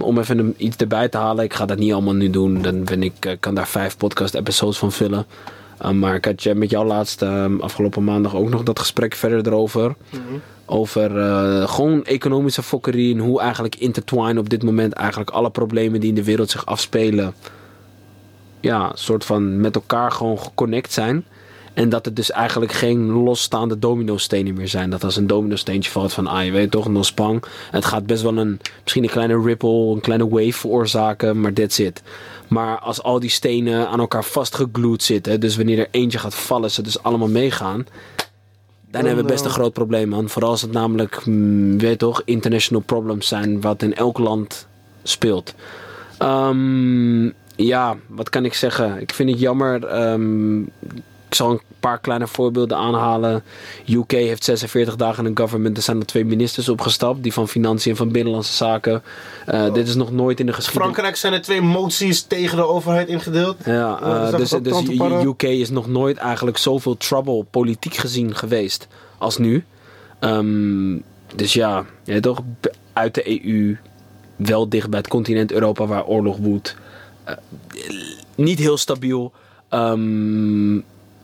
Om 0.00 0.18
even 0.18 0.54
iets 0.56 0.76
erbij 0.76 1.08
te 1.08 1.18
halen. 1.18 1.44
Ik 1.44 1.54
ga 1.54 1.66
dat 1.66 1.78
niet 1.78 1.92
allemaal 1.92 2.14
nu 2.14 2.30
doen. 2.30 2.62
Dan 2.62 2.84
ben 2.84 3.02
ik, 3.02 3.14
eh, 3.20 3.32
kan 3.40 3.54
daar 3.54 3.68
vijf 3.68 3.96
podcast 3.96 4.34
episodes 4.34 4.78
van 4.78 4.92
vullen. 4.92 5.26
Uh, 5.82 5.90
maar 5.90 6.14
ik 6.14 6.24
had 6.24 6.42
je- 6.42 6.54
met 6.54 6.70
jou 6.70 6.86
laatst 6.86 7.22
ehm, 7.22 7.60
afgelopen 7.60 8.04
maandag 8.04 8.34
ook 8.34 8.48
nog 8.48 8.62
dat 8.62 8.78
gesprek 8.78 9.14
verder 9.14 9.46
erover. 9.46 9.94
Over 10.66 11.18
eh, 11.20 11.68
gewoon 11.68 12.04
economische 12.04 12.62
fokkerie 12.62 13.14
en 13.14 13.20
hoe 13.20 13.40
eigenlijk 13.40 13.74
intertwine 13.76 14.38
op 14.38 14.48
dit 14.48 14.62
moment 14.62 14.92
eigenlijk 14.92 15.30
alle 15.30 15.50
problemen 15.50 16.00
die 16.00 16.08
in 16.08 16.14
de 16.14 16.24
wereld 16.24 16.50
zich 16.50 16.66
afspelen. 16.66 17.34
Ja, 18.60 18.90
soort 18.94 19.24
van 19.24 19.60
met 19.60 19.74
elkaar 19.74 20.12
gewoon 20.12 20.38
geconnect 20.38 20.92
zijn. 20.92 21.24
En 21.74 21.88
dat 21.88 22.04
het 22.04 22.16
dus 22.16 22.30
eigenlijk 22.30 22.72
geen 22.72 23.06
losstaande 23.10 23.78
domino-stenen 23.78 24.54
meer 24.54 24.68
zijn. 24.68 24.90
Dat 24.90 25.04
als 25.04 25.16
een 25.16 25.26
domino-steentje 25.26 25.90
valt 25.90 26.12
van, 26.12 26.26
ah 26.26 26.44
je 26.44 26.50
weet 26.50 26.70
toch, 26.70 26.88
no 26.88 27.02
spang. 27.02 27.44
Het 27.70 27.84
gaat 27.84 28.06
best 28.06 28.22
wel 28.22 28.36
een, 28.36 28.60
misschien 28.82 29.02
een 29.02 29.08
kleine 29.10 29.40
ripple, 29.42 29.92
een 29.94 30.00
kleine 30.00 30.28
wave 30.28 30.52
veroorzaken, 30.52 31.40
maar 31.40 31.52
that's 31.52 31.78
it. 31.78 32.02
Maar 32.48 32.78
als 32.78 33.02
al 33.02 33.20
die 33.20 33.30
stenen 33.30 33.88
aan 33.88 34.00
elkaar 34.00 34.24
vastgeglued 34.24 35.02
zitten, 35.02 35.40
dus 35.40 35.56
wanneer 35.56 35.78
er 35.78 35.88
eentje 35.90 36.18
gaat 36.18 36.34
vallen, 36.34 36.70
ze 36.70 36.82
dus 36.82 37.02
allemaal 37.02 37.28
meegaan. 37.28 37.86
Dan 38.90 39.04
hebben 39.04 39.24
we 39.24 39.30
best 39.30 39.44
een 39.44 39.50
groot 39.50 39.72
probleem, 39.72 40.08
man. 40.08 40.28
Vooral 40.28 40.50
als 40.50 40.62
het 40.62 40.72
namelijk, 40.72 41.26
mm, 41.26 41.78
weet 41.78 41.98
toch, 41.98 42.22
international 42.24 42.82
problems 42.82 43.28
zijn, 43.28 43.60
wat 43.60 43.82
in 43.82 43.94
elk 43.94 44.18
land 44.18 44.66
speelt. 45.02 45.54
Ehm, 46.18 47.24
ja, 47.56 47.96
wat 48.06 48.30
kan 48.30 48.44
ik 48.44 48.54
zeggen? 48.54 49.00
Ik 49.00 49.12
vind 49.14 49.30
het 49.30 49.40
jammer. 49.40 49.84
ehm, 49.84 50.62
ik 51.28 51.34
zal 51.34 51.50
een 51.50 51.60
paar 51.80 51.98
kleine 52.00 52.26
voorbeelden 52.26 52.76
aanhalen. 52.76 53.42
UK 53.88 54.10
heeft 54.10 54.44
46 54.44 54.96
dagen 54.96 55.24
een 55.24 55.38
government. 55.38 55.76
Er 55.76 55.82
zijn 55.82 56.00
er 56.00 56.06
twee 56.06 56.24
ministers 56.24 56.68
opgestapt. 56.68 57.22
Die 57.22 57.32
van 57.32 57.48
Financiën 57.48 57.90
en 57.90 57.96
van 57.96 58.12
Binnenlandse 58.12 58.52
Zaken. 58.52 59.02
Eh, 59.46 59.72
Dit 59.72 59.88
is 59.88 59.94
nog 59.94 60.12
nooit 60.12 60.40
in 60.40 60.46
de 60.46 60.52
geschiedenis. 60.52 60.88
Frankrijk 60.88 61.16
zijn 61.16 61.32
er 61.32 61.42
twee 61.42 61.60
moties 61.60 62.22
tegen 62.22 62.56
de 62.56 62.66
overheid 62.66 63.08
ingedeeld. 63.08 63.56
Ja, 63.64 64.00
eh, 64.00 64.40
is 64.40 64.50
dus, 64.50 64.54
ook 64.54 64.64
dus. 64.64 65.24
UK 65.24 65.42
is 65.42 65.70
nog 65.70 65.86
nooit 65.86 66.16
eigenlijk 66.16 66.58
zoveel 66.58 66.96
trouble 66.96 67.44
politiek 67.50 67.94
gezien 67.94 68.34
geweest 68.34 68.88
als 69.18 69.38
nu. 69.38 69.64
Ehm, 70.18 70.98
dus 71.34 71.52
ja, 71.52 71.84
je 72.04 72.12
weet 72.12 72.22
toch, 72.22 72.42
uit 72.92 73.14
de 73.14 73.44
EU, 73.44 73.76
wel 74.36 74.68
dicht 74.68 74.90
bij 74.90 74.98
het 74.98 75.08
continent 75.08 75.52
Europa 75.52 75.86
waar 75.86 76.04
oorlog 76.06 76.36
woedt. 76.36 76.76
Eh, 77.24 77.34
niet 78.34 78.58
heel 78.58 78.76
stabiel. 78.76 79.32
Ehm, 79.68 80.76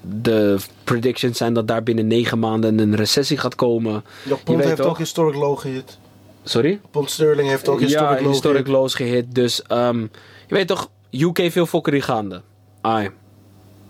de 0.03 0.57
predictions 0.85 1.37
zijn 1.37 1.55
dat 1.55 1.69
daar 1.69 1.83
binnen 1.83 2.07
negen 2.07 2.39
maanden 2.39 2.79
een 2.79 2.97
recessie 2.97 3.37
gaat 3.37 3.55
komen. 3.55 4.05
Ja, 4.23 4.37
Pond 4.45 4.65
heeft 4.65 4.77
toch? 4.77 4.87
ook 4.87 4.99
historic 4.99 5.35
low 5.35 5.59
gehit. 5.59 5.99
Sorry? 6.45 6.81
Pond 6.91 7.11
sterling 7.11 7.49
heeft 7.49 7.69
ook 7.69 7.81
historic 7.81 8.19
ja, 8.19 8.23
low 8.23 8.33
historic 8.33 8.65
gehit. 8.65 8.79
lows 8.79 8.95
gehit. 8.95 9.35
Dus 9.35 9.63
ehm, 9.63 10.01
je 10.47 10.55
weet 10.55 10.67
toch, 10.67 10.89
UK 11.11 11.41
veel 11.51 11.67
fokkerie 11.67 12.03
gaande. 12.03 12.43
Ai. 12.81 13.11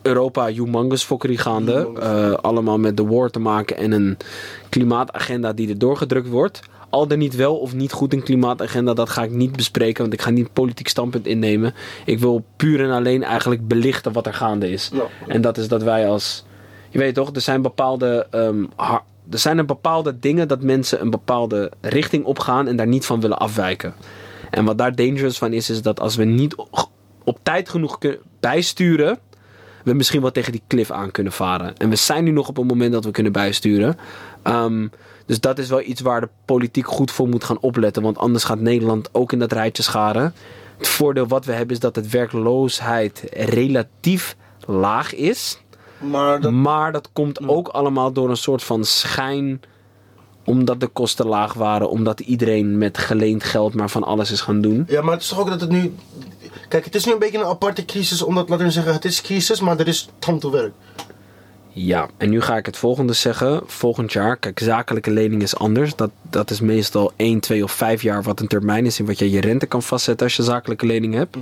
Europa 0.02 0.46
humongous 0.46 1.04
fokkerie 1.04 1.38
gaande. 1.38 1.90
Eh, 2.00 2.32
allemaal 2.32 2.78
met 2.78 2.96
de 2.96 3.06
war 3.06 3.30
te 3.30 3.38
maken 3.38 3.76
en 3.76 3.92
een 3.92 4.16
klimaatagenda 4.68 5.52
die 5.52 5.68
er 5.68 5.78
doorgedrukt 5.78 6.28
wordt. 6.28 6.60
Al 6.92 7.06
dan 7.06 7.18
niet 7.18 7.36
wel 7.36 7.56
of 7.56 7.74
niet 7.74 7.92
goed 7.92 8.12
een 8.12 8.22
klimaatagenda, 8.22 8.94
dat 8.94 9.10
ga 9.10 9.22
ik 9.22 9.30
niet 9.30 9.56
bespreken, 9.56 10.02
want 10.02 10.12
ik 10.12 10.22
ga 10.22 10.30
niet 10.30 10.52
politiek 10.52 10.88
standpunt 10.88 11.26
innemen. 11.26 11.74
Ik 12.04 12.18
wil 12.18 12.44
puur 12.56 12.84
en 12.84 12.90
alleen 12.90 13.22
eigenlijk 13.22 13.68
belichten 13.68 14.12
wat 14.12 14.26
er 14.26 14.34
gaande 14.34 14.70
is. 14.70 14.90
Ja. 14.92 15.02
En 15.26 15.40
dat 15.40 15.58
is 15.58 15.68
dat 15.68 15.82
wij 15.82 16.08
als. 16.08 16.44
Je 16.90 16.98
weet 16.98 17.14
toch, 17.14 17.34
er 17.34 17.40
zijn 17.40 17.62
bepaalde. 17.62 18.26
ehm, 18.30 18.64
er 19.30 19.38
zijn 19.38 19.58
er 19.58 19.64
bepaalde 19.64 20.18
dingen 20.18 20.48
dat 20.48 20.62
mensen 20.62 21.00
een 21.00 21.10
bepaalde 21.10 21.72
richting 21.80 22.24
opgaan 22.24 22.68
en 22.68 22.76
daar 22.76 22.86
niet 22.86 23.06
van 23.06 23.20
willen 23.20 23.38
afwijken. 23.38 23.94
En 24.50 24.64
wat 24.64 24.78
daar 24.78 24.94
dangerous 24.94 25.38
van 25.38 25.52
is, 25.52 25.70
is 25.70 25.82
dat 25.82 26.00
als 26.00 26.16
we 26.16 26.24
niet 26.24 26.54
op, 26.54 26.88
op 27.24 27.38
tijd 27.42 27.68
genoeg 27.68 27.98
kunnen 27.98 28.18
bijsturen, 28.40 29.18
we 29.84 29.92
misschien 29.92 30.20
wel 30.20 30.30
tegen 30.30 30.52
die 30.52 30.62
cliff 30.66 30.90
aan 30.90 31.10
kunnen 31.10 31.32
varen. 31.32 31.76
En 31.76 31.88
we 31.88 31.96
zijn 31.96 32.24
nu 32.24 32.30
nog 32.30 32.48
op 32.48 32.58
een 32.58 32.66
moment 32.66 32.92
dat 32.92 33.04
we 33.04 33.10
kunnen 33.10 33.32
bijsturen. 33.32 33.96
Ehm, 34.42 34.86
dus 35.26 35.40
dat 35.40 35.58
is 35.58 35.68
wel 35.68 35.80
iets 35.80 36.00
waar 36.00 36.20
de 36.20 36.28
politiek 36.44 36.86
goed 36.86 37.10
voor 37.10 37.28
moet 37.28 37.44
gaan 37.44 37.60
opletten. 37.60 38.02
Want 38.02 38.18
anders 38.18 38.44
gaat 38.44 38.60
Nederland 38.60 39.08
ook 39.12 39.32
in 39.32 39.38
dat 39.38 39.52
rijtje 39.52 39.82
scharen. 39.82 40.34
Het 40.78 40.88
voordeel 40.88 41.26
wat 41.26 41.44
we 41.44 41.52
hebben 41.52 41.74
is 41.74 41.80
dat 41.80 41.96
het 41.96 42.10
werkloosheid 42.10 43.24
relatief 43.32 44.36
laag 44.66 45.14
is. 45.14 45.60
Maar 45.98 46.40
dat, 46.40 46.52
Maar 46.52 46.92
dat 46.92 47.08
komt 47.12 47.48
ook 47.48 47.68
allemaal 47.68 48.12
door 48.12 48.30
een 48.30 48.36
soort 48.36 48.62
van 48.62 48.84
schijn. 48.84 49.60
Omdat 50.44 50.80
de 50.80 50.86
kosten 50.86 51.26
laag 51.26 51.52
waren. 51.52 51.90
Omdat 51.90 52.20
iedereen 52.20 52.78
met 52.78 52.98
geleend 52.98 53.44
geld 53.44 53.74
maar 53.74 53.90
van 53.90 54.04
alles 54.04 54.30
is 54.30 54.40
gaan 54.40 54.60
doen. 54.60 54.84
ja, 54.88 55.02
maar 55.02 55.12
het 55.12 55.22
is 55.22 55.28
toch 55.28 55.40
ook 55.40 55.48
dat 55.48 55.60
het 55.60 55.70
nu... 55.70 55.94
Kijk, 56.68 56.84
het 56.84 56.94
is 56.94 57.04
nu 57.04 57.12
een 57.12 57.18
beetje 57.18 57.38
een 57.38 57.44
aparte 57.44 57.84
crisis, 57.84 58.22
omdat, 58.22 58.48
laten 58.48 58.64
we 58.64 58.70
zeggen, 58.72 58.92
het 58.92 59.04
is 59.04 59.20
crisis, 59.20 59.60
maar 59.60 59.78
er 59.78 59.88
is 59.88 60.08
tante 60.18 60.50
werk. 60.50 60.72
Ja, 61.74 62.08
en 62.16 62.30
nu 62.30 62.40
ga 62.40 62.56
ik 62.56 62.66
het 62.66 62.76
volgende 62.76 63.12
zeggen. 63.12 63.62
Volgend 63.66 64.12
jaar, 64.12 64.36
kijk, 64.36 64.58
zakelijke 64.58 65.10
lening 65.10 65.42
is 65.42 65.56
anders. 65.56 65.96
Dat, 65.96 66.10
dat 66.30 66.50
is 66.50 66.60
meestal 66.60 67.12
1, 67.16 67.40
2 67.40 67.62
of 67.64 67.72
5 67.72 68.02
jaar 68.02 68.22
wat 68.22 68.40
een 68.40 68.46
termijn 68.46 68.86
is 68.86 68.98
in 68.98 69.06
wat 69.06 69.18
je 69.18 69.30
je 69.30 69.40
rente 69.40 69.66
kan 69.66 69.82
vastzetten 69.82 70.26
als 70.26 70.36
je 70.36 70.42
zakelijke 70.42 70.86
lening 70.86 71.14
hebt. 71.14 71.36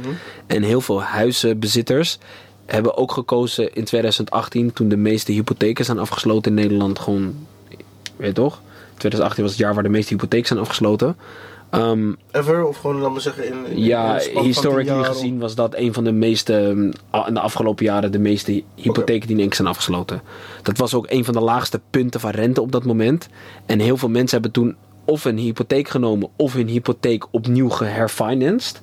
En 0.47 0.63
heel 0.63 0.81
veel 0.81 1.03
huizenbezitters 1.03 2.19
hebben 2.67 2.97
ook 2.97 3.13
gekozen 3.13 3.75
in 3.75 3.85
2018, 3.85 4.73
toen 4.73 4.89
de 4.89 4.97
meeste 4.97 5.33
hypotheken 5.33 5.85
zijn 5.85 5.99
afgesloten 5.99 6.51
in 6.51 6.63
Nederland, 6.63 6.99
gewoon, 6.99 7.47
weet 8.17 8.29
je 8.29 8.33
toch? 8.33 8.61
2018 8.97 9.43
was 9.43 9.53
het 9.53 9.61
jaar 9.61 9.75
waar 9.75 9.83
de 9.83 9.89
meeste 9.89 10.15
hypotheken 10.15 10.47
zijn 10.47 10.59
afgesloten. 10.59 11.17
Ehm, 11.71 12.13
Ever, 12.31 12.65
of 12.67 12.77
gewoon, 12.77 12.97
laten 12.99 13.15
we 13.15 13.21
zeggen, 13.21 13.47
in, 13.47 13.67
in 13.67 13.81
ja, 13.83 14.19
historically 14.43 15.05
gezien 15.05 15.39
was 15.39 15.55
dat 15.55 15.75
een 15.77 15.93
van 15.95 16.05
de 16.05 16.13
meeste, 16.13 16.53
a- 17.15 17.27
in 17.27 17.35
de 17.35 17.41
afgelopen 17.41 17.85
jaren, 17.85 18.13
de 18.13 18.19
meeste 18.19 18.63
hypotheken 18.75 19.21
die 19.27 19.31
in 19.37 19.39
één 19.41 19.47
keer 19.49 19.57
zijn 19.57 19.69
afgesloten. 19.69 20.23
Dat 20.63 20.77
was 20.79 20.95
ook 20.95 21.07
een 21.09 21.25
van 21.25 21.35
de 21.35 21.41
laagste 21.41 21.81
punten 21.91 22.21
van 22.21 22.31
rente 22.31 22.61
op 22.61 22.73
dat 22.73 22.85
moment. 22.85 23.29
En 23.67 23.79
heel 23.79 23.97
veel 23.97 24.09
mensen 24.09 24.41
hebben 24.43 24.51
toen 24.63 24.77
of 25.05 25.25
een 25.25 25.39
hypotheek 25.39 25.89
genomen 25.89 26.29
of 26.37 26.53
hun 26.53 26.69
hypotheek 26.69 27.27
opnieuw 27.31 27.69
geherfinanced 27.69 28.81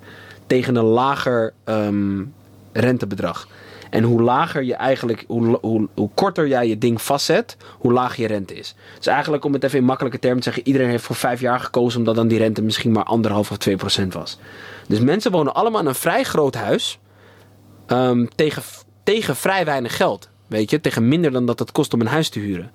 tegen 0.48 0.76
een 0.76 0.84
lager 0.86 1.54
ehm, 1.64 2.24
rentebedrag. 2.72 3.48
En 3.90 4.04
hoe 4.04 4.22
lager 4.22 4.64
je 4.64 4.76
eigenlijk, 4.76 5.24
hoe, 5.28 5.58
hoe, 5.62 5.88
hoe 5.94 6.10
korter 6.14 6.48
jij 6.48 6.68
je 6.68 6.78
ding 6.78 7.02
vastzet, 7.02 7.58
hoe 7.78 7.94
lager 7.94 8.22
je 8.22 8.28
rente 8.28 8.56
is. 8.56 8.76
Dus 8.98 9.08
eigenlijk 9.08 9.46
om 9.46 9.54
het 9.54 9.64
even 9.64 9.80
in 9.80 9.86
makkelijke 9.86 10.20
termen 10.20 10.38
te 10.38 10.44
zeggen, 10.44 10.68
iedereen 10.68 10.90
heeft 10.90 11.04
voor 11.04 11.16
vijf 11.16 11.42
jaar 11.42 11.60
gekozen 11.60 12.00
omdat 12.00 12.16
dan 12.16 12.28
die 12.28 12.38
rente 12.38 12.62
misschien 12.62 12.92
maar 12.92 13.04
anderhalf 13.04 13.52
of 13.52 13.58
2 13.58 13.76
procent 13.76 14.14
was. 14.14 14.40
Dus 14.88 15.00
mensen 15.00 15.32
wonen 15.32 15.54
allemaal 15.54 15.82
in 15.82 15.88
een 15.88 15.96
vrij 15.96 16.24
groot 16.24 16.56
huis 16.56 17.00
ehm, 17.86 18.26
tegen, 18.36 18.64
tegen 19.04 19.36
vrij 19.36 19.66
weinig 19.66 19.96
geld. 19.96 20.30
Weet 20.48 20.70
je, 20.70 20.82
tegen 20.82 21.08
minder 21.08 21.32
dan 21.32 21.46
dat 21.46 21.60
het 21.60 21.72
kost 21.72 21.94
om 21.94 22.02
een 22.02 22.08
huis 22.08 22.30
te 22.30 22.40
huren. 22.40 22.72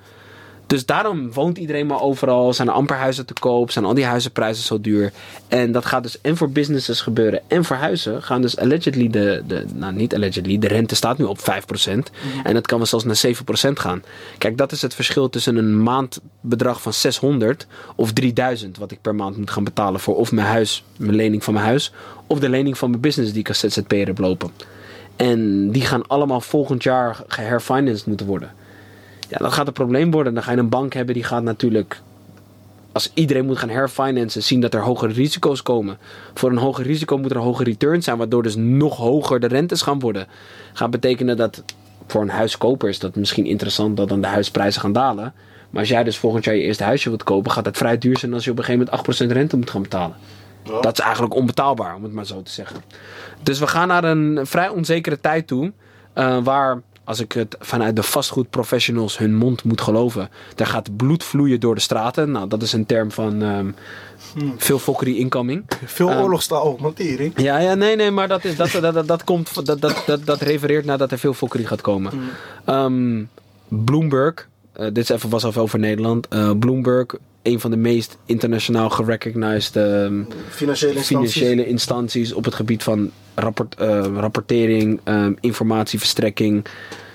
Dus 0.72 0.86
daarom 0.86 1.32
woont 1.32 1.58
iedereen 1.58 1.86
maar 1.86 2.00
overal. 2.00 2.52
Zijn 2.52 2.68
er 2.68 2.74
amper 2.74 2.96
huizen 2.96 3.26
te 3.26 3.32
koop. 3.32 3.70
Zijn 3.70 3.84
al 3.84 3.94
die 3.94 4.04
huizenprijzen 4.04 4.64
zo 4.64 4.80
duur. 4.80 5.12
En 5.48 5.72
dat 5.72 5.86
gaat 5.86 6.02
dus 6.02 6.20
en 6.20 6.36
voor 6.36 6.50
businesses 6.50 7.00
gebeuren. 7.00 7.42
En 7.46 7.64
voor 7.64 7.76
huizen 7.76 8.22
gaan 8.22 8.42
dus 8.42 8.58
allegedly 8.58 9.10
de... 9.10 9.42
de 9.46 9.64
nou, 9.74 9.92
niet 9.92 10.14
allegedly. 10.14 10.58
De 10.58 10.68
rente 10.68 10.94
staat 10.94 11.18
nu 11.18 11.24
op 11.24 11.38
5%. 11.38 11.42
En 12.42 12.54
dat 12.54 12.66
kan 12.66 12.78
wel 12.78 12.86
zelfs 12.86 13.04
naar 13.04 13.34
7% 13.68 13.72
gaan. 13.72 14.02
Kijk, 14.38 14.56
dat 14.56 14.72
is 14.72 14.82
het 14.82 14.94
verschil 14.94 15.30
tussen 15.30 15.56
een 15.56 15.82
maandbedrag 15.82 16.82
van 16.82 16.92
600 16.92 17.66
of 17.96 18.12
3000. 18.12 18.78
Wat 18.78 18.90
ik 18.90 19.00
per 19.00 19.14
maand 19.14 19.36
moet 19.36 19.50
gaan 19.50 19.64
betalen 19.64 20.00
voor 20.00 20.16
of 20.16 20.32
mijn 20.32 20.46
huis, 20.46 20.84
mijn 20.96 21.16
lening 21.16 21.44
van 21.44 21.54
mijn 21.54 21.66
huis. 21.66 21.92
Of 22.26 22.38
de 22.38 22.48
lening 22.48 22.78
van 22.78 22.90
mijn 22.90 23.02
business 23.02 23.32
die 23.32 23.40
ik 23.40 23.48
als 23.48 23.58
ZZP'er 23.58 24.06
heb 24.06 24.18
lopen. 24.18 24.50
En 25.16 25.70
die 25.70 25.82
gaan 25.82 26.06
allemaal 26.06 26.40
volgend 26.40 26.82
jaar 26.82 27.22
geherfinanced 27.26 28.06
moeten 28.06 28.26
worden. 28.26 28.60
Ja, 29.32 29.38
dat 29.38 29.52
gaat 29.52 29.66
een 29.66 29.72
probleem 29.72 30.10
worden. 30.10 30.34
Dan 30.34 30.42
ga 30.42 30.50
je 30.52 30.58
een 30.58 30.68
bank 30.68 30.92
hebben 30.92 31.14
die 31.14 31.24
gaat 31.24 31.42
natuurlijk... 31.42 32.00
Als 32.92 33.10
iedereen 33.14 33.46
moet 33.46 33.58
gaan 33.58 33.68
herfinancen, 33.68 34.42
zien 34.42 34.60
dat 34.60 34.74
er 34.74 34.80
hogere 34.80 35.12
risico's 35.12 35.62
komen. 35.62 35.98
Voor 36.34 36.50
een 36.50 36.56
hoger 36.58 36.84
risico 36.84 37.18
moet 37.18 37.30
er 37.30 37.36
een 37.36 37.42
hoge 37.42 37.64
return 37.64 38.02
zijn, 38.02 38.16
waardoor 38.18 38.42
dus 38.42 38.56
nog 38.56 38.96
hoger 38.96 39.40
de 39.40 39.46
rentes 39.46 39.82
gaan 39.82 39.98
worden. 39.98 40.26
Gaat 40.72 40.90
betekenen 40.90 41.36
dat 41.36 41.62
voor 42.06 42.22
een 42.22 42.28
huiskoper 42.30 42.88
is 42.88 42.98
dat 42.98 43.14
misschien 43.16 43.46
interessant 43.46 43.96
dat 43.96 44.08
dan 44.08 44.20
de 44.20 44.26
huisprijzen 44.26 44.80
gaan 44.80 44.92
dalen. 44.92 45.32
Maar 45.70 45.80
als 45.80 45.88
jij 45.88 46.04
dus 46.04 46.16
volgend 46.18 46.44
jaar 46.44 46.54
je 46.54 46.62
eerste 46.62 46.84
huisje 46.84 47.08
wilt 47.08 47.22
kopen, 47.22 47.50
gaat 47.50 47.64
het 47.64 47.76
vrij 47.76 47.98
duur 47.98 48.18
zijn 48.18 48.34
als 48.34 48.44
je 48.44 48.50
op 48.50 48.58
een 48.58 48.64
gegeven 48.64 48.88
moment 48.90 49.30
8% 49.30 49.32
rente 49.32 49.56
moet 49.56 49.70
gaan 49.70 49.82
betalen. 49.82 50.16
Dat 50.80 50.98
is 50.98 51.04
eigenlijk 51.04 51.34
onbetaalbaar, 51.34 51.94
om 51.94 52.02
het 52.02 52.12
maar 52.12 52.26
zo 52.26 52.42
te 52.42 52.50
zeggen. 52.50 52.76
Dus 53.42 53.58
we 53.58 53.66
gaan 53.66 53.88
naar 53.88 54.04
een 54.04 54.40
vrij 54.42 54.68
onzekere 54.68 55.20
tijd 55.20 55.46
toe. 55.46 55.72
eh, 56.12 56.38
waar, 56.44 56.80
als 57.04 57.20
ik 57.20 57.32
het 57.32 57.56
vanuit 57.60 57.96
de 57.96 58.02
vastgoedprofessionals 58.02 59.18
hun 59.18 59.34
mond 59.34 59.64
moet 59.64 59.80
geloven. 59.80 60.30
Er 60.56 60.66
gaat 60.66 60.96
bloed 60.96 61.24
vloeien 61.24 61.60
door 61.60 61.74
de 61.74 61.80
straten. 61.80 62.30
Nou, 62.30 62.48
dat 62.48 62.62
is 62.62 62.72
een 62.72 62.86
term 62.86 63.10
van 63.10 63.42
ehm, 63.42 63.70
veel 64.56 64.78
fokkerie 64.78 65.18
incoming. 65.18 65.64
Veel 65.84 66.10
Ehm, 66.10 66.20
oorlogstaal 66.20 66.62
ook. 66.62 66.80
Ja, 67.36 67.58
ja, 67.58 67.74
nee, 67.74 67.96
nee, 67.96 68.10
maar 68.10 68.28
dat, 68.28 68.44
is, 68.44 68.56
dat, 68.56 68.70
dat, 68.70 68.94
dat, 68.94 69.06
dat, 69.06 69.24
komt, 69.24 69.66
dat, 69.66 69.80
dat, 69.80 70.02
dat, 70.06 70.26
dat 70.26 70.40
refereert 70.40 70.84
naar 70.84 70.98
dat 70.98 71.12
er 71.12 71.18
veel 71.18 71.34
fokkerie 71.34 71.66
gaat 71.66 71.80
komen. 71.80 72.12
Ehm, 72.64 73.22
Bloomberg, 73.68 74.48
eh, 74.72 74.84
dit 74.84 74.98
is 74.98 75.08
even 75.08 75.28
was 75.28 75.44
even 75.44 75.62
over 75.62 75.78
Nederland. 75.78 76.28
Eh, 76.28 76.50
Bloomberg, 76.58 77.06
een 77.42 77.60
van 77.60 77.70
de 77.70 77.76
meest 77.76 78.18
internationaal 78.26 78.90
gerecognized 78.90 79.76
ehm, 79.76 80.22
Financiële 80.48 80.94
instanties. 80.94 81.06
financiële 81.06 81.66
instanties 81.66 82.32
op 82.32 82.44
het 82.44 82.54
gebied 82.54 82.82
van 82.82 83.10
rapport, 83.34 83.74
eh, 83.74 84.06
rapportering, 84.16 85.00
ehm, 85.04 85.32
informatieverstrekking. 85.40 86.64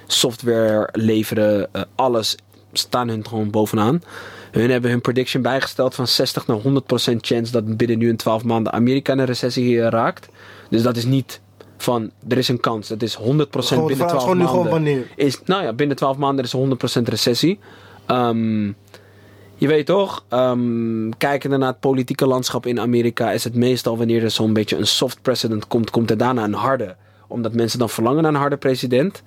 software 0.09 0.89
leveren, 0.91 1.73
eh, 1.73 1.81
alles 1.95 2.35
staan 2.73 3.09
hun 3.09 3.27
gewoon 3.27 3.49
bovenaan. 3.49 4.03
Hun 4.51 4.69
hebben 4.69 4.91
hun 4.91 5.01
prediction 5.01 5.41
bijgesteld 5.41 5.95
van 5.95 6.07
60 6.07 6.47
naar 6.47 6.57
100% 6.57 7.25
chance 7.25 7.51
dat 7.51 7.77
binnen 7.77 7.97
nu 7.97 8.09
in 8.09 8.15
12 8.15 8.43
maanden 8.43 8.73
Amerika 8.73 9.13
een 9.13 9.25
recessie 9.25 9.81
eh, 9.81 9.89
raakt. 9.89 10.27
Dus 10.69 10.81
dat 10.81 10.97
is 10.97 11.05
niet 11.05 11.41
van 11.77 12.11
er 12.27 12.37
is 12.37 12.47
een 12.47 12.59
kans. 12.59 12.87
Dat 12.87 13.01
is 13.01 13.13
100% 13.13 13.67
Gewoon, 13.67 13.87
de 13.87 13.87
binnen 13.87 14.07
vraag 14.07 14.19
is 14.19 14.23
12 14.23 14.23
gewoon 14.23 14.37
nu 14.37 14.43
maanden. 14.43 14.61
gewoon 14.61 14.69
wanneer. 14.69 15.07
Is, 15.15 15.41
nou 15.45 15.63
ja, 15.63 15.73
binnen 15.73 15.95
12 15.95 16.17
maanden 16.17 16.45
is 16.45 16.53
er 16.53 16.59
100% 16.59 17.07
recessie. 17.09 17.59
Ehm, 18.05 18.71
je 19.57 19.67
weet 19.67 19.85
toch, 19.85 20.25
ehm 20.29 21.09
kijkende 21.17 21.57
naar 21.57 21.67
het 21.67 21.79
politieke 21.79 22.27
landschap 22.27 22.65
in 22.65 22.79
Amerika, 22.79 23.31
is 23.31 23.43
het 23.43 23.55
meestal 23.55 23.97
wanneer 23.97 24.23
er 24.23 24.31
zo'n 24.31 24.53
beetje 24.53 24.77
een 24.77 24.87
soft 24.87 25.21
president 25.21 25.67
komt, 25.67 25.89
komt 25.89 26.09
er 26.09 26.17
daarna 26.17 26.43
een 26.43 26.53
harde. 26.53 26.95
Omdat 27.27 27.53
mensen 27.53 27.79
dan 27.79 27.89
verlangen 27.89 28.21
naar 28.23 28.31
een 28.31 28.39
harde 28.39 28.57
president. 28.57 29.23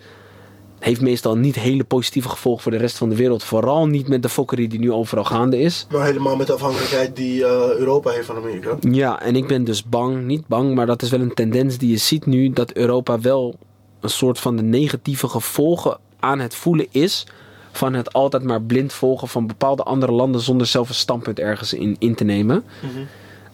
Heeft 0.78 1.00
meestal 1.00 1.36
niet 1.36 1.54
hele 1.54 1.84
positieve 1.84 2.28
gevolgen 2.28 2.62
voor 2.62 2.72
de 2.72 2.78
rest 2.78 2.96
van 2.96 3.08
de 3.08 3.16
wereld. 3.16 3.44
Vooral 3.44 3.86
niet 3.86 4.08
met 4.08 4.22
de 4.22 4.28
fokkerie 4.28 4.68
die 4.68 4.78
nu 4.78 4.92
overal 4.92 5.24
gaande 5.24 5.58
is. 5.58 5.86
Maar 5.90 6.04
helemaal 6.04 6.36
met 6.36 6.46
de 6.46 6.52
afhankelijkheid 6.52 7.16
die 7.16 7.44
eh, 7.44 7.78
Europa 7.78 8.10
heeft 8.10 8.26
van 8.26 8.36
Amerika. 8.36 8.76
Ja, 8.80 9.22
en 9.22 9.36
ik 9.36 9.46
ben 9.46 9.64
dus 9.64 9.84
bang, 9.84 10.24
niet 10.24 10.46
bang, 10.46 10.74
maar 10.74 10.86
dat 10.86 11.02
is 11.02 11.10
wel 11.10 11.20
een 11.20 11.34
tendens 11.34 11.78
die 11.78 11.90
je 11.90 11.96
ziet 11.96 12.26
nu, 12.26 12.50
dat 12.50 12.72
Europa 12.72 13.20
wel 13.20 13.54
een 14.00 14.10
soort 14.10 14.38
van 14.38 14.56
de 14.56 14.62
negatieve 14.62 15.28
gevolgen 15.28 15.98
aan 16.20 16.38
het 16.38 16.54
voelen 16.54 16.86
is 16.90 17.26
van 17.72 17.94
het 17.94 18.12
altijd 18.12 18.42
maar 18.42 18.62
blind 18.62 18.92
volgen 18.92 19.28
van 19.28 19.46
bepaalde 19.46 19.82
andere 19.82 20.12
landen 20.12 20.40
zonder 20.40 20.66
zelf 20.66 20.88
een 20.88 20.94
standpunt 20.94 21.38
ergens 21.38 21.72
in, 21.72 21.96
in 21.98 22.14
te 22.14 22.24
nemen. 22.24 22.64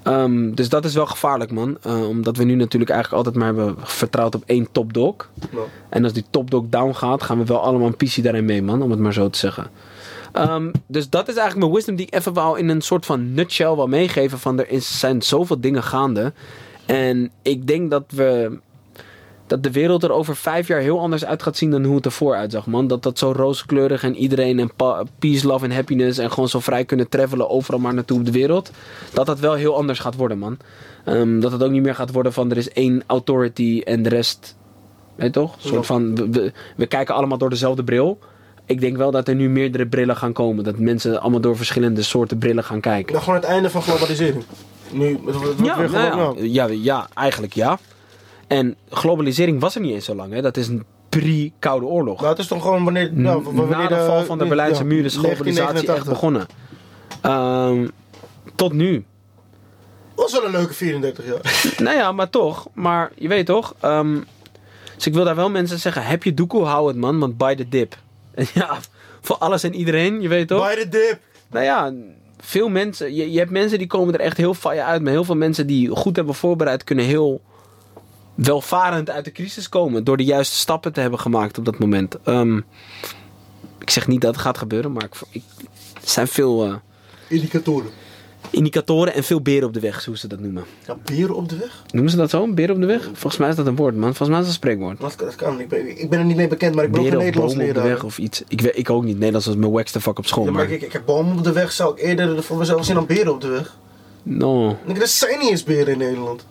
Ehm, 0.07 0.55
dus 0.55 0.69
dat 0.69 0.85
is 0.85 0.95
wel 0.95 1.07
gevaarlijk, 1.07 1.51
man. 1.51 1.79
Eh, 1.83 2.09
omdat 2.09 2.37
we 2.37 2.45
nu 2.45 2.55
natuurlijk 2.55 2.91
eigenlijk 2.91 3.25
altijd 3.25 3.45
maar 3.45 3.55
hebben 3.55 3.77
vertrouwd 3.87 4.35
op 4.35 4.43
één 4.47 4.69
topdog. 4.73 5.14
En 5.89 6.05
als 6.05 6.12
die 6.12 6.25
topdog 6.31 6.64
down 6.69 6.93
gaat, 6.93 7.23
gaan 7.23 7.39
we 7.39 7.45
wel 7.45 7.61
allemaal 7.61 7.87
een 7.87 7.97
PC 7.97 8.23
daarin 8.23 8.45
mee, 8.45 8.62
man. 8.62 8.83
Om 8.83 8.91
het 8.91 9.01
maar 9.01 9.12
zo 9.12 9.31
te 9.31 9.39
zeggen. 9.39 9.71
Ehm, 10.33 10.71
dus 10.87 11.11
dat 11.11 11.29
is 11.29 11.35
eigenlijk 11.35 11.59
mijn 11.59 11.73
wisdom 11.73 11.97
die 11.97 12.07
ik 12.07 12.14
even 12.14 12.33
wou 12.33 12.59
in 12.59 12.69
een 12.69 12.81
soort 12.81 13.07
van 13.07 13.35
nutshell 13.35 13.75
wil 13.75 13.87
meegeven. 13.87 14.39
Van 14.39 14.59
er 14.59 14.71
is, 14.71 14.99
zijn 14.99 15.23
zoveel 15.23 15.61
dingen 15.61 15.83
gaande. 15.83 16.33
En 16.87 17.31
ik 17.43 17.67
denk 17.67 17.91
dat 17.91 18.05
we... 18.09 18.59
Dat 19.47 19.62
de 19.62 19.70
wereld 19.70 20.03
er 20.03 20.12
over 20.12 20.36
vijf 20.36 20.68
jaar 20.68 20.80
heel 20.80 21.01
anders 21.01 21.24
uit 21.24 21.42
gaat 21.42 21.57
zien 21.57 21.70
dan 21.70 21.84
hoe 21.84 21.97
het 21.97 22.05
ervoor 22.05 22.34
uitzag, 22.34 22.66
man. 22.66 22.86
Dat 22.86 23.03
dat 23.03 23.18
zo 23.18 23.32
rooskleurig 23.32 24.03
en 24.03 24.16
iedereen 24.16 24.59
en 24.59 24.70
peace, 25.18 25.47
love 25.47 25.64
en 25.64 25.72
happiness 25.72 26.18
en 26.18 26.30
gewoon 26.30 26.49
zo 26.49 26.61
vrij 26.61 26.84
kunnen 26.84 27.09
travelen 27.09 27.51
overal 27.51 27.80
maar 27.80 27.94
naartoe 27.94 28.18
op 28.18 28.24
de 28.24 28.32
wereld. 28.32 28.70
Dat 29.12 29.26
dat 29.26 29.40
wel 29.40 29.55
heel 29.55 29.76
anders 29.76 29.99
gaat 29.99 30.16
worden, 30.16 30.38
man. 30.38 30.57
Ehm, 31.05 31.40
dat 31.40 31.53
het 31.53 31.62
ook 31.62 31.70
niet 31.70 31.82
meer 31.82 31.94
gaat 31.94 32.12
worden 32.12 32.32
van 32.32 32.51
er 32.51 32.57
is 32.57 32.72
één 32.72 33.03
authority 33.07 33.80
en 33.84 34.03
de 34.03 34.09
rest 34.09 34.57
Weet 35.16 35.26
je 35.26 35.32
toch? 35.32 35.55
Een 35.55 35.68
soort 35.68 35.86
van, 35.86 36.14
we, 36.14 36.30
we, 36.30 36.53
we 36.76 36.86
kijken 36.86 37.14
allemaal 37.14 37.38
door 37.38 37.51
dezelfde 37.51 37.84
bril. 37.84 38.18
Ik 38.64 38.80
denk 38.80 38.97
wel 38.97 39.11
dat 39.11 39.28
er 39.28 39.34
nu 39.34 39.49
meerdere 39.49 39.86
brillen 39.86 40.16
gaan 40.16 40.32
komen. 40.32 40.64
Dat 40.64 40.78
mensen 40.78 41.20
allemaal 41.20 41.40
door 41.40 41.57
verschillende 41.57 42.03
soorten 42.03 42.38
brillen 42.38 42.64
gaan 42.64 42.80
kijken. 42.80 43.12
Nou, 43.12 43.24
gewoon 43.24 43.40
het 43.40 43.49
einde 43.49 43.70
van 43.70 43.82
globalisering. 43.82 44.44
Nu, 44.92 45.18
het 45.26 45.36
wordt 45.36 45.64
Ja, 45.64 45.78
weer 45.78 45.90
nou 45.90 46.11
gewoon, 46.11 46.36
ja, 46.38 46.66
ja, 46.66 46.74
ja, 46.82 47.09
eigenlijk 47.14 47.55
ja. 47.55 47.78
En 48.47 48.76
globalisering 48.90 49.61
was 49.61 49.74
er 49.74 49.80
niet 49.80 49.92
eens 49.92 50.05
zo 50.05 50.14
lang. 50.14 50.32
Hè? 50.32 50.42
Dat 50.42 50.57
is 50.57 50.68
een 50.68 50.84
pre-Koude 51.09 51.86
Oorlog. 51.86 52.16
Nou, 52.18 52.30
het 52.30 52.38
is 52.38 52.47
toch 52.47 52.62
gewoon 52.62 52.84
wanneer, 52.84 53.11
nou, 53.12 53.42
wanneer 53.42 53.76
Na 53.76 53.86
de 53.86 54.05
val 54.07 54.24
van 54.24 54.38
de 54.38 54.47
Berlijnse 54.47 54.84
muur 54.84 55.05
is 55.05 55.16
globalisatie 55.16 55.62
echt 55.62 55.86
1989. 55.86 56.12
begonnen. 56.12 56.47
Ehm, 57.20 57.88
tot 58.55 58.72
nu. 58.72 59.05
Was 60.14 60.32
wel 60.32 60.44
een 60.44 60.51
leuke 60.51 60.74
34 60.74 61.24
jaar. 61.26 61.72
Nou 61.86 61.97
ja, 61.97 62.12
maar 62.12 62.30
toch. 62.30 62.66
Maar 62.72 63.12
je 63.14 63.28
weet 63.28 63.47
toch. 63.47 63.74
ehm, 63.80 64.18
dus 64.94 65.07
ik 65.07 65.14
wil 65.14 65.24
daar 65.24 65.36
wel 65.36 65.51
mensen 65.51 65.78
zeggen. 65.78 66.05
Heb 66.05 66.22
je 66.22 66.34
doekoe, 66.34 66.64
hou 66.64 66.88
het 66.88 66.97
man. 66.97 67.18
Want 67.18 67.36
buy 67.36 67.55
the 67.55 67.68
dip. 67.68 67.97
En 68.34 68.47
ja, 68.55 68.78
voor 69.20 69.36
alles 69.36 69.62
en 69.62 69.74
iedereen. 69.74 70.20
Je 70.20 70.28
weet 70.28 70.49
toch. 70.49 70.62
Bij 70.64 70.74
de 70.74 70.88
dip. 70.88 71.18
Nou 71.51 71.64
ja, 71.64 71.92
veel 72.40 72.68
mensen. 72.68 73.14
Je, 73.14 73.32
je 73.32 73.38
hebt 73.38 73.51
mensen 73.51 73.78
die 73.78 73.86
komen 73.86 74.14
er 74.14 74.20
echt 74.20 74.36
heel 74.36 74.55
fijn 74.55 74.80
uit. 74.80 75.03
Maar 75.03 75.12
heel 75.12 75.24
veel 75.24 75.36
mensen 75.36 75.66
die 75.66 75.90
goed 75.90 76.16
hebben 76.16 76.34
voorbereid. 76.34 76.84
Kunnen 76.84 77.05
heel 77.05 77.40
welvarend 78.37 79.11
uit 79.11 79.24
de 79.24 79.32
crisis 79.32 79.68
komen. 79.68 80.05
Door 80.05 80.16
de 80.16 80.24
juiste 80.24 80.57
stappen 80.57 80.93
te 80.93 81.01
hebben 81.01 81.20
gemaakt 81.20 81.59
op 81.59 81.64
dat 81.64 81.78
moment. 81.78 82.16
Ehm, 82.22 82.57
ik 83.78 83.91
zeg 83.91 84.07
niet 84.07 84.20
dat 84.20 84.32
het 84.32 84.43
gaat 84.43 84.59
gebeuren. 84.59 84.93
Maar 84.93 85.05
ik, 85.05 85.14
ik, 85.30 85.43
er 85.95 86.09
zijn 86.09 86.28
veel 86.28 86.64
eh, 86.64 86.74
Indicatoren. 87.28 87.91
indicatoren 88.51 89.14
en 89.14 89.24
veel 89.24 89.41
beren 89.41 89.68
op 89.68 89.74
de 89.74 89.80
weg. 89.80 90.05
Hoe 90.05 90.16
ze 90.18 90.28
dat 90.28 90.41
noemen. 90.41 90.64
Ja, 90.87 90.97
beren 91.05 91.34
op 91.37 91.49
de 91.49 91.57
weg? 91.57 91.82
Noemen 91.91 92.11
ze 92.11 92.16
dat 92.16 92.30
zo? 92.30 92.53
Beren 92.55 92.74
op 92.74 92.80
de 92.80 92.87
weg? 92.87 93.03
Volgens 93.12 93.37
mij 93.37 93.49
is 93.49 93.57
dat 93.57 93.66
een 93.66 93.76
woord, 93.76 93.95
man. 93.95 94.14
Volgens 94.14 94.28
mij 94.28 94.39
is 94.39 94.45
dat 94.45 94.55
een 94.55 94.61
spreekwoord. 94.61 95.01
Dat, 95.01 95.14
dat 95.18 95.34
kan. 95.34 95.61
Ik 95.61 95.68
ben, 95.68 96.01
ik 96.01 96.11
ben 96.11 96.18
er 96.18 96.24
niet 96.24 96.37
mee 96.37 96.49
bekend, 96.49 96.74
maar 96.74 96.84
ik 96.84 96.91
ben 96.91 97.01
ook 97.01 97.07
een 97.07 97.12
Beren 97.12 97.24
of 97.43 97.55
Nederlands 97.55 97.55
bomen 97.55 97.68
op 97.70 97.74
de 97.74 97.80
leraar. 97.82 97.95
weg 97.97 98.05
of 98.05 98.18
iets. 98.18 98.43
Ik, 98.49 98.61
weet, 98.61 98.78
ik 98.78 98.91
ook 98.91 99.05
niet. 99.05 99.16
Nederlands 99.16 99.47
was 99.47 99.57
mijn 99.57 99.72
wackste 99.72 100.01
vak 100.01 100.18
op 100.18 100.26
school. 100.26 100.45
Ja, 100.45 100.51
maar 100.51 100.64
maar 100.64 100.72
ik, 100.72 100.82
ik 100.82 100.93
heb 100.93 101.03
bomen 101.07 101.37
op 101.39 101.45
de 101.45 101.53
weg, 101.53 101.72
zou 101.72 101.93
ik 101.97 102.03
eerder 102.05 102.43
voor 102.43 102.57
mezelf 102.57 102.84
zien 102.84 102.95
dan 102.95 103.07
beren 103.07 103.32
op 103.32 103.41
de 103.41 103.49
weg. 103.49 103.76
no. 104.22 104.76
Er 105.01 105.07
zijn 105.07 105.39
niet 105.39 105.51
eens 105.51 105.64
beren 105.64 105.93
in 105.93 105.99
Nederland. 105.99 106.47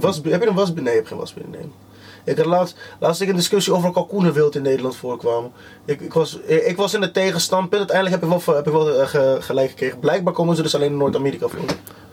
Was, 0.00 0.20
heb 0.24 0.42
je 0.42 0.48
een 0.48 0.54
wasbeer? 0.54 0.82
Nee, 0.82 0.92
je 0.92 0.98
hebt 0.98 1.08
geen 1.08 1.18
wasbeer 1.18 1.44
in 1.44 1.50
Nederland. 1.50 1.76
Ik 2.24 2.36
had 2.36 2.46
laatst, 2.46 2.76
laatst 3.00 3.20
ik 3.20 3.28
een 3.28 3.36
discussie 3.36 3.72
over 3.72 3.90
kalkoenenwild 3.92 4.54
in 4.54 4.62
Nederland 4.62 4.96
voorkwam. 4.96 5.52
Ik, 5.84 6.00
ik, 6.00 6.12
was, 6.12 6.36
ik 6.46 6.76
was 6.76 6.94
in 6.94 7.02
het 7.02 7.14
tegenstandpunt. 7.14 7.78
Uiteindelijk 7.92 8.20
heb 8.22 8.30
ik 8.32 8.44
wel, 8.44 8.56
heb 8.56 8.66
ik 8.66 8.72
wel 8.72 9.00
eh, 9.00 9.06
ge- 9.08 9.36
gelijk 9.40 9.70
gekregen. 9.70 9.98
Blijkbaar 9.98 10.32
komen 10.32 10.56
ze 10.56 10.62
dus 10.62 10.74
alleen 10.74 10.90
in 10.90 10.96
Noord-Amerika 10.96 11.48
voor. 11.48 11.60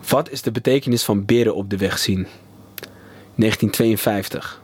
Wat 0.10 0.30
is 0.30 0.42
de 0.42 0.52
betekenis 0.52 1.04
van 1.04 1.26
beren 1.26 1.56
op 1.56 1.70
de 1.70 1.78
weg 1.78 1.98
zien? 1.98 2.28
1952. 3.36 4.62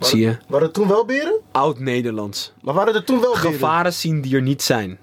Zie 0.00 0.20
je? 0.20 0.36
Waren 0.48 0.66
er 0.66 0.72
toen 0.72 0.88
wel 0.88 1.04
beren? 1.04 1.40
Oud-Nederlands. 1.52 2.52
Maar 2.62 2.74
waren 2.74 2.94
er 2.94 3.04
toen 3.04 3.20
wel 3.20 3.32
beren? 3.34 3.52
Gevaren 3.52 3.92
zien 3.92 4.20
die 4.20 4.34
er 4.34 4.42
niet 4.42 4.62
zijn. 4.62 4.98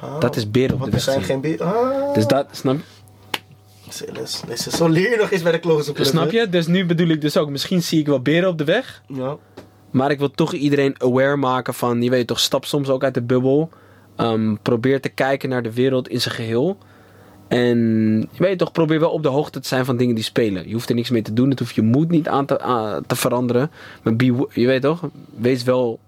Ah, 0.00 0.20
Dat 0.20 0.36
is 0.36 0.50
beren 0.50 0.72
op 0.74 0.80
Want 0.80 0.92
de 0.92 0.98
er 0.98 1.04
weg 1.04 1.14
zijn 1.14 1.24
zien. 1.24 1.40
geen 1.42 1.56
beren. 1.58 1.66
Ah. 2.06 2.14
Dus 2.14 2.26
dat, 2.26 2.46
snap, 2.50 2.76
nee, 4.46 4.56
Zo 4.56 4.88
leer 4.88 5.18
nog 5.18 5.30
eens 5.30 5.42
bij 5.42 5.52
de 5.52 5.60
close-up. 5.60 5.94
club, 5.94 6.06
snap 6.06 6.30
je? 6.30 6.48
Dus 6.48 6.66
nu 6.66 6.86
bedoel 6.86 7.08
ik 7.08 7.20
dus 7.20 7.36
ook, 7.36 7.50
misschien 7.50 7.82
zie 7.82 8.00
ik 8.00 8.06
wel 8.06 8.20
beren 8.20 8.48
op 8.48 8.58
de 8.58 8.64
weg. 8.64 9.02
Ja. 9.06 9.36
Maar 9.90 10.10
ik 10.10 10.18
wil 10.18 10.30
toch 10.30 10.52
iedereen 10.52 10.94
aware 11.02 11.36
maken 11.36 11.74
van, 11.74 12.02
je 12.02 12.10
weet 12.10 12.26
toch, 12.26 12.40
stap 12.40 12.64
soms 12.64 12.88
ook 12.88 13.04
uit 13.04 13.14
de 13.14 13.22
bubbel. 13.22 13.70
Ehm, 14.16 14.54
probeer 14.62 15.00
te 15.00 15.08
kijken 15.08 15.48
naar 15.48 15.62
de 15.62 15.72
wereld 15.72 16.08
in 16.08 16.20
zijn 16.20 16.34
geheel. 16.34 16.78
En 17.48 17.78
je 18.32 18.42
weet 18.42 18.58
toch, 18.58 18.72
probeer 18.72 19.00
wel 19.00 19.10
op 19.10 19.22
de 19.22 19.28
hoogte 19.28 19.60
te 19.60 19.68
zijn 19.68 19.84
van 19.84 19.96
dingen 19.96 20.14
die 20.14 20.24
spelen. 20.24 20.68
Je 20.68 20.72
hoeft 20.72 20.88
er 20.88 20.94
niks 20.94 21.10
mee 21.10 21.22
te 21.22 21.32
doen, 21.32 21.50
het 21.50 21.58
hoeft 21.58 21.74
je 21.74 21.82
moed 21.82 22.10
niet 22.10 22.28
aan 22.28 22.46
te, 22.46 22.60
aan 22.60 23.06
te 23.06 23.16
veranderen. 23.16 23.70
Maar 24.02 24.16
be, 24.16 24.46
je 24.52 24.66
weet 24.66 24.82
toch, 24.82 25.08
wees 25.36 25.62
wel 25.62 25.98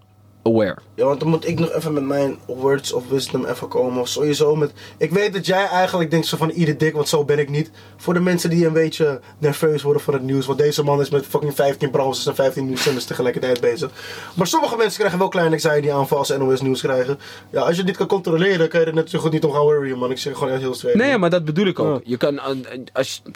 aware. 0.43 0.77
Ja, 0.95 1.05
want 1.05 1.21
dan 1.21 1.29
moet 1.29 1.49
ik 1.49 1.59
nog 1.59 1.73
even 1.73 1.93
met 1.93 2.03
mijn 2.05 2.39
words 2.47 2.93
of 2.93 3.09
wisdom 3.09 3.45
even 3.45 3.69
komen. 3.69 4.01
Of 4.01 4.09
sowieso 4.09 4.57
met... 4.57 4.73
Ik 4.99 5.11
weet 5.11 5.33
dat 5.33 5.47
jij 5.47 5.67
eigenlijk 5.67 6.11
denkt 6.11 6.27
zo 6.27 6.37
van 6.37 6.51
ieder 6.51 6.79
dik, 6.79 6.95
want 6.95 7.09
zo 7.09 7.25
ben 7.25 7.39
ik 7.39 7.49
niet. 7.49 7.71
Voor 7.97 8.15
de 8.15 8.21
mensen 8.21 8.51
die 8.51 8.67
een 8.67 8.73
beetje 8.73 9.21
nerveus 9.39 9.83
worden 9.83 10.03
van 10.03 10.15
het 10.15 10.23
nieuws. 10.23 10.47
Want 10.47 10.59
deze 10.59 10.83
man 10.85 11.01
is 11.01 11.11
met 11.11 11.27
fucking 11.27 11.55
15 11.55 11.91
browsers 11.91 12.27
en 12.27 12.35
15 12.35 12.67
nieuwszenders 12.67 13.05
tegelijkertijd 13.05 13.61
bezig. 13.61 13.91
Maar 14.37 14.47
sommige 14.47 14.77
mensen 14.77 14.99
krijgen 14.99 15.19
wel 15.19 15.29
kleine 15.29 15.53
anxiety 15.53 15.91
aanval 15.91 16.19
als 16.19 16.27
ze 16.27 16.39
NOS 16.39 16.61
nieuws 16.61 16.81
krijgen. 16.81 17.19
Ja, 17.51 17.61
als 17.61 17.77
je 17.77 17.85
dit 17.85 17.97
kan 17.97 18.07
controleren, 18.07 18.69
kan 18.69 18.81
je 18.81 18.87
er 18.87 18.95
net 18.95 19.11
zo 19.11 19.19
goed 19.19 19.33
niet 19.33 19.45
om 19.45 19.53
gaan 19.53 19.63
worryen, 19.63 19.99
man. 19.99 20.11
Ik 20.11 20.19
zeg 20.19 20.35
gewoon 20.37 20.53
echt 20.53 20.61
heel 20.63 20.75
straight. 20.75 21.01
Nee, 21.01 21.19
maar 21.19 21.31
dat 21.31 21.45
bedoel 21.45 21.67
ik 21.67 21.79
ook. 21.79 21.95
Ja. 21.97 22.01
Je 22.05 22.17
kan, 22.17 22.39
eh, 22.39 22.45
als 22.93 23.21
je- 23.25 23.31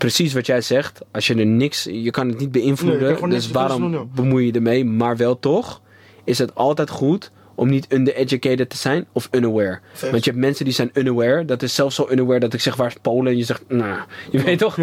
precies 0.00 0.32
wat 0.32 0.46
jij 0.46 0.60
zegt, 0.60 1.00
als 1.12 1.26
je 1.26 1.34
er 1.34 1.46
niks, 1.46 1.84
je 1.84 2.10
kan 2.10 2.28
het 2.28 2.38
niet 2.38 2.52
beïnvloeden. 2.52 3.30
dus 3.30 3.50
waarom 3.50 3.92
doen, 3.92 4.10
bemoei 4.14 4.46
je 4.46 4.52
ermee? 4.52 4.84
Maar 4.84 5.16
wel 5.16 5.38
toch 5.38 5.80
is 6.24 6.38
het 6.38 6.54
altijd 6.54 6.90
goed 6.90 7.30
om 7.54 7.68
niet 7.68 7.86
undereducated 7.88 8.70
te 8.70 8.76
zijn 8.76 9.06
of 9.12 9.28
unaware. 9.30 9.80
Want 10.10 10.24
je 10.24 10.30
hebt 10.30 10.42
mensen 10.42 10.64
die 10.64 10.74
zijn 10.74 10.90
unaware. 10.92 11.44
Dat 11.44 11.62
is 11.62 11.74
zelfs 11.74 11.94
zo 11.94 12.06
unaware 12.10 12.40
dat 12.40 12.52
ik 12.52 12.60
zeg 12.60 12.76
waar 12.76 12.86
is 12.86 12.96
Polen 13.02 13.32
en 13.32 13.38
je 13.38 13.44
zegt, 13.44 13.62
nou, 13.68 13.98
je 14.30 14.42
weet 14.42 14.58
toch? 14.58 14.76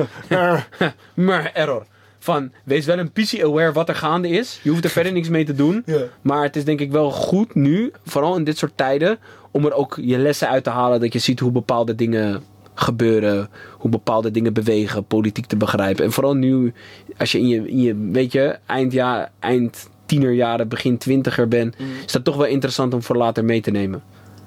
maar 1.14 1.52
error. 1.54 1.86
Van, 2.20 2.52
wees 2.64 2.86
wel 2.86 3.00
een 3.00 3.12
PC 3.12 3.44
aware 3.44 3.72
wat 3.72 3.90
er 3.90 3.96
gaande 3.96 4.30
is. 4.30 4.60
Je 4.64 4.70
hoeft 4.70 4.84
er 4.84 4.90
verder 4.90 5.12
niks 5.12 5.30
mee 5.30 5.46
te 5.46 5.54
doen. 5.54 5.84
Ja. 5.86 6.02
Maar 6.22 6.44
het 6.44 6.56
is 6.56 6.66
denk 6.66 6.80
ik 6.80 6.92
wel 6.92 7.12
goed 7.12 7.56
nu, 7.56 7.92
vooral 8.06 8.36
in 8.36 8.44
dit 8.44 8.58
soort 8.58 8.78
tijden, 8.78 9.18
om 9.52 9.66
er 9.66 9.74
ook 9.74 9.98
je 10.02 10.18
lessen 10.18 10.50
uit 10.50 10.64
te 10.64 10.70
halen. 10.70 11.00
Dat 11.00 11.14
je 11.14 11.20
ziet 11.20 11.40
hoe 11.40 11.52
bepaalde 11.52 11.96
dingen 11.96 12.44
gebeuren, 12.80 13.50
hoe 13.78 13.90
bepaalde 13.92 14.32
dingen 14.32 14.54
bewegen, 14.54 15.06
politiek 15.06 15.46
te 15.46 15.56
begrijpen. 15.58 16.06
En 16.06 16.12
vooral 16.12 16.34
nu, 16.34 16.74
als 17.18 17.32
je 17.32 17.40
in 17.40 17.48
je, 17.48 17.68
in 17.70 17.82
je 17.82 17.96
weet 18.12 18.32
je, 18.32 18.58
eindjaar, 18.66 19.32
eind 19.40 19.90
tienerjaren, 20.06 20.68
begin 20.68 20.98
twintiger 20.98 21.48
bent, 21.48 21.76
is 22.06 22.12
dat 22.12 22.24
toch 22.24 22.36
wel 22.36 22.46
interessant 22.46 22.94
om 22.94 23.04
voor 23.04 23.16
later 23.16 23.46
mee 23.46 23.62
te 23.62 23.72
nemen. 23.72 24.04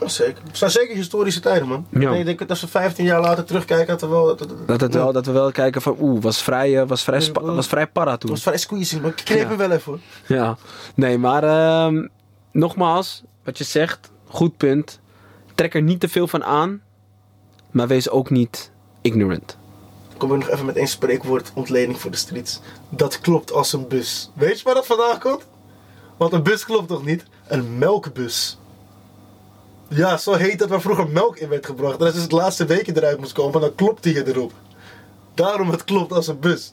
Zeker. 0.07 0.43
Het 0.47 0.57
zijn 0.59 0.71
zeker 0.71 0.97
historische 0.97 1.41
tijden, 1.41 1.69
man. 1.69 1.87
Ja. 1.91 2.13
Ik 2.13 2.25
denk 2.25 2.39
dat 2.39 2.51
als 2.51 2.61
we 2.61 2.67
15 2.69 3.05
jaar 3.05 3.21
later 3.21 3.45
terugkijken, 3.45 3.87
dat 3.87 4.01
we 4.01 4.07
wel... 4.09 4.27
Dat, 4.27 4.39
dat, 4.39 4.67
Dat, 4.67 4.81
het 4.81 4.93
ja. 4.93 4.99
wel, 4.99 5.13
dat 5.13 5.27
we 5.27 5.33
wel 5.33 5.51
kijken 5.53 5.83
van, 5.83 5.97
oeh, 6.01 6.23
was 6.23 6.43
vrij, 6.43 6.81
eh, 6.81 6.87
was 6.89 7.03
vrij, 7.03 7.21
spa- 7.21 7.41
was 7.43 7.67
vrij 7.67 7.87
para 7.87 8.11
toen. 8.17 8.21
Het 8.21 8.31
was 8.31 8.43
vrij 8.43 8.57
squeezing, 8.59 9.03
maar 9.03 9.11
ik 9.11 9.17
kneep 9.25 9.39
Ja. 9.39 9.49
hem 9.49 9.57
wel 9.57 9.71
even 9.71 9.93
hoor. 9.93 10.01
Ja, 10.37 10.57
nee, 10.95 11.19
maar 11.19 11.43
ehm, 11.45 12.07
nogmaals, 12.53 13.23
wat 13.45 13.59
je 13.59 13.65
zegt, 13.65 14.11
goed 14.27 14.57
punt. 14.57 15.01
Trek 15.55 15.75
er 15.75 15.83
niet 15.83 16.01
te 16.01 16.09
veel 16.09 16.27
van 16.29 16.45
aan, 16.45 16.81
maar 17.71 17.89
wees 17.89 18.09
ook 18.09 18.31
niet 18.31 18.71
ignorant. 19.01 19.57
Kom 20.17 20.33
ik 20.33 20.39
nog 20.39 20.49
even 20.49 20.67
met 20.67 20.77
één 20.77 20.89
spreekwoord, 20.89 21.51
ontleding 21.55 22.01
voor 22.01 22.11
de 22.11 22.17
streets. 22.17 22.61
Dat 22.89 23.21
klopt 23.21 23.53
als 23.53 23.73
een 23.73 23.89
bus. 23.89 24.31
Weet 24.35 24.59
je 24.59 24.65
waar 24.65 24.75
dat 24.75 24.87
vandaan 24.87 25.19
komt? 25.19 25.45
Want 26.17 26.33
een 26.33 26.43
bus 26.43 26.65
klopt 26.65 26.89
toch 26.89 27.05
niet? 27.05 27.25
Een 27.47 27.79
melkbus. 27.79 28.59
Ja, 29.89 30.17
zo 30.17 30.33
heet 30.33 30.59
dat 30.59 30.69
waar 30.69 30.81
vroeger 30.81 31.09
melk 31.09 31.37
in 31.37 31.49
werd 31.49 31.67
gebracht. 31.67 31.99
En 31.99 32.05
als 32.05 32.15
dus 32.15 32.23
het 32.23 32.33
laatste 32.33 32.65
weekje 32.65 32.97
eruit 32.97 33.19
moest 33.19 33.33
komen, 33.33 33.61
dan 33.61 33.75
klopte 33.75 34.13
je 34.13 34.27
erop. 34.27 34.53
Daarom 35.35 35.71
het 35.71 35.85
klopt 35.85 36.13
als 36.13 36.27
een 36.27 36.39
bus. 36.39 36.73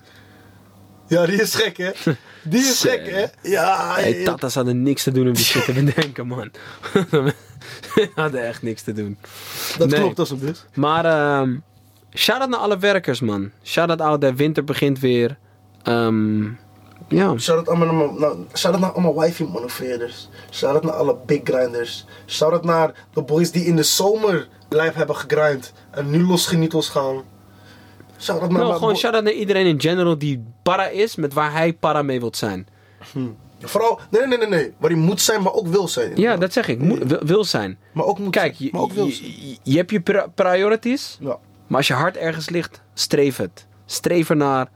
Ja, 1.07 1.25
die 1.25 1.41
is 1.41 1.55
gek, 1.55 1.77
hè? 1.77 1.91
Die 2.49 2.59
is 2.59 2.79
Zee. 2.79 2.91
gek, 2.99 3.11
hè? 3.11 3.49
Ja, 3.49 3.93
Hey. 3.95 4.23
Tatas 4.23 4.55
hadden 4.55 4.81
niks 4.83 5.03
te 5.03 5.11
doen 5.11 5.27
om 5.27 5.33
die 5.33 5.43
shit 5.43 5.65
te 5.65 5.73
bedenken, 5.73 6.27
man. 6.27 6.51
hadden 8.15 8.47
echt 8.47 8.61
niks 8.61 8.81
te 8.81 8.93
doen. 8.93 9.17
dat 9.77 9.89
Nee. 9.89 9.99
klopt 9.99 10.19
als 10.19 10.29
een 10.29 10.39
bus. 10.39 10.65
Maar, 10.73 11.05
ehm 11.05 11.55
shout-out 12.13 12.49
naar 12.49 12.59
alle 12.59 12.77
werkers, 12.77 13.19
man. 13.19 13.51
Shout-out 13.63 14.01
out, 14.01 14.21
de 14.21 14.35
winter 14.35 14.63
begint 14.63 14.99
weer. 14.99 15.37
Ehm 15.83 16.43
ja. 17.09 17.37
Shout-out 17.37 17.69
allemaal 17.69 18.13
naar, 18.79 18.91
allemaal 18.91 19.19
wifi 19.19 19.43
manoeuvreerders. 19.43 20.29
Shout-out 20.51 20.83
naar 20.83 20.93
alle 20.93 21.17
big 21.25 21.39
grinders. 21.43 22.05
Shout-out 22.27 22.63
naar 22.63 22.93
de 23.13 23.21
boys 23.21 23.51
die 23.51 23.65
in 23.65 23.75
de 23.75 23.83
zomer 23.83 24.47
lijf 24.69 24.93
hebben 24.93 25.15
gegrind. 25.15 25.73
En 25.91 26.09
nu 26.09 26.23
los 26.23 26.47
genietels 26.47 26.89
gaan. 28.18 28.36
Shout-out 28.38 28.51
naar 28.51 28.74
gewoon 28.78 28.95
shout-out 28.97 29.24
naar 29.24 29.34
iedereen 29.34 29.65
in 29.65 29.82
general 29.82 30.18
die 30.18 30.43
para 30.63 30.88
is 30.88 31.15
met 31.15 31.34
waar 31.34 31.51
hij 31.51 31.74
para 31.74 32.01
mee 32.01 32.20
wilt 32.20 32.38
zijn. 32.38 32.68
Vooral, 33.61 33.99
nee, 34.11 34.28
nee, 34.28 34.38
nee, 34.38 34.47
nee. 34.47 34.74
Waar 34.78 34.89
hij 34.89 34.99
moet 34.99 35.22
zijn, 35.22 35.41
maar 35.41 35.53
ook 35.53 35.68
wil 35.68 35.88
zijn. 35.88 36.11
Ja, 36.15 36.38
dat 36.38 36.53
zeg 36.53 36.68
ik. 36.68 36.80
Moet, 36.80 37.03
wil, 37.03 37.20
wil 37.26 37.43
zijn. 37.43 37.78
Maar 37.91 38.05
ook 38.05 38.20
moet 38.20 38.32
Kijk, 38.32 38.55
zijn, 38.55 38.68
je, 38.68 38.74
maar 38.74 38.82
ook 38.82 38.91
wil 38.93 39.05
je, 39.05 39.11
zijn. 39.11 39.30
je- 39.32 39.57
je 39.63 39.78
hebt 39.78 39.91
je 39.91 39.99
pri- 40.01 40.26
priorities. 40.36 41.18
Ja. 41.22 41.38
Maar 41.68 41.78
als 41.78 41.88
je 41.88 41.93
hart 41.93 42.18
ergens 42.18 42.49
ligt, 42.49 42.82
streef 42.93 43.38
het. 43.38 43.65
Streef 43.86 44.30
ernaar. 44.30 44.70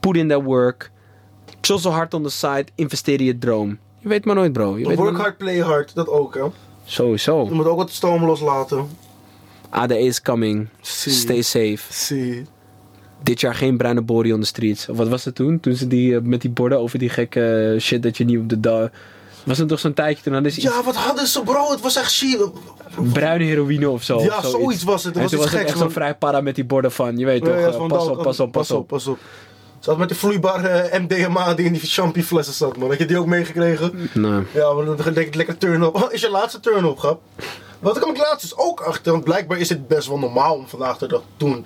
Put 0.00 0.16
in 0.16 0.28
that 0.28 0.42
work. 0.42 0.90
Chill 1.60 1.78
hard 1.90 2.14
on 2.14 2.22
the 2.22 2.28
side. 2.30 2.66
Investeer 2.74 3.18
in 3.18 3.24
je 3.24 3.38
droom. 3.38 3.78
Je 3.98 4.08
weet 4.08 4.24
maar 4.24 4.34
nooit, 4.34 4.52
bro. 4.52 4.78
Je 4.78 4.86
weet 4.86 4.96
Work 4.96 5.16
hard, 5.16 5.36
play 5.36 5.58
hard. 5.58 5.94
Dat 5.94 6.08
ook, 6.08 6.34
hè. 6.34 6.42
Sowieso. 6.84 7.44
Je 7.44 7.50
moet 7.50 7.66
ook 7.66 7.76
wat 7.76 7.90
stoom 7.90 8.24
loslaten. 8.24 8.88
ADE 9.70 9.98
is 9.98 10.22
coming. 10.22 10.68
Stay 10.80 11.42
safe. 11.42 11.78
Zie. 11.90 12.46
Dit 13.26 13.40
jaar 13.40 13.54
geen 13.54 13.76
bruine 13.76 14.02
body 14.02 14.32
on 14.32 14.40
the 14.40 14.46
streets. 14.46 14.88
Of 14.88 14.96
wat 14.96 15.08
was 15.08 15.24
het 15.24 15.34
toen? 15.34 15.60
Toen 15.60 15.74
ze 15.74 15.86
die 15.86 16.16
eh, 16.16 16.22
met 16.22 16.40
die 16.40 16.50
borden 16.50 16.78
over 16.78 16.98
die 16.98 17.08
gekke 17.08 17.72
eh, 17.74 17.80
shit 17.80 18.02
dat 18.02 18.16
je 18.16 18.24
niet 18.24 18.38
op 18.38 18.48
de 18.48 18.60
dag. 18.60 18.88
Was 19.44 19.58
het 19.58 19.68
toch 19.68 19.78
zo'n 19.78 19.94
tijdje 19.94 20.22
toen 20.22 20.32
hadden 20.32 20.52
ze 20.52 20.60
iets 20.60 20.66
Ja, 20.66 20.82
wat 20.82 20.96
hadden 20.96 21.26
ze, 21.26 21.42
bro? 21.42 21.70
Het 21.70 21.80
was 21.80 21.96
echt 21.96 22.12
shit. 22.12 22.50
bruine 23.12 23.44
heroïne 23.44 23.90
of 23.90 24.02
zo. 24.02 24.20
Ja, 24.20 24.36
of 24.36 24.46
zoiets 24.46 24.82
was 24.82 25.04
het. 25.04 25.14
Het 25.14 25.22
was 25.22 25.32
toen 25.32 25.40
was 25.40 25.50
het 25.50 25.60
echt 25.60 25.72
zo 25.72 25.78
man. 25.78 25.90
vrij 25.90 26.14
para 26.14 26.40
met 26.40 26.54
die 26.54 26.64
borden 26.64 26.92
van. 26.92 27.18
Je 27.18 27.24
weet 27.24 27.44
toch? 27.44 27.54
Ja, 27.54 27.66
eh, 27.66 27.86
pas, 27.86 28.06
op, 28.06 28.22
pas 28.22 28.40
op, 28.40 28.52
pas 28.52 28.70
op. 28.70 28.86
pas 28.86 29.06
op. 29.06 29.18
Ze 29.78 29.90
had 29.90 29.98
met 29.98 30.08
die 30.08 30.18
vloeibare 30.18 30.90
MDMA 30.98 31.54
die 31.54 31.66
in 31.66 31.72
die 31.72 31.80
champagneflessen 31.82 32.54
zat, 32.54 32.76
man. 32.76 32.88
Had 32.88 32.98
je 32.98 33.04
die 33.04 33.18
ook 33.18 33.26
meegekregen? 33.26 34.10
Nee. 34.14 34.42
Ja, 34.52 34.72
maar 34.72 34.84
dan 34.84 34.96
denk 34.96 35.26
ik 35.26 35.34
lekker 35.34 35.58
turn-up. 35.58 35.94
Oh, 35.94 36.12
is 36.14 36.20
je 36.20 36.30
laatste 36.30 36.60
turn-up, 36.60 36.98
grap? 36.98 37.22
Wat 37.78 37.98
kwam 37.98 38.10
ik 38.10 38.16
laatst 38.16 38.40
dus 38.40 38.56
ook 38.56 38.80
achter, 38.80 39.12
want 39.12 39.24
blijkbaar 39.24 39.58
is 39.58 39.68
het 39.68 39.88
best 39.88 40.08
wel 40.08 40.18
normaal 40.18 40.54
om 40.54 40.68
vandaag 40.68 40.98
de 40.98 41.08
dag 41.08 41.20
te 41.20 41.44
doen. 41.44 41.64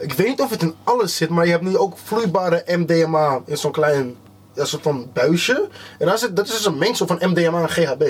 Ik 0.00 0.12
weet 0.12 0.26
niet 0.26 0.40
of 0.40 0.50
het 0.50 0.62
in 0.62 0.74
alles 0.84 1.16
zit, 1.16 1.28
maar 1.28 1.44
je 1.44 1.50
hebt 1.50 1.64
nu 1.64 1.76
ook 1.76 1.98
vloeibare 2.04 2.64
MDMA 2.66 3.42
in 3.46 3.56
zo'n 3.56 3.72
klein 3.72 4.16
ja, 4.54 4.64
soort 4.64 4.82
van 4.82 5.10
buisje. 5.12 5.68
En 5.98 6.06
daar 6.06 6.18
zit, 6.18 6.36
dat 6.36 6.46
is 6.46 6.52
dus 6.52 6.66
een 6.66 6.78
mengsel 6.78 7.06
van 7.06 7.18
MDMA 7.20 7.62
en 7.62 7.68
GHB. 7.68 8.04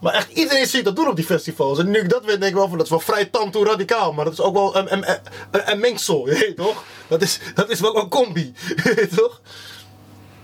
Maar 0.00 0.14
echt 0.14 0.30
iedereen 0.30 0.66
ziet 0.66 0.84
dat 0.84 0.96
doen 0.96 1.08
op 1.08 1.16
die 1.16 1.24
festivals. 1.24 1.78
En 1.78 1.90
nu 1.90 1.98
ik 1.98 2.08
dat 2.08 2.24
weet, 2.24 2.40
denk 2.40 2.52
ik 2.52 2.54
wel 2.54 2.68
van 2.68 2.76
dat 2.76 2.86
is 2.86 2.92
wel 2.92 3.00
vrij 3.00 3.24
tanto 3.24 3.64
radicaal. 3.64 4.12
Maar 4.12 4.24
dat 4.24 4.32
is 4.32 4.40
ook 4.40 4.54
wel 4.54 4.76
een, 4.76 4.92
een, 4.92 5.04
een, 5.50 5.70
een 5.70 5.80
mengsel, 5.80 6.26
je 6.28 6.38
weet 6.38 6.56
toch? 6.56 6.84
Dat 7.08 7.22
is, 7.22 7.40
dat 7.54 7.70
is 7.70 7.80
wel 7.80 7.96
een 7.96 8.08
combi, 8.08 8.52
je 8.84 8.92
weet 8.96 9.16
toch? 9.16 9.40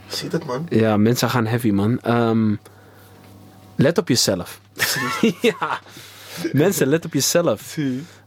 Ziet 0.06 0.32
het, 0.32 0.44
man. 0.44 0.66
Ja, 0.68 0.96
mensen 0.96 1.30
gaan 1.30 1.46
heavy, 1.46 1.70
man. 1.70 2.00
Ehm, 2.00 2.54
let 3.76 3.98
op 3.98 4.08
jezelf. 4.08 4.60
ja. 5.40 5.80
Mensen, 6.52 6.86
let 6.86 7.04
op 7.04 7.12
jezelf. 7.12 7.76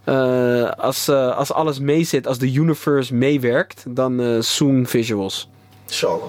Eh, 0.03 0.69
als, 0.69 1.07
eh, 1.07 1.37
als 1.37 1.53
alles 1.53 1.79
meezit, 1.79 2.27
als 2.27 2.37
de 2.37 2.53
universe 2.53 3.13
meewerkt, 3.13 3.83
dan 3.87 4.21
eh 4.21 4.39
zoom 4.39 4.87
visuals. 4.87 5.49
Inshallah. 5.87 6.27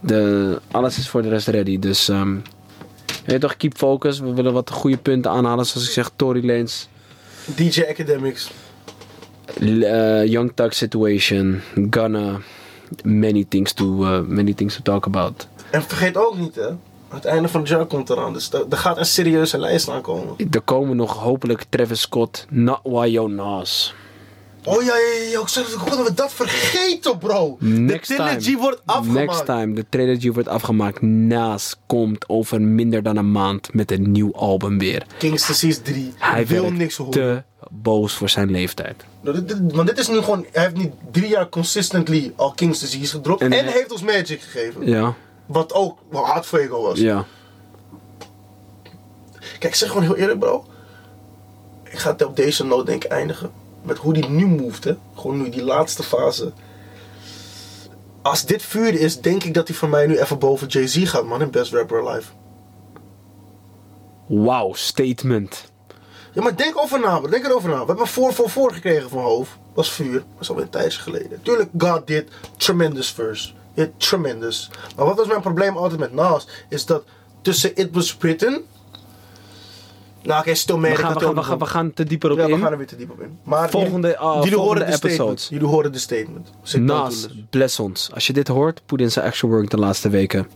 De, 0.00 0.60
alles 0.70 0.98
is 0.98 1.08
voor 1.08 1.22
de 1.22 1.28
rest 1.28 1.48
ready. 1.48 1.78
Dus 1.78 2.10
weet 3.24 3.40
toch, 3.40 3.56
keep 3.56 3.76
focus. 3.76 4.18
We 4.18 4.34
willen 4.34 4.52
wat 4.52 4.70
goede 4.70 4.96
punten 4.96 5.30
aanhalen. 5.30 5.66
Zoals 5.66 5.86
ik 5.86 5.92
zeg, 5.92 6.10
Tory 6.16 6.46
Lanez, 6.46 6.86
DJ 7.44 7.84
Academics. 7.88 8.50
Young 10.24 10.52
Thug 10.54 10.74
Situation, 10.74 11.60
Gunna. 11.90 12.40
Many 13.02 13.44
things, 13.48 13.72
to, 13.72 13.86
many 14.26 14.54
things 14.54 14.74
to 14.74 14.82
talk 14.82 15.06
about. 15.06 15.48
En 15.70 15.82
vergeet 15.82 16.16
ook 16.16 16.38
niet, 16.38 16.54
hè. 16.54 16.68
Het 17.08 17.24
einde 17.24 17.48
van 17.48 17.60
het 17.60 17.68
jaar 17.68 17.86
komt 17.86 18.10
eraan. 18.10 18.32
Dus 18.32 18.52
er 18.52 18.64
er 18.70 18.76
gaat 18.76 18.96
een 18.98 19.06
serieuze 19.06 19.58
lijst 19.58 19.88
aankomen. 19.90 20.34
Er 20.50 20.60
komen 20.60 20.96
nog 20.96 21.16
hopelijk 21.16 21.64
Travis 21.68 22.00
Scott, 22.00 22.46
Not 22.50 22.80
Why 22.82 23.18
Nas. 23.28 23.94
Oh 24.64 24.82
ja, 24.82 24.94
ja, 24.96 25.30
ja. 25.30 25.40
Ik 25.40 25.48
zeg, 25.48 25.72
konden 25.74 26.04
we 26.04 26.14
dat 26.14 26.32
vergeten, 26.32 27.18
bro? 27.18 27.56
Next 27.60 28.08
de 28.08 28.14
Trilogy 28.14 28.38
time. 28.44 28.58
wordt 28.58 28.80
afgemaakt. 28.84 29.26
Next 29.26 29.44
time, 29.44 29.74
de 29.74 29.84
trilogy 29.88 30.30
wordt 30.32 30.48
afgemaakt. 30.48 31.02
Nas 31.02 31.76
komt 31.86 32.28
over 32.28 32.60
minder 32.60 33.02
dan 33.02 33.16
een 33.16 33.30
maand 33.32 33.74
met 33.74 33.90
een 33.90 34.10
nieuw 34.12 34.32
album 34.34 34.78
weer. 34.78 35.06
King's 35.18 35.46
Disease 35.46 35.82
3. 35.82 36.12
Hij 36.18 36.46
wil 36.46 36.70
niks 36.72 36.96
horen. 36.96 37.12
te 37.12 37.42
boos 37.70 38.14
voor 38.14 38.28
zijn 38.28 38.50
leeftijd. 38.50 39.04
Nou, 39.20 39.44
Want 39.72 39.88
dit 39.88 39.98
is 39.98 40.08
nu 40.08 40.20
gewoon... 40.20 40.46
Hij 40.52 40.62
heeft 40.62 40.76
niet 40.76 40.92
drie 41.10 41.28
jaar 41.28 41.48
consistently 41.48 42.32
al 42.36 42.52
King's 42.52 42.78
Disease 42.80 43.10
gedropt. 43.10 43.40
En 43.40 43.52
En, 43.52 43.64
hij- 43.64 43.72
heeft 43.72 43.92
ons 43.92 44.02
Magic 44.02 44.40
gegeven. 44.40 44.86
Ja, 44.86 45.14
Wat 45.46 45.72
ook 45.72 45.98
wel 46.08 46.24
hard 46.24 46.46
fuego 46.46 46.82
was. 46.82 46.98
ja. 46.98 47.24
Kijk, 49.58 49.64
ik 49.64 49.74
zeg 49.74 49.88
gewoon 49.88 50.02
heel 50.02 50.16
eerlijk, 50.16 50.38
bro. 50.38 50.64
Ik 51.84 51.98
ga 51.98 52.10
het 52.10 52.24
op 52.24 52.36
deze 52.36 52.64
note 52.64 52.84
denk 52.84 53.04
ik 53.04 53.10
eindigen. 53.10 53.52
Met 53.82 53.98
hoe 53.98 54.12
die 54.12 54.28
nu 54.28 54.46
moved, 54.46 54.84
hè. 54.84 54.96
Gewoon 55.14 55.42
nu, 55.42 55.48
die 55.48 55.64
laatste 55.64 56.02
fase. 56.02 56.52
Als 58.22 58.44
dit 58.44 58.62
vuur 58.62 58.94
is, 58.94 59.20
denk 59.20 59.44
ik 59.44 59.54
dat 59.54 59.68
hij 59.68 59.76
voor 59.76 59.88
mij 59.88 60.06
nu 60.06 60.18
even 60.18 60.38
boven 60.38 60.66
Jay-Z 60.66 61.10
gaat, 61.10 61.24
man. 61.24 61.40
In 61.42 61.50
Best 61.50 61.72
Rapper 61.72 62.08
Alive. 62.08 62.32
Wauw, 64.26 64.72
statement. 64.72 65.70
Ja, 66.32 66.42
maar 66.42 66.56
denk 66.56 66.78
over 66.78 67.00
na, 67.00 67.18
bro. 67.18 67.30
denk 67.30 67.44
erover 67.44 67.68
na. 67.68 67.80
We 67.80 67.86
hebben 67.86 68.06
voor 68.06 68.32
voor 68.32 68.50
voor 68.50 68.72
gekregen 68.72 69.08
van 69.08 69.22
Hoofd. 69.22 69.50
Was 69.74 69.92
vuur. 69.92 70.12
Dat 70.12 70.40
is 70.40 70.48
alweer 70.48 70.64
een 70.64 70.70
tijdje 70.70 71.00
geleden. 71.00 71.42
Tuurlijk, 71.42 71.70
God 71.78 72.06
did 72.06 72.28
tremendous 72.56 73.10
verse. 73.12 73.52
Ja, 73.76 73.88
tremendous. 73.96 74.70
Maar 74.96 75.04
wat 75.06 75.16
was 75.16 75.26
mijn 75.26 75.40
probleem 75.40 75.76
altijd 75.76 76.00
met 76.00 76.12
Nas? 76.12 76.48
Is 76.68 76.86
dat 76.86 77.04
tussen 77.42 77.76
It 77.76 77.88
Was 77.92 78.16
Written... 78.18 78.62
Nou, 80.22 80.40
oké, 80.40 80.50
We 80.52 80.94
gaan, 80.94 81.12
had 81.12 81.20
we, 81.20 81.26
gaan, 81.26 81.34
we, 81.34 81.42
gaan, 81.42 81.58
we 81.58 81.66
gaan 81.66 81.92
te 81.92 82.04
dieper 82.04 82.30
op 82.30 82.38
Ja, 82.38 82.46
we 82.46 82.52
in. 82.52 82.58
gaan 82.58 82.72
er 82.72 82.78
weer 82.78 82.86
te 82.86 82.96
diep 82.96 83.10
op 83.10 83.20
in. 83.20 83.38
Maar 83.42 83.70
Volgende, 83.70 84.08
jullie, 84.08 84.16
ah, 84.16 84.34
jullie 84.42 84.52
volgende 84.52 84.58
horen 84.84 85.00
de 85.00 85.06
episodes. 85.06 85.14
statement. 85.16 85.46
Jullie 85.50 85.66
horen 85.68 85.92
de 85.92 85.98
statement. 85.98 86.50
Nas, 86.74 87.26
bless 87.50 87.78
ons. 87.80 88.10
Als 88.14 88.26
je 88.26 88.32
dit 88.32 88.48
hoort, 88.48 88.82
put 88.86 89.00
in 89.00 89.10
zijn 89.10 89.26
actual 89.26 89.50
work 89.50 89.70
de 89.70 89.76
laatste 89.76 90.08
weken. 90.08 90.48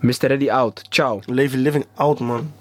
Mr. 0.00 0.14
Ready 0.18 0.50
out. 0.50 0.82
Ciao. 0.88 1.20
Leave 1.26 1.56
living 1.56 1.86
out, 1.94 2.18
man. 2.18 2.52